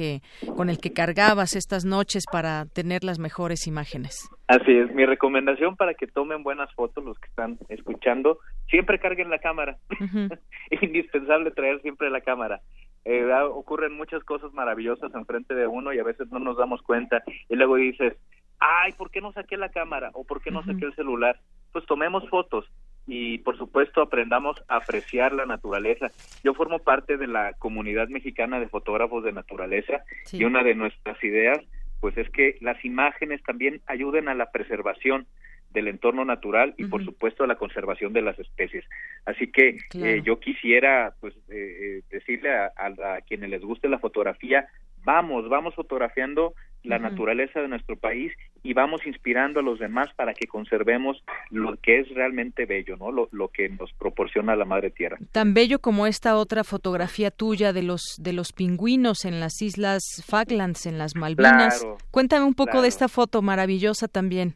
con 0.56 0.70
el 0.70 0.80
que 0.80 0.94
cargabas 0.94 1.56
estas 1.56 1.86
noches 1.86 2.24
para 2.32 2.66
tener 2.66 3.04
las 3.04 3.20
mejores 3.20 3.68
imágenes. 3.68 4.30
Así 4.48 4.72
es, 4.72 4.94
mi 4.94 5.06
recomendación 5.06 5.76
para 5.76 5.94
que 5.94 6.08
tomen 6.08 6.44
buenas 6.44 6.74
fotos 6.74 7.04
los 7.04 7.20
que 7.20 7.28
están 7.28 7.58
escuchando, 7.70 8.40
siempre 8.70 9.00
carguen 9.00 9.30
la 9.30 9.40
cámara. 9.40 9.78
Indispensable 10.82 11.52
traer 11.52 11.82
siempre 11.82 12.10
la 12.10 12.22
cámara. 12.22 12.62
Eh, 13.06 13.26
ocurren 13.54 13.94
muchas 13.94 14.24
cosas 14.24 14.54
maravillosas 14.54 15.14
enfrente 15.16 15.56
de 15.56 15.68
uno 15.68 15.94
y 15.94 16.00
a 16.00 16.04
veces 16.04 16.30
no 16.32 16.40
nos 16.40 16.58
damos 16.58 16.82
cuenta 16.82 17.24
y 17.48 17.56
luego 17.56 17.76
dices, 17.76 18.16
ay, 18.60 18.92
¿por 18.94 19.10
qué 19.10 19.22
no 19.22 19.32
saqué 19.32 19.58
la 19.58 19.70
cámara? 19.70 20.12
¿O 20.14 20.26
por 20.26 20.42
qué 20.42 20.52
no 20.52 20.64
saqué 20.64 20.86
el 20.86 20.96
celular? 20.96 21.40
Pues 21.72 21.86
tomemos 21.86 22.28
fotos 22.30 22.66
y 23.12 23.40
por 23.40 23.58
supuesto 23.58 24.02
aprendamos 24.02 24.64
a 24.68 24.78
apreciar 24.78 25.34
la 25.34 25.48
naturaleza. 25.48 26.12
Yo 26.44 26.54
formo 26.54 26.78
parte 26.78 27.18
de 27.18 27.26
la 27.26 27.54
comunidad 27.54 28.08
mexicana 28.08 28.60
de 28.60 28.68
fotógrafos 28.68 29.24
de 29.24 29.32
naturaleza 29.32 30.04
y 30.32 30.44
una 30.44 30.64
de 30.64 30.76
nuestras 30.76 31.22
ideas 31.24 31.60
pues 32.00 32.18
es 32.18 32.30
que 32.30 32.58
las 32.62 32.84
imágenes 32.86 33.42
también 33.44 33.82
ayuden 33.88 34.30
a 34.30 34.36
la 34.36 34.52
preservación 34.52 35.26
del 35.72 35.88
entorno 35.88 36.24
natural 36.24 36.74
y 36.78 36.86
por 36.86 37.04
supuesto 37.04 37.44
a 37.44 37.48
la 37.48 37.56
conservación 37.56 38.14
de 38.14 38.22
las 38.22 38.38
especies. 38.40 38.86
Así 39.26 39.52
que 39.52 39.78
eh, 39.96 40.22
yo 40.24 40.40
quisiera 40.40 41.14
pues 41.20 41.36
eh, 41.50 42.00
eh, 42.00 42.02
decirle 42.10 42.52
a, 42.52 42.72
a, 42.78 43.22
quienes 43.22 43.50
les 43.50 43.62
guste 43.62 43.90
la 43.90 44.00
fotografía, 44.00 44.68
vamos, 45.04 45.48
vamos 45.50 45.76
fotografiando 45.76 46.54
la 46.84 46.98
naturaleza 46.98 47.62
de 47.62 47.68
nuestro 47.68 47.98
país 47.98 48.32
y 48.64 48.74
vamos 48.74 49.06
inspirando 49.06 49.60
a 49.60 49.64
los 49.64 49.80
demás 49.80 50.08
para 50.16 50.34
que 50.34 50.48
conservemos 50.48 51.22
lo 51.50 51.76
que 51.78 52.00
es 52.00 52.10
realmente 52.10 52.66
bello, 52.66 52.96
¿no? 52.98 53.12
Lo, 53.12 53.28
lo, 53.32 53.50
que 53.50 53.70
nos 53.70 53.92
proporciona 53.94 54.56
la 54.56 54.66
madre 54.66 54.90
tierra. 54.90 55.18
Tan 55.32 55.54
bello 55.54 55.80
como 55.80 56.08
esta 56.08 56.38
otra 56.38 56.64
fotografía 56.64 57.32
tuya 57.32 57.74
de 57.74 57.84
los 57.84 58.02
de 58.22 58.34
los 58.34 58.54
pingüinos 58.54 59.26
en 59.26 59.40
las 59.40 59.62
islas 59.62 60.02
Falklands, 60.26 60.86
en 60.86 60.98
las 60.98 61.16
Malvinas. 61.16 61.86
Cuéntame 62.12 62.46
un 62.46 62.54
poco 62.54 62.82
de 62.82 62.88
esta 62.88 63.08
foto 63.08 63.42
maravillosa 63.42 64.08
también. 64.08 64.56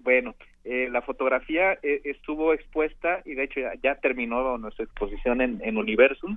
Bueno, 0.00 0.34
eh, 0.64 0.88
la 0.90 1.02
fotografía 1.02 1.74
eh, 1.82 2.00
estuvo 2.04 2.52
expuesta 2.52 3.22
y 3.24 3.34
de 3.34 3.44
hecho 3.44 3.60
ya, 3.82 3.94
terminó 3.96 4.58
nuestra 4.58 4.84
exposición 4.84 5.40
en, 5.40 5.60
en 5.62 5.76
Universum. 5.76 6.36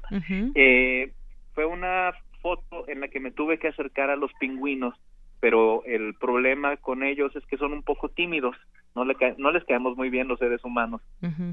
eh, 0.56 1.12
fue 1.54 1.66
una 1.66 2.14
foto 2.44 2.88
en 2.88 3.00
la 3.00 3.08
que 3.08 3.22
me 3.22 3.32
tuve 3.32 3.58
que 3.58 3.70
acercar 3.70 4.12
a 4.12 4.18
los 4.18 4.32
pingüinos, 4.34 4.94
pero 5.40 5.84
el 5.86 6.14
problema 6.14 6.78
con 6.78 7.04
ellos 7.04 7.36
es 7.36 7.46
que 7.48 7.58
son 7.58 7.74
un 7.74 7.84
poco 7.84 8.10
tímidos, 8.10 8.56
no, 8.96 9.06
le 9.06 9.16
no 9.38 9.52
les 9.52 9.64
caemos 9.64 9.98
muy 9.98 10.10
bien 10.10 10.28
los 10.28 10.40
seres 10.40 10.64
humanos. 10.64 11.02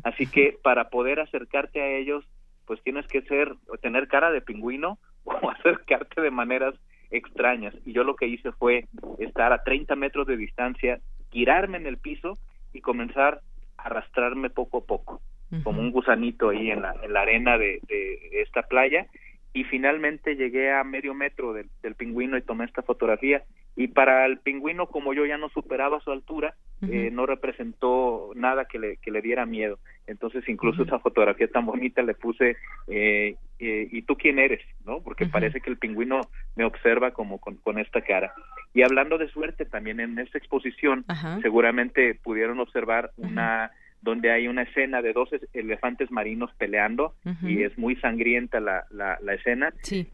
Así 0.05 0.27
que 0.27 0.59
para 0.63 0.91
poder 0.91 1.21
acercarte 1.21 1.81
a 1.81 1.89
ellos, 1.97 2.25
pues 2.67 2.83
tienes 2.83 3.07
que 3.07 3.23
ser, 3.23 3.55
tener 3.81 4.09
cara 4.09 4.31
de 4.31 4.43
pingüino 4.43 4.99
o 5.25 5.51
acercarte 5.51 6.21
de 6.21 6.31
maneras 6.31 6.75
extrañas. 7.11 7.75
Y 7.87 7.93
yo 7.93 8.05
lo 8.05 8.17
que 8.17 8.27
hice 8.27 8.53
fue 8.53 8.87
estar 9.19 9.53
a 9.53 9.63
30 9.63 9.97
metros 9.97 10.27
de 10.27 10.37
distancia, 10.37 11.01
girarme 11.31 11.79
en 11.79 11.87
el 11.87 11.99
piso 11.99 12.37
y 12.73 12.81
comenzar 12.81 13.41
a 13.79 13.85
arrastrarme 13.85 14.51
poco 14.51 14.79
a 14.79 14.85
poco, 14.85 15.21
como 15.63 15.81
un 15.81 15.91
gusanito 15.91 16.51
ahí 16.51 16.71
en 16.71 16.83
la, 16.83 16.95
en 17.03 17.13
la 17.13 17.23
arena 17.23 17.59
de, 17.59 17.81
de 17.89 18.43
esta 18.43 18.63
playa 18.63 19.07
y 19.53 19.65
finalmente 19.65 20.37
llegué 20.37 20.73
a 20.73 20.85
medio 20.85 21.15
metro 21.15 21.53
del, 21.53 21.69
pingüino 21.97 22.37
y 22.37 22.43
tomé 22.43 22.65
esta 22.65 22.83
fotografía. 22.83 23.43
Y 23.77 23.89
para 23.89 24.27
el 24.27 24.39
pingüino 24.39 24.87
como 24.87 25.13
yo 25.13 25.27
ya 25.27 25.39
no 25.39 25.49
superaba 25.49 26.01
su 26.01 26.11
altura 26.11 26.55
eh, 26.89 27.11
no 27.13 27.27
representó 27.27 28.31
nada 28.35 28.65
que 28.65 28.79
le, 28.79 28.97
que 28.99 29.11
le 29.11 29.21
diera 29.21 29.45
miedo. 29.45 29.79
Entonces 30.07 30.49
incluso 30.49 30.83
esa 30.83 30.99
fotografía 30.99 31.47
tan 31.49 31.67
bonita 31.67 32.03
le 32.03 32.15
puse 32.15 32.57
eh, 32.89 33.37
eh, 33.59 33.89
y 33.91 34.03
tú 34.03 34.17
quién 34.17 34.39
eres 34.39 34.61
no 34.87 35.03
porque 35.03 35.27
parece 35.27 35.61
que 35.61 35.69
el 35.69 35.77
pingüino 35.77 36.23
me 36.57 36.65
observa 36.65 37.11
como 37.11 37.39
con, 37.39 37.57
con, 37.57 37.79
esta 37.79 38.01
cara. 38.01 38.33
Y 38.73 38.83
hablando 38.83 39.19
de 39.19 39.29
suerte 39.29 39.67
también 39.67 40.01
en 40.01 40.19
esta 40.19 40.39
exposición 40.39 41.05
seguramente 41.43 42.15
pudieron 42.15 42.61
observar 42.61 43.11
una 43.19 43.71
donde 44.03 44.31
hay 44.31 44.49
una 44.49 44.63
escena 44.63 45.03
de 45.03 45.13
dos 45.13 45.29
elefantes 45.53 46.11
marinos 46.11 46.51
peleando 46.57 47.15
y 47.43 47.63
es 47.63 47.77
muy 47.79 47.97
sangrienta 47.97 48.61
la, 48.61 48.85
la, 48.91 49.19
la 49.21 49.35
escena. 49.35 49.73
Sí. 49.83 50.09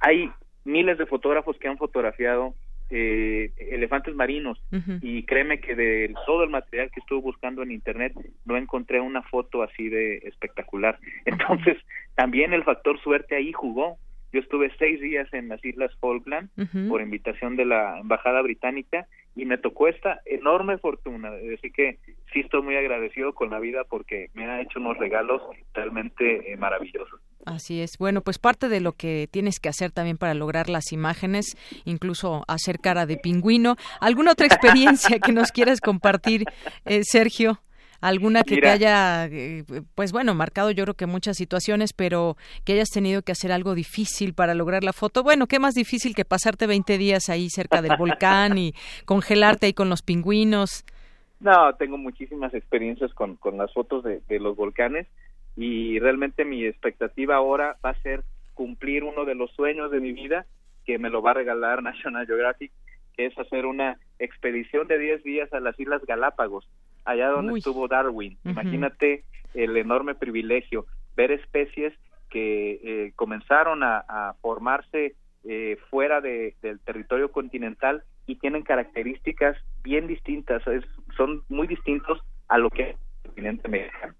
Hay 0.00 0.30
miles 0.64 0.98
de 0.98 1.06
fotógrafos 1.06 1.56
que 1.58 1.68
han 1.68 1.78
fotografiado 1.78 2.54
eh, 2.90 3.50
elefantes 3.56 4.14
marinos 4.14 4.62
y 5.00 5.24
créeme 5.24 5.58
que 5.58 5.74
de 5.74 6.14
todo 6.26 6.44
el 6.44 6.50
material 6.50 6.90
que 6.90 7.00
estuve 7.00 7.20
buscando 7.22 7.62
en 7.62 7.72
internet 7.72 8.12
no 8.44 8.56
encontré 8.56 9.00
una 9.00 9.22
foto 9.22 9.62
así 9.62 9.88
de 9.88 10.18
espectacular. 10.18 10.98
Entonces 11.24 11.76
también 12.14 12.52
el 12.52 12.64
factor 12.64 13.00
suerte 13.00 13.36
ahí 13.36 13.52
jugó. 13.52 13.98
Yo 14.34 14.40
estuve 14.40 14.72
seis 14.80 15.00
días 15.00 15.32
en 15.32 15.48
las 15.48 15.64
Islas 15.64 15.92
Falkland 16.00 16.50
por 16.88 17.00
invitación 17.00 17.54
de 17.54 17.64
la 17.64 18.00
Embajada 18.00 18.42
Británica 18.42 19.06
y 19.36 19.44
me 19.44 19.58
tocó 19.58 19.86
esta 19.86 20.22
enorme 20.26 20.76
fortuna. 20.78 21.30
Así 21.56 21.70
que 21.70 22.00
sí 22.32 22.40
estoy 22.40 22.62
muy 22.62 22.74
agradecido 22.74 23.32
con 23.32 23.50
la 23.50 23.60
vida 23.60 23.84
porque 23.88 24.30
me 24.34 24.44
ha 24.46 24.60
hecho 24.60 24.80
unos 24.80 24.98
regalos 24.98 25.40
realmente 25.72 26.52
eh, 26.52 26.56
maravillosos. 26.56 27.20
Así 27.46 27.80
es. 27.80 27.96
Bueno, 27.96 28.22
pues 28.22 28.40
parte 28.40 28.68
de 28.68 28.80
lo 28.80 28.90
que 28.90 29.28
tienes 29.30 29.60
que 29.60 29.68
hacer 29.68 29.92
también 29.92 30.18
para 30.18 30.34
lograr 30.34 30.68
las 30.68 30.90
imágenes, 30.90 31.56
incluso 31.84 32.42
hacer 32.48 32.80
cara 32.80 33.06
de 33.06 33.18
pingüino. 33.18 33.76
¿Alguna 34.00 34.32
otra 34.32 34.46
experiencia 34.46 35.20
que 35.20 35.30
nos 35.30 35.52
quieras 35.52 35.80
compartir, 35.80 36.42
eh, 36.86 37.02
Sergio? 37.04 37.60
Alguna 38.04 38.42
que 38.42 38.58
te 38.58 38.68
haya, 38.68 39.24
eh, 39.26 39.64
pues 39.94 40.12
bueno, 40.12 40.34
marcado 40.34 40.70
yo 40.70 40.84
creo 40.84 40.94
que 40.94 41.06
muchas 41.06 41.38
situaciones, 41.38 41.94
pero 41.94 42.36
que 42.64 42.74
hayas 42.74 42.90
tenido 42.90 43.22
que 43.22 43.32
hacer 43.32 43.50
algo 43.50 43.74
difícil 43.74 44.34
para 44.34 44.54
lograr 44.54 44.84
la 44.84 44.92
foto. 44.92 45.22
Bueno, 45.22 45.46
¿qué 45.46 45.58
más 45.58 45.72
difícil 45.72 46.14
que 46.14 46.26
pasarte 46.26 46.66
20 46.66 46.98
días 46.98 47.30
ahí 47.30 47.48
cerca 47.48 47.80
del 47.80 47.96
volcán 47.96 48.58
y 48.58 48.74
congelarte 49.06 49.66
ahí 49.66 49.72
con 49.72 49.88
los 49.88 50.02
pingüinos? 50.02 50.84
No, 51.40 51.74
tengo 51.76 51.96
muchísimas 51.96 52.52
experiencias 52.52 53.12
con, 53.14 53.36
con 53.36 53.56
las 53.56 53.72
fotos 53.72 54.04
de, 54.04 54.20
de 54.28 54.38
los 54.38 54.54
volcanes 54.54 55.06
y 55.56 55.98
realmente 55.98 56.44
mi 56.44 56.66
expectativa 56.66 57.36
ahora 57.36 57.78
va 57.82 57.90
a 57.90 58.02
ser 58.02 58.22
cumplir 58.52 59.02
uno 59.02 59.24
de 59.24 59.34
los 59.34 59.50
sueños 59.52 59.90
de 59.90 60.00
mi 60.00 60.12
vida 60.12 60.44
que 60.84 60.98
me 60.98 61.08
lo 61.08 61.22
va 61.22 61.30
a 61.30 61.34
regalar 61.34 61.82
National 61.82 62.26
Geographic, 62.26 62.70
que 63.16 63.26
es 63.26 63.38
hacer 63.38 63.64
una 63.64 63.98
expedición 64.18 64.88
de 64.88 64.98
10 64.98 65.24
días 65.24 65.52
a 65.54 65.60
las 65.60 65.80
Islas 65.80 66.04
Galápagos 66.04 66.68
allá 67.04 67.28
donde 67.28 67.58
estuvo 67.58 67.88
Darwin. 67.88 68.38
Imagínate 68.44 69.24
el 69.54 69.76
enorme 69.76 70.14
privilegio, 70.14 70.86
ver 71.16 71.30
especies 71.32 71.92
que 72.30 72.80
eh, 72.82 73.12
comenzaron 73.14 73.82
a, 73.82 74.34
formarse 74.40 75.14
eh, 75.44 75.78
fuera 75.90 76.20
del 76.20 76.80
territorio 76.84 77.30
continental 77.30 78.02
y 78.26 78.36
tienen 78.36 78.62
características 78.62 79.56
bien 79.82 80.06
distintas, 80.06 80.62
son 81.16 81.42
muy 81.48 81.66
distintos 81.66 82.20
a 82.48 82.58
lo 82.58 82.70
que 82.70 82.82
es 82.82 82.88
el 82.88 83.28
continente 83.28 83.68
mexicano. 83.68 84.14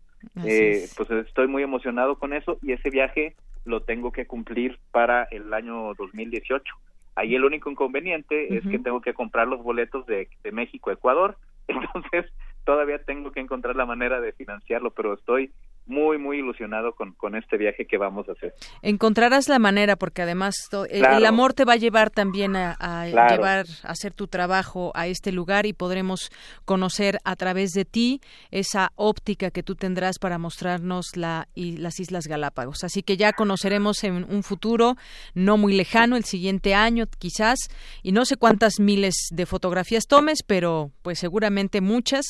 Eh, 0.44 0.86
pues 0.97 1.11
estoy 1.11 1.48
muy 1.48 1.62
emocionado 1.62 2.19
con 2.19 2.32
eso 2.32 2.59
y 2.62 2.73
ese 2.73 2.90
viaje 2.90 3.35
lo 3.65 3.82
tengo 3.82 4.12
que 4.12 4.27
cumplir 4.27 4.78
para 4.90 5.24
el 5.24 5.52
año 5.52 5.94
2018. 5.94 6.74
Ahí 7.16 7.35
el 7.35 7.44
único 7.44 7.70
inconveniente 7.70 8.56
es 8.56 8.66
que 8.66 8.78
tengo 8.78 9.01
que 9.01 9.15
comprar 9.15 9.47
los 9.47 9.62
boletos 9.62 10.05
de, 10.06 10.28
de 10.43 10.52
México 10.52 10.90
a 10.90 10.94
Ecuador, 10.94 11.36
entonces 11.69 12.31
todavía 12.64 12.98
tengo 13.04 13.32
que 13.32 13.40
encontrar 13.40 13.76
la 13.76 13.86
manera 13.86 14.20
de 14.20 14.32
financiarlo, 14.32 14.92
pero 14.92 15.14
estoy 15.14 15.52
muy, 15.86 16.19
muy 16.19 16.39
ilusionado 16.39 16.94
con, 16.94 17.12
con 17.12 17.36
este 17.36 17.59
viaje 17.59 17.86
que 17.86 17.98
vamos 17.98 18.28
a 18.28 18.32
hacer. 18.32 18.55
Encontrarás 18.82 19.48
la 19.48 19.59
manera, 19.59 19.97
porque 19.97 20.23
además 20.23 20.55
el, 20.89 21.05
amor 21.27 21.52
te 21.52 21.65
va 21.65 21.74
a 21.74 21.77
llevar 21.77 22.11
también 22.11 22.56
a, 22.56 23.06
llevar 23.06 23.66
a 23.82 23.90
hacer 23.90 24.12
tu 24.15 24.27
trabajo 24.27 24.93
a 24.94 25.06
este 25.06 25.31
lugar 25.31 25.66
y 25.66 25.73
podremos 25.73 26.31
conocer 26.65 27.19
a 27.24 27.36
través 27.36 27.73
de 27.73 27.85
ti 27.85 28.20
esa 28.51 28.93
óptica 28.97 29.51
que 29.51 29.62
tú 29.62 29.74
tendrás 29.74 30.19
para 30.19 30.39
mostrarnos 30.39 31.16
la, 31.16 31.48
y 31.55 31.77
las 31.77 32.01
Islas 32.01 32.27
Galápagos. 32.27 32.82
Así 32.85 33.02
que 33.02 33.16
ya 33.16 33.32
conoceremos 33.32 34.05
en 34.05 34.24
un 34.24 34.43
futuro 34.43 34.97
no 35.35 35.59
muy 35.59 35.74
lejano, 35.74 36.16
el 36.16 36.24
siguiente 36.24 36.74
año 36.74 37.06
quizás, 37.19 37.59
y 38.02 38.12
no 38.12 38.24
sé 38.24 38.36
cuántas 38.36 38.81
miles 38.81 39.28
de 39.31 39.44
fotografías 39.44 40.06
tomes, 40.06 40.43
pero 40.43 40.90
pues 41.02 41.19
seguramente 41.19 41.81
muchas, 41.81 42.24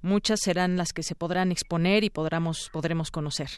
muchas 0.00 0.40
serán 0.40 0.76
las 0.76 0.92
que 0.92 1.02
se 1.02 1.14
podrán 1.14 1.50
exponer 1.50 2.04
y 2.04 2.10
podremos, 2.10 2.70
podremos 2.72 2.99
conocer. 3.10 3.48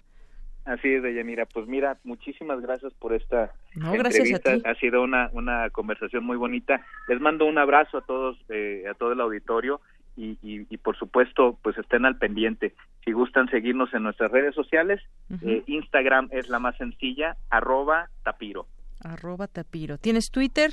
Así 0.65 0.89
es, 0.95 1.03
Deyanira. 1.03 1.47
Pues 1.47 1.67
mira, 1.67 1.99
muchísimas 2.05 2.61
gracias 2.61 2.95
por 2.95 3.13
esta 3.13 3.53
entrevista. 3.75 4.55
Ha 4.65 4.75
sido 4.77 5.03
una, 5.03 5.29
una 5.33 5.69
conversación 5.71 6.25
muy 6.25 6.37
bonita. 6.37 6.85
Les 7.09 7.21
mando 7.21 7.47
un 7.47 7.59
abrazo 7.59 7.99
a 7.99 8.03
todos, 8.03 8.39
eh, 8.49 8.85
a 8.89 8.95
todo 8.95 9.13
el 9.13 9.21
auditorio 9.21 9.81
y, 10.17 10.39
y, 10.43 10.77
por 10.77 10.97
supuesto, 10.97 11.59
pues 11.63 11.77
estén 11.79 12.05
al 12.05 12.19
pendiente. 12.19 12.75
Si 13.05 13.13
gustan 13.13 13.49
seguirnos 13.49 13.93
en 13.95 14.05
nuestras 14.05 14.31
redes 14.31 14.55
sociales, 14.55 15.01
eh, 15.43 15.65
Instagram 15.67 16.29
es 16.31 16.49
la 16.49 16.59
más 16.59 16.77
sencilla, 16.77 17.37
arroba 17.51 18.09
tapiro. 18.23 18.67
Arroba 19.01 19.49
tapiro. 19.49 19.99
¿Tienes 19.99 20.31
Twitter? 20.31 20.71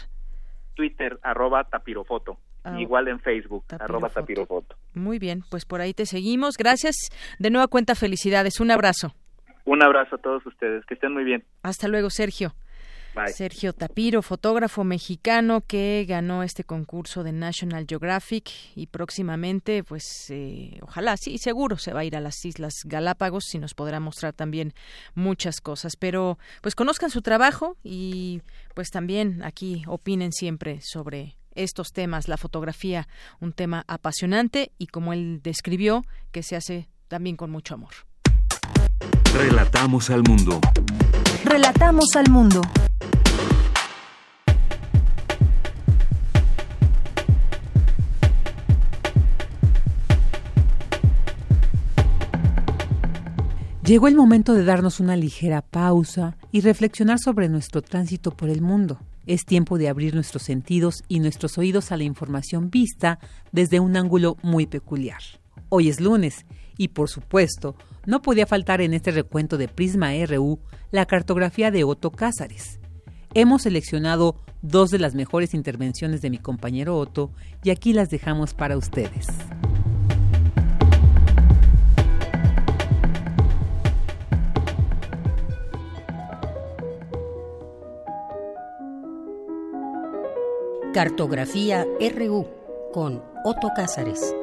Twitter, 0.80 1.20
arroba 1.24 1.66
tapirofoto. 1.66 2.38
Ah, 2.64 2.80
Igual 2.80 3.10
en 3.10 3.20
Facebook, 3.20 3.66
arroba 3.78 4.08
tapirofoto. 4.08 4.78
Muy 4.94 5.20
bien, 5.20 5.44
pues 5.52 5.66
por 5.66 5.82
ahí 5.82 5.94
te 5.94 6.06
seguimos. 6.06 6.56
Gracias. 6.56 6.96
De 7.38 7.50
nueva 7.50 7.68
cuenta, 7.68 7.96
felicidades. 7.96 8.62
Un 8.62 8.72
abrazo. 8.72 9.14
Un 9.66 9.84
abrazo 9.84 10.16
a 10.16 10.20
todos 10.20 10.46
ustedes. 10.46 10.86
Que 10.86 10.94
estén 10.94 11.12
muy 11.12 11.26
bien. 11.26 11.44
Hasta 11.64 11.90
luego, 11.90 12.10
Sergio. 12.10 12.54
Sergio 13.34 13.74
Tapiro, 13.74 14.22
fotógrafo 14.22 14.84
mexicano 14.84 15.62
que 15.62 16.06
ganó 16.08 16.44
este 16.44 16.64
concurso 16.64 17.24
de 17.24 17.32
National 17.32 17.86
Geographic 17.88 18.50
y 18.76 18.88
próximamente, 18.88 19.84
pues 19.84 20.28
eh, 20.30 20.80
ojalá, 20.82 21.18
sí, 21.18 21.38
seguro 21.38 21.78
se 21.78 21.94
va 21.94 22.02
a 22.02 22.06
ir 22.06 22.16
a 22.16 22.22
las 22.22 22.44
Islas 22.46 22.74
Galápagos 22.86 23.54
y 23.54 23.60
nos 23.60 23.74
podrá 23.74 24.00
mostrar 24.00 24.34
también 24.34 24.74
muchas 25.16 25.62
cosas. 25.62 25.96
Pero 25.96 26.38
pues 26.62 26.76
conozcan 26.76 27.10
su 27.10 27.22
trabajo 27.22 27.78
y 27.84 28.42
pues 28.74 28.90
también 28.90 29.44
aquí 29.44 29.84
opinen 29.88 30.32
siempre 30.32 30.80
sobre 30.82 31.38
estos 31.56 31.92
temas, 31.92 32.28
la 32.28 32.38
fotografía, 32.38 33.08
un 33.40 33.54
tema 33.54 33.84
apasionante 33.88 34.72
y 34.78 34.88
como 34.88 35.14
él 35.14 35.42
describió, 35.44 36.04
que 36.32 36.44
se 36.44 36.56
hace 36.56 36.90
también 37.08 37.36
con 37.36 37.52
mucho 37.52 37.74
amor. 37.74 37.94
Relatamos 39.34 40.10
al 40.10 40.24
mundo. 40.24 40.60
Relatamos 41.46 42.16
al 42.16 42.30
mundo. 42.30 42.62
Llegó 53.86 54.08
el 54.08 54.16
momento 54.16 54.54
de 54.54 54.64
darnos 54.66 55.00
una 55.00 55.16
ligera 55.16 55.62
pausa 55.62 56.38
y 56.52 56.62
reflexionar 56.62 57.18
sobre 57.18 57.50
nuestro 57.50 57.82
tránsito 57.82 58.32
por 58.32 58.50
el 58.50 58.62
mundo. 58.62 59.00
Es 59.26 59.46
tiempo 59.46 59.78
de 59.78 59.90
abrir 59.90 60.14
nuestros 60.14 60.44
sentidos 60.44 61.04
y 61.08 61.20
nuestros 61.20 61.58
oídos 61.58 61.92
a 61.92 61.98
la 61.98 62.04
información 62.04 62.70
vista 62.70 63.18
desde 63.52 63.80
un 63.80 63.96
ángulo 63.96 64.38
muy 64.44 64.68
peculiar. 64.68 65.22
Hoy 65.70 65.90
es 65.90 66.02
lunes 66.02 66.46
y, 66.80 66.88
por 66.88 67.10
supuesto, 67.10 67.76
no 68.06 68.22
podía 68.22 68.48
faltar 68.48 68.80
en 68.80 68.94
este 68.94 69.12
recuento 69.12 69.58
de 69.58 69.68
Prisma 69.68 70.12
RU 70.26 70.60
la 70.92 71.06
cartografía 71.06 71.72
de 71.72 71.84
Otto 71.84 72.10
Cázares. 72.10 72.80
Hemos 73.34 73.64
seleccionado 73.64 74.38
dos 74.62 74.90
de 74.90 74.98
las 74.98 75.14
mejores 75.14 75.54
intervenciones 75.54 76.22
de 76.22 76.30
mi 76.30 76.38
compañero 76.38 76.98
Otto 76.98 77.32
y 77.64 77.72
aquí 77.72 77.92
las 77.92 78.10
dejamos 78.10 78.54
para 78.54 78.78
ustedes. 78.78 79.28
Cartografía 90.94 91.86
RU 92.16 92.48
con 92.94 93.22
Otto 93.44 93.70
Cázares. 93.76 94.34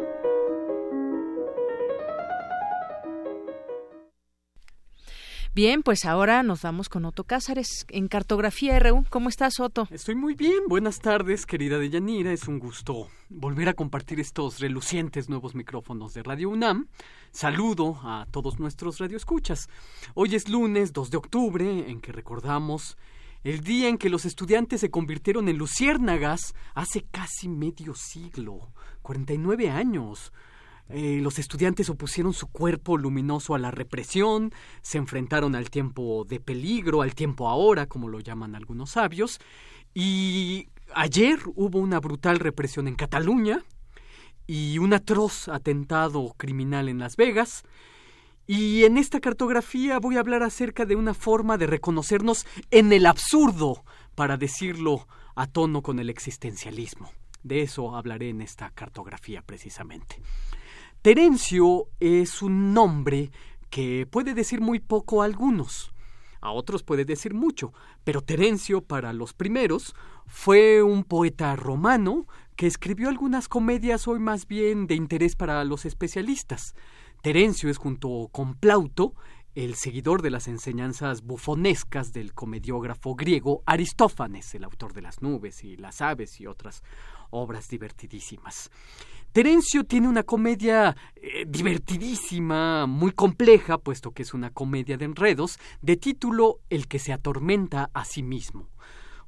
Bien, 5.56 5.82
pues 5.82 6.04
ahora 6.04 6.42
nos 6.42 6.60
vamos 6.60 6.90
con 6.90 7.06
Otto 7.06 7.24
Cázares 7.24 7.86
en 7.88 8.08
Cartografía 8.08 8.78
RU. 8.78 9.06
¿Cómo 9.08 9.30
estás, 9.30 9.58
Otto? 9.58 9.88
Estoy 9.90 10.14
muy 10.14 10.34
bien. 10.34 10.64
Buenas 10.68 11.00
tardes, 11.00 11.46
querida 11.46 11.78
Deyanira. 11.78 12.30
Es 12.30 12.46
un 12.46 12.58
gusto 12.58 13.08
volver 13.30 13.70
a 13.70 13.72
compartir 13.72 14.20
estos 14.20 14.60
relucientes 14.60 15.30
nuevos 15.30 15.54
micrófonos 15.54 16.12
de 16.12 16.22
Radio 16.22 16.50
UNAM. 16.50 16.88
Saludo 17.30 17.98
a 18.02 18.26
todos 18.30 18.60
nuestros 18.60 18.98
radioescuchas. 18.98 19.70
Hoy 20.12 20.34
es 20.34 20.50
lunes 20.50 20.92
2 20.92 21.10
de 21.10 21.16
octubre, 21.16 21.90
en 21.90 22.02
que 22.02 22.12
recordamos 22.12 22.98
el 23.42 23.62
día 23.62 23.88
en 23.88 23.96
que 23.96 24.10
los 24.10 24.26
estudiantes 24.26 24.82
se 24.82 24.90
convirtieron 24.90 25.48
en 25.48 25.56
luciérnagas 25.56 26.54
hace 26.74 27.06
casi 27.10 27.48
medio 27.48 27.94
siglo, 27.94 28.74
49 29.00 29.70
años. 29.70 30.34
Eh, 30.88 31.18
los 31.20 31.38
estudiantes 31.38 31.90
opusieron 31.90 32.32
su 32.32 32.46
cuerpo 32.46 32.96
luminoso 32.96 33.54
a 33.54 33.58
la 33.58 33.70
represión, 33.70 34.52
se 34.82 34.98
enfrentaron 34.98 35.54
al 35.54 35.70
tiempo 35.70 36.24
de 36.28 36.38
peligro, 36.38 37.02
al 37.02 37.14
tiempo 37.14 37.48
ahora, 37.48 37.86
como 37.86 38.08
lo 38.08 38.20
llaman 38.20 38.54
algunos 38.54 38.90
sabios, 38.90 39.40
y 39.94 40.68
ayer 40.94 41.40
hubo 41.54 41.78
una 41.80 41.98
brutal 41.98 42.38
represión 42.38 42.86
en 42.86 42.94
Cataluña 42.94 43.64
y 44.46 44.78
un 44.78 44.92
atroz 44.92 45.48
atentado 45.48 46.34
criminal 46.36 46.88
en 46.88 46.98
Las 46.98 47.16
Vegas, 47.16 47.64
y 48.46 48.84
en 48.84 48.96
esta 48.96 49.18
cartografía 49.18 49.98
voy 49.98 50.16
a 50.16 50.20
hablar 50.20 50.44
acerca 50.44 50.84
de 50.84 50.94
una 50.94 51.14
forma 51.14 51.58
de 51.58 51.66
reconocernos 51.66 52.46
en 52.70 52.92
el 52.92 53.06
absurdo, 53.06 53.82
para 54.16 54.36
decirlo 54.36 55.06
a 55.36 55.46
tono 55.46 55.82
con 55.82 56.00
el 56.00 56.10
existencialismo. 56.10 57.12
De 57.44 57.62
eso 57.62 57.94
hablaré 57.94 58.30
en 58.30 58.40
esta 58.40 58.70
cartografía 58.70 59.42
precisamente. 59.42 60.16
Terencio 61.06 61.86
es 62.00 62.42
un 62.42 62.74
nombre 62.74 63.30
que 63.70 64.08
puede 64.10 64.34
decir 64.34 64.60
muy 64.60 64.80
poco 64.80 65.22
a 65.22 65.24
algunos, 65.24 65.94
a 66.40 66.50
otros 66.50 66.82
puede 66.82 67.04
decir 67.04 67.32
mucho, 67.32 67.72
pero 68.02 68.22
Terencio 68.22 68.80
para 68.80 69.12
los 69.12 69.32
primeros 69.32 69.94
fue 70.26 70.82
un 70.82 71.04
poeta 71.04 71.54
romano 71.54 72.26
que 72.56 72.66
escribió 72.66 73.08
algunas 73.08 73.46
comedias 73.46 74.08
hoy 74.08 74.18
más 74.18 74.48
bien 74.48 74.88
de 74.88 74.96
interés 74.96 75.36
para 75.36 75.62
los 75.62 75.84
especialistas. 75.84 76.74
Terencio 77.22 77.70
es 77.70 77.76
junto 77.76 78.28
con 78.32 78.56
Plauto 78.56 79.14
el 79.54 79.76
seguidor 79.76 80.22
de 80.22 80.30
las 80.30 80.48
enseñanzas 80.48 81.22
bufonescas 81.22 82.12
del 82.12 82.34
comediógrafo 82.34 83.14
griego 83.14 83.62
Aristófanes, 83.64 84.56
el 84.56 84.64
autor 84.64 84.92
de 84.92 85.02
las 85.02 85.22
nubes 85.22 85.62
y 85.62 85.76
las 85.76 86.02
aves 86.02 86.40
y 86.40 86.48
otras 86.48 86.82
obras 87.30 87.68
divertidísimas. 87.68 88.70
Terencio 89.36 89.84
tiene 89.84 90.08
una 90.08 90.22
comedia 90.22 90.96
eh, 91.14 91.44
divertidísima, 91.46 92.86
muy 92.86 93.12
compleja, 93.12 93.76
puesto 93.76 94.12
que 94.12 94.22
es 94.22 94.32
una 94.32 94.48
comedia 94.48 94.96
de 94.96 95.04
enredos, 95.04 95.58
de 95.82 95.98
título 95.98 96.60
El 96.70 96.88
que 96.88 96.98
se 96.98 97.12
atormenta 97.12 97.90
a 97.92 98.06
sí 98.06 98.22
mismo. 98.22 98.70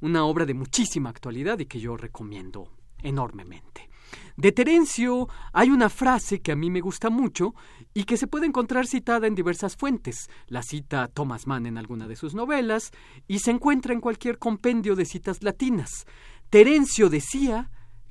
Una 0.01 0.25
obra 0.25 0.47
de 0.47 0.55
muchísima 0.55 1.11
actualidad 1.11 1.59
y 1.59 1.67
que 1.67 1.79
yo 1.79 1.99
recomiendo 1.99 2.73
enormemente. 3.03 3.91
De 4.39 4.51
Terencio 4.51 5.29
hay 5.53 5.69
una 5.69 5.91
frase 5.91 6.41
que 6.41 6.53
a 6.53 6.57
mí 6.57 6.71
me 6.71 6.81
gusta 6.81 7.11
mucho 7.11 7.55
y 7.93 8.05
que 8.05 8.17
se 8.17 8.29
puede 8.29 8.47
encontrar 8.47 8.87
citada 8.87 9.27
en 9.27 9.35
diversas 9.35 9.77
fuentes. 9.77 10.31
La 10.47 10.63
cita 10.63 11.09
Thomas 11.09 11.47
Mann 11.47 11.67
en 11.67 11.77
alguna 11.77 12.09
de 12.09 12.17
sus 12.17 12.35
novelas 12.35 12.93
y 13.27 13.41
se 13.41 13.51
encuentra 13.51 13.93
en 13.93 14.01
cualquier 14.01 14.39
compendio 14.39 14.97
de 14.97 15.05
citas 15.05 15.43
latinas. 15.43 16.07
Terencio 16.49 17.11
decía 17.11 17.69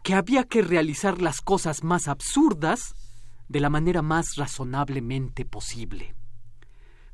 que 0.07 0.15
había 0.15 0.45
que 0.45 0.61
realizar 0.61 1.21
las 1.21 1.41
cosas 1.41 1.83
más 1.83 2.07
absurdas 2.07 2.95
de 3.49 3.59
la 3.59 3.69
manera 3.69 4.01
más 4.01 4.37
razonablemente 4.37 5.43
posible. 5.43 6.15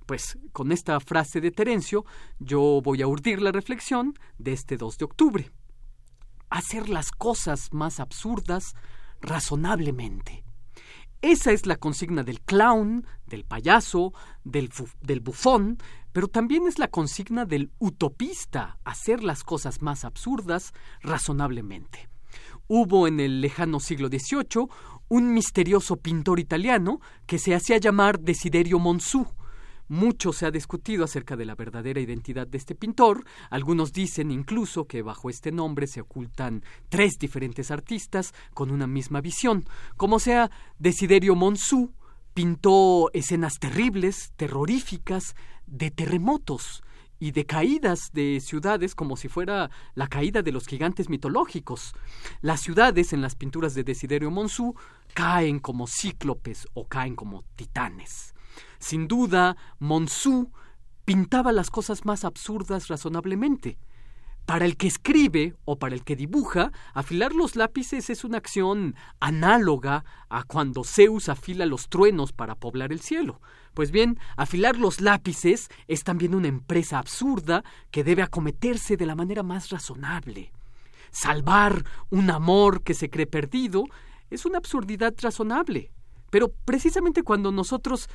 Pues 0.05 0.37
con 0.51 0.71
esta 0.71 0.99
frase 0.99 1.41
de 1.41 1.49
Terencio 1.49 2.05
yo 2.37 2.81
voy 2.83 3.01
a 3.01 3.07
urdir 3.07 3.41
la 3.41 3.51
reflexión 3.51 4.13
de 4.37 4.53
este 4.53 4.77
2 4.77 4.99
de 4.99 5.05
octubre. 5.05 5.51
Hacer 6.51 6.87
las 6.87 7.09
cosas 7.09 7.73
más 7.73 7.99
absurdas 7.99 8.75
razonablemente. 9.21 10.43
Esa 11.23 11.51
es 11.51 11.65
la 11.65 11.77
consigna 11.77 12.21
del 12.21 12.41
clown, 12.41 13.07
del 13.25 13.43
payaso, 13.43 14.13
del, 14.43 14.69
del, 15.01 15.19
bufón, 15.19 15.79
pero 16.11 16.27
también 16.27 16.67
es 16.67 16.77
la 16.77 16.89
consigna 16.89 17.45
del 17.45 17.71
utopista, 17.79 18.77
hacer 18.83 19.23
las 19.23 19.43
cosas 19.43 19.81
más 19.81 20.05
absurdas 20.05 20.73
razonablemente. 21.01 22.12
Hubo 22.67 23.07
en 23.07 23.19
el 23.19 23.41
lejano 23.41 23.79
siglo 23.79 24.07
XVIII 24.07 24.67
un 25.09 25.33
misterioso 25.33 25.97
pintor 25.97 26.39
italiano 26.39 27.01
que 27.25 27.37
se 27.37 27.53
hacía 27.53 27.77
llamar 27.77 28.19
Desiderio 28.19 28.79
Monsù. 28.79 29.25
Mucho 29.89 30.31
se 30.31 30.45
ha 30.45 30.51
discutido 30.51 31.03
acerca 31.03 31.35
de 31.35 31.45
la 31.45 31.55
verdadera 31.55 31.99
identidad 31.99 32.47
de 32.47 32.57
este 32.57 32.73
pintor. 32.73 33.25
Algunos 33.49 33.91
dicen 33.91 34.31
incluso 34.31 34.85
que 34.85 35.01
bajo 35.01 35.29
este 35.29 35.51
nombre 35.51 35.87
se 35.87 36.01
ocultan 36.01 36.63
tres 36.89 37.19
diferentes 37.19 37.69
artistas 37.69 38.33
con 38.53 38.71
una 38.71 38.87
misma 38.87 39.19
visión. 39.19 39.65
Como 39.97 40.19
sea, 40.19 40.49
Desiderio 40.79 41.35
Monsù 41.35 41.91
pintó 42.33 43.11
escenas 43.13 43.59
terribles, 43.59 44.31
terroríficas, 44.37 45.35
de 45.67 45.91
terremotos 45.91 46.83
y 47.23 47.31
de 47.31 47.45
caídas 47.45 48.11
de 48.11 48.41
ciudades 48.41 48.95
como 48.95 49.15
si 49.15 49.29
fuera 49.29 49.71
la 49.95 50.07
caída 50.07 50.41
de 50.41 50.51
los 50.51 50.67
gigantes 50.67 51.07
mitológicos. 51.07 51.95
Las 52.41 52.59
ciudades 52.59 53.13
en 53.13 53.21
las 53.21 53.35
pinturas 53.35 53.73
de 53.75 53.85
Desiderio 53.85 54.29
Monsú 54.29 54.75
caen 55.13 55.59
como 55.59 55.87
cíclopes 55.87 56.67
o 56.73 56.85
caen 56.85 57.15
como 57.15 57.45
titanes. 57.55 58.35
Sin 58.77 59.07
duda, 59.07 59.55
Monsú 59.79 60.51
pintaba 61.05 61.53
las 61.53 61.69
cosas 61.69 62.03
más 62.03 62.25
absurdas 62.25 62.89
razonablemente. 62.89 63.77
Para 64.45 64.65
el 64.65 64.75
que 64.75 64.87
escribe 64.87 65.55
o 65.63 65.79
para 65.79 65.95
el 65.95 66.03
que 66.03 66.17
dibuja, 66.17 66.73
afilar 66.93 67.31
los 67.31 67.55
lápices 67.55 68.09
es 68.09 68.25
una 68.25 68.39
acción 68.39 68.95
análoga 69.21 70.03
a 70.27 70.43
cuando 70.43 70.83
Zeus 70.83 71.29
afila 71.29 71.65
los 71.65 71.87
truenos 71.87 72.33
para 72.33 72.55
poblar 72.55 72.91
el 72.91 72.99
cielo. 72.99 73.39
Pues 73.73 73.91
bien, 73.91 74.19
afilar 74.37 74.77
los 74.77 75.01
lápices 75.01 75.69
es 75.87 76.03
también 76.03 76.35
una 76.35 76.47
empresa 76.47 76.99
absurda 76.99 77.63
que 77.91 78.03
debe 78.03 78.21
acometerse 78.21 78.97
de 78.97 79.05
la 79.05 79.15
manera 79.15 79.43
más 79.43 79.69
razonable. 79.69 80.51
Salvar 81.11 81.83
un 82.09 82.29
amor 82.29 82.83
que 82.83 82.93
se 82.93 83.09
cree 83.09 83.27
perdido 83.27 83.85
es 84.29 84.45
una 84.45 84.57
absurdidad 84.57 85.13
razonable. 85.21 85.91
Pero 86.29 86.51
precisamente 86.65 87.23
cuando 87.23 87.51
nosotros 87.51 88.09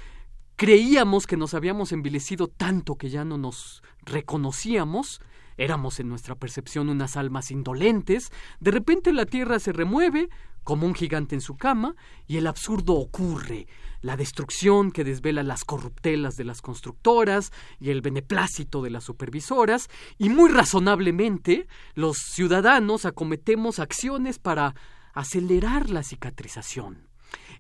creíamos 0.57 1.27
que 1.27 1.37
nos 1.37 1.55
habíamos 1.55 1.93
envilecido 1.93 2.49
tanto 2.49 2.97
que 2.97 3.11
ya 3.11 3.25
no 3.25 3.39
nos 3.39 3.83
reconocíamos, 4.03 5.21
éramos 5.59 6.01
en 6.01 6.09
nuestra 6.09 6.35
percepción 6.35 6.89
unas 6.89 7.17
almas 7.17 7.51
indolentes, 7.51 8.33
de 8.61 8.71
repente 8.71 9.13
la 9.13 9.27
tierra 9.27 9.59
se 9.59 9.73
remueve, 9.73 10.31
como 10.65 10.87
un 10.87 10.95
gigante 10.95 11.35
en 11.35 11.41
su 11.41 11.57
cama, 11.57 11.97
y 12.27 12.37
el 12.37 12.47
absurdo 12.47 12.95
ocurre, 12.95 13.67
la 14.01 14.17
destrucción 14.17 14.93
que 14.93 15.05
desvela 15.05 15.43
las 15.43 15.65
corruptelas 15.65 16.37
de 16.37 16.45
las 16.45 16.63
constructoras 16.63 17.53
y 17.81 17.91
el 17.91 18.01
beneplácito 18.01 18.83
de 18.83 18.91
las 18.91 19.05
supervisoras, 19.05 19.89
y 20.17 20.29
muy 20.29 20.51
razonablemente 20.51 21.67
los 21.95 22.19
ciudadanos 22.19 23.05
acometemos 23.05 23.79
acciones 23.79 24.39
para 24.39 24.75
acelerar 25.15 25.91
la 25.91 26.03
cicatrización. 26.03 27.09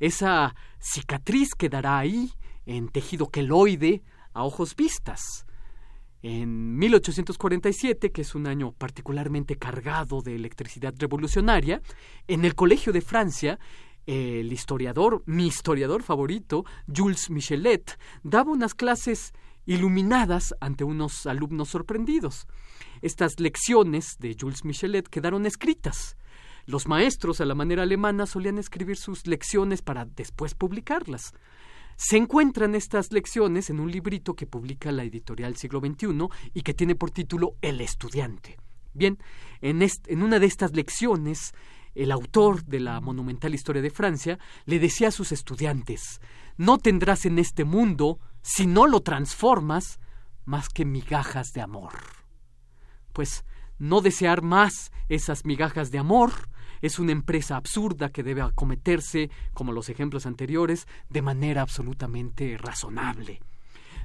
Esa 0.00 0.54
cicatriz 0.78 1.54
quedará 1.56 1.98
ahí, 1.98 2.32
en 2.66 2.88
tejido 2.88 3.30
queloide, 3.30 4.02
a 4.32 4.44
ojos 4.44 4.76
vistas. 4.76 5.46
En 6.22 6.76
1847, 6.78 8.10
que 8.10 8.22
es 8.22 8.34
un 8.34 8.46
año 8.48 8.72
particularmente 8.72 9.56
cargado 9.56 10.20
de 10.20 10.34
electricidad 10.34 10.92
revolucionaria, 10.98 11.80
en 12.26 12.44
el 12.44 12.56
Colegio 12.56 12.92
de 12.92 13.02
Francia, 13.02 13.58
el 14.06 14.52
historiador, 14.52 15.22
mi 15.26 15.46
historiador 15.46 16.02
favorito, 16.02 16.64
Jules 16.92 17.30
Michelet, 17.30 17.98
daba 18.22 18.50
unas 18.50 18.74
clases 18.74 19.32
iluminadas 19.66 20.54
ante 20.60 20.82
unos 20.82 21.26
alumnos 21.26 21.68
sorprendidos. 21.68 22.46
Estas 23.02 23.38
lecciones 23.38 24.16
de 24.18 24.34
Jules 24.38 24.64
Michelet 24.64 25.06
quedaron 25.08 25.46
escritas. 25.46 26.16
Los 26.64 26.88
maestros 26.88 27.40
a 27.40 27.44
la 27.44 27.54
manera 27.54 27.82
alemana 27.82 28.26
solían 28.26 28.58
escribir 28.58 28.96
sus 28.96 29.26
lecciones 29.26 29.82
para 29.82 30.04
después 30.04 30.54
publicarlas. 30.54 31.32
Se 32.00 32.16
encuentran 32.16 32.76
estas 32.76 33.10
lecciones 33.10 33.70
en 33.70 33.80
un 33.80 33.90
librito 33.90 34.34
que 34.34 34.46
publica 34.46 34.92
la 34.92 35.02
editorial 35.02 35.56
Siglo 35.56 35.80
XXI 35.80 36.28
y 36.54 36.62
que 36.62 36.72
tiene 36.72 36.94
por 36.94 37.10
título 37.10 37.56
El 37.60 37.80
estudiante. 37.80 38.56
Bien, 38.94 39.18
en, 39.60 39.82
en 39.82 40.22
una 40.22 40.38
de 40.38 40.46
estas 40.46 40.76
lecciones, 40.76 41.54
el 41.96 42.12
autor 42.12 42.64
de 42.64 42.78
la 42.78 43.00
monumental 43.00 43.52
historia 43.52 43.82
de 43.82 43.90
Francia 43.90 44.38
le 44.64 44.78
decía 44.78 45.08
a 45.08 45.10
sus 45.10 45.32
estudiantes 45.32 46.20
No 46.56 46.78
tendrás 46.78 47.26
en 47.26 47.40
este 47.40 47.64
mundo, 47.64 48.20
si 48.42 48.68
no 48.68 48.86
lo 48.86 49.00
transformas, 49.00 49.98
más 50.44 50.68
que 50.68 50.84
migajas 50.84 51.50
de 51.52 51.62
amor. 51.62 51.94
Pues 53.12 53.44
no 53.80 54.02
desear 54.02 54.42
más 54.42 54.92
esas 55.08 55.44
migajas 55.44 55.90
de 55.90 55.98
amor, 55.98 56.30
es 56.82 56.98
una 56.98 57.12
empresa 57.12 57.56
absurda 57.56 58.10
que 58.10 58.22
debe 58.22 58.42
acometerse, 58.42 59.30
como 59.54 59.72
los 59.72 59.88
ejemplos 59.88 60.26
anteriores, 60.26 60.86
de 61.08 61.22
manera 61.22 61.62
absolutamente 61.62 62.56
razonable. 62.58 63.40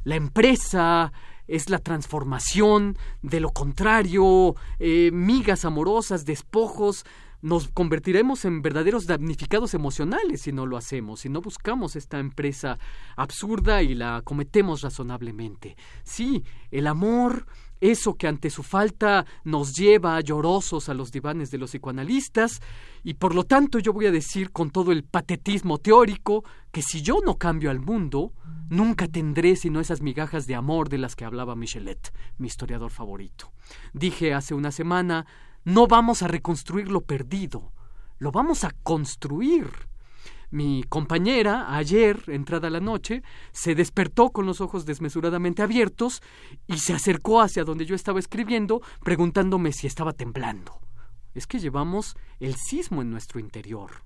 La 0.03 0.15
empresa 0.15 1.13
es 1.47 1.69
la 1.69 1.79
transformación 1.79 2.97
de 3.21 3.39
lo 3.39 3.51
contrario, 3.51 4.55
eh, 4.79 5.11
migas 5.11 5.65
amorosas, 5.65 6.25
despojos, 6.25 7.05
nos 7.43 7.67
convertiremos 7.67 8.45
en 8.45 8.61
verdaderos 8.61 9.05
damnificados 9.05 9.73
emocionales 9.73 10.41
si 10.41 10.53
no 10.53 10.65
lo 10.65 10.77
hacemos, 10.77 11.19
si 11.19 11.29
no 11.29 11.41
buscamos 11.41 11.97
esta 11.97 12.19
empresa 12.19 12.79
absurda 13.17 13.83
y 13.83 13.95
la 13.95 14.21
cometemos 14.23 14.81
razonablemente. 14.81 15.75
Sí, 16.03 16.45
el 16.71 16.87
amor 16.87 17.45
eso 17.83 18.13
que 18.13 18.27
ante 18.27 18.49
su 18.49 18.63
falta 18.63 19.25
nos 19.43 19.73
lleva 19.75 20.19
llorosos 20.21 20.87
a 20.87 20.93
los 20.93 21.11
divanes 21.11 21.51
de 21.51 21.57
los 21.57 21.71
psicoanalistas, 21.71 22.61
y 23.03 23.15
por 23.15 23.35
lo 23.35 23.43
tanto 23.43 23.77
yo 23.77 23.91
voy 23.91 24.05
a 24.05 24.11
decir 24.11 24.51
con 24.51 24.71
todo 24.71 24.93
el 24.93 25.03
patetismo 25.03 25.79
teórico 25.79 26.45
que 26.71 26.81
si 26.81 27.01
yo 27.01 27.17
no 27.25 27.37
cambio 27.37 27.69
al 27.69 27.81
mundo, 27.81 28.31
nunca 28.69 29.09
tendré 29.09 29.57
sino 29.57 29.81
esas 29.81 30.01
migajas 30.01 30.47
de 30.47 30.55
amor 30.55 30.87
de 30.87 30.97
las 30.97 31.17
que 31.17 31.25
hablaba 31.25 31.55
Michelet, 31.57 32.13
mi 32.37 32.47
historiador 32.47 32.89
favorito. 32.89 33.51
Dije 33.91 34.33
hace 34.33 34.53
una 34.53 34.71
semana, 34.71 35.25
no 35.65 35.85
vamos 35.85 36.23
a 36.23 36.29
reconstruir 36.29 36.89
lo 36.89 37.01
perdido, 37.01 37.73
lo 38.17 38.31
vamos 38.31 38.63
a 38.63 38.71
construir. 38.83 39.67
Mi 40.53 40.83
compañera, 40.83 41.75
ayer, 41.75 42.25
entrada 42.27 42.69
la 42.69 42.79
noche, 42.79 43.23
se 43.51 43.73
despertó 43.73 44.29
con 44.29 44.45
los 44.45 44.61
ojos 44.61 44.85
desmesuradamente 44.85 45.63
abiertos 45.63 46.21
y 46.67 46.77
se 46.77 46.93
acercó 46.93 47.41
hacia 47.41 47.63
donde 47.63 47.87
yo 47.87 47.95
estaba 47.95 48.19
escribiendo, 48.19 48.79
preguntándome 49.03 49.71
si 49.73 49.87
estaba 49.87 50.13
temblando. 50.13 50.79
Es 51.33 51.47
que 51.47 51.57
llevamos 51.57 52.15
el 52.39 52.53
sismo 52.53 53.01
en 53.01 53.09
nuestro 53.09 53.39
interior. 53.39 54.03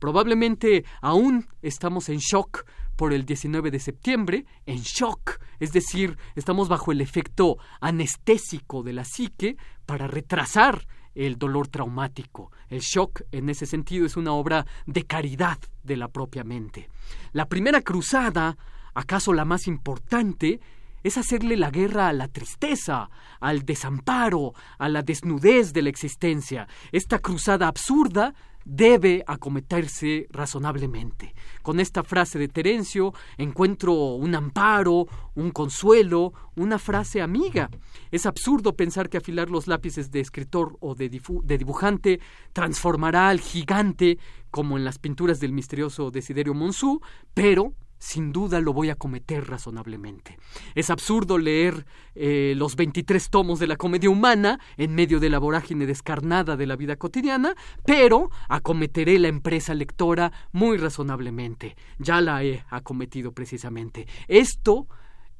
Probablemente 0.00 0.84
aún 1.02 1.46
estamos 1.62 2.08
en 2.08 2.18
shock 2.18 2.64
por 2.96 3.12
el 3.12 3.24
19 3.24 3.70
de 3.70 3.78
septiembre, 3.78 4.44
en 4.66 4.78
shock, 4.78 5.38
es 5.60 5.70
decir, 5.70 6.18
estamos 6.34 6.68
bajo 6.68 6.90
el 6.90 7.00
efecto 7.00 7.58
anestésico 7.80 8.82
de 8.82 8.92
la 8.92 9.04
psique 9.04 9.56
para 9.86 10.08
retrasar 10.08 10.84
el 11.16 11.38
dolor 11.38 11.68
traumático. 11.68 12.52
El 12.68 12.80
shock, 12.80 13.22
en 13.32 13.48
ese 13.48 13.66
sentido, 13.66 14.06
es 14.06 14.16
una 14.16 14.32
obra 14.32 14.66
de 14.86 15.04
caridad 15.04 15.58
de 15.82 15.96
la 15.96 16.08
propia 16.08 16.44
mente. 16.44 16.88
La 17.32 17.48
primera 17.48 17.80
cruzada, 17.80 18.56
acaso 18.94 19.32
la 19.32 19.44
más 19.44 19.66
importante, 19.66 20.60
es 21.02 21.16
hacerle 21.16 21.56
la 21.56 21.70
guerra 21.70 22.08
a 22.08 22.12
la 22.12 22.28
tristeza, 22.28 23.08
al 23.40 23.64
desamparo, 23.64 24.54
a 24.78 24.88
la 24.88 25.02
desnudez 25.02 25.72
de 25.72 25.82
la 25.82 25.88
existencia. 25.88 26.68
Esta 26.92 27.18
cruzada 27.20 27.68
absurda 27.68 28.34
debe 28.66 29.22
acometerse 29.26 30.26
razonablemente. 30.30 31.34
Con 31.62 31.78
esta 31.78 32.02
frase 32.02 32.38
de 32.38 32.48
Terencio 32.48 33.14
encuentro 33.38 33.92
un 34.16 34.34
amparo, 34.34 35.06
un 35.36 35.52
consuelo, 35.52 36.32
una 36.56 36.78
frase 36.78 37.22
amiga. 37.22 37.70
Es 38.10 38.26
absurdo 38.26 38.74
pensar 38.74 39.08
que 39.08 39.18
afilar 39.18 39.50
los 39.50 39.68
lápices 39.68 40.10
de 40.10 40.20
escritor 40.20 40.76
o 40.80 40.96
de, 40.96 41.08
dibujante 41.08 42.20
transformará 42.52 43.28
al 43.28 43.40
gigante 43.40 44.18
como 44.50 44.76
en 44.76 44.84
las 44.84 44.98
pinturas 44.98 45.38
del 45.38 45.52
misterioso 45.52 46.10
Desiderio 46.10 46.52
Monsú, 46.52 47.00
pero 47.34 47.72
sin 47.98 48.32
duda 48.32 48.60
lo 48.60 48.72
voy 48.72 48.90
a 48.90 48.94
cometer 48.94 49.48
razonablemente. 49.48 50.38
Es 50.74 50.90
absurdo 50.90 51.38
leer 51.38 51.86
eh, 52.14 52.54
los 52.56 52.76
23 52.76 53.30
tomos 53.30 53.58
de 53.58 53.66
la 53.66 53.76
comedia 53.76 54.10
humana 54.10 54.60
en 54.76 54.94
medio 54.94 55.20
de 55.20 55.30
la 55.30 55.38
vorágine 55.38 55.86
descarnada 55.86 56.56
de 56.56 56.66
la 56.66 56.76
vida 56.76 56.96
cotidiana, 56.96 57.54
pero 57.84 58.30
acometeré 58.48 59.18
la 59.18 59.28
empresa 59.28 59.74
lectora 59.74 60.32
muy 60.52 60.76
razonablemente. 60.76 61.76
Ya 61.98 62.20
la 62.20 62.42
he 62.44 62.64
acometido 62.70 63.32
precisamente. 63.32 64.06
Esto 64.28 64.86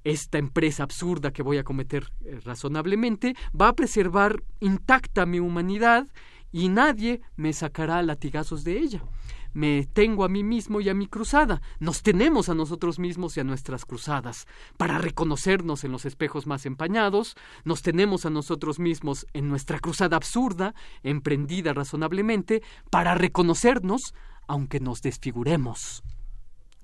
esta 0.04 0.38
empresa 0.38 0.84
absurda 0.84 1.32
que 1.32 1.42
voy 1.42 1.58
a 1.58 1.64
cometer 1.64 2.12
eh, 2.24 2.38
razonablemente 2.44 3.34
va 3.60 3.68
a 3.68 3.72
preservar 3.74 4.40
intacta 4.60 5.26
mi 5.26 5.40
humanidad 5.40 6.06
y 6.52 6.68
nadie 6.68 7.22
me 7.34 7.52
sacará 7.52 8.00
latigazos 8.02 8.62
de 8.62 8.78
ella 8.78 9.02
me 9.56 9.86
tengo 9.86 10.22
a 10.22 10.28
mí 10.28 10.44
mismo 10.44 10.82
y 10.82 10.90
a 10.90 10.94
mi 10.94 11.06
cruzada. 11.06 11.62
Nos 11.80 12.02
tenemos 12.02 12.50
a 12.50 12.54
nosotros 12.54 12.98
mismos 12.98 13.36
y 13.36 13.40
a 13.40 13.44
nuestras 13.44 13.86
cruzadas. 13.86 14.46
Para 14.76 14.98
reconocernos 14.98 15.82
en 15.82 15.92
los 15.92 16.04
espejos 16.04 16.46
más 16.46 16.66
empañados, 16.66 17.36
nos 17.64 17.80
tenemos 17.80 18.26
a 18.26 18.30
nosotros 18.30 18.78
mismos 18.78 19.26
en 19.32 19.48
nuestra 19.48 19.78
cruzada 19.78 20.18
absurda, 20.18 20.74
emprendida 21.02 21.72
razonablemente, 21.72 22.62
para 22.90 23.14
reconocernos 23.14 24.12
aunque 24.46 24.78
nos 24.78 25.00
desfiguremos. 25.00 26.02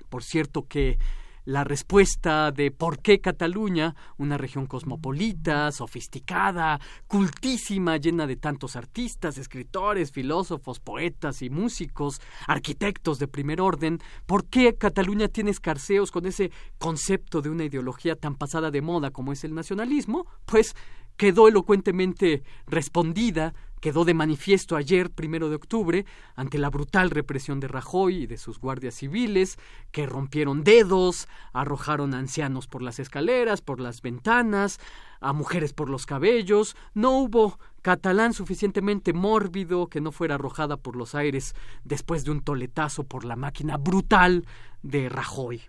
Por 0.09 0.24
cierto 0.24 0.66
que 0.66 0.99
la 1.44 1.64
respuesta 1.64 2.52
de 2.52 2.70
por 2.70 3.01
qué 3.01 3.20
Cataluña, 3.20 3.94
una 4.16 4.39
región 4.39 4.66
cosmopolita, 4.66 5.73
sofisticada, 5.73 6.81
cultísima, 7.06 7.97
llena 7.97 8.27
de 8.27 8.36
tantos 8.36 8.77
artistas, 8.77 9.39
escritores, 9.39 10.12
filósofos, 10.12 10.81
poetas 10.81 11.43
y 11.43 11.51
músicos, 11.51 12.20
arquitectos 12.47 13.19
de 13.19 13.28
primer 13.28 13.60
orden, 13.60 14.01
por 14.27 14.47
qué 14.47 14.74
Cataluña 14.77 15.28
tiene 15.28 15.51
escarceos 15.51 16.10
con 16.10 16.27
ese 16.27 16.51
concepto 16.78 17.43
de 17.43 17.51
una 17.51 17.64
ideología 17.64 18.16
tan 18.16 18.36
pasada 18.36 18.70
de 18.70 18.82
moda 18.82 19.10
como 19.10 19.32
es 19.32 19.44
el 19.44 19.55
nacionalismo, 19.55 20.27
pues 20.47 20.74
quedó 21.16 21.48
elocuentemente 21.48 22.43
respondida 22.66 23.55
quedó 23.83 24.05
de 24.05 24.15
manifiesto 24.15 24.77
ayer, 24.77 25.11
primero 25.11 25.51
de 25.51 25.57
octubre, 25.57 26.07
ante 26.37 26.57
la 26.57 26.71
brutal 26.71 27.11
represión 27.11 27.59
de 27.59 27.67
Rajoy 27.67 28.23
y 28.23 28.27
de 28.29 28.39
sus 28.39 28.61
guardias 28.61 28.95
civiles, 28.95 29.59
que 29.91 30.07
rompieron 30.07 30.63
dedos, 30.63 31.27
arrojaron 31.53 32.15
a 32.15 32.19
ancianos 32.19 32.69
por 32.69 32.81
las 32.81 33.01
escaleras, 33.01 33.61
por 33.61 33.81
las 33.81 34.01
ventanas, 34.01 34.79
a 35.21 35.33
mujeres 35.33 35.73
por 35.73 35.91
los 35.91 36.07
cabellos. 36.07 36.77
No 36.95 37.19
hubo 37.19 37.59
catalán 37.83 38.35
suficientemente 38.35 39.13
mórbido 39.13 39.89
que 39.89 40.01
no 40.01 40.13
fuera 40.13 40.37
arrojada 40.37 40.77
por 40.77 40.95
los 40.95 41.17
aires 41.17 41.57
después 41.83 42.25
de 42.25 42.31
un 42.31 42.41
toletazo 42.41 43.03
por 43.03 43.25
la 43.25 43.35
máquina 43.35 43.79
brutal 43.79 44.47
de 44.83 45.09
Rajoy. 45.09 45.63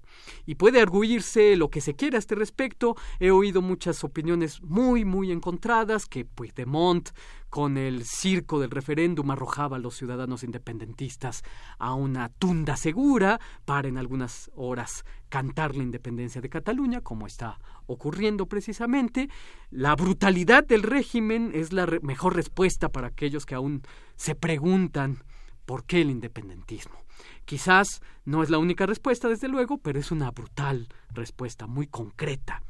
Y 0.45 0.55
puede 0.55 0.81
arguirse 0.81 1.55
lo 1.55 1.69
que 1.69 1.81
se 1.81 1.95
quiera 1.95 2.17
a 2.17 2.19
este 2.19 2.35
respecto. 2.35 2.95
He 3.19 3.31
oído 3.31 3.61
muchas 3.61 4.03
opiniones 4.03 4.61
muy, 4.61 5.05
muy 5.05 5.31
encontradas, 5.31 6.05
que 6.05 6.25
Puigdemont 6.25 7.09
con 7.49 7.77
el 7.77 8.03
circo 8.03 8.59
del 8.59 8.71
referéndum 8.71 9.29
arrojaba 9.29 9.77
a 9.77 9.79
los 9.79 9.95
ciudadanos 9.95 10.43
independentistas 10.43 11.43
a 11.77 11.93
una 11.93 12.29
tunda 12.29 12.75
segura 12.75 13.39
para 13.63 13.87
en 13.87 13.99
algunas 13.99 14.49
horas 14.55 15.05
cantar 15.29 15.75
la 15.75 15.83
independencia 15.83 16.41
de 16.41 16.49
Cataluña, 16.49 17.01
como 17.01 17.27
está 17.27 17.59
ocurriendo 17.85 18.47
precisamente. 18.47 19.29
La 19.69 19.95
brutalidad 19.95 20.65
del 20.65 20.81
régimen 20.81 21.51
es 21.53 21.73
la 21.73 21.85
mejor 22.01 22.35
respuesta 22.35 22.89
para 22.89 23.07
aquellos 23.07 23.45
que 23.45 23.55
aún 23.55 23.83
se 24.15 24.33
preguntan 24.33 25.23
por 25.65 25.85
qué 25.85 26.01
el 26.01 26.09
independentismo. 26.09 27.02
Quizás 27.45 28.01
no 28.25 28.43
es 28.43 28.49
la 28.49 28.57
única 28.57 28.85
respuesta, 28.85 29.27
desde 29.27 29.47
luego, 29.47 29.77
pero 29.77 29.99
es 29.99 30.11
una 30.11 30.31
brutal 30.31 30.87
respuesta, 31.11 31.67
muy 31.67 31.87
concreta. 31.87 32.63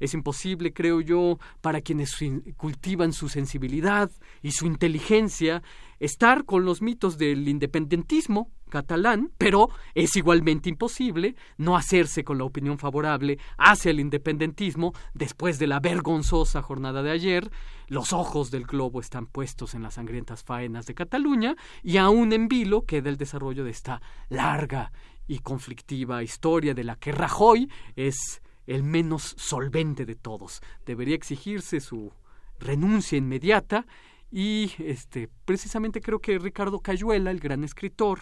Es 0.00 0.14
imposible, 0.14 0.72
creo 0.72 1.00
yo, 1.00 1.38
para 1.60 1.80
quienes 1.80 2.16
cultivan 2.56 3.12
su 3.12 3.28
sensibilidad 3.28 4.10
y 4.42 4.52
su 4.52 4.66
inteligencia, 4.66 5.62
estar 6.00 6.44
con 6.44 6.64
los 6.64 6.82
mitos 6.82 7.18
del 7.18 7.48
independentismo 7.48 8.50
catalán, 8.68 9.32
pero 9.38 9.70
es 9.94 10.14
igualmente 10.16 10.68
imposible 10.68 11.34
no 11.56 11.76
hacerse 11.76 12.24
con 12.24 12.38
la 12.38 12.44
opinión 12.44 12.78
favorable 12.78 13.38
hacia 13.56 13.90
el 13.90 14.00
independentismo 14.00 14.92
después 15.14 15.58
de 15.58 15.66
la 15.66 15.80
vergonzosa 15.80 16.62
jornada 16.62 17.02
de 17.02 17.10
ayer. 17.10 17.50
Los 17.88 18.12
ojos 18.12 18.50
del 18.50 18.64
globo 18.64 19.00
están 19.00 19.26
puestos 19.26 19.74
en 19.74 19.82
las 19.82 19.94
sangrientas 19.94 20.44
faenas 20.44 20.86
de 20.86 20.94
Cataluña 20.94 21.56
y 21.82 21.96
aún 21.96 22.32
en 22.32 22.48
vilo 22.48 22.84
queda 22.84 23.08
el 23.08 23.16
desarrollo 23.16 23.64
de 23.64 23.70
esta 23.70 24.02
larga 24.28 24.92
y 25.26 25.40
conflictiva 25.40 26.22
historia 26.22 26.74
de 26.74 26.84
la 26.84 26.96
que 26.96 27.12
Rajoy 27.12 27.70
es 27.96 28.42
el 28.66 28.82
menos 28.82 29.34
solvente 29.38 30.04
de 30.04 30.14
todos. 30.14 30.60
Debería 30.84 31.14
exigirse 31.14 31.80
su 31.80 32.12
renuncia 32.58 33.16
inmediata 33.16 33.86
y 34.30 34.72
este 34.78 35.28
precisamente 35.44 36.00
creo 36.00 36.20
que 36.20 36.38
Ricardo 36.38 36.80
Cayuela, 36.80 37.30
el 37.30 37.40
gran 37.40 37.64
escritor, 37.64 38.20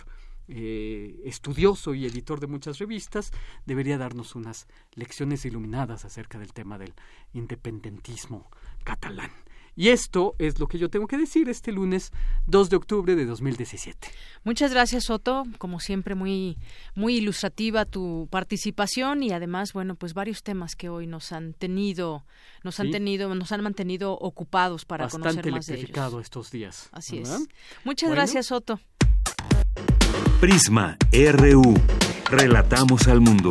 eh, 0.48 1.20
estudioso 1.24 1.94
y 1.94 2.06
editor 2.06 2.38
de 2.38 2.46
muchas 2.46 2.78
revistas, 2.78 3.32
debería 3.64 3.98
darnos 3.98 4.36
unas 4.36 4.68
lecciones 4.94 5.44
iluminadas 5.44 6.04
acerca 6.04 6.38
del 6.38 6.52
tema 6.52 6.78
del 6.78 6.94
independentismo 7.32 8.48
catalán. 8.84 9.30
Y 9.76 9.90
esto 9.90 10.34
es 10.38 10.58
lo 10.58 10.68
que 10.68 10.78
yo 10.78 10.88
tengo 10.88 11.06
que 11.06 11.18
decir 11.18 11.50
este 11.50 11.70
lunes 11.70 12.10
2 12.46 12.70
de 12.70 12.76
octubre 12.76 13.14
de 13.14 13.26
2017. 13.26 14.08
Muchas 14.42 14.72
gracias, 14.72 15.10
Otto. 15.10 15.44
Como 15.58 15.80
siempre, 15.80 16.14
muy, 16.14 16.56
muy 16.94 17.16
ilustrativa 17.16 17.84
tu 17.84 18.26
participación 18.30 19.22
y 19.22 19.32
además, 19.32 19.74
bueno, 19.74 19.94
pues 19.94 20.14
varios 20.14 20.42
temas 20.42 20.76
que 20.76 20.88
hoy 20.88 21.06
nos 21.06 21.30
han 21.30 21.52
tenido, 21.52 22.24
nos 22.64 22.80
han 22.80 22.90
tenido, 22.90 23.34
nos 23.34 23.52
han 23.52 23.62
mantenido 23.62 24.12
ocupados 24.12 24.86
para 24.86 25.08
conocer 25.08 25.50
más 25.50 25.66
de 25.66 25.80
ellos. 25.80 26.20
estos 26.22 26.50
días. 26.50 26.88
Así 26.92 27.18
es. 27.18 27.46
Muchas 27.84 28.10
gracias, 28.10 28.50
Otto. 28.52 28.80
Prisma 30.40 30.96
RU. 31.12 31.74
Relatamos 32.30 33.08
al 33.08 33.20
mundo. 33.20 33.50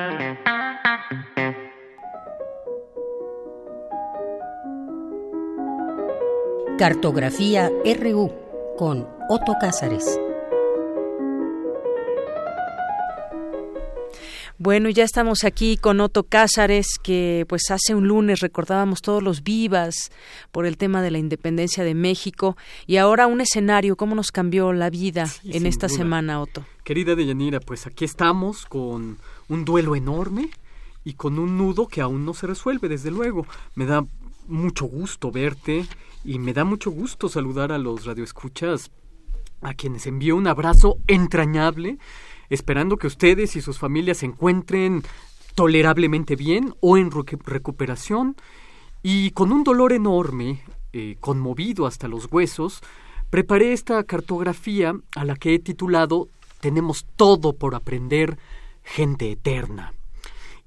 Cartografía 6.81 7.69
RU 7.85 8.31
con 8.75 9.07
Otto 9.29 9.53
Cázares. 9.61 10.19
Bueno, 14.57 14.89
ya 14.89 15.03
estamos 15.03 15.43
aquí 15.43 15.77
con 15.77 15.99
Otto 15.99 16.23
Cázares, 16.23 16.97
que 16.97 17.45
pues 17.47 17.69
hace 17.69 17.93
un 17.93 18.07
lunes 18.07 18.39
recordábamos 18.39 19.03
todos 19.03 19.21
los 19.21 19.43
vivas 19.43 20.11
por 20.51 20.65
el 20.65 20.77
tema 20.77 21.03
de 21.03 21.11
la 21.11 21.19
independencia 21.19 21.83
de 21.83 21.93
México 21.93 22.57
y 22.87 22.97
ahora 22.97 23.27
un 23.27 23.41
escenario, 23.41 23.95
cómo 23.95 24.15
nos 24.15 24.31
cambió 24.31 24.73
la 24.73 24.89
vida 24.89 25.27
en 25.43 25.67
esta 25.67 25.87
semana, 25.87 26.41
Otto. 26.41 26.65
Querida 26.83 27.13
Deyanira, 27.13 27.59
pues 27.59 27.85
aquí 27.85 28.05
estamos 28.05 28.65
con 28.65 29.19
un 29.49 29.65
duelo 29.65 29.95
enorme 29.95 30.49
y 31.03 31.13
con 31.13 31.37
un 31.37 31.59
nudo 31.59 31.87
que 31.87 32.01
aún 32.01 32.25
no 32.25 32.33
se 32.33 32.47
resuelve, 32.47 32.89
desde 32.89 33.11
luego. 33.11 33.45
Me 33.75 33.85
da 33.85 34.03
mucho 34.47 34.85
gusto 34.85 35.31
verte 35.31 35.85
y 36.23 36.39
me 36.39 36.53
da 36.53 36.63
mucho 36.63 36.91
gusto 36.91 37.29
saludar 37.29 37.71
a 37.71 37.77
los 37.77 38.05
radioescuchas 38.05 38.91
a 39.61 39.73
quienes 39.73 40.07
envío 40.07 40.35
un 40.35 40.47
abrazo 40.47 40.97
entrañable, 41.07 41.97
esperando 42.49 42.97
que 42.97 43.07
ustedes 43.07 43.55
y 43.55 43.61
sus 43.61 43.77
familias 43.77 44.17
se 44.19 44.25
encuentren 44.25 45.03
tolerablemente 45.55 46.35
bien 46.35 46.73
o 46.79 46.97
en 46.97 47.11
recuperación 47.11 48.35
y 49.03 49.31
con 49.31 49.51
un 49.51 49.63
dolor 49.63 49.93
enorme, 49.93 50.63
eh, 50.93 51.17
conmovido 51.19 51.85
hasta 51.85 52.07
los 52.07 52.31
huesos, 52.31 52.81
preparé 53.29 53.73
esta 53.73 54.03
cartografía 54.03 54.95
a 55.15 55.25
la 55.25 55.35
que 55.35 55.55
he 55.55 55.59
titulado 55.59 56.29
Tenemos 56.59 57.05
todo 57.15 57.53
por 57.53 57.75
aprender, 57.75 58.37
gente 58.83 59.31
eterna. 59.31 59.93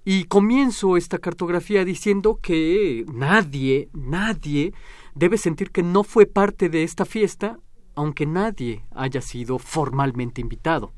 Y 0.05 0.25
comienzo 0.25 0.97
esta 0.97 1.19
cartografía 1.19 1.85
diciendo 1.85 2.39
que 2.43 3.07
nadie, 3.13 3.89
nadie 3.95 4.75
debe 5.15 5.39
sentir 5.39 5.71
que 5.71 5.83
no 5.83 6.05
fue 6.05 6.27
parte 6.27 6.69
de 6.69 6.83
esta 6.83 7.07
fiesta, 7.07 7.59
aunque 7.95 8.27
nadie 8.27 8.85
haya 8.95 9.23
sido 9.23 9.59
formalmente 9.59 10.43
invitado. 10.43 10.93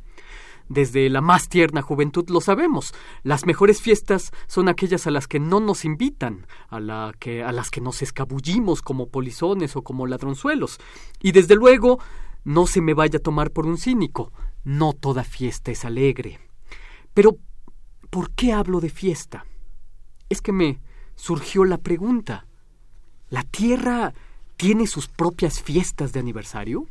Desde 0.68 1.08
la 1.08 1.20
más 1.20 1.48
tierna 1.48 1.82
juventud 1.82 2.28
lo 2.28 2.40
sabemos. 2.40 2.92
Las 3.22 3.46
mejores 3.46 3.80
fiestas 3.80 4.32
son 4.48 4.68
aquellas 4.68 5.06
a 5.06 5.12
las 5.12 5.28
que 5.28 5.38
no 5.38 5.60
nos 5.60 5.84
invitan, 5.84 6.46
a, 6.70 7.12
que, 7.20 7.44
a 7.44 7.52
las 7.52 7.70
que 7.70 7.80
nos 7.80 8.02
escabullimos 8.02 8.82
como 8.82 9.08
polizones 9.08 9.76
o 9.76 9.82
como 9.82 10.08
ladronzuelos. 10.08 10.78
Y 11.22 11.30
desde 11.30 11.54
luego, 11.54 12.00
no 12.42 12.66
se 12.66 12.80
me 12.80 12.94
vaya 12.94 13.18
a 13.18 13.22
tomar 13.22 13.52
por 13.52 13.66
un 13.66 13.78
cínico. 13.78 14.32
No 14.64 14.92
toda 14.92 15.22
fiesta 15.22 15.70
es 15.70 15.84
alegre. 15.84 16.40
Pero, 17.14 17.36
¿por 18.16 18.30
qué 18.30 18.54
hablo 18.54 18.80
de 18.80 18.88
fiesta? 18.88 19.44
Es 20.30 20.40
que 20.40 20.50
me 20.50 20.80
surgió 21.16 21.66
la 21.66 21.76
pregunta. 21.76 22.46
¿La 23.28 23.42
Tierra 23.42 24.14
tiene 24.56 24.86
sus 24.86 25.06
propias 25.06 25.60
fiestas 25.60 26.14
de 26.14 26.20
aniversario? 26.20 26.86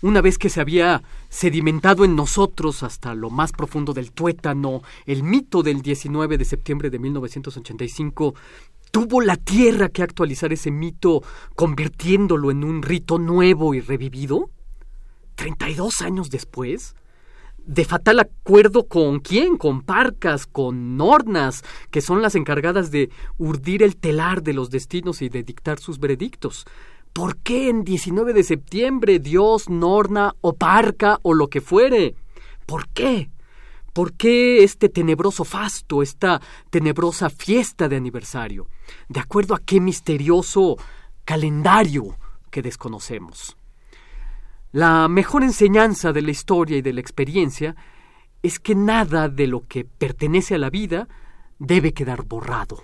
Una 0.00 0.22
vez 0.22 0.38
que 0.38 0.48
se 0.48 0.62
había 0.62 1.02
sedimentado 1.28 2.02
en 2.02 2.16
nosotros 2.16 2.82
hasta 2.82 3.14
lo 3.14 3.28
más 3.28 3.52
profundo 3.52 3.92
del 3.92 4.10
tuétano 4.10 4.80
el 5.04 5.22
mito 5.22 5.62
del 5.62 5.82
19 5.82 6.38
de 6.38 6.46
septiembre 6.46 6.88
de 6.88 6.98
1985, 6.98 8.34
¿tuvo 8.90 9.20
la 9.20 9.36
Tierra 9.36 9.90
que 9.90 10.02
actualizar 10.02 10.50
ese 10.50 10.70
mito 10.70 11.22
convirtiéndolo 11.56 12.50
en 12.50 12.64
un 12.64 12.80
rito 12.80 13.18
nuevo 13.18 13.74
y 13.74 13.82
revivido? 13.82 14.48
¿32 15.36 16.00
años 16.00 16.30
después? 16.30 16.94
De 17.66 17.84
fatal 17.84 18.20
acuerdo 18.20 18.86
con 18.86 19.18
quién, 19.20 19.56
con 19.56 19.82
Parcas, 19.82 20.46
con 20.46 20.96
Nornas, 20.96 21.64
que 21.90 22.00
son 22.00 22.22
las 22.22 22.34
encargadas 22.36 22.90
de 22.90 23.10
urdir 23.38 23.82
el 23.82 23.96
telar 23.96 24.42
de 24.42 24.54
los 24.54 24.70
destinos 24.70 25.20
y 25.20 25.28
de 25.28 25.42
dictar 25.42 25.78
sus 25.78 25.98
veredictos. 25.98 26.64
¿Por 27.12 27.38
qué 27.38 27.68
en 27.68 27.82
19 27.82 28.32
de 28.32 28.44
septiembre 28.44 29.18
Dios, 29.18 29.68
Norna 29.68 30.34
o 30.40 30.54
Parca 30.54 31.18
o 31.22 31.34
lo 31.34 31.48
que 31.48 31.60
fuere? 31.60 32.14
¿Por 32.66 32.88
qué? 32.88 33.30
¿Por 33.92 34.12
qué 34.12 34.62
este 34.62 34.88
tenebroso 34.88 35.44
fasto, 35.44 36.02
esta 36.02 36.40
tenebrosa 36.70 37.30
fiesta 37.30 37.88
de 37.88 37.96
aniversario? 37.96 38.68
¿De 39.08 39.20
acuerdo 39.20 39.54
a 39.54 39.58
qué 39.58 39.80
misterioso 39.80 40.76
calendario 41.24 42.16
que 42.50 42.62
desconocemos? 42.62 43.56
La 44.76 45.08
mejor 45.08 45.42
enseñanza 45.42 46.12
de 46.12 46.20
la 46.20 46.32
historia 46.32 46.76
y 46.76 46.82
de 46.82 46.92
la 46.92 47.00
experiencia 47.00 47.74
es 48.42 48.58
que 48.58 48.74
nada 48.74 49.30
de 49.30 49.46
lo 49.46 49.66
que 49.66 49.86
pertenece 49.86 50.54
a 50.54 50.58
la 50.58 50.68
vida 50.68 51.08
debe 51.58 51.94
quedar 51.94 52.24
borrado. 52.24 52.82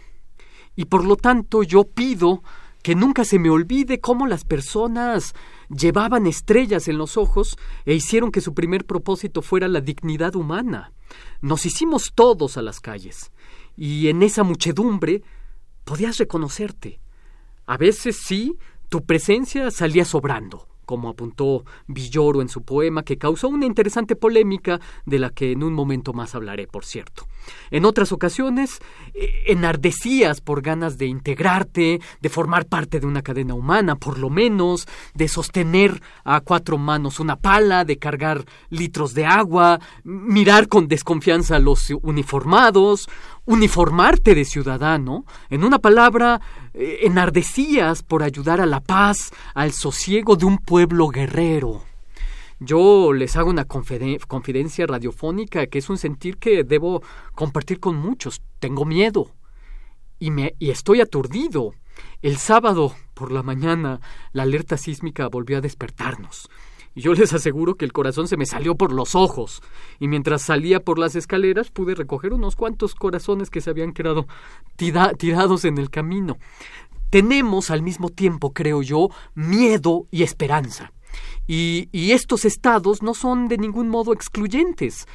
Y 0.74 0.86
por 0.86 1.05
lo 1.05 1.16
tanto 1.16 1.62
yo 1.62 1.85
pido 1.85 2.43
que 2.82 2.94
nunca 2.94 3.27
se 3.27 3.39
me 3.39 3.51
olvide 3.51 4.01
cómo 4.01 4.27
las 4.27 4.44
personas 4.44 5.35
llevaban 5.69 6.27
estrellas 6.27 6.89
en 6.89 6.97
los 6.97 7.19
ojos 7.19 7.59
e 7.85 7.93
hicieron 7.93 8.32
que 8.32 8.40
su 8.40 8.55
primer 8.55 8.86
propósito 8.86 9.43
fuera 9.43 9.69
la 9.69 9.82
dignidad 9.82 10.35
humana. 10.35 10.94
Nos 11.43 11.66
hicimos 11.66 12.12
todos 12.14 12.56
a 12.56 12.62
las 12.62 12.81
calles, 12.81 13.32
y 13.77 14.09
en 14.09 14.23
esa 14.23 14.44
muchedumbre 14.44 15.23
podías 15.85 16.16
reconocerte. 16.16 17.01
A 17.66 17.77
veces 17.77 18.16
sí, 18.24 18.56
tu 18.89 19.05
presencia 19.05 19.70
salía 19.70 20.06
sobrando, 20.06 20.72
como 20.84 21.09
apuntó 21.09 21.64
Villoro 21.86 22.42
en 22.42 22.48
su 22.48 22.62
poema, 22.62 23.02
que 23.02 23.18
causó 23.18 23.48
una 23.48 23.66
interesante 23.66 24.16
polémica 24.16 24.80
de 25.06 25.18
la 25.18 25.30
que 25.30 25.52
en 25.52 25.62
un 25.62 25.74
momento 25.74 26.12
más 26.12 26.34
hablaré, 26.34 26.66
por 26.66 26.84
cierto. 26.84 27.26
En 27.70 27.84
otras 27.84 28.12
ocasiones, 28.12 28.80
eh, 29.14 29.44
enardecías 29.46 30.40
por 30.40 30.62
ganas 30.62 30.98
de 30.98 31.06
integrarte, 31.06 32.00
de 32.20 32.28
formar 32.28 32.66
parte 32.66 33.00
de 33.00 33.06
una 33.06 33.22
cadena 33.22 33.54
humana, 33.54 33.96
por 33.96 34.18
lo 34.18 34.30
menos, 34.30 34.86
de 35.14 35.28
sostener 35.28 36.02
a 36.24 36.40
cuatro 36.40 36.78
manos 36.78 37.20
una 37.20 37.36
pala, 37.36 37.84
de 37.84 37.98
cargar 37.98 38.44
litros 38.70 39.14
de 39.14 39.26
agua, 39.26 39.80
mirar 40.04 40.68
con 40.68 40.88
desconfianza 40.88 41.56
a 41.56 41.60
los 41.60 41.90
uniformados, 42.02 43.09
uniformarte 43.44 44.35
de 44.35 44.44
ciudadano, 44.44 45.24
en 45.51 45.64
una 45.64 45.78
palabra, 45.78 46.40
eh, 46.74 47.01
enardecías 47.02 48.02
por 48.02 48.23
ayudar 48.23 48.60
a 48.60 48.66
la 48.66 48.81
paz, 48.81 49.32
al 49.55 49.73
sosiego 49.73 50.36
de 50.36 50.47
un 50.47 50.59
pueblo 50.59 51.09
guerrero. 51.09 51.82
Yo 52.60 53.12
les 53.12 53.36
hago 53.36 53.51
una 53.51 53.64
confidencia 53.64 54.86
radiofónica 54.86 55.66
que 55.66 55.78
es 55.78 55.90
un 55.90 55.98
sentir 55.98 56.36
que 56.36 56.62
debo 56.62 57.02
compartir 57.35 57.81
con 57.81 57.97
muchos. 57.97 58.40
Tengo 58.60 58.85
miedo 58.85 59.32
y, 60.20 60.31
me, 60.31 60.55
y 60.60 60.70
estoy 60.70 61.01
aturdido. 61.01 61.74
El 62.23 62.36
sábado 62.36 62.94
por 63.14 63.32
la 63.32 63.43
mañana 63.43 64.01
la 64.32 64.44
alerta 64.44 64.77
sísmica 64.77 65.28
volvió 65.28 65.59
a 65.59 65.60
despertarnos. 65.60 66.48
Y 66.94 67.01
yo 67.02 67.14
les 67.14 67.32
aseguro 67.32 67.77
que 67.77 67.85
el 67.85 67.93
corazón 67.93 68.28
se 68.28 68.36
me 68.36 68.47
salió 68.47 68.74
por 68.74 68.93
los 68.93 69.14
ojos. 69.14 69.62
Y 69.98 70.09
mientras 70.09 70.43
salía 70.43 70.81
por 70.81 70.98
las 70.98 71.16
escaleras 71.16 71.70
pude 71.70 71.94
recoger 71.94 72.32
unos 72.32 72.56
cuantos 72.56 72.94
corazones 72.94 73.51
que 73.51 73.60
se 73.60 73.70
habían 73.70 73.93
quedado 73.93 74.27
tirados 74.77 75.64
en 75.64 75.78
el 75.78 75.90
camino. 75.90 76.39
Tenemos 77.10 77.70
al 77.70 77.82
mismo 77.82 78.09
tiempo, 78.09 78.52
creo 78.52 78.82
yo, 78.82 79.10
miedo 79.35 80.06
y 80.10 80.23
esperanza. 80.23 80.93
Y, 81.47 81.89
estos 82.12 82.44
estados 82.44 83.02
no 83.02 83.14
son 83.14 83.48
de 83.48 83.59
ningún 83.59 83.89
modo 83.89 84.12
excluyentes. 84.12 85.06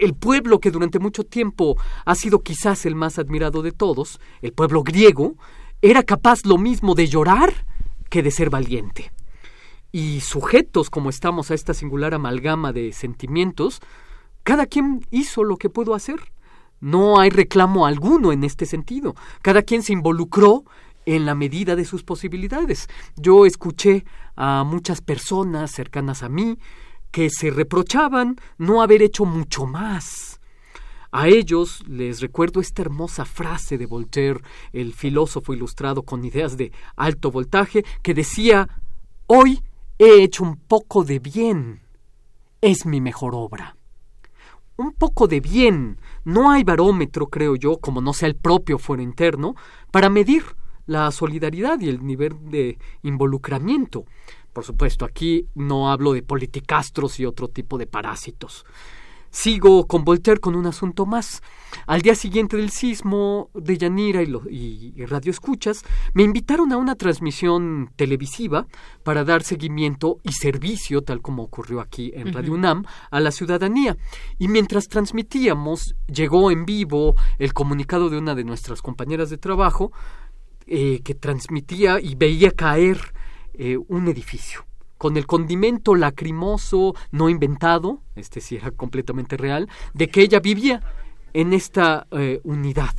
El 0.00 0.14
pueblo 0.14 0.60
que 0.60 0.70
durante 0.70 0.98
mucho 0.98 1.24
tiempo 1.24 1.76
ha 2.04 2.14
sido 2.14 2.40
quizás 2.40 2.86
el 2.86 2.94
más 2.94 3.18
admirado 3.18 3.62
de 3.62 3.72
todos, 3.72 4.20
el 4.42 4.52
pueblo 4.52 4.82
griego, 4.82 5.34
era 5.82 6.02
capaz 6.02 6.44
lo 6.44 6.58
mismo 6.58 6.94
de 6.94 7.08
llorar 7.08 7.66
que 8.10 8.22
de 8.22 8.30
ser 8.30 8.50
valiente. 8.50 9.10
Y 9.94 10.22
sujetos 10.22 10.90
como 10.90 11.08
estamos 11.08 11.52
a 11.52 11.54
esta 11.54 11.72
singular 11.72 12.14
amalgama 12.14 12.72
de 12.72 12.92
sentimientos, 12.92 13.78
cada 14.42 14.66
quien 14.66 15.06
hizo 15.12 15.44
lo 15.44 15.56
que 15.56 15.70
pudo 15.70 15.94
hacer. 15.94 16.16
No 16.80 17.20
hay 17.20 17.30
reclamo 17.30 17.86
alguno 17.86 18.32
en 18.32 18.42
este 18.42 18.66
sentido. 18.66 19.14
Cada 19.40 19.62
quien 19.62 19.84
se 19.84 19.92
involucró 19.92 20.64
en 21.06 21.26
la 21.26 21.36
medida 21.36 21.76
de 21.76 21.84
sus 21.84 22.02
posibilidades. 22.02 22.88
Yo 23.14 23.46
escuché 23.46 24.04
a 24.34 24.64
muchas 24.64 25.00
personas 25.00 25.70
cercanas 25.70 26.24
a 26.24 26.28
mí 26.28 26.58
que 27.12 27.30
se 27.30 27.50
reprochaban 27.50 28.34
no 28.58 28.82
haber 28.82 29.00
hecho 29.00 29.24
mucho 29.24 29.64
más. 29.64 30.40
A 31.12 31.28
ellos 31.28 31.84
les 31.86 32.20
recuerdo 32.20 32.60
esta 32.60 32.82
hermosa 32.82 33.24
frase 33.24 33.78
de 33.78 33.86
Voltaire, 33.86 34.40
el 34.72 34.92
filósofo 34.92 35.54
ilustrado 35.54 36.02
con 36.02 36.24
ideas 36.24 36.56
de 36.56 36.72
alto 36.96 37.30
voltaje, 37.30 37.84
que 38.02 38.12
decía 38.12 38.68
Hoy 39.26 39.62
He 39.96 40.24
hecho 40.24 40.42
un 40.42 40.56
poco 40.56 41.04
de 41.04 41.20
bien. 41.20 41.82
Es 42.60 42.84
mi 42.84 43.00
mejor 43.00 43.34
obra. 43.36 43.76
Un 44.76 44.92
poco 44.92 45.28
de 45.28 45.38
bien. 45.38 46.00
No 46.24 46.50
hay 46.50 46.64
barómetro, 46.64 47.28
creo 47.28 47.54
yo, 47.54 47.78
como 47.78 48.00
no 48.00 48.12
sea 48.12 48.28
el 48.28 48.34
propio 48.34 48.78
fuero 48.78 49.04
interno, 49.04 49.54
para 49.92 50.10
medir 50.10 50.42
la 50.86 51.10
solidaridad 51.12 51.80
y 51.80 51.88
el 51.88 52.04
nivel 52.04 52.50
de 52.50 52.76
involucramiento. 53.02 54.04
Por 54.52 54.64
supuesto, 54.64 55.04
aquí 55.04 55.46
no 55.54 55.90
hablo 55.90 56.12
de 56.12 56.22
politicastros 56.22 57.20
y 57.20 57.26
otro 57.26 57.48
tipo 57.48 57.78
de 57.78 57.86
parásitos. 57.86 58.64
Sigo 59.34 59.88
con 59.88 60.04
Voltaire 60.04 60.38
con 60.38 60.54
un 60.54 60.64
asunto 60.64 61.06
más. 61.06 61.42
Al 61.88 62.02
día 62.02 62.14
siguiente 62.14 62.56
del 62.56 62.70
sismo 62.70 63.50
de 63.52 63.76
Yanira 63.76 64.22
y, 64.22 64.94
Radio 65.06 65.32
Escuchas, 65.32 65.84
me 66.12 66.22
invitaron 66.22 66.70
a 66.72 66.76
una 66.76 66.94
transmisión 66.94 67.90
televisiva 67.96 68.68
para 69.02 69.24
dar 69.24 69.42
seguimiento 69.42 70.20
y 70.22 70.34
servicio, 70.34 71.02
tal 71.02 71.20
como 71.20 71.42
ocurrió 71.42 71.80
aquí 71.80 72.12
en 72.14 72.32
Radio 72.32 72.52
UNAM, 72.52 72.84
a 73.10 73.18
la 73.18 73.32
ciudadanía. 73.32 73.96
Y 74.38 74.46
mientras 74.46 74.86
transmitíamos, 74.86 75.96
llegó 76.06 76.52
en 76.52 76.64
vivo 76.64 77.16
el 77.40 77.52
comunicado 77.52 78.10
de 78.10 78.18
una 78.18 78.36
de 78.36 78.44
nuestras 78.44 78.82
compañeras 78.82 79.30
de 79.30 79.38
trabajo 79.38 79.90
eh, 80.68 81.00
que 81.02 81.16
transmitía 81.16 81.98
y 82.00 82.14
veía 82.14 82.52
caer 82.52 83.12
eh, 83.52 83.78
un 83.88 84.06
edificio 84.06 84.64
con 85.04 85.18
el 85.18 85.26
condimento 85.26 85.94
lacrimoso 85.94 86.94
no 87.10 87.28
inventado, 87.28 88.00
este 88.16 88.40
sí 88.40 88.56
era 88.56 88.70
completamente 88.70 89.36
real, 89.36 89.68
de 89.92 90.08
que 90.08 90.22
ella 90.22 90.40
vivía 90.40 90.80
en 91.34 91.52
esta 91.52 92.06
eh, 92.10 92.40
unidad. 92.42 92.94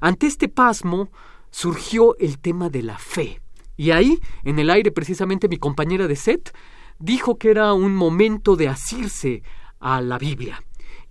Ante 0.00 0.28
este 0.28 0.48
pasmo 0.48 1.10
surgió 1.50 2.16
el 2.16 2.38
tema 2.38 2.70
de 2.70 2.82
la 2.82 2.96
fe. 2.96 3.42
Y 3.76 3.90
ahí, 3.90 4.18
en 4.44 4.60
el 4.60 4.70
aire, 4.70 4.92
precisamente 4.92 5.46
mi 5.46 5.58
compañera 5.58 6.08
de 6.08 6.16
set 6.16 6.56
dijo 6.98 7.36
que 7.36 7.50
era 7.50 7.74
un 7.74 7.94
momento 7.94 8.56
de 8.56 8.68
asirse 8.68 9.42
a 9.78 10.00
la 10.00 10.16
Biblia. 10.16 10.62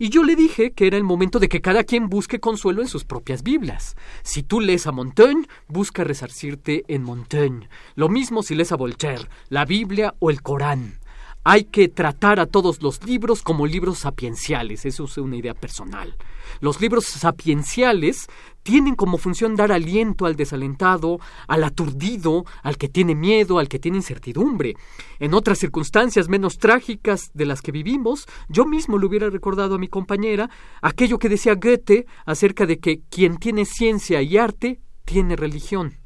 Y 0.01 0.09
yo 0.09 0.23
le 0.23 0.35
dije 0.35 0.71
que 0.71 0.87
era 0.87 0.97
el 0.97 1.03
momento 1.03 1.37
de 1.37 1.47
que 1.47 1.61
cada 1.61 1.83
quien 1.83 2.09
busque 2.09 2.39
consuelo 2.39 2.81
en 2.81 2.87
sus 2.87 3.05
propias 3.05 3.43
Biblias. 3.43 3.95
Si 4.23 4.41
tú 4.41 4.59
lees 4.59 4.87
a 4.87 4.91
Montaigne, 4.91 5.47
busca 5.67 6.03
resarcirte 6.03 6.83
en 6.87 7.03
Montaigne. 7.03 7.69
Lo 7.93 8.09
mismo 8.09 8.41
si 8.41 8.55
lees 8.55 8.71
a 8.71 8.77
Voltaire, 8.77 9.29
la 9.49 9.63
Biblia 9.63 10.15
o 10.17 10.31
el 10.31 10.41
Corán. 10.41 11.00
Hay 11.43 11.63
que 11.63 11.87
tratar 11.87 12.39
a 12.39 12.45
todos 12.45 12.83
los 12.83 13.03
libros 13.03 13.41
como 13.41 13.65
libros 13.65 13.99
sapienciales, 13.99 14.85
eso 14.85 15.05
es 15.05 15.17
una 15.17 15.37
idea 15.37 15.55
personal. 15.55 16.15
Los 16.59 16.79
libros 16.79 17.05
sapienciales 17.05 18.27
tienen 18.61 18.93
como 18.93 19.17
función 19.17 19.55
dar 19.55 19.71
aliento 19.71 20.27
al 20.27 20.35
desalentado, 20.35 21.19
al 21.47 21.63
aturdido, 21.63 22.45
al 22.61 22.77
que 22.77 22.89
tiene 22.89 23.15
miedo, 23.15 23.57
al 23.57 23.69
que 23.69 23.79
tiene 23.79 23.97
incertidumbre. 23.97 24.75
En 25.19 25.33
otras 25.33 25.57
circunstancias 25.57 26.29
menos 26.29 26.59
trágicas 26.59 27.31
de 27.33 27.45
las 27.45 27.63
que 27.63 27.71
vivimos, 27.71 28.27
yo 28.47 28.65
mismo 28.65 28.99
le 28.99 29.07
hubiera 29.07 29.31
recordado 29.31 29.75
a 29.75 29.79
mi 29.79 29.87
compañera 29.87 30.47
aquello 30.83 31.17
que 31.17 31.29
decía 31.29 31.55
Goethe 31.55 32.05
acerca 32.25 32.67
de 32.67 32.77
que 32.77 33.01
quien 33.09 33.37
tiene 33.37 33.65
ciencia 33.65 34.21
y 34.21 34.37
arte 34.37 34.79
tiene 35.05 35.35
religión. 35.35 35.97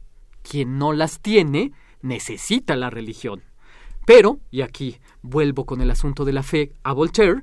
Quien 0.50 0.78
no 0.78 0.94
las 0.94 1.20
tiene 1.20 1.74
necesita 2.02 2.78
la 2.78 2.90
religión. 2.90 3.44
Pero, 4.06 4.40
y 4.52 4.62
aquí 4.62 4.98
vuelvo 5.26 5.66
con 5.66 5.82
el 5.82 5.92
asunto 5.92 6.26
de 6.26 6.34
la 6.34 6.44
fe 6.44 6.74
a 6.84 6.94
Voltaire, 6.94 7.42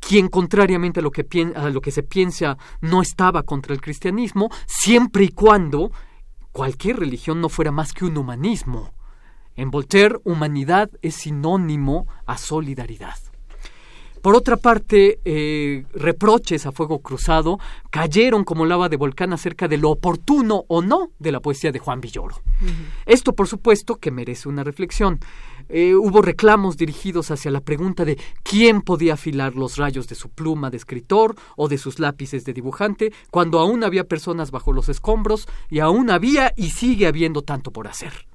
quien 0.00 0.28
contrariamente 0.28 1.00
a 1.00 1.02
lo, 1.02 1.10
que 1.10 1.26
a 1.54 1.70
lo 1.70 1.80
que 1.80 1.90
se 1.90 2.02
piensa 2.02 2.56
no 2.80 3.02
estaba 3.02 3.42
contra 3.42 3.74
el 3.74 3.80
cristianismo, 3.80 4.50
siempre 4.66 5.24
y 5.24 5.28
cuando 5.30 5.90
cualquier 6.52 6.98
religión 6.98 7.40
no 7.40 7.48
fuera 7.48 7.72
más 7.72 7.92
que 7.92 8.04
un 8.04 8.16
humanismo. 8.16 8.92
En 9.56 9.70
Voltaire, 9.70 10.18
humanidad 10.24 10.90
es 11.02 11.14
sinónimo 11.14 12.06
a 12.26 12.36
solidaridad. 12.38 13.16
Por 14.26 14.34
otra 14.34 14.56
parte, 14.56 15.20
eh, 15.24 15.84
reproches 15.94 16.66
a 16.66 16.72
fuego 16.72 16.98
cruzado 16.98 17.60
cayeron 17.90 18.42
como 18.42 18.66
lava 18.66 18.88
de 18.88 18.96
volcán 18.96 19.32
acerca 19.32 19.68
de 19.68 19.78
lo 19.78 19.90
oportuno 19.90 20.64
o 20.66 20.82
no 20.82 21.12
de 21.20 21.30
la 21.30 21.38
poesía 21.38 21.70
de 21.70 21.78
Juan 21.78 22.00
Villoro. 22.00 22.34
Esto, 23.06 23.34
por 23.34 23.46
supuesto, 23.46 24.00
que 24.00 24.10
merece 24.10 24.48
una 24.48 24.64
reflexión. 24.64 25.20
Eh, 25.68 25.94
hubo 25.94 26.22
reclamos 26.22 26.76
dirigidos 26.76 27.30
hacia 27.30 27.52
la 27.52 27.60
pregunta 27.60 28.04
de 28.04 28.18
quién 28.42 28.82
podía 28.82 29.14
afilar 29.14 29.54
los 29.54 29.76
rayos 29.76 30.08
de 30.08 30.16
su 30.16 30.28
pluma 30.28 30.70
de 30.70 30.78
escritor 30.78 31.36
o 31.54 31.68
de 31.68 31.78
sus 31.78 32.00
lápices 32.00 32.44
de 32.44 32.52
dibujante, 32.52 33.12
cuando 33.30 33.60
aún 33.60 33.84
había 33.84 34.08
personas 34.08 34.50
bajo 34.50 34.72
los 34.72 34.88
escombros 34.88 35.46
y 35.70 35.78
aún 35.78 36.10
había 36.10 36.52
y 36.56 36.70
sigue 36.70 37.06
habiendo 37.06 37.42
tanto 37.42 37.70
por 37.70 37.86
hacer. 37.86 38.25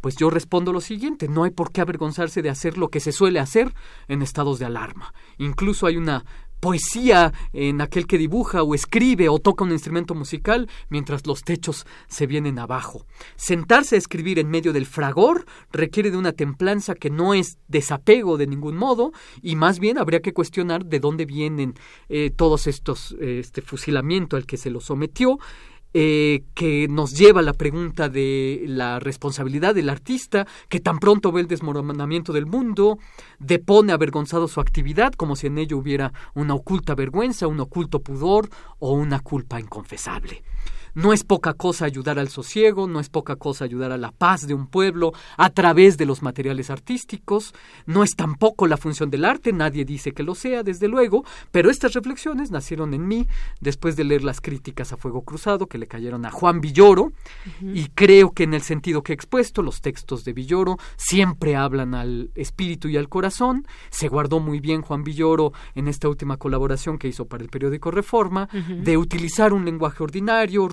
Pues 0.00 0.16
yo 0.16 0.30
respondo 0.30 0.72
lo 0.72 0.80
siguiente, 0.80 1.28
no 1.28 1.44
hay 1.44 1.50
por 1.50 1.72
qué 1.72 1.80
avergonzarse 1.80 2.42
de 2.42 2.50
hacer 2.50 2.78
lo 2.78 2.88
que 2.88 3.00
se 3.00 3.12
suele 3.12 3.40
hacer 3.40 3.74
en 4.06 4.22
estados 4.22 4.58
de 4.58 4.66
alarma. 4.66 5.12
Incluso 5.38 5.86
hay 5.86 5.96
una 5.96 6.24
poesía 6.60 7.32
en 7.52 7.80
aquel 7.80 8.06
que 8.06 8.18
dibuja 8.18 8.62
o 8.62 8.74
escribe 8.74 9.28
o 9.28 9.38
toca 9.38 9.64
un 9.64 9.72
instrumento 9.72 10.14
musical 10.14 10.68
mientras 10.88 11.26
los 11.26 11.42
techos 11.42 11.86
se 12.08 12.26
vienen 12.26 12.58
abajo. 12.58 13.06
Sentarse 13.36 13.94
a 13.94 13.98
escribir 13.98 14.38
en 14.38 14.50
medio 14.50 14.72
del 14.72 14.86
fragor 14.86 15.46
requiere 15.72 16.10
de 16.10 16.16
una 16.16 16.32
templanza 16.32 16.94
que 16.94 17.10
no 17.10 17.34
es 17.34 17.58
desapego 17.68 18.36
de 18.36 18.46
ningún 18.46 18.76
modo 18.76 19.12
y 19.42 19.56
más 19.56 19.78
bien 19.78 19.98
habría 19.98 20.20
que 20.20 20.32
cuestionar 20.32 20.84
de 20.84 21.00
dónde 21.00 21.26
vienen 21.26 21.74
eh, 22.08 22.30
todos 22.34 22.66
estos 22.66 23.16
eh, 23.20 23.38
este 23.38 23.62
fusilamiento 23.62 24.36
al 24.36 24.46
que 24.46 24.56
se 24.56 24.70
lo 24.70 24.80
sometió 24.80 25.38
eh, 25.94 26.42
que 26.54 26.86
nos 26.88 27.16
lleva 27.16 27.40
a 27.40 27.42
la 27.42 27.54
pregunta 27.54 28.08
de 28.08 28.64
la 28.66 29.00
responsabilidad 29.00 29.74
del 29.74 29.88
artista, 29.88 30.46
que 30.68 30.80
tan 30.80 30.98
pronto 30.98 31.32
ve 31.32 31.40
el 31.40 31.48
desmoronamiento 31.48 32.32
del 32.32 32.46
mundo, 32.46 32.98
depone 33.38 33.92
avergonzado 33.92 34.48
su 34.48 34.60
actividad, 34.60 35.12
como 35.14 35.36
si 35.36 35.46
en 35.46 35.58
ello 35.58 35.78
hubiera 35.78 36.12
una 36.34 36.54
oculta 36.54 36.94
vergüenza, 36.94 37.46
un 37.46 37.60
oculto 37.60 38.00
pudor 38.00 38.50
o 38.78 38.92
una 38.92 39.20
culpa 39.20 39.60
inconfesable. 39.60 40.42
No 40.98 41.12
es 41.12 41.22
poca 41.22 41.54
cosa 41.54 41.84
ayudar 41.84 42.18
al 42.18 42.28
sosiego, 42.28 42.88
no 42.88 42.98
es 42.98 43.08
poca 43.08 43.36
cosa 43.36 43.64
ayudar 43.64 43.92
a 43.92 43.96
la 43.96 44.10
paz 44.10 44.48
de 44.48 44.54
un 44.54 44.66
pueblo 44.66 45.12
a 45.36 45.48
través 45.50 45.96
de 45.96 46.06
los 46.06 46.22
materiales 46.22 46.70
artísticos, 46.70 47.54
no 47.86 48.02
es 48.02 48.16
tampoco 48.16 48.66
la 48.66 48.76
función 48.76 49.08
del 49.08 49.24
arte, 49.24 49.52
nadie 49.52 49.84
dice 49.84 50.10
que 50.10 50.24
lo 50.24 50.34
sea, 50.34 50.64
desde 50.64 50.88
luego, 50.88 51.24
pero 51.52 51.70
estas 51.70 51.92
reflexiones 51.92 52.50
nacieron 52.50 52.94
en 52.94 53.06
mí 53.06 53.28
después 53.60 53.94
de 53.94 54.02
leer 54.02 54.24
las 54.24 54.40
críticas 54.40 54.92
a 54.92 54.96
Fuego 54.96 55.22
Cruzado 55.22 55.68
que 55.68 55.78
le 55.78 55.86
cayeron 55.86 56.26
a 56.26 56.32
Juan 56.32 56.60
Villoro, 56.60 57.12
y 57.62 57.90
creo 57.90 58.32
que 58.32 58.42
en 58.42 58.54
el 58.54 58.62
sentido 58.62 59.04
que 59.04 59.12
he 59.12 59.14
expuesto, 59.14 59.62
los 59.62 59.80
textos 59.80 60.24
de 60.24 60.32
Villoro 60.32 60.78
siempre 60.96 61.54
hablan 61.54 61.94
al 61.94 62.32
espíritu 62.34 62.88
y 62.88 62.96
al 62.96 63.08
corazón, 63.08 63.68
se 63.90 64.08
guardó 64.08 64.40
muy 64.40 64.58
bien 64.58 64.82
Juan 64.82 65.04
Villoro 65.04 65.52
en 65.76 65.86
esta 65.86 66.08
última 66.08 66.38
colaboración 66.38 66.98
que 66.98 67.06
hizo 67.06 67.26
para 67.26 67.44
el 67.44 67.50
periódico 67.50 67.92
Reforma, 67.92 68.48
de 68.82 68.96
utilizar 68.96 69.52
un 69.52 69.64
lenguaje 69.64 70.02
ordinario, 70.02 70.66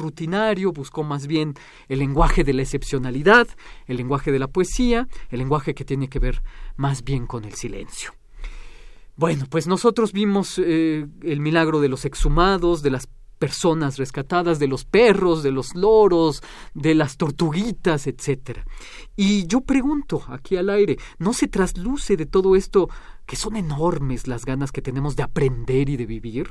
buscó 0.74 1.04
más 1.04 1.28
bien 1.28 1.54
el 1.88 2.00
lenguaje 2.00 2.44
de 2.44 2.54
la 2.54 2.62
excepcionalidad, 2.62 3.48
el 3.88 3.98
lenguaje 3.98 4.32
de 4.32 4.40
la 4.40 4.48
poesía, 4.48 5.08
el 5.30 5.40
lenguaje 5.40 5.74
que 5.74 5.86
tiene 5.86 6.08
que 6.08 6.20
ver 6.20 6.42
más 6.76 7.04
bien 7.04 7.28
con 7.28 7.46
el 7.46 7.54
silencio. 7.54 8.12
Bueno, 9.18 9.46
pues 9.50 9.68
nosotros 9.68 10.12
vimos 10.12 10.60
eh, 10.60 11.08
el 11.24 11.40
milagro 11.40 11.80
de 11.80 11.88
los 11.88 12.04
exhumados, 12.04 12.82
de 12.82 12.92
las 12.92 13.08
personas 13.40 13.98
rescatadas, 13.98 14.60
de 14.60 14.68
los 14.68 14.86
perros, 14.86 15.44
de 15.44 15.52
los 15.52 15.76
loros, 15.76 16.42
de 16.74 16.96
las 16.96 17.18
tortuguitas, 17.18 18.08
etc. 18.08 18.60
Y 19.16 19.48
yo 19.48 19.62
pregunto 19.62 20.24
aquí 20.28 20.58
al 20.58 20.70
aire, 20.70 20.98
¿no 21.18 21.34
se 21.34 21.48
trasluce 21.48 22.18
de 22.18 22.26
todo 22.26 22.56
esto 22.56 22.90
que 23.26 23.36
son 23.36 23.56
enormes 23.56 24.28
las 24.28 24.46
ganas 24.46 24.72
que 24.72 24.82
tenemos 24.82 25.16
de 25.16 25.24
aprender 25.24 25.90
y 25.90 25.98
de 25.98 26.06
vivir? 26.06 26.50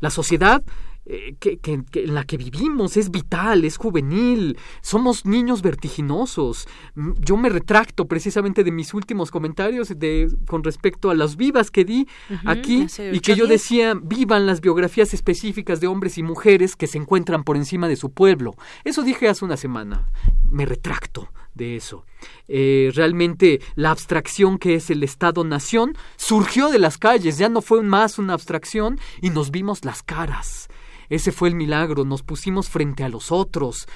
La 0.00 0.10
sociedad 0.10 0.62
eh, 1.08 1.36
que, 1.38 1.60
en 1.62 2.14
la 2.14 2.24
que 2.24 2.36
vivimos 2.36 2.96
es 2.96 3.12
vital, 3.12 3.64
es 3.64 3.76
juvenil, 3.76 4.58
somos 4.80 5.24
niños 5.24 5.62
vertiginosos. 5.62 6.66
Mm, 6.96 7.12
yo 7.20 7.36
me 7.36 7.48
retracto 7.48 8.08
precisamente 8.08 8.64
de 8.64 8.72
mis 8.72 8.92
últimos 8.92 9.30
comentarios 9.30 9.96
de, 9.96 10.28
con 10.48 10.64
respecto 10.64 11.08
a 11.10 11.14
las 11.14 11.36
vivas 11.36 11.70
que 11.70 11.84
di 11.84 12.08
aquí 12.44 12.88
y 13.12 13.20
que 13.20 13.36
yo 13.36 13.46
decía, 13.46 13.94
vivan 13.94 14.46
las 14.46 14.60
biografías 14.60 15.14
específicas 15.14 15.78
de 15.80 15.86
hombres 15.86 16.18
y 16.18 16.24
mujeres 16.24 16.74
que 16.74 16.88
se 16.88 16.98
encuentran 16.98 17.44
por 17.44 17.56
encima 17.56 17.86
de 17.86 17.94
su 17.94 18.10
pueblo. 18.10 18.56
Eso 18.82 19.04
dije 19.04 19.28
hace 19.28 19.44
una 19.44 19.56
semana, 19.56 20.10
me 20.50 20.66
retracto 20.66 21.28
de 21.54 21.76
eso. 21.76 22.04
Eh, 22.48 22.90
realmente 22.96 23.60
la 23.76 23.92
abstracción 23.92 24.58
que 24.58 24.74
es 24.74 24.90
el 24.90 25.04
Estado-Nación 25.04 25.96
surgió 26.16 26.68
de 26.68 26.80
las 26.80 26.98
calles, 26.98 27.38
ya 27.38 27.48
no 27.48 27.62
fue 27.62 27.84
más 27.84 28.18
una 28.18 28.32
abstracción 28.32 28.98
y 29.22 29.30
nos 29.30 29.52
vimos 29.52 29.84
las 29.84 30.02
caras 30.02 30.68
ese 31.08 31.32
fue 31.32 31.48
el 31.48 31.54
milagro, 31.54 32.04
nos 32.04 32.22
pusimos 32.22 32.68
frente 32.68 33.04
a 33.04 33.08
los 33.08 33.32
otros. 33.32 33.86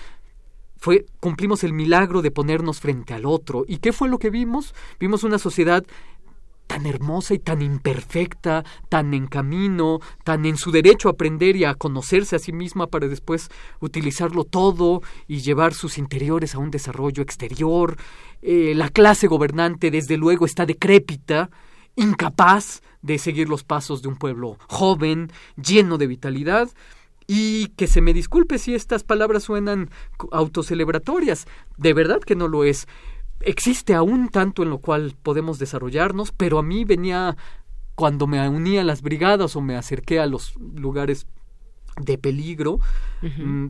Fue, 0.78 1.04
cumplimos 1.20 1.62
el 1.64 1.72
milagro 1.72 2.22
de 2.22 2.30
ponernos 2.30 2.80
frente 2.80 3.12
al 3.12 3.26
otro. 3.26 3.64
¿Y 3.68 3.78
qué 3.78 3.92
fue 3.92 4.08
lo 4.08 4.18
que 4.18 4.30
vimos? 4.30 4.74
Vimos 4.98 5.24
una 5.24 5.38
sociedad 5.38 5.84
tan 6.70 6.86
hermosa 6.86 7.34
y 7.34 7.40
tan 7.40 7.62
imperfecta, 7.62 8.64
tan 8.88 9.12
en 9.12 9.26
camino, 9.26 9.98
tan 10.22 10.46
en 10.46 10.56
su 10.56 10.70
derecho 10.70 11.08
a 11.08 11.12
aprender 11.12 11.56
y 11.56 11.64
a 11.64 11.74
conocerse 11.74 12.36
a 12.36 12.38
sí 12.38 12.52
misma 12.52 12.86
para 12.86 13.08
después 13.08 13.50
utilizarlo 13.80 14.44
todo 14.44 15.02
y 15.26 15.40
llevar 15.40 15.74
sus 15.74 15.98
interiores 15.98 16.54
a 16.54 16.58
un 16.58 16.70
desarrollo 16.70 17.24
exterior. 17.24 17.96
Eh, 18.40 18.74
la 18.76 18.88
clase 18.88 19.26
gobernante, 19.26 19.90
desde 19.90 20.16
luego, 20.16 20.46
está 20.46 20.64
decrépita, 20.64 21.50
incapaz 21.96 22.82
de 23.02 23.18
seguir 23.18 23.48
los 23.48 23.64
pasos 23.64 24.00
de 24.00 24.06
un 24.08 24.16
pueblo 24.16 24.56
joven, 24.68 25.32
lleno 25.56 25.98
de 25.98 26.06
vitalidad. 26.06 26.70
Y 27.32 27.68
que 27.76 27.86
se 27.86 28.00
me 28.00 28.12
disculpe 28.12 28.58
si 28.58 28.74
estas 28.74 29.04
palabras 29.04 29.44
suenan 29.44 29.88
autocelebratorias. 30.32 31.46
De 31.76 31.92
verdad 31.92 32.18
que 32.18 32.34
no 32.34 32.48
lo 32.48 32.64
es. 32.64 32.88
Existe 33.40 33.94
aún 33.94 34.30
tanto 34.30 34.64
en 34.64 34.70
lo 34.70 34.78
cual 34.78 35.14
podemos 35.22 35.60
desarrollarnos, 35.60 36.32
pero 36.32 36.58
a 36.58 36.62
mí 36.64 36.84
venía 36.84 37.36
cuando 37.94 38.26
me 38.26 38.48
uní 38.48 38.78
a 38.78 38.82
las 38.82 39.00
brigadas 39.00 39.54
o 39.54 39.60
me 39.60 39.76
acerqué 39.76 40.18
a 40.18 40.26
los 40.26 40.56
lugares 40.56 41.26
de 42.00 42.18
peligro, 42.18 42.80
mm, 43.22 43.66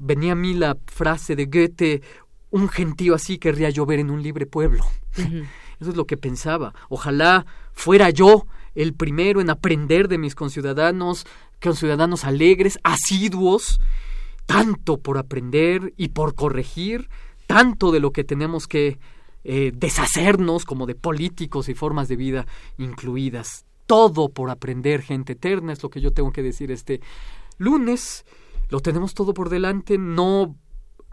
venía 0.00 0.32
a 0.32 0.36
mí 0.36 0.54
la 0.54 0.76
frase 0.86 1.34
de 1.34 1.46
Goethe, 1.46 2.02
un 2.50 2.68
gentío 2.68 3.14
así 3.14 3.38
querría 3.38 3.70
llover 3.70 3.98
en 3.98 4.10
un 4.10 4.22
libre 4.22 4.46
pueblo. 4.46 4.84
Eso 5.80 5.90
es 5.90 5.96
lo 5.96 6.06
que 6.06 6.16
pensaba. 6.16 6.74
Ojalá 6.88 7.46
fuera 7.72 8.10
yo 8.10 8.46
el 8.74 8.92
primero 8.94 9.40
en 9.40 9.50
aprender 9.50 10.08
de 10.08 10.18
mis 10.18 10.34
conciudadanos, 10.34 11.26
ciudadanos 11.74 12.24
alegres, 12.24 12.78
asiduos, 12.82 13.80
tanto 14.46 14.98
por 14.98 15.18
aprender 15.18 15.94
y 15.96 16.08
por 16.08 16.34
corregir, 16.34 17.08
tanto 17.46 17.92
de 17.92 18.00
lo 18.00 18.12
que 18.12 18.24
tenemos 18.24 18.66
que 18.66 18.98
eh, 19.44 19.72
deshacernos 19.74 20.64
como 20.64 20.86
de 20.86 20.94
políticos 20.94 21.68
y 21.68 21.74
formas 21.74 22.08
de 22.08 22.16
vida 22.16 22.46
incluidas. 22.78 23.64
Todo 23.86 24.28
por 24.28 24.50
aprender, 24.50 25.02
gente 25.02 25.32
eterna, 25.32 25.72
es 25.72 25.82
lo 25.82 25.90
que 25.90 26.00
yo 26.00 26.12
tengo 26.12 26.32
que 26.32 26.42
decir 26.42 26.70
este 26.70 27.00
lunes. 27.58 28.24
Lo 28.68 28.80
tenemos 28.80 29.14
todo 29.14 29.34
por 29.34 29.48
delante, 29.48 29.98
no 29.98 30.56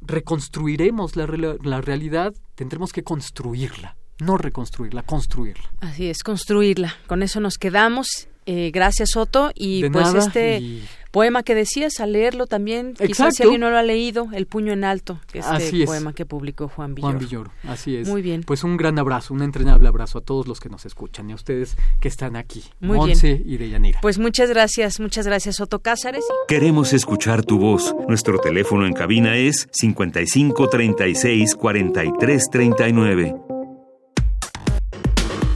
reconstruiremos 0.01 1.15
la, 1.15 1.25
la 1.63 1.81
realidad, 1.81 2.33
tendremos 2.55 2.91
que 2.93 3.03
construirla 3.03 3.95
no 4.19 4.37
reconstruirla, 4.37 5.03
construirla. 5.03 5.69
Así 5.79 6.07
es, 6.09 6.23
construirla. 6.23 6.95
Con 7.07 7.23
eso 7.23 7.39
nos 7.39 7.57
quedamos. 7.57 8.27
Eh, 8.47 8.71
gracias, 8.73 9.09
Soto. 9.11 9.51
Y 9.53 9.87
pues 9.89 10.13
este 10.15 10.81
poema 11.11 11.43
que 11.43 11.55
decías, 11.55 11.99
a 11.99 12.05
leerlo 12.07 12.47
también. 12.47 12.93
Quizás 12.93 13.35
si 13.35 13.43
alguien 13.43 13.61
no 13.61 13.69
lo 13.69 13.77
ha 13.77 13.83
leído, 13.83 14.29
El 14.33 14.45
puño 14.45 14.71
en 14.71 14.83
alto, 14.83 15.19
este 15.33 15.85
poema 15.85 16.13
que 16.13 16.25
publicó 16.25 16.67
Juan 16.67 16.95
Villoro. 16.95 17.11
Juan 17.11 17.19
Villoro, 17.19 17.51
así 17.63 17.97
es. 17.97 18.07
Muy 18.07 18.21
bien. 18.21 18.43
Pues 18.43 18.63
un 18.63 18.77
gran 18.77 18.97
abrazo, 18.99 19.33
un 19.33 19.41
entrenable 19.41 19.87
abrazo 19.87 20.19
a 20.19 20.21
todos 20.21 20.47
los 20.47 20.59
que 20.59 20.69
nos 20.69 20.85
escuchan 20.85 21.29
y 21.29 21.33
a 21.33 21.35
ustedes 21.35 21.75
que 21.99 22.07
están 22.07 22.35
aquí. 22.35 22.63
Muy 22.79 22.97
Monse 22.97 23.33
bien. 23.35 23.43
y 23.45 23.57
Deyanira. 23.57 23.99
Pues 24.01 24.17
muchas 24.17 24.49
gracias, 24.49 24.99
muchas 24.99 25.25
gracias, 25.25 25.57
Soto 25.57 25.79
Cázares. 25.79 26.23
Queremos 26.47 26.93
escuchar 26.93 27.43
tu 27.43 27.59
voz. 27.59 27.95
Nuestro 28.07 28.39
teléfono 28.39 28.85
en 28.85 28.93
cabina 28.93 29.35
es 29.35 29.67
55 29.71 30.69
36 30.69 31.55
43 31.55 32.43
39. 32.49 33.35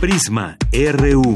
Prisma 0.01 0.57
RU. 0.73 1.35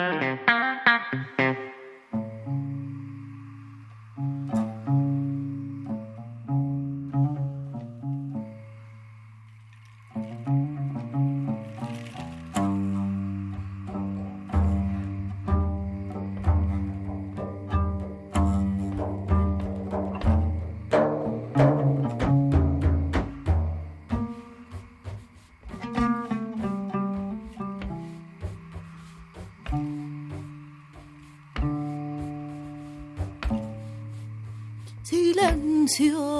canción. 35.91 36.30